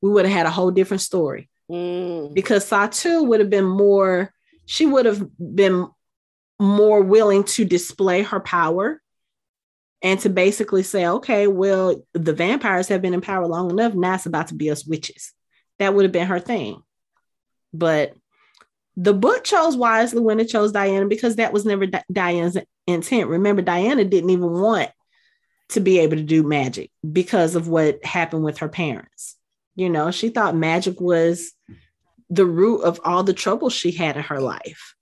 we 0.00 0.10
would 0.10 0.26
have 0.26 0.34
had 0.34 0.46
a 0.46 0.50
whole 0.50 0.70
different 0.70 1.00
story. 1.00 1.48
Mm. 1.70 2.34
Because 2.34 2.68
Satu 2.68 3.26
would 3.26 3.40
have 3.40 3.50
been 3.50 3.64
more, 3.64 4.32
she 4.66 4.86
would 4.86 5.06
have 5.06 5.26
been 5.38 5.88
more 6.58 7.00
willing 7.00 7.44
to 7.44 7.64
display 7.64 8.22
her 8.22 8.40
power 8.40 9.00
and 10.02 10.20
to 10.20 10.28
basically 10.28 10.82
say, 10.82 11.06
okay, 11.06 11.46
well, 11.46 12.04
the 12.12 12.32
vampires 12.32 12.88
have 12.88 13.02
been 13.02 13.14
in 13.14 13.20
power 13.20 13.46
long 13.46 13.70
enough. 13.70 13.94
Now 13.94 14.14
it's 14.14 14.26
about 14.26 14.48
to 14.48 14.54
be 14.54 14.70
us 14.70 14.86
witches. 14.86 15.32
That 15.78 15.94
would 15.94 16.04
have 16.04 16.12
been 16.12 16.26
her 16.26 16.40
thing. 16.40 16.82
But 17.72 18.14
the 18.96 19.14
book 19.14 19.44
chose 19.44 19.76
wisely 19.76 20.20
when 20.20 20.38
it 20.40 20.48
chose 20.48 20.72
Diana 20.72 21.06
because 21.06 21.36
that 21.36 21.52
was 21.52 21.64
never 21.64 21.86
Di- 21.86 22.04
Diana's 22.12 22.56
intent. 22.86 23.28
Remember, 23.28 23.62
Diana 23.62 24.04
didn't 24.04 24.30
even 24.30 24.50
want 24.50 24.90
to 25.70 25.80
be 25.80 25.98
able 26.00 26.16
to 26.16 26.22
do 26.22 26.42
magic 26.42 26.90
because 27.10 27.56
of 27.56 27.66
what 27.66 28.04
happened 28.04 28.44
with 28.44 28.58
her 28.58 28.68
parents. 28.68 29.36
You 29.74 29.90
know, 29.90 30.10
she 30.10 30.28
thought 30.28 30.54
magic 30.54 31.00
was 31.00 31.52
the 32.30 32.46
root 32.46 32.82
of 32.82 33.00
all 33.04 33.22
the 33.22 33.32
trouble 33.34 33.70
she 33.70 33.90
had 33.90 34.16
in 34.16 34.22
her 34.22 34.40
life. 34.40 34.94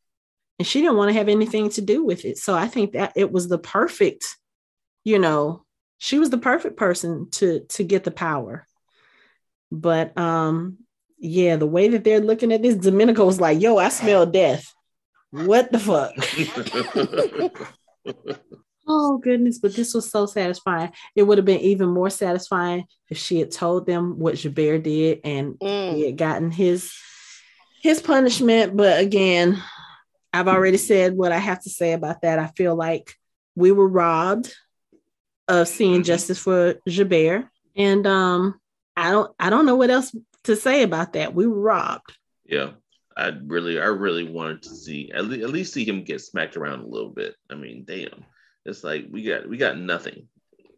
And 0.59 0.67
she 0.67 0.81
didn't 0.81 0.97
want 0.97 1.09
to 1.09 1.15
have 1.15 1.29
anything 1.29 1.71
to 1.71 1.81
do 1.81 2.05
with 2.05 2.25
it. 2.25 2.39
So 2.39 2.55
I 2.55 2.69
think 2.69 2.93
that 2.93 3.13
it 3.17 3.33
was 3.33 3.49
the 3.49 3.59
perfect, 3.59 4.27
you 5.05 5.19
know, 5.19 5.65
she 5.99 6.19
was 6.19 6.31
the 6.31 6.39
perfect 6.39 6.77
person 6.77 7.31
to 7.33 7.61
to 7.71 7.85
get 7.85 8.05
the 8.05 8.11
power. 8.11 8.67
But 9.71 10.17
um 10.19 10.79
yeah, 11.19 11.57
the 11.57 11.67
way 11.67 11.89
that 11.89 12.03
they're 12.03 12.21
looking 12.21 12.53
at 12.53 12.63
this, 12.63 12.75
Domenico 12.75 13.25
was 13.25 13.41
like, 13.41 13.61
yo, 13.61 13.79
I 13.79 13.89
smell 13.89 14.27
death. 14.27 14.73
What 15.31 15.71
the 15.71 15.79
fuck? 15.79 16.13
oh 18.89 19.19
goodness, 19.19 19.59
but 19.59 19.75
this 19.75 19.95
was 19.95 20.11
so 20.11 20.27
satisfying. 20.27 20.93
It 21.15 21.23
would 21.23 21.39
have 21.39 21.45
been 21.45 21.61
even 21.61 21.89
more 21.89 22.11
satisfying 22.11 22.85
if 23.09 23.19
she 23.19 23.39
had 23.39 23.51
told 23.53 23.87
them 23.87 24.19
what 24.19 24.35
Gerbert 24.35 24.83
did 24.83 25.21
and 25.25 25.55
Mm. 25.61 25.95
he 25.95 26.07
had 26.07 26.17
gotten 26.19 26.51
his 26.51 26.93
his 27.83 28.01
punishment. 28.01 28.77
But 28.77 29.01
again, 29.01 29.63
I've 30.33 30.49
already 30.49 30.79
said 30.79 31.17
what 31.17 31.33
I 31.33 31.39
have 31.39 31.63
to 31.65 31.71
say 31.71 31.93
about 31.93 32.23
that. 32.23 32.39
I 32.39 32.47
feel 32.47 32.75
like 32.75 33.15
we 33.55 33.73
were 33.73 33.89
robbed 33.89 34.55
of 35.49 35.69
seeing 35.69 36.05
justice 36.05 36.39
for 36.39 36.77
Gerbert. 36.89 37.49
And 37.77 38.07
um, 38.07 38.59
I 38.97 39.11
don't 39.11 39.35
I 39.39 39.51
don't 39.51 39.67
know 39.67 39.77
what 39.77 39.91
else 39.91 40.15
to 40.45 40.57
say 40.57 40.83
about 40.83 41.15
that. 41.15 41.35
We 41.35 41.47
were 41.47 41.61
robbed. 41.61 42.17
Yeah, 42.45 42.71
I 43.17 43.33
really, 43.45 43.81
I 43.81 43.87
really 43.87 44.25
wanted 44.25 44.63
to 44.63 44.75
see 44.75 45.11
at, 45.13 45.25
le- 45.25 45.39
at 45.39 45.51
least 45.51 45.75
see 45.75 45.85
him 45.85 46.05
get 46.05 46.21
smacked 46.21 46.57
around 46.57 46.81
a 46.81 46.87
little 46.87 47.11
bit. 47.11 47.35
I 47.51 47.55
mean, 47.55 47.85
damn, 47.87 48.25
it's 48.65 48.85
like 48.85 49.07
we 49.11 49.23
got 49.23 49.49
we 49.49 49.57
got 49.57 49.79
nothing 49.79 50.29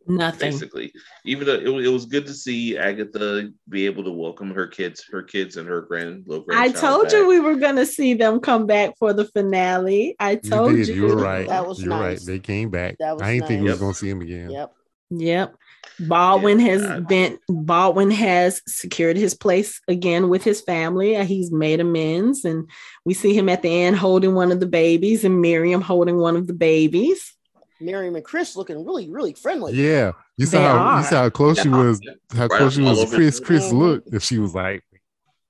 Nothing. 0.07 0.51
basically. 0.53 0.93
Even 1.25 1.47
though 1.47 1.55
it, 1.55 1.87
it 1.87 1.89
was 1.89 2.07
good 2.07 2.27
to 2.27 2.35
see 2.35 2.77
Agatha 2.77 3.51
be 3.69 3.87
able 3.87 4.05
to 4.05 4.11
welcome 4.13 4.51
her 4.55 4.67
kids, 4.67 5.05
her 5.11 5.23
kids 5.23 5.57
and 5.57 5.69
her 5.69 5.81
grand 5.83 6.25
little 6.27 6.45
I 6.51 6.69
grandchild. 6.69 6.81
told 7.09 7.13
you 7.13 7.27
we 7.29 7.41
were 7.41 7.57
gonna 7.57 7.87
see 7.87 8.15
them 8.15 8.41
come 8.41 8.67
back 8.67 8.97
for 8.99 9.13
the 9.13 9.25
finale. 9.27 10.17
I 10.19 10.37
told 10.37 10.73
you. 10.73 10.85
did. 10.85 10.95
You 10.97 11.03
were 11.05 11.17
right. 11.17 11.49
That 11.49 11.67
was 11.67 11.83
You're 11.83 11.99
right. 11.99 12.21
They 12.21 12.39
came 12.39 12.71
back. 12.71 12.97
That 12.99 13.15
was 13.15 13.23
I 13.23 13.35
didn't 13.35 13.49
think 13.49 13.61
we 13.63 13.67
nice. 13.69 13.73
was 13.75 13.81
gonna 13.81 13.95
see 13.95 14.11
him 14.11 14.21
again. 14.21 14.51
Yep. 14.51 14.73
Yep. 15.11 15.55
Baldwin 16.01 16.59
Yeah, 16.59 16.67
has 16.67 16.83
God. 16.83 17.09
been 17.09 17.39
Baldwin 17.49 18.11
has 18.11 18.61
secured 18.67 19.17
his 19.17 19.35
place 19.35 19.81
again 19.87 20.29
with 20.29 20.43
his 20.43 20.61
family. 20.61 21.17
Uh, 21.17 21.25
He's 21.25 21.53
made 21.53 21.79
amends, 21.81 22.45
and 22.45 22.69
we 23.05 23.15
see 23.15 23.33
him 23.37 23.49
at 23.49 23.63
the 23.63 23.83
end 23.83 23.97
holding 23.97 24.35
one 24.35 24.51
of 24.51 24.61
the 24.61 24.67
babies, 24.67 25.25
and 25.25 25.41
Miriam 25.41 25.81
holding 25.81 26.17
one 26.19 26.37
of 26.37 26.47
the 26.47 26.53
babies. 26.55 27.33
Miriam 27.81 28.15
and 28.17 28.25
Chris 28.25 28.57
looking 28.57 28.85
really, 28.85 29.11
really 29.11 29.33
friendly. 29.35 29.75
Yeah. 29.75 30.13
You 30.37 30.47
saw 30.47 30.59
They 30.59 30.65
how 30.65 30.77
are. 30.79 30.99
you 31.01 31.05
saw 31.07 31.17
how 31.23 31.31
close 31.31 31.61
she 31.61 31.69
Yeah. 31.69 31.77
was, 31.77 32.01
how 32.35 32.47
Right 32.47 32.59
close 32.59 32.75
she 32.75 32.83
was. 32.83 33.15
Chris. 33.15 33.41
Chris 33.41 33.65
Mhm. 33.73 33.79
looked 33.79 34.09
and 34.09 34.23
she 34.23 34.39
was 34.39 34.55
like, 34.55 34.83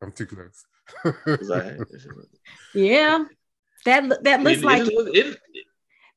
I'm 0.03 0.13
too 0.13 0.27
close. 0.27 0.65
Yeah, 2.75 3.25
that 3.85 4.23
that 4.25 4.43
looks 4.43 4.59
it, 4.59 4.65
like 4.65 4.83
it, 4.87 4.93
it, 5.17 5.39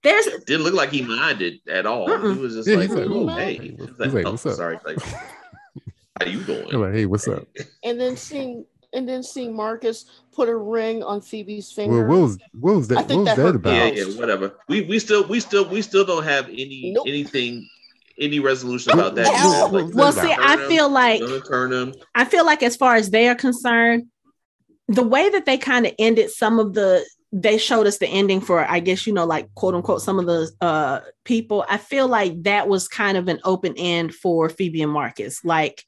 there's 0.04 0.28
it 0.28 0.46
didn't 0.46 0.64
look 0.64 0.74
like 0.74 0.90
he 0.90 1.02
minded 1.04 1.60
at 1.70 1.86
all. 1.86 2.08
Mm-mm. 2.08 2.36
He 2.36 2.42
was 2.42 2.56
just 2.56 2.68
Yeah, 2.68 2.78
like, 2.78 2.90
he's 2.90 2.98
like, 2.98 3.08
oh, 3.10 3.30
"Oh, 3.30 3.36
hey, 3.36 3.54
he's 3.58 3.72
He's 3.80 4.00
like, 4.00 4.14
like, 4.14 4.26
oh, 4.26 4.32
"What's 4.32 4.46
up?" 4.46 4.56
sorry, 4.56 4.80
like, 4.86 5.00
how 6.20 6.26
you 6.26 6.44
doing? 6.44 6.68
Like, 6.80 6.94
hey, 6.94 7.06
what's 7.06 7.28
up? 7.28 7.48
And 7.84 8.00
then 8.00 8.18
seeing 8.18 8.66
and 8.94 9.08
then 9.08 9.22
seeing 9.24 9.56
Marcus 9.56 10.06
put 10.34 10.50
a 10.50 10.56
ring 10.56 11.04
on 11.04 11.22
Phoebe's 11.22 11.74
Well, 11.78 11.86
finger. 11.88 12.08
what 12.08 12.20
was 12.20 12.38
what 12.54 12.76
was 12.76 12.92
I 12.92 12.96
that? 12.96 13.08
think 13.08 13.26
What 13.26 13.28
was 13.28 13.36
that 13.38 13.44
that 13.44 13.56
about? 13.56 13.96
yeah, 13.96 14.04
yeah, 14.06 14.20
whatever. 14.20 14.58
We 14.68 14.82
we 14.82 15.00
still 15.00 15.28
we 15.28 15.40
still 15.40 15.68
we 15.68 15.82
still 15.82 16.06
don't 16.06 16.24
have 16.24 16.48
any 16.50 16.92
Nope. 16.96 17.06
anything 17.08 17.68
any 18.20 18.40
resolution 18.40 18.94
about 18.94 19.14
that. 19.16 19.28
Hell. 19.28 19.70
Like, 19.72 19.94
well. 19.94 20.12
See, 20.12 20.22
turn 20.22 20.40
I 20.40 20.54
him, 20.54 20.70
feel 20.70 20.90
like 20.90 21.20
gonna 21.22 21.40
turn 21.42 21.72
him. 21.72 21.94
I 22.16 22.26
feel 22.26 22.46
like 22.46 22.64
as 22.64 22.76
far 22.76 22.96
as 22.96 23.10
they 23.12 23.28
are 23.28 23.36
concerned, 23.36 24.08
the 24.88 25.04
way 25.04 25.30
that 25.30 25.46
they 25.46 25.58
kind 25.58 25.86
of 25.86 25.94
ended 26.00 26.32
some 26.32 26.60
of 26.60 26.74
the 26.74 27.06
they 27.34 27.58
showed 27.58 27.86
us 27.86 27.98
the 27.98 28.08
ending 28.08 28.40
for 28.40 28.64
I 28.66 28.80
guess 28.80 29.06
you 29.06 29.12
know 29.14 29.26
like 29.26 29.54
quote 29.54 29.76
unquote 29.76 30.02
some 30.02 30.18
of 30.18 30.26
the 30.26 30.50
uh 30.62 31.02
people. 31.26 31.66
I 31.70 31.78
feel 31.78 32.08
like 32.08 32.42
that 32.44 32.68
was 32.70 32.88
kind 32.88 33.18
of 33.18 33.28
an 33.28 33.40
open 33.44 33.74
end 33.78 34.16
for 34.16 34.48
Phoebe 34.50 34.82
and 34.82 34.92
Marcus. 34.92 35.44
Like 35.44 35.84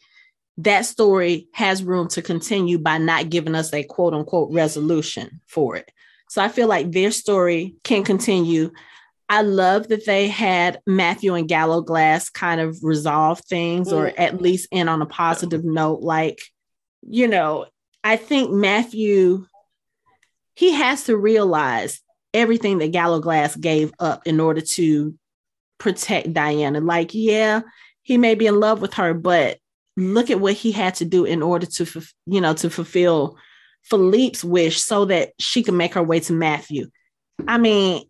that 0.60 0.86
story 0.86 1.48
has 1.54 1.84
room 1.84 2.10
to 2.10 2.22
continue 2.22 2.78
by 2.78 2.98
not 2.98 3.30
giving 3.30 3.56
us 3.56 3.74
a 3.74 3.84
quote 3.84 4.14
unquote 4.14 4.52
resolution 4.52 5.40
for 5.48 5.78
it. 5.78 5.90
So 6.30 6.42
I 6.42 6.50
feel 6.50 6.68
like 6.68 6.92
their 6.92 7.12
story 7.12 7.76
can 7.84 8.04
continue. 8.04 8.72
I 9.30 9.42
love 9.42 9.88
that 9.88 10.06
they 10.06 10.28
had 10.28 10.82
Matthew 10.86 11.34
and 11.36 11.48
Gallowglass 11.48 12.30
kind 12.30 12.60
of 12.60 12.78
resolve 12.84 13.40
things 13.42 13.94
or 13.94 14.08
at 14.08 14.34
mm-hmm. 14.34 14.44
least 14.44 14.68
end 14.72 14.90
on 14.90 15.02
a 15.02 15.06
positive 15.06 15.64
note. 15.64 16.02
Like, 16.02 16.42
you 17.02 17.28
know, 17.28 17.68
I 18.04 18.18
think 18.18 18.52
Matthew, 18.52 19.46
he 20.56 20.74
has 20.74 21.06
to 21.06 21.16
realize 21.16 22.02
everything 22.34 22.80
that 22.80 22.92
Gallowglass 22.92 23.56
gave 23.56 23.94
up 24.00 24.24
in 24.26 24.40
order 24.40 24.62
to 24.62 25.16
protect 25.78 26.34
Diana. 26.34 26.82
Like, 26.82 27.14
yeah, 27.14 27.62
he 28.02 28.18
may 28.18 28.36
be 28.36 28.48
in 28.48 28.60
love 28.60 28.82
with 28.82 28.96
her, 28.96 29.14
but 29.14 29.58
look 30.00 30.30
at 30.30 30.40
what 30.40 30.54
he 30.54 30.72
had 30.72 30.96
to 30.96 31.06
do 31.06 31.26
in 31.26 31.42
order 31.42 31.66
to, 31.66 32.02
you 32.26 32.42
know, 32.42 32.54
to 32.56 32.70
fulfill 32.70 33.38
Philippe's 33.84 34.44
wish 34.44 34.82
so 34.82 35.06
that 35.06 35.32
she 35.40 35.64
could 35.64 35.74
make 35.74 35.94
her 35.94 36.04
way 36.04 36.20
to 36.22 36.34
Matthew. 36.34 36.90
I 37.48 37.58
mean, 37.58 38.04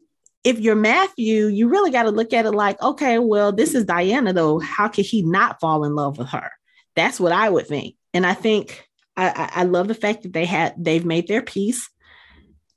if 0.44 0.60
you're 0.60 0.76
Matthew, 0.76 1.48
you 1.48 1.68
really 1.68 1.91
got 1.91 2.03
to 2.03 2.11
look 2.11 2.34
at 2.34 2.45
it 2.45 2.52
like, 2.52 2.82
okay, 2.82 3.20
well, 3.20 3.52
this 3.52 3.76
is 3.76 3.86
Diana, 3.86 4.34
though. 4.34 4.60
How 4.60 4.88
could 4.88 5.06
he 5.06 5.22
not 5.22 5.60
fall 5.60 5.84
in 5.84 5.95
love 5.95 6.18
with 6.18 6.30
her? 6.30 6.49
That's 6.95 7.20
what 7.20 7.32
I 7.32 7.49
would 7.49 7.68
think. 7.68 7.95
And 8.14 8.26
I 8.26 8.34
think 8.34 8.88
I, 9.16 9.49
I, 9.53 9.64
love 9.64 9.88
the 9.88 9.94
fact 9.94 10.24
that 10.24 10.34
they 10.34 10.45
had 10.45 10.74
they've 10.78 11.06
made 11.06 11.28
their 11.28 11.41
peace. 11.41 11.90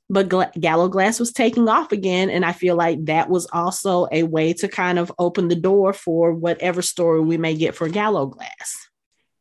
But 0.09 0.29
Gla- 0.29 0.51
Gallowglass 0.59 1.19
was 1.19 1.31
taking 1.31 1.67
off 1.69 1.91
again, 1.91 2.29
and 2.29 2.45
I 2.45 2.51
feel 2.51 2.75
like 2.75 3.05
that 3.05 3.29
was 3.29 3.47
also 3.51 4.07
a 4.11 4.23
way 4.23 4.53
to 4.53 4.67
kind 4.67 4.99
of 4.99 5.11
open 5.17 5.47
the 5.47 5.55
door 5.55 5.93
for 5.93 6.33
whatever 6.33 6.81
story 6.81 7.21
we 7.21 7.37
may 7.37 7.55
get 7.55 7.75
for 7.75 7.87
Gallowglass. 7.87 8.82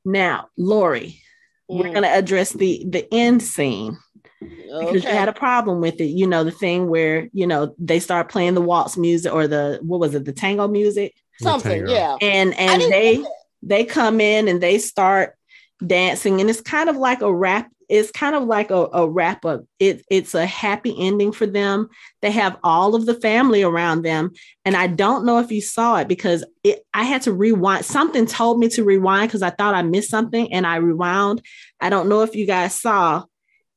Now, 0.05 0.49
Lori, 0.57 1.21
we're 1.69 1.87
Mm. 1.87 1.93
going 1.93 2.03
to 2.03 2.09
address 2.11 2.53
the 2.53 2.85
the 2.89 3.07
end 3.13 3.43
scene 3.43 3.97
because 4.41 5.05
you 5.05 5.11
had 5.11 5.29
a 5.29 5.33
problem 5.33 5.81
with 5.81 6.01
it. 6.01 6.07
You 6.07 6.27
know, 6.27 6.45
the 6.45 6.51
thing 6.51 6.89
where, 6.89 7.29
you 7.33 7.47
know, 7.47 7.75
they 7.79 8.01
start 8.01 8.29
playing 8.29 8.55
the 8.55 8.61
waltz 8.61 8.97
music 8.97 9.33
or 9.33 9.47
the 9.47 9.79
what 9.83 10.01
was 10.01 10.15
it, 10.15 10.25
the 10.25 10.33
tango 10.33 10.69
music. 10.69 11.15
Something, 11.41 11.89
yeah. 11.89 12.17
And 12.21 12.55
and 12.59 12.83
they 12.83 13.25
they 13.63 13.85
come 13.85 14.21
in 14.21 14.49
and 14.49 14.61
they 14.61 14.79
start 14.79 15.37
dancing 15.85 16.41
and 16.41 16.49
it's 16.51 16.61
kind 16.61 16.89
of 16.89 16.97
like 16.97 17.23
a 17.23 17.33
rap 17.33 17.71
it's 17.93 18.11
kind 18.11 18.35
of 18.35 18.45
like 18.45 18.71
a, 18.71 18.89
a 18.95 19.07
wrap 19.07 19.45
up. 19.45 19.65
It, 19.79 20.03
it's 20.11 20.35
a 20.35 20.47
happy 20.47 20.97
ending 20.99 21.31
for 21.31 21.45
them. 21.45 21.91
They 22.23 22.31
have 22.31 22.57
all 22.65 22.95
of 22.95 23.05
the 23.05 23.13
family 23.13 23.63
around 23.63 24.01
them. 24.01 24.31
And 24.65 24.75
i 24.75 24.87
don't 24.87 25.27
know 25.27 25.39
if 25.41 25.53
you 25.53 25.61
saw 25.61 25.97
it 25.97 26.09
because 26.09 26.43
it, 26.65 26.87
i 26.95 27.03
had 27.03 27.23
to 27.23 27.33
rewind. 27.33 27.85
Something 27.85 28.25
told 28.25 28.59
me 28.59 28.69
to 28.71 28.83
rewind 28.83 29.29
because 29.29 29.43
i 29.43 29.51
thought 29.51 29.75
i 29.75 29.83
missed 29.83 30.09
something 30.11 30.51
and 30.55 30.67
i 30.67 30.77
rewound. 30.77 31.43
I 31.81 31.91
don't 31.91 32.09
know 32.09 32.23
if 32.23 32.35
you 32.35 32.47
guys 32.47 32.81
saw 32.81 33.25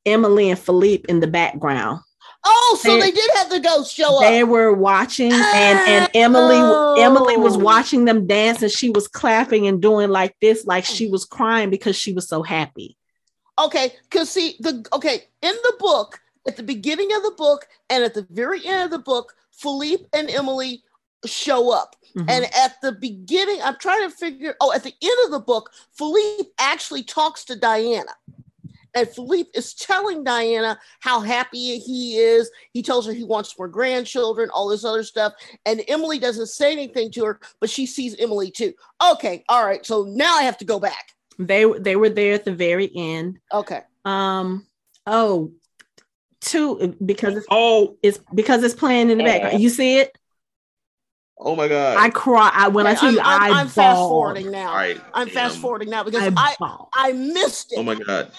emily 0.06 0.48
and 0.48 0.58
philippe 0.58 1.04
in 1.10 1.20
the 1.20 1.26
background. 1.26 2.00
Oh, 2.48 2.78
so 2.80 2.92
They- 2.94 3.00
they 3.00 3.10
did 3.10 3.30
have 3.34 3.50
the 3.50 3.60
ghost 3.60 3.92
show 3.94 4.20
they 4.20 4.44
were 4.44 4.72
watching 4.72 5.32
and 5.32 5.78
and 5.94 6.04
ah, 6.06 6.10
Emily 6.14 6.56
Oh. 6.58 6.94
Emily 6.98 7.36
was 7.36 7.58
watching 7.58 8.06
them 8.06 8.26
dance 8.26 8.62
and 8.62 8.72
she 8.72 8.88
was 8.88 9.08
clapping 9.08 9.66
and 9.66 9.82
doing 9.82 10.08
like 10.08 10.34
this 10.40 10.64
like 10.64 10.86
she 10.86 11.08
was 11.10 11.26
crying 11.26 11.68
because 11.68 11.96
she 11.96 12.14
was 12.14 12.26
so 12.28 12.42
happy. 12.42 12.96
Okay, 13.58 13.94
because 14.04 14.30
see 14.30 14.56
the 14.60 14.86
okay 14.92 15.24
in 15.42 15.54
the 15.62 15.76
book 15.78 16.20
at 16.46 16.56
the 16.56 16.62
beginning 16.62 17.12
of 17.14 17.22
the 17.22 17.34
book 17.36 17.66
and 17.90 18.04
at 18.04 18.14
the 18.14 18.26
very 18.30 18.64
end 18.64 18.84
of 18.84 18.90
the 18.90 18.98
book, 18.98 19.34
Philippe 19.50 20.04
and 20.12 20.30
Emily 20.30 20.82
show 21.24 21.72
up. 21.72 21.96
Mhm. 22.14 22.30
And 22.30 22.54
at 22.54 22.80
the 22.82 22.92
beginning, 22.92 23.60
I'm 23.62 23.78
trying 23.78 24.08
to 24.08 24.14
figure. 24.14 24.56
Oh, 24.60 24.72
at 24.72 24.84
the 24.84 24.94
end 25.02 25.18
of 25.24 25.30
the 25.30 25.40
book, 25.40 25.72
Philippe 25.92 26.50
actually 26.58 27.02
talks 27.02 27.44
to 27.46 27.56
Diana. 27.56 28.12
And 28.94 29.08
Philippe 29.08 29.50
is 29.52 29.74
telling 29.74 30.24
Diana 30.24 30.78
how 31.00 31.20
happy 31.20 31.78
he 31.78 32.16
is. 32.16 32.50
He 32.72 32.82
tells 32.82 33.06
her 33.06 33.12
he 33.12 33.24
wants 33.24 33.58
more 33.58 33.68
grandchildren, 33.68 34.48
all 34.50 34.68
this 34.68 34.84
other 34.84 35.04
stuff. 35.04 35.34
And 35.66 35.84
Emily 35.86 36.18
doesn't 36.18 36.46
say 36.46 36.72
anything 36.72 37.10
to 37.12 37.24
her, 37.26 37.40
but 37.60 37.68
she 37.68 37.84
sees 37.84 38.16
Emily 38.18 38.50
too. 38.50 38.72
Okay, 39.02 39.44
all 39.50 39.66
right. 39.66 39.84
So 39.84 40.04
now 40.04 40.36
I 40.36 40.44
have 40.44 40.56
to 40.58 40.64
go 40.64 40.80
back. 40.80 41.15
They 41.38 41.64
they 41.78 41.96
were 41.96 42.08
there 42.10 42.34
at 42.34 42.44
the 42.44 42.54
very 42.54 42.90
end. 42.94 43.38
Okay. 43.52 43.82
Um 44.04 44.66
oh 45.06 45.52
two 46.40 46.96
because 47.04 47.36
it's, 47.36 47.46
Oh, 47.50 47.96
it's 48.02 48.18
because 48.34 48.62
it's 48.62 48.74
playing 48.74 49.10
in 49.10 49.18
the 49.18 49.24
background. 49.24 49.60
You 49.60 49.68
see 49.68 49.98
it? 49.98 50.16
oh 51.38 51.54
my 51.54 51.68
god! 51.68 51.98
I 51.98 52.10
cry. 52.10 52.50
I, 52.52 52.68
when 52.68 52.86
I 52.86 52.92
Okay, 52.92 53.00
tell 53.00 53.20
I'm, 53.20 53.20
I'm, 53.20 53.52
I 53.56 53.60
I'm 53.60 53.68
fast 53.68 53.98
forwarding 53.98 54.50
now. 54.50 54.72
I 54.72 54.96
I'm 55.12 55.28
fast 55.28 55.58
forwarding 55.58 55.90
now 55.90 56.02
because 56.04 56.32
I, 56.36 56.54
I. 56.60 56.84
I 56.94 57.12
missed 57.12 57.72
it. 57.72 57.78
Oh 57.78 57.82
my 57.82 57.94
god! 57.94 58.32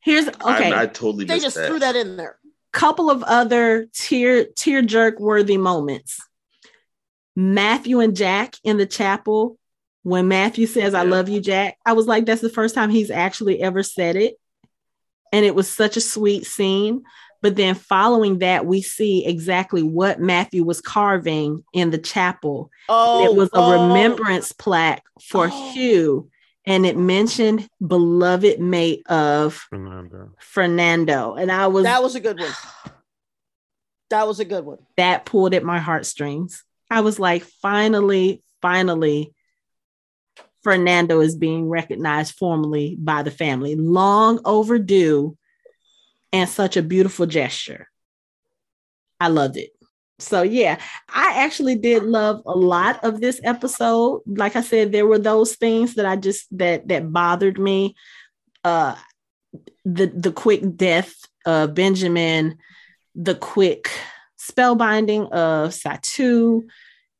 Here's 0.00 0.28
I, 0.28 0.54
okay. 0.54 0.72
I 0.72 0.86
totally 0.86 1.24
they 1.24 1.34
missed 1.34 1.44
just 1.46 1.56
that. 1.56 1.68
threw 1.68 1.78
that 1.78 1.94
in 1.94 2.16
there. 2.16 2.38
couple 2.72 3.10
of 3.10 3.22
other 3.22 3.86
tear 3.92 4.46
tear 4.46 4.82
jerk 4.82 5.20
worthy 5.20 5.56
moments. 5.56 6.18
Matthew 7.36 8.00
and 8.00 8.14
Jack 8.16 8.56
in 8.64 8.76
the 8.76 8.86
chapel 8.86 9.58
when 10.02 10.28
Matthew 10.28 10.66
says 10.66 10.94
I 10.94 11.02
love 11.02 11.28
you 11.28 11.40
Jack. 11.40 11.78
I 11.86 11.92
was 11.92 12.06
like 12.06 12.26
that's 12.26 12.40
the 12.40 12.48
first 12.48 12.74
time 12.74 12.90
he's 12.90 13.10
actually 13.10 13.60
ever 13.62 13.82
said 13.82 14.16
it. 14.16 14.36
And 15.32 15.44
it 15.46 15.54
was 15.54 15.68
such 15.68 15.96
a 15.96 16.00
sweet 16.00 16.44
scene, 16.44 17.04
but 17.40 17.56
then 17.56 17.74
following 17.74 18.40
that 18.40 18.66
we 18.66 18.82
see 18.82 19.24
exactly 19.26 19.82
what 19.82 20.20
Matthew 20.20 20.62
was 20.62 20.80
carving 20.82 21.64
in 21.72 21.90
the 21.90 21.98
chapel. 21.98 22.70
Oh, 22.88 23.24
it 23.24 23.34
was 23.34 23.48
a 23.48 23.56
oh, 23.56 23.88
remembrance 23.88 24.52
plaque 24.52 25.04
for 25.20 25.48
Oh. 25.50 25.72
Hugh 25.72 26.28
and 26.64 26.86
it 26.86 26.96
mentioned 26.96 27.68
beloved 27.84 28.60
mate 28.60 29.02
of 29.08 29.54
Fernando. 29.54 30.30
Fernando 30.38 31.34
and 31.34 31.50
I 31.50 31.66
was 31.68 31.84
That 31.84 32.02
was 32.02 32.14
a 32.14 32.20
good 32.20 32.38
one. 32.38 32.52
That 34.10 34.26
was 34.26 34.40
a 34.40 34.44
good 34.44 34.66
one. 34.66 34.76
that 34.98 35.24
pulled 35.24 35.54
at 35.54 35.64
my 35.64 35.78
heartstrings. 35.78 36.64
I 36.90 37.00
was 37.00 37.18
like, 37.18 37.44
finally, 37.44 38.42
finally, 38.60 39.32
Fernando 40.62 41.20
is 41.20 41.36
being 41.36 41.68
recognized 41.68 42.34
formally 42.34 42.96
by 42.98 43.22
the 43.22 43.30
family. 43.30 43.74
Long 43.74 44.40
overdue 44.44 45.36
and 46.32 46.48
such 46.48 46.76
a 46.76 46.82
beautiful 46.82 47.26
gesture. 47.26 47.88
I 49.20 49.28
loved 49.28 49.56
it. 49.56 49.70
So, 50.18 50.42
yeah, 50.42 50.78
I 51.08 51.34
actually 51.38 51.74
did 51.74 52.04
love 52.04 52.42
a 52.46 52.56
lot 52.56 53.04
of 53.04 53.20
this 53.20 53.40
episode. 53.42 54.22
Like 54.26 54.54
I 54.54 54.60
said, 54.60 54.92
there 54.92 55.06
were 55.06 55.18
those 55.18 55.56
things 55.56 55.94
that 55.94 56.06
I 56.06 56.16
just 56.16 56.46
that 56.56 56.88
that 56.88 57.12
bothered 57.12 57.58
me. 57.58 57.96
Uh 58.64 58.94
the 59.84 60.06
the 60.06 60.32
quick 60.32 60.76
death 60.76 61.14
of 61.44 61.74
Benjamin, 61.74 62.58
the 63.14 63.34
quick 63.34 63.90
spellbinding 64.38 65.30
of 65.32 65.70
Satu 65.70 66.62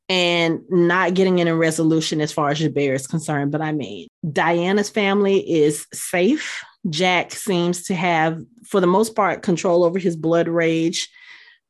and 0.09 0.61
not 0.69 1.13
getting 1.13 1.39
in 1.39 1.47
a 1.47 1.55
resolution 1.55 2.21
as 2.21 2.31
far 2.31 2.49
as 2.49 2.59
Jabir 2.59 2.93
is 2.93 3.07
concerned. 3.07 3.51
But 3.51 3.61
I 3.61 3.71
mean, 3.71 4.07
Diana's 4.31 4.89
family 4.89 5.39
is 5.49 5.87
safe. 5.93 6.63
Jack 6.89 7.31
seems 7.31 7.83
to 7.83 7.95
have, 7.95 8.41
for 8.65 8.81
the 8.81 8.87
most 8.87 9.15
part, 9.15 9.41
control 9.41 9.83
over 9.83 9.97
his 9.99 10.15
blood 10.15 10.47
rage. 10.47 11.09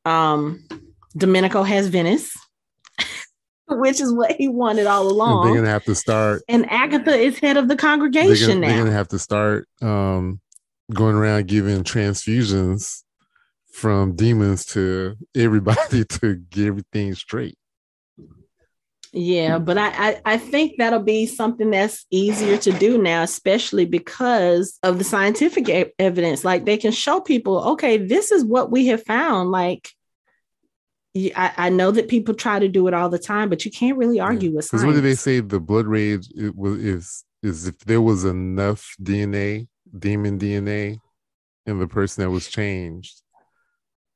Um, 0.04 0.66
Domenico 1.16 1.62
has 1.62 1.86
Venice, 1.86 2.36
which 3.68 4.00
is 4.00 4.12
what 4.12 4.32
he 4.32 4.48
wanted 4.48 4.86
all 4.86 5.08
And 5.44 5.48
they're 5.48 5.62
gonna 5.62 5.72
have 5.72 5.84
to 5.84 5.94
start. 5.94 6.42
And 6.48 6.68
Agatha 6.70 7.14
is 7.14 7.38
head 7.38 7.56
of 7.56 7.68
the 7.68 7.76
They're 7.76 7.76
congregation 7.76 8.60
gonna, 8.60 8.66
they're 8.66 8.78
gonna 8.78 8.96
have 8.96 9.08
to 9.08 9.18
start 9.18 9.68
um, 9.80 10.40
going 10.92 11.14
around 11.14 11.46
giving 11.46 11.84
transfusions 11.84 13.04
from 13.72 14.14
demons 14.16 14.64
to 14.66 15.16
everybody 15.36 16.04
to 16.08 16.36
get 16.50 16.66
everything 16.66 17.14
straight. 17.14 17.56
Yeah, 19.16 19.58
but 19.58 19.78
I, 19.78 19.88
I 19.90 20.20
I 20.24 20.36
think 20.38 20.72
that'll 20.76 21.02
be 21.02 21.26
something 21.26 21.70
that's 21.70 22.04
easier 22.10 22.56
to 22.58 22.72
do 22.72 23.00
now, 23.00 23.22
especially 23.22 23.84
because 23.84 24.76
of 24.82 24.98
the 24.98 25.04
scientific 25.04 25.68
e- 25.68 25.92
evidence. 26.00 26.44
Like 26.44 26.64
they 26.64 26.76
can 26.76 26.90
show 26.90 27.20
people, 27.20 27.62
okay, 27.72 27.96
this 27.96 28.32
is 28.32 28.44
what 28.44 28.72
we 28.72 28.86
have 28.86 29.04
found. 29.04 29.52
Like, 29.52 29.88
I, 31.16 31.52
I 31.56 31.68
know 31.68 31.92
that 31.92 32.08
people 32.08 32.34
try 32.34 32.58
to 32.58 32.66
do 32.66 32.88
it 32.88 32.94
all 32.94 33.08
the 33.08 33.20
time, 33.20 33.48
but 33.48 33.64
you 33.64 33.70
can't 33.70 33.96
really 33.96 34.18
argue 34.18 34.50
with 34.52 34.66
Because 34.66 34.80
science. 34.80 34.84
what 34.84 34.94
do 34.94 35.00
they 35.00 35.14
say? 35.14 35.38
The 35.38 35.60
blood 35.60 35.86
rage 35.86 36.26
it 36.34 36.56
was 36.56 36.76
is 36.82 37.24
is 37.40 37.68
if 37.68 37.78
there 37.80 38.02
was 38.02 38.24
enough 38.24 38.96
DNA, 39.00 39.68
demon 39.96 40.40
DNA, 40.40 40.98
in 41.66 41.78
the 41.78 41.86
person 41.86 42.24
that 42.24 42.30
was 42.30 42.48
changed 42.48 43.22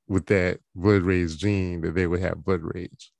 with 0.08 0.26
that 0.26 0.58
blood 0.74 1.02
rage 1.02 1.36
gene, 1.36 1.82
that 1.82 1.94
they 1.94 2.08
would 2.08 2.20
have 2.20 2.44
blood 2.44 2.62
rage. 2.62 3.12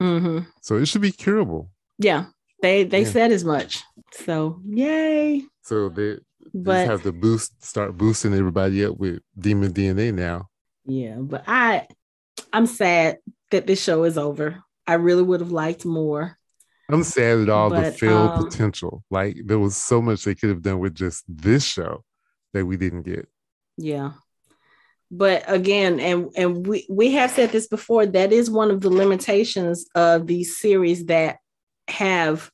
Hmm 0.00 0.40
So 0.60 0.76
it 0.76 0.86
should 0.86 1.02
be 1.02 1.12
curable. 1.12 1.70
Yeah, 1.98 2.26
they 2.62 2.84
they 2.84 3.02
Yeah. 3.02 3.10
said 3.10 3.32
as 3.32 3.44
much. 3.44 3.82
So 4.12 4.60
yay! 4.66 5.42
So 5.62 5.88
they 5.88 6.18
But 6.52 6.74
just 6.74 6.86
have 6.86 7.02
to 7.02 7.12
boost, 7.12 7.62
start 7.64 7.96
boosting 7.96 8.34
everybody 8.34 8.84
up 8.84 8.98
with 8.98 9.20
demon 9.38 9.72
DNA 9.72 10.12
now. 10.12 10.48
Yeah, 10.84 11.16
but 11.18 11.44
I 11.46 11.86
I'm 12.52 12.66
sad 12.66 13.18
that 13.50 13.66
this 13.66 13.82
show 13.82 14.04
is 14.04 14.18
over. 14.18 14.62
I 14.86 14.94
really 14.94 15.22
would 15.22 15.40
have 15.40 15.52
liked 15.52 15.84
more. 15.84 16.38
I'm 16.90 17.02
sad 17.02 17.38
at 17.38 17.48
all 17.48 17.70
the 17.70 17.76
But, 17.76 17.94
failed 17.94 18.34
um, 18.34 18.44
potential. 18.44 19.02
Like 19.10 19.36
there 19.44 19.58
was 19.58 19.76
so 19.76 20.02
much 20.02 20.24
they 20.24 20.34
could 20.34 20.50
have 20.50 20.62
done 20.62 20.80
with 20.80 20.94
just 20.94 21.24
this 21.28 21.64
show 21.64 22.04
that 22.52 22.66
we 22.66 22.76
didn't 22.76 23.02
get. 23.02 23.26
Yeah. 23.76 24.12
But 25.16 25.44
again, 25.46 26.00
and 26.00 26.30
and 26.36 26.66
we 26.66 26.86
we 26.90 27.12
have 27.12 27.30
said 27.30 27.50
this 27.50 27.68
before, 27.68 28.04
that 28.04 28.32
is 28.32 28.50
one 28.50 28.70
of 28.70 28.80
the 28.80 28.90
limitations 28.90 29.86
of 29.94 30.26
these 30.26 30.56
series 30.56 31.06
that 31.06 31.38
have 31.88 32.50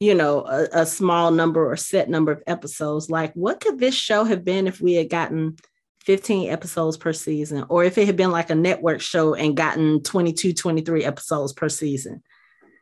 you 0.00 0.14
know 0.14 0.44
a, 0.46 0.80
a 0.80 0.86
small 0.86 1.30
number 1.30 1.70
or 1.70 1.76
set 1.76 2.08
number 2.08 2.32
of 2.32 2.42
episodes 2.46 3.10
like 3.10 3.32
what 3.34 3.60
could 3.60 3.78
this 3.78 3.94
show 3.94 4.24
have 4.24 4.44
been 4.44 4.66
if 4.66 4.80
we 4.80 4.94
had 4.94 5.08
gotten 5.10 5.56
15 6.04 6.50
episodes 6.50 6.96
per 6.96 7.12
season 7.12 7.64
or 7.68 7.84
if 7.84 7.98
it 7.98 8.06
had 8.06 8.16
been 8.16 8.30
like 8.30 8.50
a 8.50 8.54
network 8.54 9.00
show 9.00 9.34
and 9.34 9.56
gotten 9.56 10.02
22 10.02 10.54
23 10.54 11.04
episodes 11.04 11.52
per 11.52 11.68
season 11.68 12.22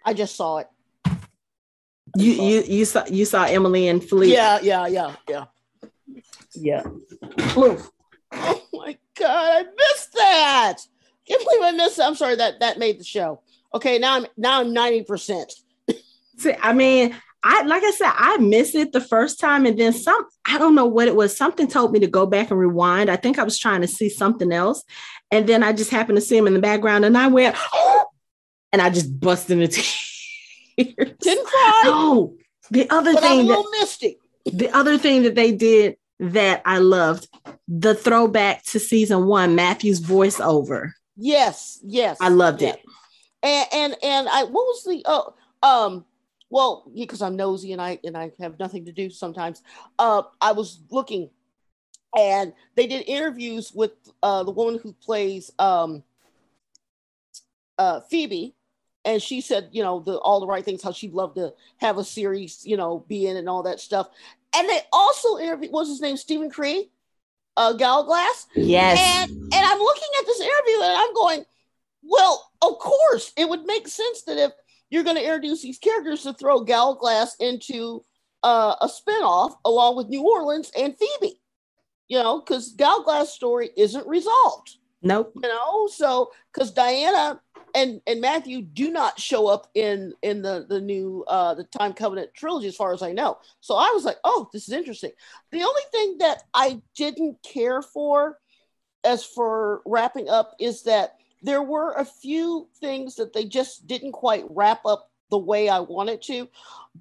I 0.05 0.15
just 0.15 0.37
saw 0.37 0.59
it. 0.59 0.69
you 2.16 2.33
you 2.33 2.62
you 2.62 2.85
saw 2.85 3.05
you 3.07 3.25
saw 3.25 3.45
emily 3.45 3.89
and 3.89 4.03
philippe 4.03 4.33
Yeah, 4.33 4.61
yeah, 4.62 4.87
yeah, 4.87 5.15
yeah. 5.29 5.45
yeah 6.55 6.85
Oof. 7.57 7.91
Oh 8.73 8.78
my 8.85 8.97
god, 9.19 9.28
I 9.28 9.62
missed 9.65 10.12
that. 10.15 10.77
I 10.81 11.28
Can't 11.28 11.45
believe 11.45 11.62
I 11.62 11.73
missed 11.73 11.97
that. 11.99 12.07
I'm 12.07 12.15
sorry 12.15 12.36
that 12.36 12.61
that 12.61 12.78
made 12.78 12.99
the 13.01 13.05
show. 13.05 13.43
Okay, 13.74 13.99
now 13.99 14.16
I'm 14.16 14.27
now 14.36 14.61
I'm 14.61 14.74
90%. 14.74 15.53
See, 16.39 16.55
I 16.62 16.73
mean, 16.73 17.15
I 17.43 17.62
like 17.62 17.82
I 17.82 17.90
said, 17.90 18.12
I 18.15 18.36
missed 18.39 18.74
it 18.74 18.93
the 18.93 19.01
first 19.01 19.40
time, 19.40 19.66
and 19.66 19.78
then 19.78 19.93
some. 19.93 20.24
I 20.47 20.59
don't 20.59 20.74
know 20.74 20.86
what 20.86 21.09
it 21.09 21.16
was. 21.16 21.36
Something 21.36 21.66
told 21.69 21.93
me 21.93 21.99
to 22.01 22.07
go 22.07 22.27
back 22.27 22.51
and 22.51 22.59
rewind. 22.59 23.11
I 23.11 23.16
think 23.16 23.39
I 23.39 23.43
was 23.45 23.59
trying 23.59 23.81
to 23.82 23.89
see 23.89 24.09
something 24.09 24.53
else, 24.53 24.85
and 25.31 25.47
then 25.49 25.62
I 25.62 25.73
just 25.73 25.90
happened 25.90 26.16
to 26.16 26.23
see 26.23 26.36
him 26.36 26.47
in 26.47 26.55
the 26.55 26.61
background, 26.61 27.05
and 27.05 27.19
I 27.19 27.27
went, 27.27 27.57
oh, 27.74 28.05
and 28.73 28.81
I 28.81 28.90
just 28.90 29.19
busted 29.20 29.59
into 29.59 29.82
tears. 30.78 31.12
Didn't 31.20 31.47
cry, 31.47 31.82
No, 31.85 32.36
the 32.70 32.89
other 32.90 33.12
but 33.15 33.23
thing 33.23 33.39
that 33.39 33.45
little 33.45 33.70
misty. 33.73 34.19
the 34.47 34.70
other 34.70 34.97
thing 34.97 35.24
that 35.24 35.35
they 35.35 35.53
did 35.53 35.97
that 36.20 36.62
I 36.65 36.78
loved 36.78 37.28
the 37.69 37.95
throwback 37.95 38.65
to 38.65 38.81
season 38.81 39.27
one, 39.27 39.55
Matthew's 39.55 40.01
voiceover. 40.01 40.93
Yes, 41.16 41.78
yes. 41.85 42.16
I 42.20 42.31
loved 42.31 42.62
yeah. 42.62 42.70
it. 42.70 42.81
And 43.43 43.66
and 43.73 43.97
and 44.03 44.28
I 44.28 44.45
what 44.45 44.53
was 44.53 44.85
the 44.85 45.03
oh 45.05 45.35
um 45.62 46.05
well 46.49 46.90
because 46.95 47.20
I'm 47.20 47.36
nosy 47.36 47.73
and 47.73 47.82
I 47.82 47.99
and 48.03 48.16
I 48.16 48.32
have 48.40 48.59
nothing 48.59 48.86
to 48.86 48.93
do 48.93 49.11
sometimes. 49.11 49.62
Uh 49.99 50.23
I 50.40 50.53
was 50.53 50.81
looking 50.90 51.28
and 52.16 52.55
they 52.74 52.86
did 52.86 53.07
interviews 53.07 53.73
with 53.73 53.93
uh 54.23 54.45
the 54.45 54.51
woman 54.51 54.81
who 54.82 54.93
plays 54.95 55.53
um 55.59 56.03
uh 57.77 58.01
Phoebe 58.01 58.55
and 59.05 59.23
she 59.23 59.40
said, 59.40 59.69
you 59.73 59.82
know, 59.82 60.01
the 60.01 60.19
all 60.19 60.40
the 60.40 60.47
right 60.47 60.65
things, 60.65 60.82
how 60.82 60.93
she'd 60.93 61.12
love 61.12 61.35
to 61.35 61.53
have 61.78 61.99
a 61.99 62.05
series, 62.05 62.65
you 62.65 62.77
know, 62.77 63.05
be 63.09 63.27
in 63.27 63.36
and 63.36 63.49
all 63.49 63.62
that 63.65 63.78
stuff. 63.78 64.09
And 64.57 64.69
they 64.69 64.81
also 64.93 65.39
interviewed 65.39 65.73
what's 65.73 65.90
his 65.90 66.01
name, 66.01 66.16
Steven 66.16 66.51
Cree, 66.51 66.90
uh 67.59 67.72
Gallowglass. 67.74 68.47
Yes. 68.55 68.98
And 68.98 69.30
and 69.30 69.66
I'm 69.66 69.78
looking 69.78 70.09
at 70.20 70.26
this 70.26 70.40
interview 70.40 70.82
and 70.82 70.97
I'm 70.97 71.14
going, 71.14 71.44
well, 72.02 72.51
of 72.62 72.78
course, 72.78 73.32
it 73.36 73.48
would 73.48 73.64
make 73.64 73.89
sense 73.89 74.22
that 74.22 74.39
if 74.39 74.52
you're 74.90 75.05
going 75.05 75.16
to 75.16 75.22
introduce 75.22 75.62
these 75.62 75.78
characters 75.78 76.22
to 76.22 76.32
throw 76.32 76.60
Gallowglass 76.60 77.36
into 77.40 78.05
uh, 78.43 78.76
a 78.80 78.89
spinoff 78.89 79.56
along 79.64 79.97
with 79.97 80.09
New 80.09 80.22
Orleans 80.22 80.70
and 80.78 80.94
Phoebe, 80.97 81.40
you 82.09 82.18
know, 82.18 82.40
because 82.40 82.72
Gallowglass' 82.72 83.35
story 83.35 83.70
isn't 83.76 84.06
resolved, 84.06 84.76
nope. 85.02 85.32
you 85.35 85.48
know. 85.48 85.89
So 85.89 86.30
because 86.52 86.70
Diana 86.70 87.40
and 87.78 88.00
and 88.06 88.20
Matthew 88.20 88.62
do 88.62 88.90
not 88.90 89.20
show 89.20 89.46
up 89.46 89.68
in 89.74 90.12
in 90.22 90.42
the 90.42 90.66
the 90.68 90.80
new 90.80 91.24
uh 91.28 91.55
the 91.55 91.64
Time 91.64 91.92
Covenant 91.92 92.34
trilogy, 92.34 92.66
as 92.66 92.76
far 92.76 92.92
as 92.92 93.02
I 93.02 93.12
know. 93.12 93.38
So 93.60 93.76
I 93.76 93.90
was 93.94 94.05
like, 94.05 94.18
oh, 94.24 94.48
this 94.52 94.66
is 94.68 94.74
interesting. 94.74 95.12
The 95.52 95.62
only 95.62 95.82
thing 95.92 96.18
that 96.18 96.42
I 96.52 96.82
didn't 96.96 97.42
care 97.42 97.80
for, 97.80 98.38
as 99.05 99.24
for 99.24 99.82
wrapping 99.86 100.28
up, 100.28 100.56
is 100.59 100.82
that 100.84 101.16
there 101.42 101.62
were 101.62 101.92
a 101.92 102.05
few 102.05 102.68
things 102.80 103.14
that 103.14 103.32
they 103.32 103.44
just 103.44 103.86
didn't 103.86 104.12
quite 104.12 104.44
wrap 104.50 104.84
up 104.84 105.10
the 105.30 105.38
way 105.38 105.68
I 105.68 105.80
wanted 105.80 106.20
to. 106.22 106.48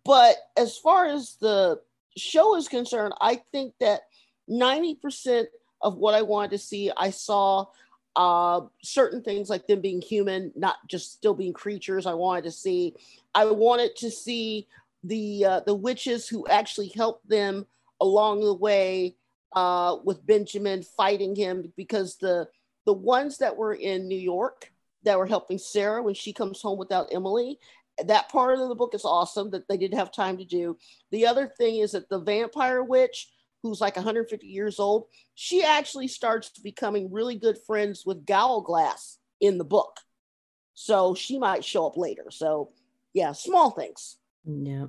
But 0.06 0.36
as 0.56 0.78
far 0.78 1.08
as 1.08 1.38
the 1.40 1.82
show 2.18 2.56
is 2.56 2.68
concerned, 2.68 3.14
I 3.20 3.42
think 3.52 3.74
that 3.80 4.02
90% 4.48 5.46
of 5.82 5.98
what 5.98 6.14
I 6.14 6.22
wanted 6.22 6.52
to 6.52 6.58
see. 6.58 6.92
I 6.96 7.10
saw 7.10 7.66
uh, 8.18 8.62
certain 8.82 9.22
things 9.22 9.50
like 9.50 9.68
them 9.68 9.80
being 9.80 10.02
human, 10.02 10.52
not 10.56 10.78
just 10.88 11.14
still 11.14 11.36
being 11.36 11.54
creatures. 11.54 12.08
I 12.08 12.16
wanted 12.16 12.44
to 12.46 12.52
see. 12.52 12.96
I 13.36 13.46
wanted 13.46 13.96
to 13.98 14.10
see 14.10 14.68
the 15.04 15.46
uh, 15.46 15.60
the 15.62 15.76
witches 15.76 16.28
who 16.28 16.48
actually 16.48 16.90
helped 16.90 17.30
them 17.30 17.66
along 18.02 18.42
the 18.42 18.54
way 18.54 19.16
uh, 19.56 19.98
with 20.04 20.26
Benjamin 20.26 20.82
fighting 20.82 21.36
him 21.36 21.72
because 21.78 22.18
the 22.18 22.50
the 22.86 22.94
ones 22.94 23.38
that 23.38 23.56
were 23.56 23.76
in 23.76 24.08
New 24.08 24.18
York 24.20 24.72
that 25.04 25.18
were 25.18 25.28
helping 25.28 25.60
Sarah 25.60 26.02
when 26.02 26.16
she 26.16 26.34
comes 26.34 26.62
home 26.62 26.80
without 26.80 27.14
Emily. 27.14 27.60
That 28.06 28.30
part 28.30 28.60
of 28.60 28.68
the 28.68 28.76
book 28.76 28.94
is 28.96 29.06
awesome 29.06 29.52
that 29.52 29.68
they 29.68 29.78
didn't 29.78 29.98
have 29.98 30.12
time 30.12 30.38
to 30.38 30.46
do. 30.46 30.78
The 31.12 31.26
other 31.28 31.48
thing 31.48 31.78
is 31.78 31.92
that 31.92 32.10
the 32.10 32.20
vampire 32.20 32.84
witch, 32.84 33.30
who's 33.64 33.82
like 33.82 33.96
150 33.96 34.48
years 34.48 34.80
old, 34.80 35.08
she 35.36 35.64
actually 35.64 36.08
starts 36.08 36.50
becoming 36.60 37.12
really 37.12 37.36
good 37.36 37.58
friends 37.66 38.04
with 38.06 38.26
Gallowglass 38.26 39.18
in 39.42 39.58
the 39.58 39.66
book. 39.66 40.00
So 40.74 41.16
she 41.16 41.40
might 41.40 41.66
show 41.66 41.88
up 41.88 41.98
later. 41.98 42.26
So 42.30 42.72
yeah, 43.14 43.32
small 43.32 43.72
things. 43.72 44.18
Yeah. 44.46 44.86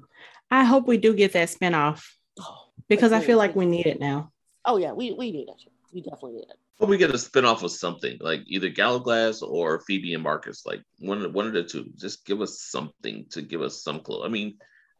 I 0.50 0.64
hope 0.64 0.86
we 0.86 0.98
do 0.98 1.14
get 1.14 1.32
that 1.32 1.48
spinoff 1.48 2.04
oh, 2.40 2.68
because 2.88 3.12
I 3.12 3.20
feel 3.20 3.38
like 3.38 3.56
we 3.56 3.66
need 3.66 3.86
it 3.86 4.00
now. 4.00 4.32
Oh 4.64 4.76
yeah, 4.76 4.92
we, 4.92 5.12
we 5.12 5.30
need 5.32 5.48
it. 5.48 5.62
We 5.92 6.02
definitely 6.02 6.34
need 6.34 6.50
it. 6.50 6.56
But 6.78 6.88
we 6.88 6.96
get 6.96 7.10
a 7.10 7.14
spinoff 7.14 7.62
of 7.64 7.72
something 7.72 8.18
like 8.20 8.42
either 8.46 8.68
Gallowglass 8.68 9.42
or 9.42 9.80
Phoebe 9.80 10.14
and 10.14 10.22
Marcus, 10.22 10.64
like 10.64 10.80
one 11.00 11.32
one 11.32 11.46
of 11.46 11.52
the 11.52 11.64
two. 11.64 11.86
Just 11.96 12.24
give 12.24 12.40
us 12.40 12.60
something 12.60 13.26
to 13.30 13.42
give 13.42 13.62
us 13.62 13.82
some 13.82 14.00
clue. 14.00 14.24
I 14.24 14.28
mean, 14.28 14.58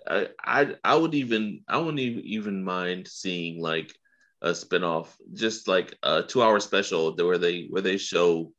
I 0.09 0.29
I, 0.43 0.75
I 0.85 0.95
would 0.97 1.15
even 1.15 1.61
I 1.69 1.79
wouldn't 1.79 2.01
even, 2.01 2.65
mind 2.65 3.09
seeing 3.09 3.61
like 3.61 3.95
a 4.43 4.51
spinoff, 4.51 5.09
just 5.35 5.69
like 5.69 5.97
a 6.03 6.23
two 6.23 6.43
hour 6.43 6.61
special 6.61 7.15
where 7.15 7.39
they 7.39 7.67
where 7.71 7.83
they 7.83 7.99
show 7.99 8.53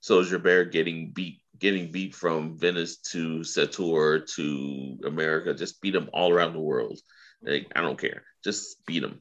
Soldier 0.00 0.38
Bear 0.38 0.64
getting 0.64 1.12
beat 1.12 1.40
getting 1.58 1.92
beat 1.92 2.14
from 2.14 2.58
Venice 2.58 2.98
to 2.98 3.44
Sator 3.44 4.20
to 4.20 4.98
America, 5.04 5.54
just 5.54 5.80
beat 5.80 5.92
them 5.92 6.10
all 6.12 6.32
around 6.32 6.54
the 6.54 6.60
world. 6.60 6.98
Like 7.42 7.70
I 7.74 7.80
don't 7.80 7.98
care, 7.98 8.24
just 8.44 8.84
beat 8.86 9.00
them. 9.00 9.20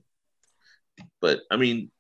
But 1.22 1.42
I 1.52 1.58
mean, 1.58 1.92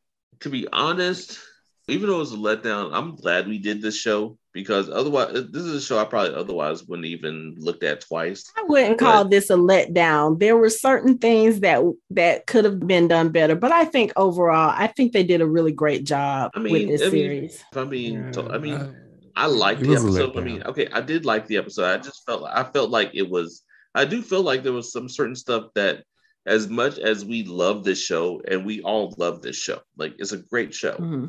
to 0.42 0.50
be 0.50 0.68
honest, 0.72 1.40
even 1.88 2.10
though 2.10 2.18
it 2.18 2.20
was 2.20 2.34
a 2.34 2.38
letdown, 2.38 2.92
I'm 2.94 3.16
glad 3.16 3.48
we 3.48 3.60
did 3.60 3.82
this 3.82 3.98
show 3.98 4.38
because 4.60 4.90
otherwise, 4.90 5.32
this 5.52 5.64
is 5.64 5.76
a 5.76 5.82
show 5.82 5.98
I 5.98 6.04
probably 6.04 6.36
otherwise 6.36 6.84
wouldn't 6.84 7.06
even 7.06 7.56
looked 7.58 7.84
at 7.84 8.02
twice. 8.02 8.52
I 8.58 8.64
wouldn't 8.68 9.00
but, 9.00 9.06
call 9.06 9.26
this 9.26 9.50
a 9.50 9.54
letdown. 9.54 10.38
There 10.38 10.58
were 10.58 10.70
certain 10.70 11.18
things 11.18 11.62
that 11.62 11.82
that 12.10 12.46
could 12.46 12.66
have 12.66 12.86
been 12.86 13.08
done 13.08 13.30
better, 13.30 13.56
but 13.56 13.72
I 13.72 13.86
think 13.86 14.12
overall, 14.18 14.74
I 14.76 14.88
think 14.88 15.14
they 15.14 15.24
did 15.24 15.40
a 15.40 15.48
really 15.48 15.72
great 15.72 16.04
job 16.04 16.52
I 16.56 16.60
mean, 16.60 16.74
with 16.74 16.88
this 16.90 17.02
I 17.02 17.06
mean, 17.06 17.12
series. 17.12 17.64
I 17.74 17.84
mean, 17.86 18.32
yeah, 18.34 18.48
I 18.50 18.58
mean, 18.58 18.96
I, 19.36 19.44
I 19.44 19.46
liked 19.46 19.80
the 19.80 19.94
episode. 19.94 20.38
I 20.38 20.42
mean, 20.42 20.62
okay, 20.64 20.90
I 20.92 21.00
did 21.00 21.26
like 21.26 21.48
the 21.48 21.58
episode. 21.58 21.86
I 21.86 21.98
just 21.98 22.26
felt 22.26 22.44
I 22.46 22.64
felt 22.64 22.90
like 22.90 23.12
it 23.14 23.30
was. 23.30 23.64
I 23.96 24.04
do 24.04 24.22
feel 24.22 24.44
like 24.44 24.64
there 24.64 24.74
was 24.74 24.92
some 24.92 25.08
certain 25.08 25.36
stuff 25.36 25.68
that 25.76 26.04
as 26.46 26.68
much 26.68 26.98
as 26.98 27.24
we 27.24 27.44
love 27.44 27.84
this 27.84 28.00
show 28.00 28.42
and 28.48 28.66
we 28.66 28.82
all 28.82 29.14
love 29.18 29.42
this 29.42 29.56
show 29.56 29.80
like 29.98 30.16
it's 30.20 30.32
a 30.32 30.38
great 30.38 30.74
show 30.74 30.94
mm-hmm. 30.94 31.26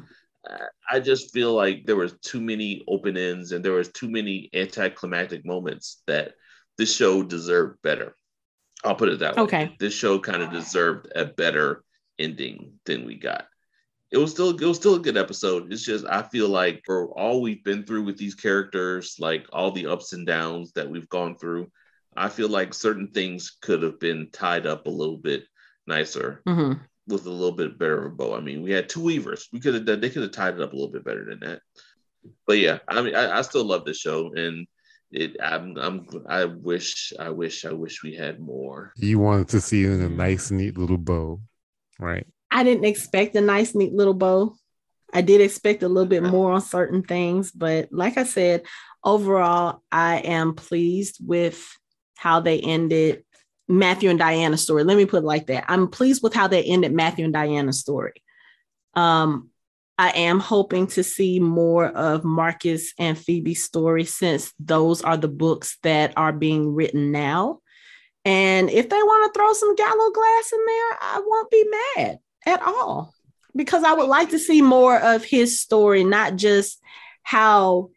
I 0.90 0.98
just 0.98 1.32
feel 1.32 1.54
like 1.54 1.84
there 1.84 1.96
was 1.96 2.18
too 2.20 2.40
many 2.40 2.82
open 2.88 3.16
ends 3.16 3.52
and 3.52 3.64
there 3.64 3.72
was 3.72 3.88
too 3.88 4.08
many 4.10 4.48
anticlimactic 4.54 5.44
moments 5.44 6.02
that 6.06 6.32
this 6.80 6.96
show 6.96 7.22
deserved 7.22 7.76
better. 7.82 8.16
I'll 8.82 8.94
put 8.94 9.10
it 9.10 9.18
that 9.18 9.36
way. 9.36 9.42
Okay. 9.42 9.76
This 9.78 9.92
show 9.92 10.18
kind 10.18 10.42
of 10.42 10.50
deserved 10.50 11.12
a 11.14 11.26
better 11.26 11.84
ending 12.18 12.78
than 12.86 13.04
we 13.04 13.16
got. 13.16 13.46
It 14.10 14.16
was 14.16 14.30
still 14.30 14.56
it 14.56 14.64
was 14.64 14.78
still 14.78 14.94
a 14.94 15.00
good 15.00 15.18
episode. 15.18 15.70
It's 15.70 15.84
just 15.84 16.06
i 16.06 16.22
feel 16.22 16.48
like 16.48 16.80
for 16.86 17.08
all 17.18 17.42
we've 17.42 17.62
been 17.62 17.84
through 17.84 18.04
with 18.04 18.16
these 18.16 18.34
characters 18.34 19.16
like 19.18 19.46
all 19.52 19.70
the 19.70 19.86
ups 19.86 20.14
and 20.14 20.26
downs 20.26 20.72
that 20.72 20.88
we've 20.88 21.08
gone 21.10 21.36
through 21.36 21.70
I 22.16 22.30
feel 22.30 22.48
like 22.48 22.72
certain 22.72 23.08
things 23.08 23.58
could 23.60 23.82
have 23.82 24.00
been 24.00 24.30
tied 24.32 24.66
up 24.66 24.86
a 24.86 24.90
little 24.90 25.18
bit 25.18 25.44
nicer. 25.86 26.42
Mm-hmm. 26.48 26.82
With 27.10 27.26
a 27.26 27.30
little 27.30 27.52
bit 27.52 27.78
better 27.78 28.06
of 28.06 28.12
a 28.12 28.14
bow. 28.14 28.34
I 28.34 28.40
mean, 28.40 28.62
we 28.62 28.70
had 28.70 28.88
two 28.88 29.02
weavers. 29.02 29.48
We 29.52 29.60
could 29.60 29.74
have 29.74 29.84
done. 29.84 30.00
They 30.00 30.10
could 30.10 30.22
have 30.22 30.32
tied 30.32 30.54
it 30.54 30.60
up 30.60 30.72
a 30.72 30.76
little 30.76 30.92
bit 30.92 31.04
better 31.04 31.24
than 31.24 31.40
that. 31.40 31.60
But 32.46 32.58
yeah, 32.58 32.78
I 32.88 33.02
mean, 33.02 33.14
I, 33.14 33.38
I 33.38 33.42
still 33.42 33.64
love 33.64 33.84
the 33.84 33.94
show, 33.94 34.32
and 34.34 34.66
it. 35.10 35.36
I'm, 35.42 35.76
I'm. 35.76 36.06
I 36.28 36.44
wish. 36.44 37.12
I 37.18 37.30
wish. 37.30 37.64
I 37.64 37.72
wish 37.72 38.02
we 38.02 38.14
had 38.14 38.40
more. 38.40 38.92
You 38.96 39.18
wanted 39.18 39.48
to 39.48 39.60
see 39.60 39.84
it 39.84 39.90
in 39.90 40.02
a 40.02 40.08
nice, 40.08 40.50
neat 40.50 40.76
little 40.76 40.98
bow, 40.98 41.40
right? 41.98 42.26
I 42.50 42.64
didn't 42.64 42.84
expect 42.84 43.36
a 43.36 43.40
nice, 43.40 43.74
neat 43.74 43.92
little 43.92 44.14
bow. 44.14 44.54
I 45.12 45.22
did 45.22 45.40
expect 45.40 45.82
a 45.82 45.88
little 45.88 46.08
bit 46.08 46.22
more 46.22 46.52
on 46.52 46.60
certain 46.60 47.02
things, 47.02 47.50
but 47.50 47.88
like 47.90 48.16
I 48.16 48.22
said, 48.22 48.62
overall, 49.02 49.82
I 49.90 50.18
am 50.18 50.54
pleased 50.54 51.18
with 51.20 51.66
how 52.16 52.40
they 52.40 52.60
ended 52.60 53.24
Matthew 53.70 54.10
and 54.10 54.18
Diana's 54.18 54.62
story. 54.62 54.84
Let 54.84 54.96
me 54.96 55.06
put 55.06 55.22
it 55.22 55.26
like 55.26 55.46
that. 55.46 55.64
I'm 55.68 55.88
pleased 55.88 56.22
with 56.22 56.34
how 56.34 56.48
they 56.48 56.62
ended 56.64 56.92
Matthew 56.92 57.24
and 57.24 57.32
Diana's 57.32 57.78
story. 57.78 58.22
Um, 58.94 59.50
I 59.96 60.10
am 60.10 60.40
hoping 60.40 60.86
to 60.88 61.04
see 61.04 61.40
more 61.40 61.86
of 61.86 62.24
Marcus 62.24 62.94
and 62.98 63.18
Phoebe's 63.18 63.62
story 63.62 64.04
since 64.04 64.52
those 64.58 65.02
are 65.02 65.16
the 65.16 65.28
books 65.28 65.78
that 65.82 66.14
are 66.16 66.32
being 66.32 66.74
written 66.74 67.12
now. 67.12 67.60
And 68.24 68.70
if 68.70 68.88
they 68.88 68.96
want 68.96 69.32
to 69.32 69.38
throw 69.38 69.52
some 69.52 69.76
Gallowglass 69.76 70.52
in 70.52 70.66
there, 70.66 70.98
I 71.00 71.22
won't 71.24 71.50
be 71.50 71.64
mad 71.96 72.18
at 72.46 72.62
all 72.62 73.14
because 73.54 73.84
I 73.84 73.92
would 73.92 74.08
like 74.08 74.30
to 74.30 74.38
see 74.38 74.62
more 74.62 74.98
of 74.98 75.24
his 75.24 75.60
story, 75.60 76.02
not 76.02 76.36
just 76.36 76.80
how 77.22 77.90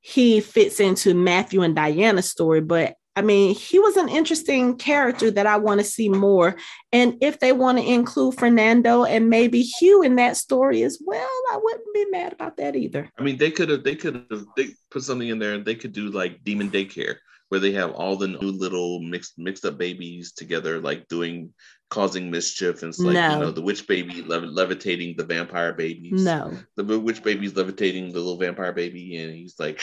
he 0.00 0.40
fits 0.40 0.80
into 0.80 1.12
Matthew 1.12 1.62
and 1.62 1.74
Diana's 1.74 2.30
story, 2.30 2.60
but 2.60 2.94
I 3.18 3.20
mean, 3.20 3.52
he 3.52 3.80
was 3.80 3.96
an 3.96 4.08
interesting 4.08 4.76
character 4.76 5.28
that 5.32 5.44
I 5.44 5.56
want 5.56 5.80
to 5.80 5.84
see 5.84 6.08
more. 6.08 6.54
And 6.92 7.16
if 7.20 7.40
they 7.40 7.50
want 7.50 7.78
to 7.78 7.84
include 7.84 8.38
Fernando 8.38 9.02
and 9.02 9.28
maybe 9.28 9.62
Hugh 9.62 10.02
in 10.02 10.14
that 10.16 10.36
story 10.36 10.84
as 10.84 11.02
well, 11.04 11.28
I 11.50 11.58
wouldn't 11.60 11.92
be 11.92 12.06
mad 12.12 12.32
about 12.32 12.58
that 12.58 12.76
either. 12.76 13.10
I 13.18 13.22
mean, 13.24 13.36
they 13.36 13.50
could 13.50 13.70
have 13.70 13.82
they 13.82 13.96
could 13.96 14.24
have 14.30 14.44
they 14.56 14.68
put 14.92 15.02
something 15.02 15.26
in 15.26 15.40
there 15.40 15.54
and 15.54 15.64
they 15.64 15.74
could 15.74 15.92
do 15.92 16.10
like 16.10 16.44
demon 16.44 16.70
daycare 16.70 17.16
where 17.48 17.58
they 17.58 17.72
have 17.72 17.90
all 17.90 18.14
the 18.14 18.28
new 18.28 18.52
little 18.52 19.00
mixed 19.00 19.36
mixed 19.36 19.64
up 19.64 19.78
babies 19.78 20.30
together, 20.30 20.78
like 20.78 21.08
doing 21.08 21.52
causing 21.90 22.30
mischief 22.30 22.82
and 22.82 22.90
it's 22.90 23.00
like 23.00 23.14
no. 23.14 23.32
you 23.32 23.38
know 23.40 23.50
the 23.50 23.62
witch 23.62 23.88
baby 23.88 24.22
lev- 24.22 24.44
levitating 24.44 25.16
the 25.16 25.24
vampire 25.24 25.72
babies. 25.72 26.22
No, 26.22 26.56
the 26.76 26.84
witch 27.00 27.24
baby's 27.24 27.56
levitating 27.56 28.12
the 28.12 28.18
little 28.20 28.38
vampire 28.38 28.72
baby, 28.72 29.16
and 29.16 29.34
he's 29.34 29.58
like. 29.58 29.80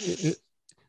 It, 0.00 0.38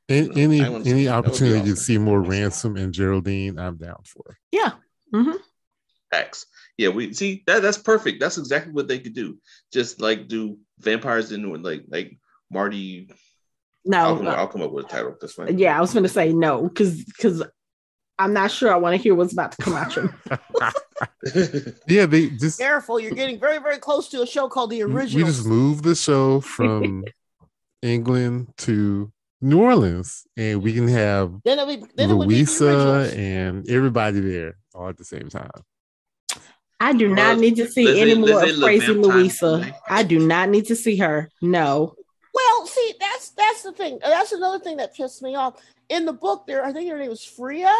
any 0.10 0.62
any 0.62 1.08
opportunity 1.08 1.62
awesome. 1.62 1.76
to 1.76 1.76
see 1.76 1.98
more 1.98 2.22
ransom 2.22 2.78
and 2.78 2.94
Geraldine, 2.94 3.58
I'm 3.58 3.78
down 3.78 4.02
for. 4.06 4.38
Yeah. 4.52 4.72
Mm-hmm. 5.14 5.38
X. 6.12 6.46
Yeah, 6.78 6.90
we 6.90 7.14
see 7.14 7.44
that. 7.48 7.62
That's 7.62 7.78
perfect. 7.78 8.20
That's 8.20 8.38
exactly 8.38 8.74
what 8.74 8.88
they 8.88 9.00
could 9.00 9.14
do. 9.14 9.38
Just 9.72 10.02
like 10.02 10.28
do 10.28 10.58
vampires 10.80 11.32
in 11.32 11.62
like 11.64 11.84
like 11.88 12.18
Marty. 12.52 13.10
No, 13.86 13.98
I'll 13.98 14.18
come, 14.18 14.28
I'll 14.28 14.48
come 14.48 14.62
up 14.62 14.72
with 14.72 14.86
a 14.86 14.90
title. 14.90 15.16
That's 15.20 15.34
fine. 15.34 15.58
Yeah, 15.58 15.78
I 15.78 15.82
was 15.82 15.94
going 15.94 16.04
to 16.04 16.10
say 16.10 16.34
no 16.34 16.64
because 16.64 17.04
because 17.04 17.44
I'm 18.18 18.34
not 18.34 18.52
sure 18.52 18.74
I 18.74 18.78
want 18.78 18.96
to 18.96 19.02
hear 19.02 19.16
what's 19.16 19.34
about 19.34 19.52
to 19.54 19.58
come 19.62 19.74
out. 19.74 19.96
yeah, 21.88 22.06
they 22.06 22.30
just 22.30 22.60
careful. 22.60 23.00
You're 23.00 23.12
getting 23.12 23.40
very 23.40 23.60
very 23.60 23.78
close 23.78 24.10
to 24.10 24.22
a 24.22 24.28
show 24.28 24.48
called 24.50 24.72
The 24.72 24.84
Original. 24.84 25.26
We 25.26 25.32
just 25.32 25.46
moved 25.46 25.84
the 25.84 25.96
show 25.96 26.42
from 26.42 27.06
England 27.82 28.54
to 28.60 29.12
New 29.42 29.62
Orleans, 29.62 30.26
and 30.38 30.64
we 30.64 30.74
can 30.74 30.88
have 30.88 31.34
then 31.44 31.60
it 31.60 31.68
would, 31.68 31.92
then 31.96 32.14
Louisa 32.14 33.12
and 33.16 33.70
everybody 33.70 34.20
there 34.20 34.58
all 34.74 34.90
at 34.90 34.98
the 34.98 35.06
same 35.06 35.30
time. 35.30 35.52
I 36.80 36.94
do 36.94 37.14
not 37.14 37.38
need 37.38 37.56
to 37.58 37.68
see 37.68 38.02
any 38.02 38.16
more 38.16 38.44
of 38.44 38.60
crazy 38.60 38.94
Louisa. 38.94 39.74
I 39.88 40.04
do 40.04 40.20
not 40.20 40.50
need 40.50 40.66
to 40.68 40.76
see 40.76 40.98
her. 40.98 41.30
No. 41.42 41.96
Well, 42.34 42.68
see, 42.68 42.94
that's 43.00 43.30
that's 43.32 43.64
the 43.64 43.72
thing. 43.72 44.00
That's 44.02 44.34
another 44.34 44.60
thing 44.60 44.78
that 44.78 44.94
pissed 44.94 45.22
me 45.22 45.36
off. 45.36 45.62
In 45.88 46.06
the 46.06 46.14
book, 46.14 46.46
there, 46.48 46.66
I 46.66 46.74
think 46.74 46.90
her 46.90 46.98
name 46.98 47.10
was 47.10 47.24
Freya. 47.24 47.74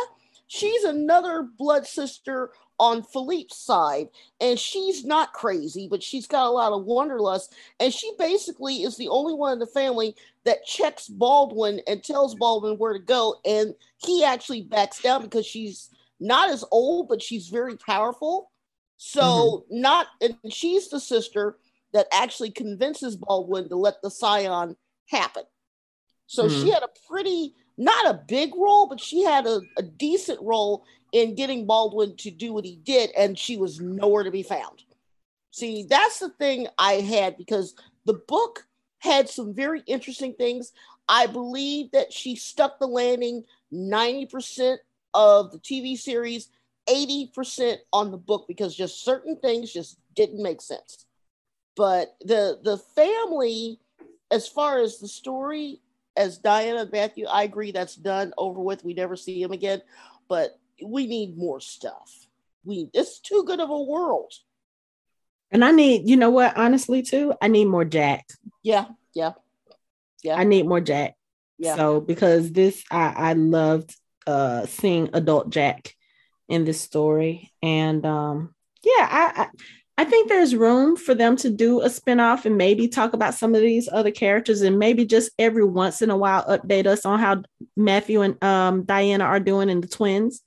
She's 0.48 0.84
another 0.84 1.48
blood 1.58 1.88
sister 1.88 2.52
on 2.80 3.04
Philippe's 3.04 3.58
side, 3.58 4.08
and 4.42 4.60
she's 4.60 5.06
not 5.06 5.34
crazy, 5.34 5.88
but 5.90 6.04
she's 6.04 6.28
got 6.28 6.48
a 6.48 6.50
lot 6.50 6.74
of 6.74 6.84
wanderlust. 6.84 7.54
And 7.80 7.94
she 7.94 8.12
basically 8.20 8.84
is 8.84 8.98
the 8.98 9.08
only 9.08 9.34
one 9.34 9.54
in 9.54 9.60
the 9.60 9.68
family 9.68 10.16
that 10.44 10.66
checks 10.66 11.08
Baldwin 11.08 11.82
and 11.88 12.04
tells 12.04 12.36
Baldwin 12.36 12.78
where 12.78 12.94
to 12.94 13.00
go. 13.00 13.38
And 13.46 13.74
he 13.98 14.24
actually 14.24 14.62
backs 14.62 15.02
down 15.02 15.22
because 15.22 15.46
she's 15.46 15.90
not 16.20 16.50
as 16.50 16.64
old, 16.72 17.08
but 17.08 17.22
she's 17.22 17.48
very 17.48 17.78
powerful. 17.78 18.52
So, 18.98 19.22
mm-hmm. 19.22 19.82
not, 19.82 20.08
and 20.22 20.38
she's 20.50 20.90
the 20.90 21.00
sister 21.00 21.58
that 21.94 22.08
actually 22.14 22.52
convinces 22.52 23.16
Baldwin 23.16 23.70
to 23.70 23.76
let 23.76 24.02
the 24.02 24.12
scion 24.12 24.76
happen. 25.10 25.44
So, 26.28 26.46
mm-hmm. 26.46 26.62
she 26.62 26.72
had 26.72 26.84
a 26.84 26.90
pretty, 27.10 27.56
not 27.78 28.08
a 28.08 28.22
big 28.28 28.54
role, 28.56 28.88
but 28.88 29.00
she 29.00 29.24
had 29.24 29.46
a, 29.46 29.62
a 29.78 29.84
decent 29.84 30.42
role 30.42 30.86
in 31.12 31.36
getting 31.36 31.66
Baldwin 31.66 32.16
to 32.18 32.32
do 32.32 32.54
what 32.54 32.66
he 32.66 32.76
did, 32.78 33.12
and 33.12 33.38
she 33.38 33.58
was 33.58 33.80
nowhere 33.80 34.24
to 34.24 34.32
be 34.32 34.44
found. 34.44 34.84
See, 35.52 35.84
that's 35.90 36.20
the 36.20 36.30
thing 36.30 36.68
I 36.78 36.96
had 36.96 37.38
because 37.38 37.76
the 38.06 38.22
book 38.28 38.68
had 39.00 39.30
some 39.30 39.54
very 39.54 39.82
interesting 39.88 40.34
things. 40.34 40.74
I 41.08 41.28
believe 41.28 41.92
that 41.92 42.12
she 42.12 42.36
stuck 42.36 42.80
the 42.80 42.88
landing 42.88 43.46
90% 43.72 44.78
of 45.14 45.52
the 45.52 45.60
TV 45.60 45.98
series, 45.98 46.50
80% 46.90 47.78
on 47.94 48.12
the 48.12 48.18
book 48.18 48.46
because 48.48 48.76
just 48.76 49.04
certain 49.04 49.38
things 49.38 49.72
just 49.72 49.98
didn't 50.16 50.44
make 50.44 50.62
sense. 50.62 51.06
But 51.76 52.16
the 52.22 52.60
the 52.64 52.78
family, 52.78 53.80
as 54.32 54.48
far 54.48 54.80
as 54.80 55.00
the 55.00 55.08
story, 55.08 55.82
as 56.16 56.38
Diana 56.38 56.82
and 56.82 56.92
Matthew, 56.92 57.26
I 57.26 57.44
agree 57.44 57.72
that's 57.72 57.96
done 57.96 58.34
over 58.38 58.60
with. 58.60 58.84
We 58.84 58.94
never 58.94 59.16
see 59.16 59.42
him 59.42 59.52
again, 59.52 59.82
but 60.28 60.60
we 60.84 61.08
need 61.08 61.38
more 61.38 61.60
stuff. 61.60 62.28
We 62.64 62.90
it's 62.94 63.20
too 63.20 63.44
good 63.46 63.60
of 63.60 63.70
a 63.70 63.82
world. 63.82 64.34
And 65.52 65.64
I 65.64 65.72
need, 65.72 66.10
you 66.10 66.18
know 66.18 66.32
what, 66.32 66.58
honestly, 66.58 67.02
too, 67.02 67.34
I 67.42 67.48
need 67.48 67.66
more 67.66 67.86
Jack. 67.86 68.28
Yeah, 68.64 68.86
yeah. 69.14 69.34
Yeah. 70.24 70.36
I 70.36 70.44
need 70.44 70.68
more 70.68 70.82
Jack. 70.82 71.16
Yeah. 71.58 71.76
So 71.76 72.02
because 72.02 72.52
this 72.52 72.84
I, 72.92 73.14
I 73.16 73.34
loved 73.34 73.96
uh 74.28 74.66
seeing 74.66 75.12
adult 75.14 75.50
Jack 75.52 75.94
in 76.50 76.66
this 76.66 76.82
story. 76.82 77.52
And 77.62 78.06
um 78.06 78.56
yeah, 78.84 79.08
I, 79.10 79.42
I 79.44 79.48
I 79.98 80.04
think 80.04 80.28
there's 80.28 80.56
room 80.56 80.98
for 80.98 81.16
them 81.16 81.38
to 81.38 81.50
do 81.50 81.82
a 81.82 81.88
spinoff 81.88 82.46
and 82.46 82.58
maybe 82.58 82.88
talk 82.88 83.14
about 83.14 83.34
some 83.34 83.56
of 83.56 83.62
these 83.62 83.88
other 83.90 84.12
characters 84.12 84.62
and 84.62 84.78
maybe 84.78 85.06
just 85.06 85.32
every 85.40 85.64
once 85.64 86.02
in 86.02 86.10
a 86.10 86.18
while 86.18 86.46
update 86.48 86.86
us 86.86 87.06
on 87.06 87.20
how 87.20 87.44
Matthew 87.78 88.22
and 88.22 88.44
um, 88.44 88.84
Diana 88.84 89.24
are 89.24 89.40
doing 89.40 89.70
in 89.70 89.80
the 89.80 89.88
twins. 89.88 90.42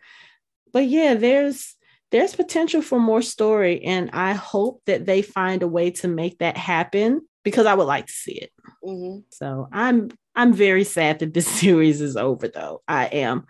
But 0.73 0.87
yeah, 0.87 1.15
there's 1.15 1.75
there's 2.11 2.35
potential 2.35 2.83
for 2.83 2.99
more 2.99 3.23
story 3.23 3.85
and 3.85 4.11
I 4.13 4.33
hope 4.33 4.83
that 4.87 5.07
they 5.07 5.23
find 5.23 5.63
a 5.63 5.69
way 5.69 5.91
to 5.93 6.09
make 6.09 6.39
that 6.39 6.57
happen 6.57 7.23
because 7.43 7.67
I 7.67 7.75
would 7.75 7.85
like 7.85 8.07
to 8.07 8.13
see 8.13 8.33
it. 8.33 8.51
Mm-hmm. 8.85 9.21
So 9.31 9.69
I'm 9.73 10.11
I'm 10.35 10.53
very 10.53 10.85
sad 10.85 11.21
that 11.21 11.33
this 11.33 11.47
series 11.61 12.03
is 12.03 12.17
over 12.17 12.49
though. 12.49 12.83
I 12.87 13.07
am 13.07 13.47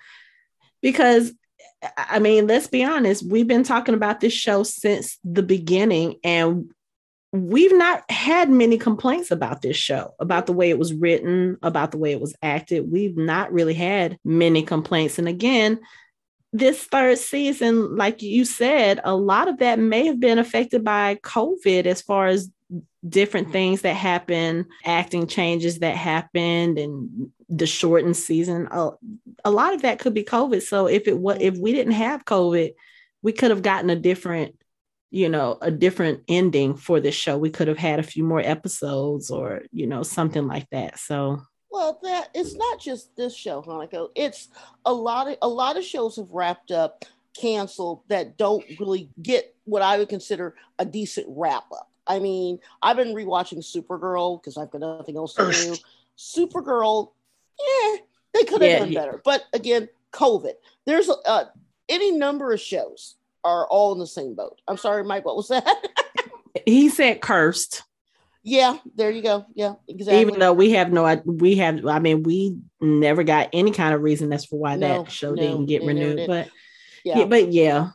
because 0.81 1.33
I 1.97 2.19
mean, 2.19 2.47
let's 2.47 2.67
be 2.67 2.85
honest, 2.85 3.29
we've 3.29 3.47
been 3.47 3.63
talking 3.63 3.95
about 3.95 4.21
this 4.21 4.33
show 4.33 4.63
since 4.63 5.19
the 5.25 5.43
beginning, 5.43 6.17
and 6.25 6.71
we've 7.33 7.77
not 7.77 8.11
had 8.11 8.51
many 8.51 8.79
complaints 8.79 9.31
about 9.31 9.63
this 9.63 9.77
show, 9.77 10.15
about 10.19 10.47
the 10.47 10.53
way 10.53 10.71
it 10.71 10.79
was 10.79 10.93
written, 10.95 11.57
about 11.63 11.91
the 11.91 11.99
way 11.99 12.13
it 12.13 12.21
was 12.21 12.35
acted. 12.43 12.91
We've 12.91 13.17
not 13.17 13.53
really 13.53 13.75
had 13.75 14.19
many 14.25 14.63
complaints. 14.63 15.19
And 15.19 15.29
again, 15.29 15.79
this 16.53 16.83
third 16.85 17.19
season, 17.19 17.97
like 17.97 18.23
you 18.23 18.45
said, 18.45 19.01
a 19.05 19.15
lot 19.15 19.49
of 19.49 19.59
that 19.59 19.79
may 19.79 20.07
have 20.07 20.19
been 20.19 20.39
affected 20.39 20.83
by 20.83 21.17
COVID 21.17 21.87
as 21.87 22.01
far 22.01 22.27
as 22.27 22.51
different 23.07 23.53
things 23.53 23.83
that 23.83 23.95
happen, 23.95 24.67
acting 24.85 25.27
changes 25.27 25.81
that 25.81 25.97
happened, 25.97 26.79
and 26.79 27.31
the 27.49 27.67
shortened 27.67 28.17
season. 28.17 28.69
A, 28.71 28.91
a 29.45 29.51
lot 29.51 29.75
of 29.75 29.83
that 29.83 29.99
could 29.99 30.15
be 30.15 30.25
COVID. 30.25 30.63
So 30.63 30.87
if 30.87 31.07
it 31.07 31.19
was, 31.19 31.39
if 31.41 31.57
we 31.57 31.73
didn't 31.73 31.93
have 31.93 32.25
COVID, 32.25 32.75
we 33.23 33.33
could 33.33 33.51
have 33.51 33.63
gotten 33.63 33.91
a 33.91 33.97
different, 33.97 34.57
you 35.11 35.29
know, 35.29 35.59
a 35.61 35.71
different 35.71 36.23
ending 36.29 36.77
for 36.77 37.01
this 37.01 37.15
show. 37.15 37.39
We 37.39 37.51
could 37.51 37.69
have 37.69 37.79
had 37.79 38.01
a 38.01 38.05
few 38.05 38.25
more 38.25 38.41
episodes, 38.41 39.31
or 39.31 39.63
you 39.73 39.87
know, 39.87 40.03
something 40.03 40.47
like 40.47 40.69
that. 40.71 40.99
So. 40.99 41.43
Well, 41.71 42.01
that 42.03 42.31
it's 42.35 42.55
not 42.55 42.81
just 42.81 43.15
this 43.15 43.37
show, 43.37 43.63
Hanako. 43.63 44.09
It's 44.15 44.49
a 44.85 44.93
lot 44.93 45.29
of 45.29 45.37
a 45.43 45.49
lot 45.49 45.77
of 45.77 45.85
shows 45.85 46.17
have 46.17 46.31
wrapped 46.31 46.71
up, 46.71 47.05
canceled 47.39 48.01
that 48.09 48.37
don't 48.37 48.65
really 48.81 49.11
get 49.23 49.55
what 49.65 49.83
I 49.83 49.99
would 49.99 50.09
consider 50.09 50.55
a 50.79 50.85
decent 50.85 51.27
wrap 51.29 51.65
up. 51.71 51.88
I 52.09 52.19
mean, 52.19 52.59
I've 52.83 52.97
been 52.97 53.15
rewatching 53.15 53.59
Supergirl 53.59 54.41
because 54.41 54.57
I've 54.57 54.71
got 54.71 54.81
nothing 54.81 55.17
else 55.17 55.35
to 55.35 55.51
do. 55.53 55.77
Supergirl, 56.17 57.13
yeah, 57.61 57.97
they 58.35 58.45
could 58.45 58.63
have 58.63 58.71
yeah, 58.71 58.79
done 58.81 58.93
yeah. 58.93 59.01
better. 59.01 59.23
But 59.25 59.45
again, 59.53 59.89
COVID. 60.13 60.55
There's 60.87 61.11
uh, 61.11 61.45
any 61.89 62.13
number 62.13 62.53
of 62.53 62.61
shows 62.61 63.17
are 63.45 63.67
all 63.67 63.93
in 63.93 63.99
the 63.99 64.07
same 64.07 64.35
boat. 64.35 64.61
I'm 64.67 64.77
sorry, 64.77 65.05
Mike. 65.05 65.25
What 65.25 65.37
was 65.37 65.49
that? 65.49 65.67
he 66.67 66.89
said 66.89 67.21
cursed. 67.21 67.83
Yeah, 68.43 68.79
there 68.95 69.11
you 69.11 69.23
go. 69.23 69.45
Yeah, 69.55 69.75
exactly. 69.89 70.23
Even 70.23 70.39
though 70.39 70.55
we 70.55 70.73
have 70.73 70.91
no, 70.91 71.21
we 71.27 71.57
have. 71.57 71.85
I 71.87 71.99
mean, 71.99 72.23
we 72.23 72.57
never 72.81 73.23
got 73.23 73.51
any 73.53 73.73
kind 73.73 73.95
of 73.95 74.03
reason 74.03 74.33
as 74.33 74.47
for 74.47 74.59
why 74.59 74.77
no, 74.77 75.03
that 75.03 75.13
show 75.13 75.35
no, 75.35 75.43
didn't 75.43 75.67
get 75.67 75.83
renewed. 75.83 76.27
But 76.27 76.49
yeah. 77.05 77.19
yeah, 77.19 77.25
but 77.27 77.53
yeah, 77.53 77.91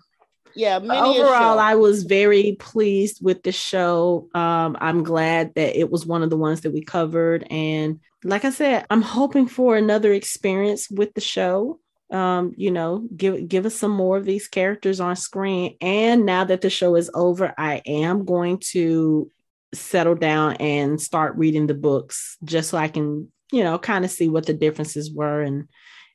yeah 0.56 0.78
overall 0.78 1.60
i 1.60 1.76
was 1.76 2.04
very 2.04 2.56
pleased 2.60 3.24
with 3.24 3.44
the 3.44 3.52
show. 3.52 4.28
Um, 4.34 4.78
i'm 4.80 5.04
glad 5.04 5.54
that 5.56 5.78
it 5.78 5.90
was 5.90 6.06
one 6.06 6.24
of 6.24 6.30
the 6.30 6.38
ones 6.38 6.62
that 6.62 6.72
we 6.72 6.82
covered. 6.82 7.46
And 7.50 8.00
like 8.24 8.46
i 8.46 8.50
said 8.50 8.86
i'm 8.90 9.02
hoping 9.02 9.48
for 9.48 9.76
another 9.76 10.14
experience 10.14 10.90
with 10.90 11.14
the 11.14 11.22
show. 11.22 11.80
Um, 12.12 12.54
you 12.58 12.70
know 12.70 13.08
give 13.16 13.48
give 13.48 13.66
us 13.66 13.74
some 13.76 13.92
more 13.92 14.18
of 14.18 14.26
these 14.26 14.48
characters 14.48 15.00
on 15.00 15.16
screen. 15.16 15.78
And 15.82 16.26
now 16.26 16.44
that 16.44 16.62
the 16.62 16.70
show 16.70 16.96
is 16.96 17.10
over 17.14 17.54
i 17.58 17.82
am 17.86 18.26
going 18.26 18.60
to 18.72 19.32
settle 19.74 20.16
down 20.16 20.54
and 20.58 21.02
start 21.02 21.36
reading 21.36 21.66
the 21.66 21.74
books 21.74 22.38
just 22.44 22.70
so 22.70 22.78
i 22.78 22.88
can 22.88 23.32
you 23.52 23.64
know 23.64 23.80
kind 23.80 24.06
of 24.06 24.12
see 24.12 24.30
what 24.30 24.46
the 24.46 24.54
differences 24.54 25.12
were 25.12 25.42
and 25.42 25.68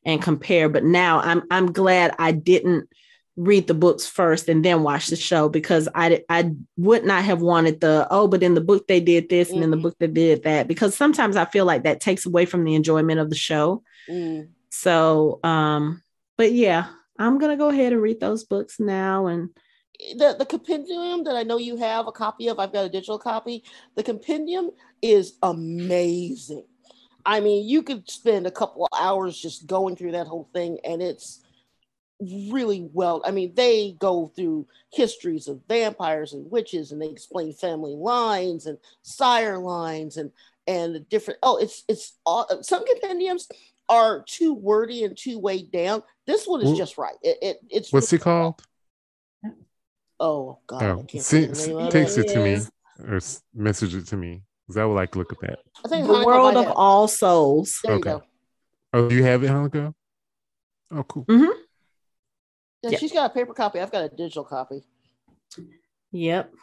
and 0.05 0.23
compare. 0.23 0.69
But 0.69 0.85
now 0.85 1.21
i'm 1.21 1.43
i'm 1.51 1.73
glad 1.73 2.15
i 2.19 2.33
didn't 2.33 2.89
read 3.39 3.69
the 3.69 3.75
books 3.75 4.05
first 4.05 4.49
and 4.49 4.65
then 4.65 4.83
watch 4.83 5.07
the 5.07 5.17
show 5.17 5.49
because 5.49 5.89
I 5.95 6.25
I 6.29 6.51
would 6.77 7.05
not 7.05 7.23
have 7.23 7.41
wanted 7.41 7.81
the 7.81 8.07
oh 8.11 8.27
but 8.27 8.43
in 8.43 8.55
the 8.55 8.61
book 8.61 8.89
they 8.89 8.99
did 8.99 9.29
this 9.29 9.49
mm-hmm. 9.49 9.55
and 9.55 9.65
in 9.65 9.71
the 9.71 9.77
mm-hmm. 9.77 9.83
book 9.85 9.97
they 10.01 10.09
did 10.09 10.43
that 10.43 10.67
because 10.67 10.97
sometimes 10.97 11.37
I 11.37 11.45
feel 11.45 11.65
like 11.65 11.85
that 11.85 12.01
takes 12.01 12.27
away 12.27 12.47
from 12.47 12.65
the 12.65 12.75
enjoyment 12.75 13.21
of 13.21 13.31
the 13.31 13.37
show. 13.37 13.85
Mm. 14.11 14.49
So 14.71 15.39
um 15.45 16.03
but 16.37 16.53
yeah, 16.53 16.87
I'm 17.19 17.39
going 17.39 17.51
to 17.51 17.57
go 17.57 17.69
ahead 17.69 17.93
and 17.93 18.03
read 18.03 18.21
those 18.21 18.45
books 18.45 18.79
now 18.81 19.27
and 19.27 19.51
the 20.17 20.37
the 20.39 20.47
compendium 20.47 21.25
that 21.25 21.37
I 21.37 21.43
know 21.43 21.59
you 21.59 21.77
have 21.77 22.07
a 22.07 22.13
copy 22.13 22.49
of, 22.49 22.59
I've 22.59 22.73
got 22.73 22.87
a 22.87 22.89
digital 22.89 23.19
copy. 23.19 23.65
The 23.97 24.05
compendium 24.05 24.71
is 25.03 25.35
amazing. 25.43 26.65
I 27.27 27.41
mean, 27.41 27.69
you 27.69 27.83
could 27.83 28.09
spend 28.09 28.47
a 28.47 28.51
couple 28.51 28.85
of 28.85 28.99
hours 28.99 29.39
just 29.39 29.67
going 29.67 29.97
through 29.97 30.13
that 30.13 30.29
whole 30.29 30.49
thing 30.53 30.79
and 30.85 31.03
it's 31.03 31.41
really 32.21 32.89
well. 32.93 33.23
I 33.25 33.31
mean, 33.31 33.55
they 33.55 33.97
go 33.99 34.33
through 34.35 34.67
histories 34.93 35.49
of 35.49 35.61
vampires 35.69 36.33
and 36.33 36.51
witches, 36.51 36.93
and 36.93 37.01
they 37.01 37.09
explain 37.09 37.53
family 37.53 37.95
lines 37.95 38.67
and 38.67 38.79
sire 39.03 39.59
lines 39.59 40.17
and 40.17 40.31
and 40.67 40.95
the 40.95 41.01
different. 41.01 41.39
Oh, 41.43 41.57
it's 41.57 41.85
it's 41.89 42.19
all, 42.27 42.47
some 42.63 42.85
compendiums 42.87 43.49
are 43.89 44.23
too 44.27 44.53
wordy 44.55 45.05
and 45.05 45.17
too 45.17 45.39
weighed 45.39 45.71
down. 45.71 46.03
This 46.27 46.47
one 46.47 46.61
is 46.61 46.77
just 46.77 46.99
right. 46.99 47.17
It, 47.23 47.39
it 47.41 47.57
it's 47.71 47.93
what's 47.93 48.13
really 48.13 48.21
it 48.21 48.25
called? 48.25 48.63
Oh 50.21 50.59
God! 50.67 50.83
Oh, 50.83 51.07
see, 51.19 51.47
takes 51.91 52.19
it 52.19 52.29
to 52.29 52.41
me 52.41 52.61
or 53.07 53.21
message 53.55 53.95
it 53.95 54.07
to 54.09 54.17
me 54.17 54.43
because 54.67 54.77
I 54.77 54.85
would 54.85 54.95
like 54.95 55.13
to 55.13 55.19
look 55.19 55.33
at 55.33 55.41
that. 55.41 55.59
I 55.85 55.89
think 55.89 56.07
the 56.07 56.25
world 56.25 56.57
of 56.57 56.73
all 56.75 57.07
souls. 57.07 57.79
There 57.85 57.95
okay. 57.95 58.17
Oh, 58.93 59.09
you 59.11 59.23
have 59.23 59.45
it, 59.45 59.51
Hanukkah? 59.51 59.95
Oh, 60.91 61.03
cool. 61.05 61.25
Mm-hmm. 61.27 61.61
Yeah, 62.89 62.93
yep. 62.93 63.01
she's 63.01 63.13
got 63.13 63.31
a 63.31 63.35
paper 63.35 63.55
copy. 63.55 63.81
I've 63.81 63.93
got 63.93 64.05
a 64.05 64.09
digital 64.09 64.45
copy. 64.45 64.83
Yep. 66.13 66.55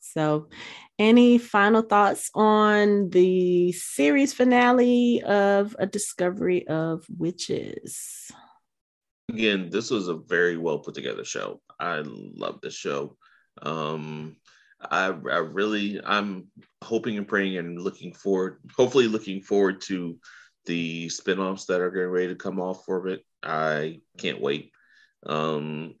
So, 0.00 0.48
any 0.98 1.36
final 1.38 1.82
thoughts 1.82 2.30
on 2.34 3.10
the 3.10 3.72
series 3.72 4.32
finale 4.32 5.22
of 5.22 5.74
A 5.78 5.86
Discovery 5.86 6.66
of 6.68 7.04
Witches? 7.18 8.30
Again, 9.28 9.68
this 9.70 9.90
was 9.90 10.08
a 10.08 10.14
very 10.14 10.56
well 10.56 10.78
put 10.78 10.94
together 10.94 11.24
show. 11.24 11.60
I 11.80 12.02
love 12.04 12.60
this 12.62 12.74
show. 12.74 13.16
Um, 13.60 14.36
I, 14.80 15.06
I 15.06 15.38
really, 15.38 16.00
I'm 16.04 16.46
hoping 16.82 17.18
and 17.18 17.26
praying 17.26 17.56
and 17.56 17.80
looking 17.80 18.12
forward, 18.12 18.60
hopefully, 18.76 19.08
looking 19.08 19.42
forward 19.42 19.80
to 19.82 20.18
the 20.66 21.08
spin-offs 21.08 21.66
that 21.66 21.80
are 21.80 21.90
getting 21.90 22.08
ready 22.08 22.28
to 22.28 22.34
come 22.36 22.60
off 22.60 22.84
for 22.84 23.08
it. 23.08 23.24
I 23.42 24.00
can't 24.18 24.40
wait. 24.40 24.70
Um, 25.26 25.94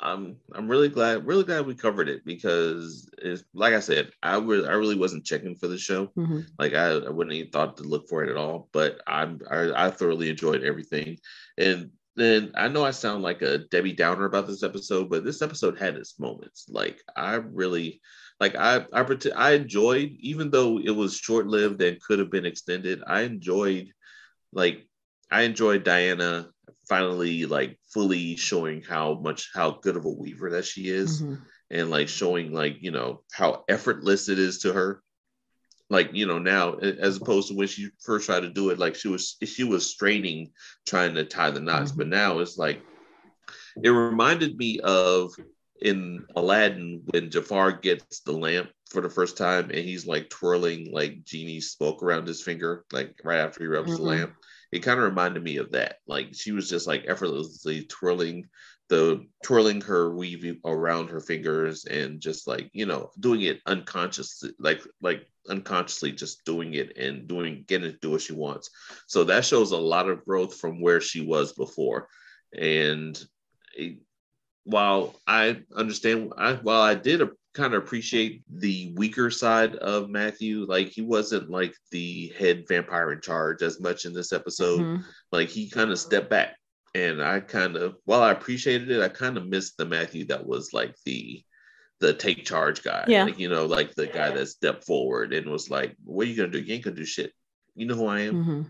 I'm 0.00 0.36
I'm 0.52 0.68
really 0.68 0.88
glad 0.88 1.26
really 1.26 1.44
glad 1.44 1.66
we 1.66 1.74
covered 1.74 2.08
it 2.08 2.24
because 2.24 3.08
it's 3.18 3.44
like 3.54 3.74
I 3.74 3.80
said 3.80 4.10
I 4.22 4.36
was 4.38 4.64
I 4.66 4.72
really 4.72 4.96
wasn't 4.96 5.24
checking 5.24 5.56
for 5.56 5.68
the 5.68 5.78
show. 5.78 6.06
Mm-hmm. 6.16 6.40
like 6.58 6.74
I, 6.74 6.90
I 6.90 7.10
wouldn't 7.10 7.34
even 7.34 7.50
thought 7.50 7.76
to 7.78 7.84
look 7.84 8.08
for 8.08 8.24
it 8.24 8.30
at 8.30 8.36
all 8.36 8.68
but 8.72 9.00
I'm 9.06 9.40
I, 9.50 9.86
I 9.86 9.90
thoroughly 9.90 10.30
enjoyed 10.30 10.62
everything. 10.62 11.18
And 11.58 11.90
then 12.16 12.52
I 12.54 12.68
know 12.68 12.84
I 12.84 12.90
sound 12.90 13.22
like 13.22 13.42
a 13.42 13.58
Debbie 13.58 13.92
Downer 13.92 14.26
about 14.26 14.46
this 14.46 14.62
episode 14.62 15.08
but 15.10 15.24
this 15.24 15.42
episode 15.42 15.78
had 15.78 15.96
its 15.96 16.18
moments. 16.18 16.66
Like 16.68 17.00
I 17.16 17.34
really 17.36 18.00
like 18.40 18.56
I 18.56 18.84
I 18.92 19.06
I 19.36 19.52
enjoyed 19.52 20.10
even 20.18 20.50
though 20.50 20.78
it 20.78 20.90
was 20.90 21.16
short 21.16 21.46
lived 21.46 21.80
and 21.82 22.00
could 22.02 22.18
have 22.18 22.30
been 22.30 22.46
extended 22.46 23.02
I 23.06 23.22
enjoyed 23.22 23.88
like 24.52 24.86
I 25.30 25.42
enjoyed 25.42 25.84
Diana 25.84 26.50
finally 26.88 27.46
like 27.46 27.78
fully 27.92 28.36
showing 28.36 28.82
how 28.82 29.14
much 29.14 29.50
how 29.54 29.72
good 29.82 29.96
of 29.96 30.04
a 30.04 30.10
weaver 30.10 30.50
that 30.50 30.64
she 30.64 30.88
is. 30.88 31.22
Mm-hmm. 31.22 31.34
and 31.70 31.90
like 31.90 32.08
showing 32.08 32.52
like 32.52 32.76
you 32.80 32.90
know 32.90 33.22
how 33.32 33.64
effortless 33.68 34.28
it 34.28 34.38
is 34.38 34.58
to 34.60 34.72
her 34.72 35.02
like 35.90 36.10
you 36.12 36.26
know 36.26 36.38
now 36.38 36.74
as 36.74 37.16
opposed 37.16 37.48
to 37.48 37.54
when 37.54 37.68
she 37.68 37.88
first 38.02 38.26
tried 38.26 38.40
to 38.40 38.50
do 38.50 38.70
it 38.70 38.78
like 38.78 38.94
she 38.94 39.08
was 39.08 39.36
she 39.44 39.64
was 39.64 39.90
straining 39.90 40.50
trying 40.86 41.14
to 41.14 41.24
tie 41.24 41.50
the 41.50 41.60
knots 41.60 41.90
mm-hmm. 41.90 41.98
but 41.98 42.08
now 42.08 42.38
it's 42.38 42.56
like 42.56 42.82
it 43.82 43.90
reminded 43.90 44.56
me 44.56 44.80
of 44.80 45.32
in 45.82 46.24
aladdin 46.36 47.02
when 47.06 47.30
jafar 47.30 47.72
gets 47.72 48.20
the 48.20 48.32
lamp 48.32 48.70
for 48.88 49.00
the 49.00 49.10
first 49.10 49.36
time 49.36 49.70
and 49.70 49.80
he's 49.80 50.06
like 50.06 50.30
twirling 50.30 50.88
like 50.92 51.22
genie 51.24 51.60
smoke 51.60 52.02
around 52.02 52.26
his 52.26 52.42
finger 52.42 52.84
like 52.92 53.14
right 53.24 53.38
after 53.38 53.60
he 53.60 53.66
rubs 53.66 53.92
mm-hmm. 53.92 54.02
the 54.02 54.08
lamp 54.08 54.34
it 54.74 54.82
kind 54.82 54.98
of 54.98 55.04
reminded 55.04 55.42
me 55.44 55.58
of 55.58 55.70
that. 55.70 55.98
Like 56.08 56.34
she 56.34 56.50
was 56.50 56.68
just 56.68 56.88
like 56.88 57.04
effortlessly 57.06 57.84
twirling 57.84 58.48
the 58.88 59.24
twirling 59.44 59.80
her 59.80 60.14
weave 60.14 60.58
around 60.64 61.08
her 61.08 61.20
fingers 61.20 61.84
and 61.86 62.20
just 62.20 62.48
like 62.48 62.68
you 62.74 62.84
know 62.84 63.10
doing 63.18 63.42
it 63.42 63.60
unconsciously 63.66 64.50
like 64.58 64.82
like 65.00 65.26
unconsciously 65.48 66.10
just 66.10 66.44
doing 66.44 66.74
it 66.74 66.98
and 66.98 67.28
doing 67.28 67.64
getting 67.68 67.92
to 67.92 67.96
do 67.98 68.10
what 68.10 68.20
she 68.20 68.32
wants. 68.32 68.68
So 69.06 69.22
that 69.24 69.44
shows 69.44 69.70
a 69.70 69.76
lot 69.76 70.08
of 70.08 70.24
growth 70.24 70.56
from 70.56 70.80
where 70.80 71.00
she 71.00 71.20
was 71.20 71.52
before. 71.52 72.08
And 72.52 73.16
it, 73.76 73.98
while 74.64 75.14
i 75.26 75.60
understand 75.76 76.32
I, 76.38 76.54
while 76.54 76.80
i 76.80 76.94
did 76.94 77.20
a, 77.20 77.28
kind 77.54 77.72
of 77.74 77.82
appreciate 77.82 78.42
the 78.50 78.92
weaker 78.96 79.30
side 79.30 79.76
of 79.76 80.10
matthew 80.10 80.66
like 80.68 80.88
he 80.88 81.02
wasn't 81.02 81.48
like 81.48 81.74
the 81.92 82.32
head 82.36 82.64
vampire 82.68 83.12
in 83.12 83.20
charge 83.20 83.62
as 83.62 83.80
much 83.80 84.04
in 84.04 84.12
this 84.12 84.32
episode 84.32 84.80
mm-hmm. 84.80 85.02
like 85.30 85.48
he 85.48 85.70
kind 85.70 85.90
of 85.90 85.98
stepped 85.98 86.28
back 86.28 86.56
and 86.94 87.22
I 87.22 87.40
kind 87.40 87.76
of, 87.76 87.96
while 88.04 88.22
I 88.22 88.30
appreciated 88.30 88.90
it, 88.90 89.02
I 89.02 89.08
kind 89.08 89.36
of 89.36 89.46
missed 89.46 89.76
the 89.76 89.84
Matthew 89.84 90.26
that 90.26 90.46
was 90.46 90.72
like 90.72 90.94
the 91.04 91.42
the 92.00 92.12
take 92.12 92.44
charge 92.44 92.82
guy. 92.82 93.04
Yeah. 93.06 93.24
Like, 93.24 93.38
you 93.38 93.48
know, 93.48 93.66
like 93.66 93.94
the 93.94 94.06
guy 94.06 94.30
that 94.30 94.46
stepped 94.48 94.84
forward 94.84 95.32
and 95.32 95.50
was 95.50 95.70
like, 95.70 95.96
What 96.04 96.26
are 96.26 96.30
you 96.30 96.36
gonna 96.36 96.50
do? 96.50 96.60
You 96.60 96.74
ain't 96.74 96.84
gonna 96.84 96.96
do 96.96 97.04
shit. 97.04 97.32
You 97.74 97.86
know 97.86 97.94
who 97.94 98.06
I 98.06 98.20
am? 98.20 98.34
Mm-hmm. 98.34 98.62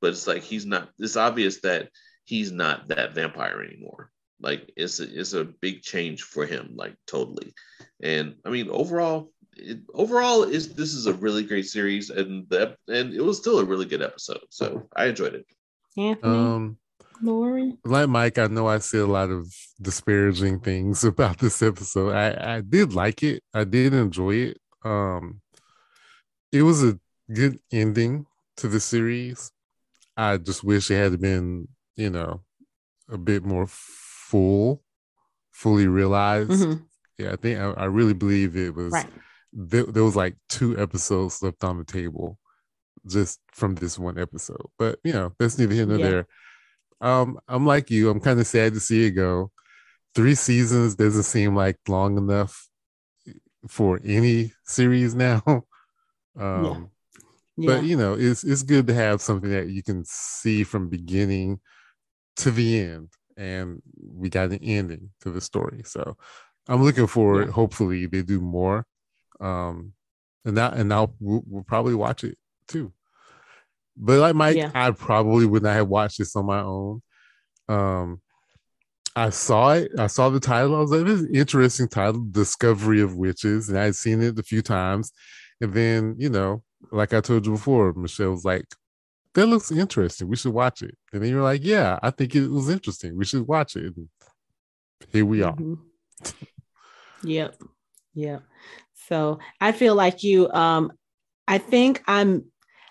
But 0.00 0.10
it's 0.10 0.26
like 0.26 0.42
he's 0.42 0.66
not 0.66 0.90
it's 0.98 1.16
obvious 1.16 1.60
that 1.60 1.90
he's 2.24 2.50
not 2.50 2.88
that 2.88 3.14
vampire 3.14 3.62
anymore. 3.62 4.10
Like 4.40 4.72
it's 4.76 5.00
a, 5.00 5.20
it's 5.20 5.32
a 5.32 5.44
big 5.44 5.82
change 5.82 6.22
for 6.22 6.46
him, 6.46 6.72
like 6.74 6.94
totally. 7.06 7.52
And 8.02 8.36
I 8.44 8.50
mean, 8.50 8.68
overall, 8.70 9.32
it, 9.56 9.80
overall 9.92 10.44
is 10.44 10.74
this 10.74 10.94
is 10.94 11.06
a 11.06 11.14
really 11.14 11.42
great 11.42 11.66
series, 11.66 12.10
and 12.10 12.48
the 12.48 12.76
and 12.86 13.12
it 13.12 13.22
was 13.22 13.38
still 13.38 13.58
a 13.58 13.64
really 13.64 13.86
good 13.86 14.02
episode. 14.02 14.40
So 14.50 14.88
I 14.94 15.06
enjoyed 15.06 15.34
it. 15.34 15.46
Anthony. 15.96 16.36
Um, 16.36 16.78
Lori? 17.20 17.76
Like 17.84 18.08
Mike, 18.08 18.38
I 18.38 18.46
know 18.46 18.68
I 18.68 18.78
see 18.78 18.98
a 18.98 19.06
lot 19.06 19.30
of 19.30 19.52
disparaging 19.80 20.60
things 20.60 21.04
about 21.12 21.38
this 21.38 21.62
episode. 21.62 22.14
I, 22.14 22.56
I 22.56 22.60
did 22.60 22.92
like 22.94 23.22
it. 23.22 23.42
I 23.52 23.64
did 23.64 23.94
enjoy 23.94 24.34
it. 24.34 24.58
Um, 24.84 25.40
it 26.52 26.62
was 26.62 26.84
a 26.84 26.98
good 27.32 27.58
ending 27.72 28.26
to 28.58 28.68
the 28.68 28.80
series. 28.80 29.50
I 30.16 30.36
just 30.36 30.64
wish 30.64 30.90
it 30.90 30.96
had 30.96 31.20
been, 31.20 31.68
you 31.96 32.10
know, 32.10 32.42
a 33.08 33.18
bit 33.18 33.44
more 33.44 33.66
full, 34.30 34.82
fully 35.50 35.86
realized. 35.86 36.50
Mm-hmm. 36.50 36.82
Yeah, 37.18 37.32
I 37.32 37.36
think 37.36 37.58
I, 37.58 37.70
I, 37.70 37.84
really 37.86 38.14
believe 38.14 38.56
it 38.56 38.74
was. 38.74 38.92
Right. 38.92 39.06
There, 39.52 39.84
there 39.84 40.04
was 40.04 40.14
like 40.14 40.36
two 40.48 40.78
episodes 40.78 41.42
left 41.42 41.64
on 41.64 41.78
the 41.78 41.84
table 41.84 42.38
just 43.06 43.40
from 43.52 43.74
this 43.74 43.98
one 43.98 44.18
episode. 44.18 44.66
But 44.78 44.98
you 45.02 45.12
know, 45.12 45.32
that's 45.38 45.58
neither 45.58 45.74
here 45.74 45.86
nor 45.86 45.98
yeah. 45.98 46.08
there 46.10 46.26
um, 47.00 47.38
I'm 47.48 47.66
like 47.66 47.90
you. 47.90 48.10
I'm 48.10 48.20
kind 48.20 48.40
of 48.40 48.46
sad 48.46 48.74
to 48.74 48.80
see 48.80 49.06
it 49.06 49.12
go. 49.12 49.50
Three 50.14 50.34
seasons 50.34 50.94
doesn't 50.94 51.24
seem 51.24 51.54
like 51.54 51.76
long 51.88 52.16
enough 52.18 52.68
for 53.68 54.00
any 54.04 54.52
series 54.64 55.14
now. 55.14 55.42
Um, 56.38 56.90
yeah. 57.56 57.66
But 57.66 57.82
you 57.82 57.96
know, 57.96 58.14
it's 58.14 58.44
it's 58.44 58.62
good 58.62 58.86
to 58.86 58.94
have 58.94 59.20
something 59.20 59.50
that 59.50 59.70
you 59.70 59.82
can 59.82 60.04
see 60.06 60.62
from 60.62 60.88
beginning 60.88 61.58
to 62.36 62.52
the 62.52 62.78
end, 62.78 63.08
and 63.38 63.80
we 63.96 64.28
got 64.28 64.50
an 64.50 64.58
ending 64.62 65.10
to 65.22 65.30
the 65.30 65.40
story. 65.40 65.82
So 65.84 66.16
I'm 66.68 66.82
looking 66.82 67.06
forward. 67.06 67.46
Yeah. 67.46 67.52
Hopefully, 67.52 68.06
they 68.06 68.22
do 68.22 68.40
more. 68.40 68.84
Um, 69.40 69.92
and 70.44 70.56
that 70.56 70.74
and 70.74 70.88
now 70.88 71.14
we'll, 71.20 71.42
we'll 71.46 71.62
probably 71.62 71.94
watch 71.94 72.24
it 72.24 72.36
too. 72.66 72.92
But 73.96 74.18
like 74.18 74.34
Mike, 74.34 74.56
yeah. 74.56 74.70
I 74.74 74.90
probably 74.90 75.46
would 75.46 75.62
not 75.62 75.74
have 75.74 75.88
watched 75.88 76.18
this 76.18 76.36
on 76.36 76.46
my 76.46 76.60
own. 76.60 77.02
Um, 77.68 78.20
I 79.16 79.30
saw 79.30 79.72
it. 79.72 79.92
I 79.98 80.06
saw 80.06 80.28
the 80.28 80.40
title. 80.40 80.76
I 80.76 80.80
was 80.80 80.90
like, 80.90 81.04
"This 81.04 81.20
is 81.20 81.30
interesting 81.32 81.88
title, 81.88 82.26
Discovery 82.30 83.00
of 83.00 83.16
Witches," 83.16 83.68
and 83.68 83.78
I 83.78 83.84
had 83.84 83.96
seen 83.96 84.22
it 84.22 84.38
a 84.38 84.42
few 84.42 84.62
times. 84.62 85.12
And 85.60 85.74
then, 85.74 86.14
you 86.18 86.28
know, 86.28 86.62
like 86.92 87.12
I 87.12 87.20
told 87.20 87.46
you 87.46 87.52
before, 87.52 87.92
Michelle 87.94 88.30
was 88.30 88.44
like, 88.44 88.66
"That 89.34 89.46
looks 89.46 89.70
interesting. 89.70 90.28
We 90.28 90.36
should 90.36 90.54
watch 90.54 90.82
it." 90.82 90.96
And 91.12 91.22
then 91.22 91.30
you're 91.30 91.42
like, 91.42 91.64
"Yeah, 91.64 91.98
I 92.02 92.10
think 92.10 92.34
it 92.34 92.48
was 92.48 92.68
interesting. 92.68 93.16
We 93.16 93.24
should 93.24 93.46
watch 93.46 93.76
it." 93.76 93.96
And 93.96 94.08
here 95.12 95.24
we 95.24 95.42
are. 95.42 95.54
Mm-hmm. 95.54 96.44
yep. 97.28 97.56
Yep. 98.14 98.42
So 99.08 99.38
I 99.60 99.72
feel 99.72 99.94
like 99.94 100.22
you. 100.22 100.50
Um, 100.50 100.92
I 101.46 101.58
think 101.58 102.02
I'm 102.06 102.44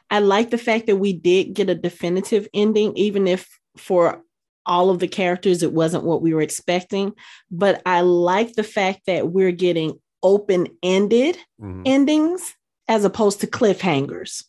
I 0.09 0.19
like 0.19 0.49
the 0.49 0.57
fact 0.57 0.87
that 0.87 0.97
we 0.97 1.13
did 1.13 1.53
get 1.53 1.69
a 1.69 1.75
definitive 1.75 2.47
ending, 2.53 2.95
even 2.95 3.27
if 3.27 3.47
for 3.75 4.23
all 4.65 4.89
of 4.89 4.99
the 4.99 5.07
characters 5.07 5.63
it 5.63 5.73
wasn't 5.73 6.03
what 6.03 6.21
we 6.21 6.33
were 6.33 6.41
expecting. 6.41 7.13
But 7.51 7.81
I 7.85 8.01
like 8.01 8.53
the 8.53 8.63
fact 8.63 9.01
that 9.07 9.29
we're 9.29 9.51
getting 9.51 9.99
open 10.23 10.67
ended 10.81 11.37
mm-hmm. 11.61 11.83
endings 11.85 12.55
as 12.87 13.05
opposed 13.05 13.41
to 13.41 13.47
cliffhangers. 13.47 14.43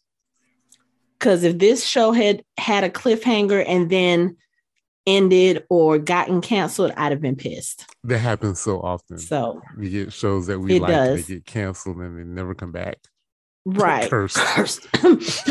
Because 1.19 1.43
if 1.43 1.59
this 1.59 1.85
show 1.85 2.13
had 2.13 2.43
had 2.59 2.85
a 2.85 2.91
cliffhanger 2.91 3.65
and 3.67 3.91
then 3.91 4.37
ended 5.09 5.65
or 5.71 5.99
gotten 5.99 6.41
canceled, 6.41 6.93
I'd 6.97 7.13
have 7.13 7.21
been 7.21 7.35
pissed. 7.35 7.87
That 8.05 8.19
happens 8.19 8.61
so 8.61 8.79
often. 8.81 9.19
So 9.19 9.61
we 9.77 9.89
get 9.89 10.13
shows 10.13 10.47
that 10.47 10.61
we 10.61 10.79
like, 10.79 10.91
does. 10.91 11.27
they 11.27 11.35
get 11.35 11.47
canceled 11.47 11.97
and 11.97 12.19
they 12.19 12.25
never 12.25 12.55
come 12.55 12.73
back. 12.73 12.99
Right. 13.67 14.09
Cursed. 14.09 14.39
Cursed. 14.39 14.89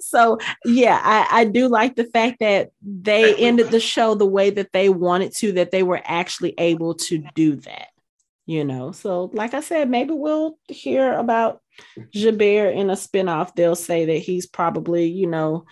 so 0.00 0.38
yeah, 0.66 1.00
I, 1.02 1.26
I 1.30 1.44
do 1.44 1.66
like 1.66 1.96
the 1.96 2.04
fact 2.04 2.40
that 2.40 2.72
they 2.82 3.34
ended 3.36 3.70
the 3.70 3.80
show 3.80 4.14
the 4.14 4.26
way 4.26 4.50
that 4.50 4.72
they 4.74 4.90
wanted 4.90 5.34
to, 5.36 5.52
that 5.52 5.70
they 5.70 5.82
were 5.82 6.02
actually 6.04 6.52
able 6.58 6.94
to 6.94 7.24
do 7.34 7.56
that. 7.56 7.88
You 8.44 8.64
know, 8.64 8.92
so 8.92 9.30
like 9.32 9.54
I 9.54 9.60
said, 9.60 9.88
maybe 9.88 10.12
we'll 10.12 10.58
hear 10.68 11.14
about 11.14 11.62
Gerbert 12.14 12.74
in 12.74 12.90
a 12.90 12.94
spinoff. 12.94 13.54
They'll 13.54 13.76
say 13.76 14.06
that 14.06 14.18
he's 14.18 14.46
probably, 14.46 15.06
you 15.06 15.26
know, 15.26 15.64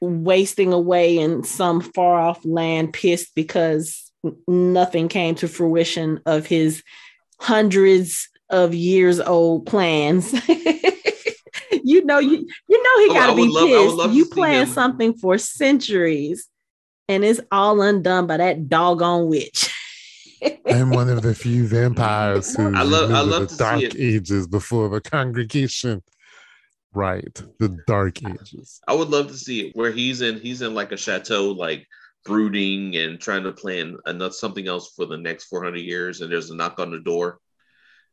wasting 0.00 0.72
away 0.72 1.18
in 1.18 1.44
some 1.44 1.80
far 1.80 2.20
off 2.20 2.44
land, 2.44 2.92
pissed 2.92 3.34
because 3.34 4.12
nothing 4.46 5.08
came 5.08 5.34
to 5.36 5.48
fruition 5.48 6.20
of 6.26 6.46
his 6.46 6.82
hundreds 7.40 8.28
of 8.50 8.74
years 8.74 9.20
old 9.20 9.66
plans. 9.66 10.32
you 11.84 12.04
know, 12.04 12.18
you 12.18 12.46
you 12.68 12.82
know 12.82 12.98
he 13.00 13.08
got 13.14 13.28
to 13.28 13.36
be 13.36 13.48
love, 13.48 14.06
pissed. 14.06 14.14
You 14.14 14.26
plan 14.26 14.66
something 14.66 15.14
for 15.14 15.38
centuries, 15.38 16.48
and 17.08 17.24
it's 17.24 17.40
all 17.50 17.80
undone 17.80 18.26
by 18.26 18.36
that 18.36 18.68
doggone 18.68 19.28
witch. 19.28 19.72
I'm 20.66 20.90
one 20.90 21.08
of 21.08 21.22
the 21.22 21.34
few 21.34 21.66
vampires 21.66 22.54
who 22.54 22.74
I 22.74 22.82
love, 22.82 23.10
I 23.10 23.20
love 23.20 23.48
the 23.48 23.56
dark 23.56 23.94
ages 23.94 24.46
before 24.46 24.88
the 24.88 25.00
congregation. 25.00 26.02
Right, 26.94 27.40
the 27.58 27.78
dark 27.86 28.22
ages. 28.22 28.80
I 28.86 28.94
would 28.94 29.08
love 29.08 29.28
to 29.28 29.36
see 29.36 29.68
it 29.68 29.76
where 29.76 29.90
he's 29.90 30.20
in. 30.20 30.38
He's 30.38 30.60
in 30.60 30.74
like 30.74 30.92
a 30.92 30.96
chateau, 30.96 31.52
like 31.52 31.86
brooding 32.24 32.96
and 32.96 33.18
trying 33.18 33.44
to 33.44 33.52
plan 33.52 33.96
another 34.04 34.34
something 34.34 34.68
else 34.68 34.92
for 34.94 35.06
the 35.06 35.16
next 35.16 35.44
400 35.44 35.78
years. 35.78 36.20
And 36.20 36.30
there's 36.30 36.50
a 36.50 36.56
knock 36.56 36.78
on 36.78 36.90
the 36.90 37.00
door, 37.00 37.38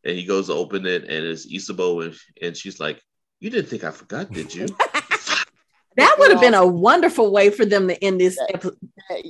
and 0.06 0.16
he 0.16 0.24
goes 0.24 0.48
to 0.48 0.54
open 0.54 0.86
it, 0.86 1.04
and 1.04 1.26
it's 1.26 1.46
Ysabeau, 1.46 2.06
and, 2.06 2.16
and 2.42 2.56
she's 2.56 2.80
like, 2.80 3.02
"You 3.40 3.50
didn't 3.50 3.70
think 3.70 3.84
I 3.84 3.92
forgot, 3.92 4.32
did 4.32 4.54
you?" 4.54 4.68
that 6.00 6.16
would 6.20 6.32
have 6.32 6.42
been 6.42 6.54
a 6.54 6.66
wonderful 6.66 7.32
way 7.32 7.50
for 7.50 7.66
them 7.66 7.88
to 7.88 8.04
end 8.04 8.20
this 8.20 8.38
episode. 8.50 8.78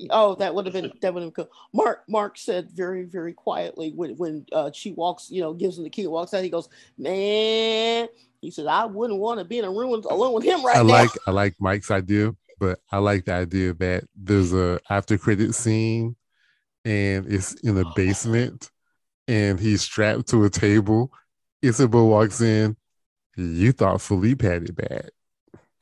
Oh, 0.10 0.36
that 0.36 0.54
would 0.54 0.66
have 0.66 0.74
been 0.74 0.92
that 1.02 1.14
would 1.14 1.24
have 1.24 1.34
been 1.34 1.46
cool. 1.46 1.54
Mark 1.74 2.04
Mark 2.08 2.38
said 2.38 2.72
very 2.72 3.04
very 3.04 3.34
quietly 3.34 3.92
when 3.96 4.16
when 4.18 4.46
uh, 4.52 4.72
she 4.74 4.92
walks, 4.92 5.30
you 5.30 5.42
know, 5.42 5.54
gives 5.54 5.78
him 5.78 5.84
the 5.84 5.90
key, 5.90 6.08
walks 6.08 6.34
out. 6.34 6.44
He 6.44 6.50
goes, 6.50 6.70
"Man," 6.98 8.08
he 8.42 8.52
said, 8.52 8.68
"I 8.68 8.86
wouldn't 8.86 9.20
want 9.20 9.40
to 9.40 9.46
be 9.46 9.60
in 9.60 9.66
a 9.66 9.72
room 9.72 10.04
alone 10.10 10.34
with 10.34 10.44
him 10.44 10.66
right 10.66 10.78
I 10.78 10.84
now." 10.84 10.94
I 10.94 11.02
like 11.02 11.12
I 11.28 11.32
like 11.32 11.56
Mike's 11.60 11.92
idea, 11.92 12.36
but 12.60 12.80
I 12.92 12.98
like 12.98 13.26
the 13.26 13.34
idea 13.34 13.74
that 13.76 14.04
there's 14.16 14.54
a 14.54 14.80
after 14.90 15.18
credit 15.18 15.56
scene, 15.56 16.16
and 16.86 17.32
it's 17.32 17.54
in 17.56 17.78
a 17.78 17.86
basement 17.96 18.70
and 19.30 19.60
he's 19.60 19.84
strapped 19.84 20.28
to 20.30 20.44
a 20.44 20.50
table. 20.50 21.14
Ysabeau 21.64 22.10
walks 22.10 22.42
in. 22.42 22.76
You 23.38 23.72
thought 23.72 24.02
Philippe 24.02 24.46
had 24.46 24.64
it 24.64 24.76
bad. 24.76 25.12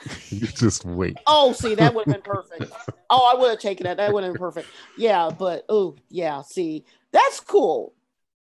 you 0.30 0.48
just 0.48 0.86
wait. 0.86 1.18
Oh, 1.28 1.54
see, 1.54 1.76
that 1.76 1.94
would 1.94 2.06
have 2.06 2.14
been 2.16 2.22
perfect. 2.34 2.72
oh, 3.10 3.32
I 3.36 3.40
would 3.40 3.50
have 3.52 3.60
taken 3.60 3.86
that. 3.86 3.98
That 3.98 4.14
would 4.14 4.24
have 4.24 4.34
been 4.34 4.40
perfect. 4.40 4.68
Yeah, 4.98 5.30
but 5.38 5.66
oh, 5.70 5.96
yeah, 6.10 6.42
see, 6.42 6.86
that's 7.12 7.40
cool. 7.40 7.94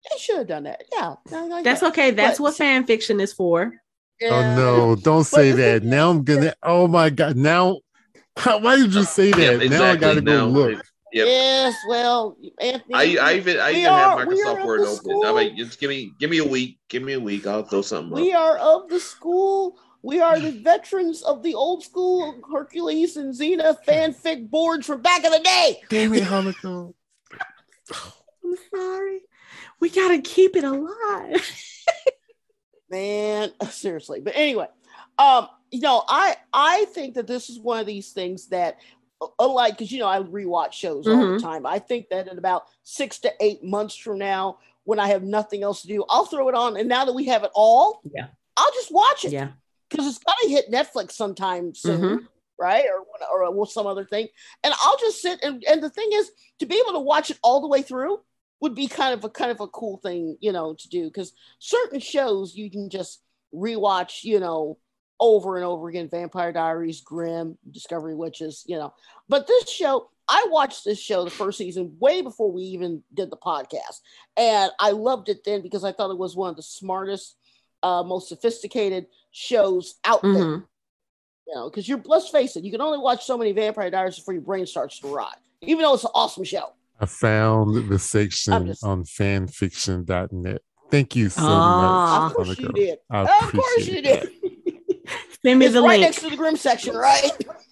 They 0.09 0.17
should 0.17 0.37
have 0.37 0.47
done 0.47 0.63
that. 0.63 0.83
Yeah. 0.93 1.15
Like 1.29 1.63
That's 1.63 1.81
that. 1.81 1.87
okay. 1.89 2.11
That's 2.11 2.37
But- 2.37 2.43
what 2.43 2.55
fan 2.55 2.85
fiction 2.85 3.19
is 3.19 3.33
for. 3.33 3.73
Oh, 4.21 4.25
yeah. 4.25 4.53
Oh 4.53 4.55
no, 4.55 4.95
don't 4.95 5.23
say 5.23 5.51
that. 5.51 5.83
Now 5.83 6.09
I'm 6.09 6.23
gonna 6.23 6.53
oh 6.63 6.87
my 6.87 7.09
god. 7.09 7.35
Now 7.35 7.79
why 8.43 8.77
did 8.77 8.93
you 8.93 9.03
say 9.03 9.31
that? 9.31 9.61
Yeah, 9.61 9.69
Now 9.69 9.83
I 9.85 9.95
gotta 9.95 10.21
go 10.21 10.31
Now, 10.39 10.45
look. 10.45 10.83
Yep. 11.11 11.25
Yes, 11.25 11.75
well, 11.87 12.37
Anthony. 12.61 12.93
I, 12.93 13.01
I 13.31 13.33
even 13.35 13.59
I 13.59 13.71
even 13.71 13.85
are- 13.87 14.19
have 14.19 14.27
Microsoft 14.27 14.65
Word 14.65 14.81
open. 14.81 14.95
school- 14.95 15.25
I'm 15.25 15.35
like, 15.35 15.55
just 15.55 15.79
give 15.79 15.89
me 15.89 16.11
give 16.19 16.29
me 16.29 16.37
a 16.37 16.45
week. 16.45 16.77
Give 16.87 17.01
me 17.03 17.13
a 17.13 17.19
week. 17.19 17.47
I'll 17.47 17.63
throw 17.63 17.81
something 17.81 18.11
we 18.13 18.31
up. 18.33 18.41
are 18.41 18.57
of 18.57 18.89
the 18.89 18.99
school. 18.99 19.77
We 20.01 20.21
are 20.21 20.39
the 20.39 20.51
veterans 20.51 21.21
of 21.23 21.43
the 21.43 21.55
old 21.55 21.83
school 21.83 22.41
Hercules 22.51 23.17
and 23.17 23.33
Xena 23.33 23.77
fanfic 23.85 24.49
boards 24.49 24.85
from 24.87 25.01
back 25.01 25.23
in 25.23 25.31
the 25.31 25.39
day. 25.39 25.81
Damn 25.89 26.13
it, 26.13 26.23
Hanukkah. 26.23 26.93
I'm 28.43 28.55
sorry. 28.73 29.19
We 29.79 29.89
gotta 29.89 30.19
keep 30.21 30.55
it 30.55 30.63
alive. 30.63 31.45
man 32.91 33.51
seriously 33.69 34.19
but 34.19 34.33
anyway 34.35 34.65
um 35.19 35.47
you 35.69 35.79
know 35.79 36.03
i 36.09 36.35
i 36.51 36.85
think 36.85 37.13
that 37.13 37.27
this 37.27 37.47
is 37.47 37.59
one 37.59 37.79
of 37.79 37.85
these 37.85 38.11
things 38.13 38.47
that 38.47 38.77
uh, 39.21 39.27
unlike 39.37 39.73
because 39.77 39.91
you 39.91 39.99
know 39.99 40.07
i 40.07 40.19
rewatch 40.19 40.73
shows 40.73 41.07
all 41.07 41.23
the 41.23 41.33
Mhm. 41.33 41.41
time 41.41 41.65
i 41.67 41.77
think 41.77 42.09
that 42.09 42.27
in 42.27 42.39
about 42.39 42.65
six 42.81 43.19
to 43.19 43.31
eight 43.41 43.63
months 43.63 43.95
from 43.95 44.17
now 44.17 44.57
when 44.85 44.99
i 44.99 45.07
have 45.07 45.21
nothing 45.21 45.61
else 45.61 45.83
to 45.83 45.87
do 45.87 46.03
i'll 46.09 46.25
throw 46.25 46.49
it 46.49 46.55
on 46.55 46.77
and 46.77 46.89
now 46.89 47.05
that 47.05 47.13
we 47.13 47.25
have 47.25 47.43
it 47.43 47.51
all 47.53 48.01
Yeah. 48.11 48.25
i'll 48.57 48.71
just 48.73 48.91
watch 48.91 49.23
it 49.23 49.33
Yeah. 49.33 49.49
Because 49.89 50.07
it's 50.07 50.19
gonna 50.19 50.49
hit 50.49 50.71
netflix 50.71 51.11
sometime 51.13 51.73
soon 51.75 52.01
Mhm. 52.01 52.27
right? 52.59 52.85
Or 53.31 53.43
or, 53.43 53.55
or 53.55 53.67
some 53.67 53.87
other 53.87 54.05
thing. 54.05 54.27
And 54.63 54.73
i'll 54.83 54.97
just 54.99 55.21
sit 55.21 55.39
and 55.43 55.63
and 55.65 55.81
the 55.81 55.89
thing 55.89 56.09
is 56.13 56.31
to 56.59 56.65
be 56.65 56.75
able 56.79 56.93
to 56.93 56.99
watch 56.99 57.29
it 57.31 57.39
all 57.43 57.61
the 57.61 57.67
way 57.67 57.81
through 57.81 58.19
would 58.61 58.75
be 58.75 58.87
kind 58.87 59.13
of 59.13 59.23
a 59.23 59.29
kind 59.29 59.51
of 59.51 59.61
a 59.61 59.67
cool 59.67 59.97
thing 59.97 60.37
you 60.41 60.51
know 60.51 60.73
to 60.73 60.89
do. 60.89 61.05
Because 61.05 61.33
certain 61.59 61.99
shows 61.99 62.55
you 62.55 62.69
can 62.69 62.89
just 62.89 63.21
rewatch 63.53 64.23
you 64.23 64.39
know 64.39 64.77
over 65.21 65.55
and 65.57 65.65
over 65.65 65.89
again. 65.89 66.07
Vampire 66.09 66.51
diaries 66.53 67.01
Grimm 67.01 67.57
discovery 67.71 68.15
witches 68.15 68.63
you 68.67 68.77
know. 68.77 68.93
But 69.27 69.47
this 69.47 69.69
show 69.69 70.09
i 70.31 70.45
watched 70.49 70.85
this 70.85 70.99
show 70.99 71.23
the 71.23 71.31
first 71.31 71.57
season 71.57 71.95
way 71.99 72.21
before 72.21 72.51
we 72.51 72.61
even 72.61 73.01
did 73.13 73.31
the 73.31 73.37
podcast. 73.37 74.01
And 74.37 74.71
i 74.79 74.91
loved 74.91 75.27
it 75.29 75.43
then 75.43 75.61
because 75.61 75.83
i 75.83 75.91
thought 75.91 76.11
it 76.11 76.17
was 76.19 76.35
one 76.35 76.49
of 76.51 76.55
the 76.55 76.61
smartest 76.63 77.35
uh, 77.83 78.03
most 78.03 78.27
sophisticated 78.29 79.07
shows 79.31 79.95
out 80.05 80.21
there 80.21 80.31
Mhm. 80.33 80.65
you 81.47 81.55
know, 81.55 81.69
because 81.69 81.87
you're 81.87 82.01
let's 82.05 82.29
face 82.29 82.55
it, 82.55 82.63
you 82.63 82.71
can 82.71 82.81
only 82.81 82.97
watch 82.99 83.25
so 83.25 83.37
many 83.37 83.51
Vampire 83.51 83.89
Diaries 83.89 84.15
before 84.17 84.33
your 84.33 84.43
brain 84.43 84.65
starts 84.65 84.99
to 84.99 85.07
rot. 85.07 85.37
Even 85.61 85.83
though 85.83 85.93
it's 85.93 86.03
an 86.03 86.11
awesome 86.13 86.43
show. 86.43 86.73
I 86.99 87.05
found 87.05 87.89
the 87.89 87.99
section 87.99 88.67
just- 88.67 88.83
on 88.83 89.03
fanfiction.net. 89.03 90.61
Thank 90.91 91.15
you 91.15 91.29
so 91.29 91.41
Ah. 91.43 92.25
of 92.25 92.37
much. 92.37 92.45
course 92.47 92.59
you 92.59 92.69
did. 92.69 92.99
I 93.09 93.21
Of 93.21 93.51
course 93.51 93.87
you 93.87 94.01
did. 94.01 94.29
Send 95.43 95.59
me 95.59 95.65
It's 95.67 95.73
the 95.75 95.81
right 95.81 95.99
link. 95.99 96.01
next 96.01 96.21
to 96.21 96.29
the 96.29 96.35
Grimm 96.35 96.55
section, 96.57 96.95
right? 96.95 97.31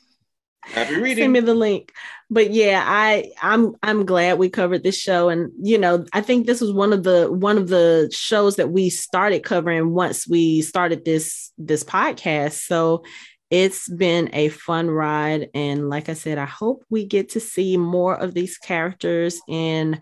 Happy 0.74 0.92
Send 0.92 1.04
reading. 1.04 1.32
me 1.32 1.40
the 1.40 1.54
link. 1.54 1.94
But 2.30 2.52
yeah, 2.52 2.84
I 2.86 3.32
I'm 3.42 3.76
I'm 3.82 4.06
glad 4.06 4.38
we 4.38 4.50
covered 4.50 4.84
this 4.84 4.98
show, 5.00 5.30
and 5.30 5.52
you 5.62 5.78
know 5.78 6.06
I 6.14 6.22
think 6.22 6.46
this 6.46 6.60
was 6.60 6.74
one 6.74 6.92
of 6.94 7.04
the 7.04 7.32
one 7.32 7.58
of 7.58 7.70
the 7.70 8.10
shows 8.14 8.58
that 8.58 8.70
we 8.70 8.90
started 8.90 9.44
covering 9.44 9.94
once 9.94 10.28
we 10.28 10.62
started 10.62 11.06
this 11.06 11.52
this 11.58 11.84
podcast. 11.84 12.66
So 12.66 13.04
it's 13.50 13.88
been 13.88 14.30
a 14.34 14.50
fun 14.50 14.90
ride, 14.90 15.50
and 15.54 15.90
like 15.90 16.10
I 16.10 16.14
said, 16.14 16.38
I 16.38 16.46
hope 16.46 16.84
we 16.90 17.06
get 17.06 17.30
to 17.30 17.40
see 17.40 17.78
more 17.78 18.16
of 18.16 18.34
these 18.34 18.58
characters 18.58 19.40
in 19.48 20.00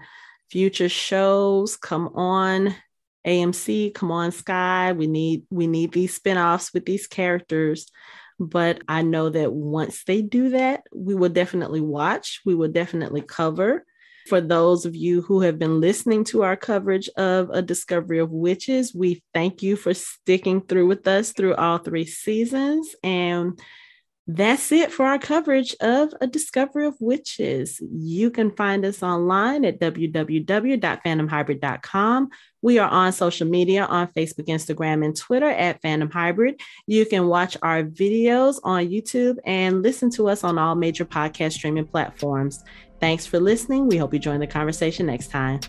future 0.50 0.90
shows. 0.90 1.78
Come 1.78 2.08
on. 2.16 2.76
AMC, 3.26 3.94
come 3.96 4.12
on, 4.12 4.32
Sky. 4.32 4.92
We 4.92 5.08
need 5.08 5.44
we 5.50 5.66
need 5.68 5.92
these 5.92 6.14
spin-offs 6.14 6.74
with 6.74 6.86
these 6.86 7.08
characters. 7.08 7.92
But 8.40 8.82
I 8.88 9.02
know 9.02 9.30
that 9.30 9.54
once 9.54 10.04
they 10.04 10.22
do 10.22 10.50
that, 10.50 10.84
we 10.94 11.16
will 11.16 11.30
definitely 11.30 11.82
watch, 11.82 12.42
we 12.46 12.56
will 12.56 12.72
definitely 12.72 13.22
cover. 13.22 13.86
For 14.28 14.42
those 14.42 14.86
of 14.86 14.96
you 14.96 15.22
who 15.22 15.42
have 15.42 15.60
been 15.60 15.80
listening 15.80 16.24
to 16.26 16.42
our 16.42 16.56
coverage 16.56 17.10
of 17.16 17.52
A 17.52 17.62
Discovery 17.62 18.18
of 18.18 18.32
Witches, 18.32 18.94
we 18.94 19.24
thank 19.36 19.62
you 19.62 19.76
for 19.76 19.94
sticking 19.94 20.62
through 20.62 20.88
with 20.88 21.08
us 21.08 21.32
through 21.32 21.56
all 21.56 21.78
three 21.78 22.06
seasons. 22.06 22.96
And 23.04 23.60
that's 24.28 24.72
it 24.72 24.92
for 24.92 25.06
our 25.06 25.20
coverage 25.20 25.76
of 25.82 26.12
A 26.20 26.26
Discovery 26.26 26.88
of 26.88 26.96
Witches. 27.00 27.80
You 27.92 28.32
can 28.32 28.50
find 28.56 28.84
us 28.84 29.04
online 29.04 29.64
at 29.66 29.80
www.fandomhybrid.com. 29.80 32.30
We 32.64 32.80
are 32.80 32.90
on 32.90 33.12
social 33.12 33.48
media 33.48 33.86
on 33.86 34.08
Facebook, 34.08 34.48
Instagram, 34.48 35.06
and 35.06 35.16
Twitter 35.16 35.50
at 35.50 35.80
Fandom 35.84 36.12
Hybrid. 36.12 36.60
You 36.88 37.06
can 37.06 37.28
watch 37.28 37.56
our 37.62 37.84
videos 37.84 38.60
on 38.64 38.88
YouTube 38.88 39.38
and 39.46 39.84
listen 39.84 40.10
to 40.12 40.30
us 40.30 40.44
on 40.44 40.58
all 40.58 40.74
major 40.74 41.06
podcast 41.06 41.52
streaming 41.54 41.86
platforms. 41.86 42.64
Thanks 43.00 43.28
for 43.28 43.40
listening. 43.40 43.88
We 43.88 43.98
hope 43.98 44.14
you 44.14 44.20
join 44.20 44.40
the 44.40 44.48
conversation 44.48 45.06
next 45.06 45.28
time. 45.28 45.60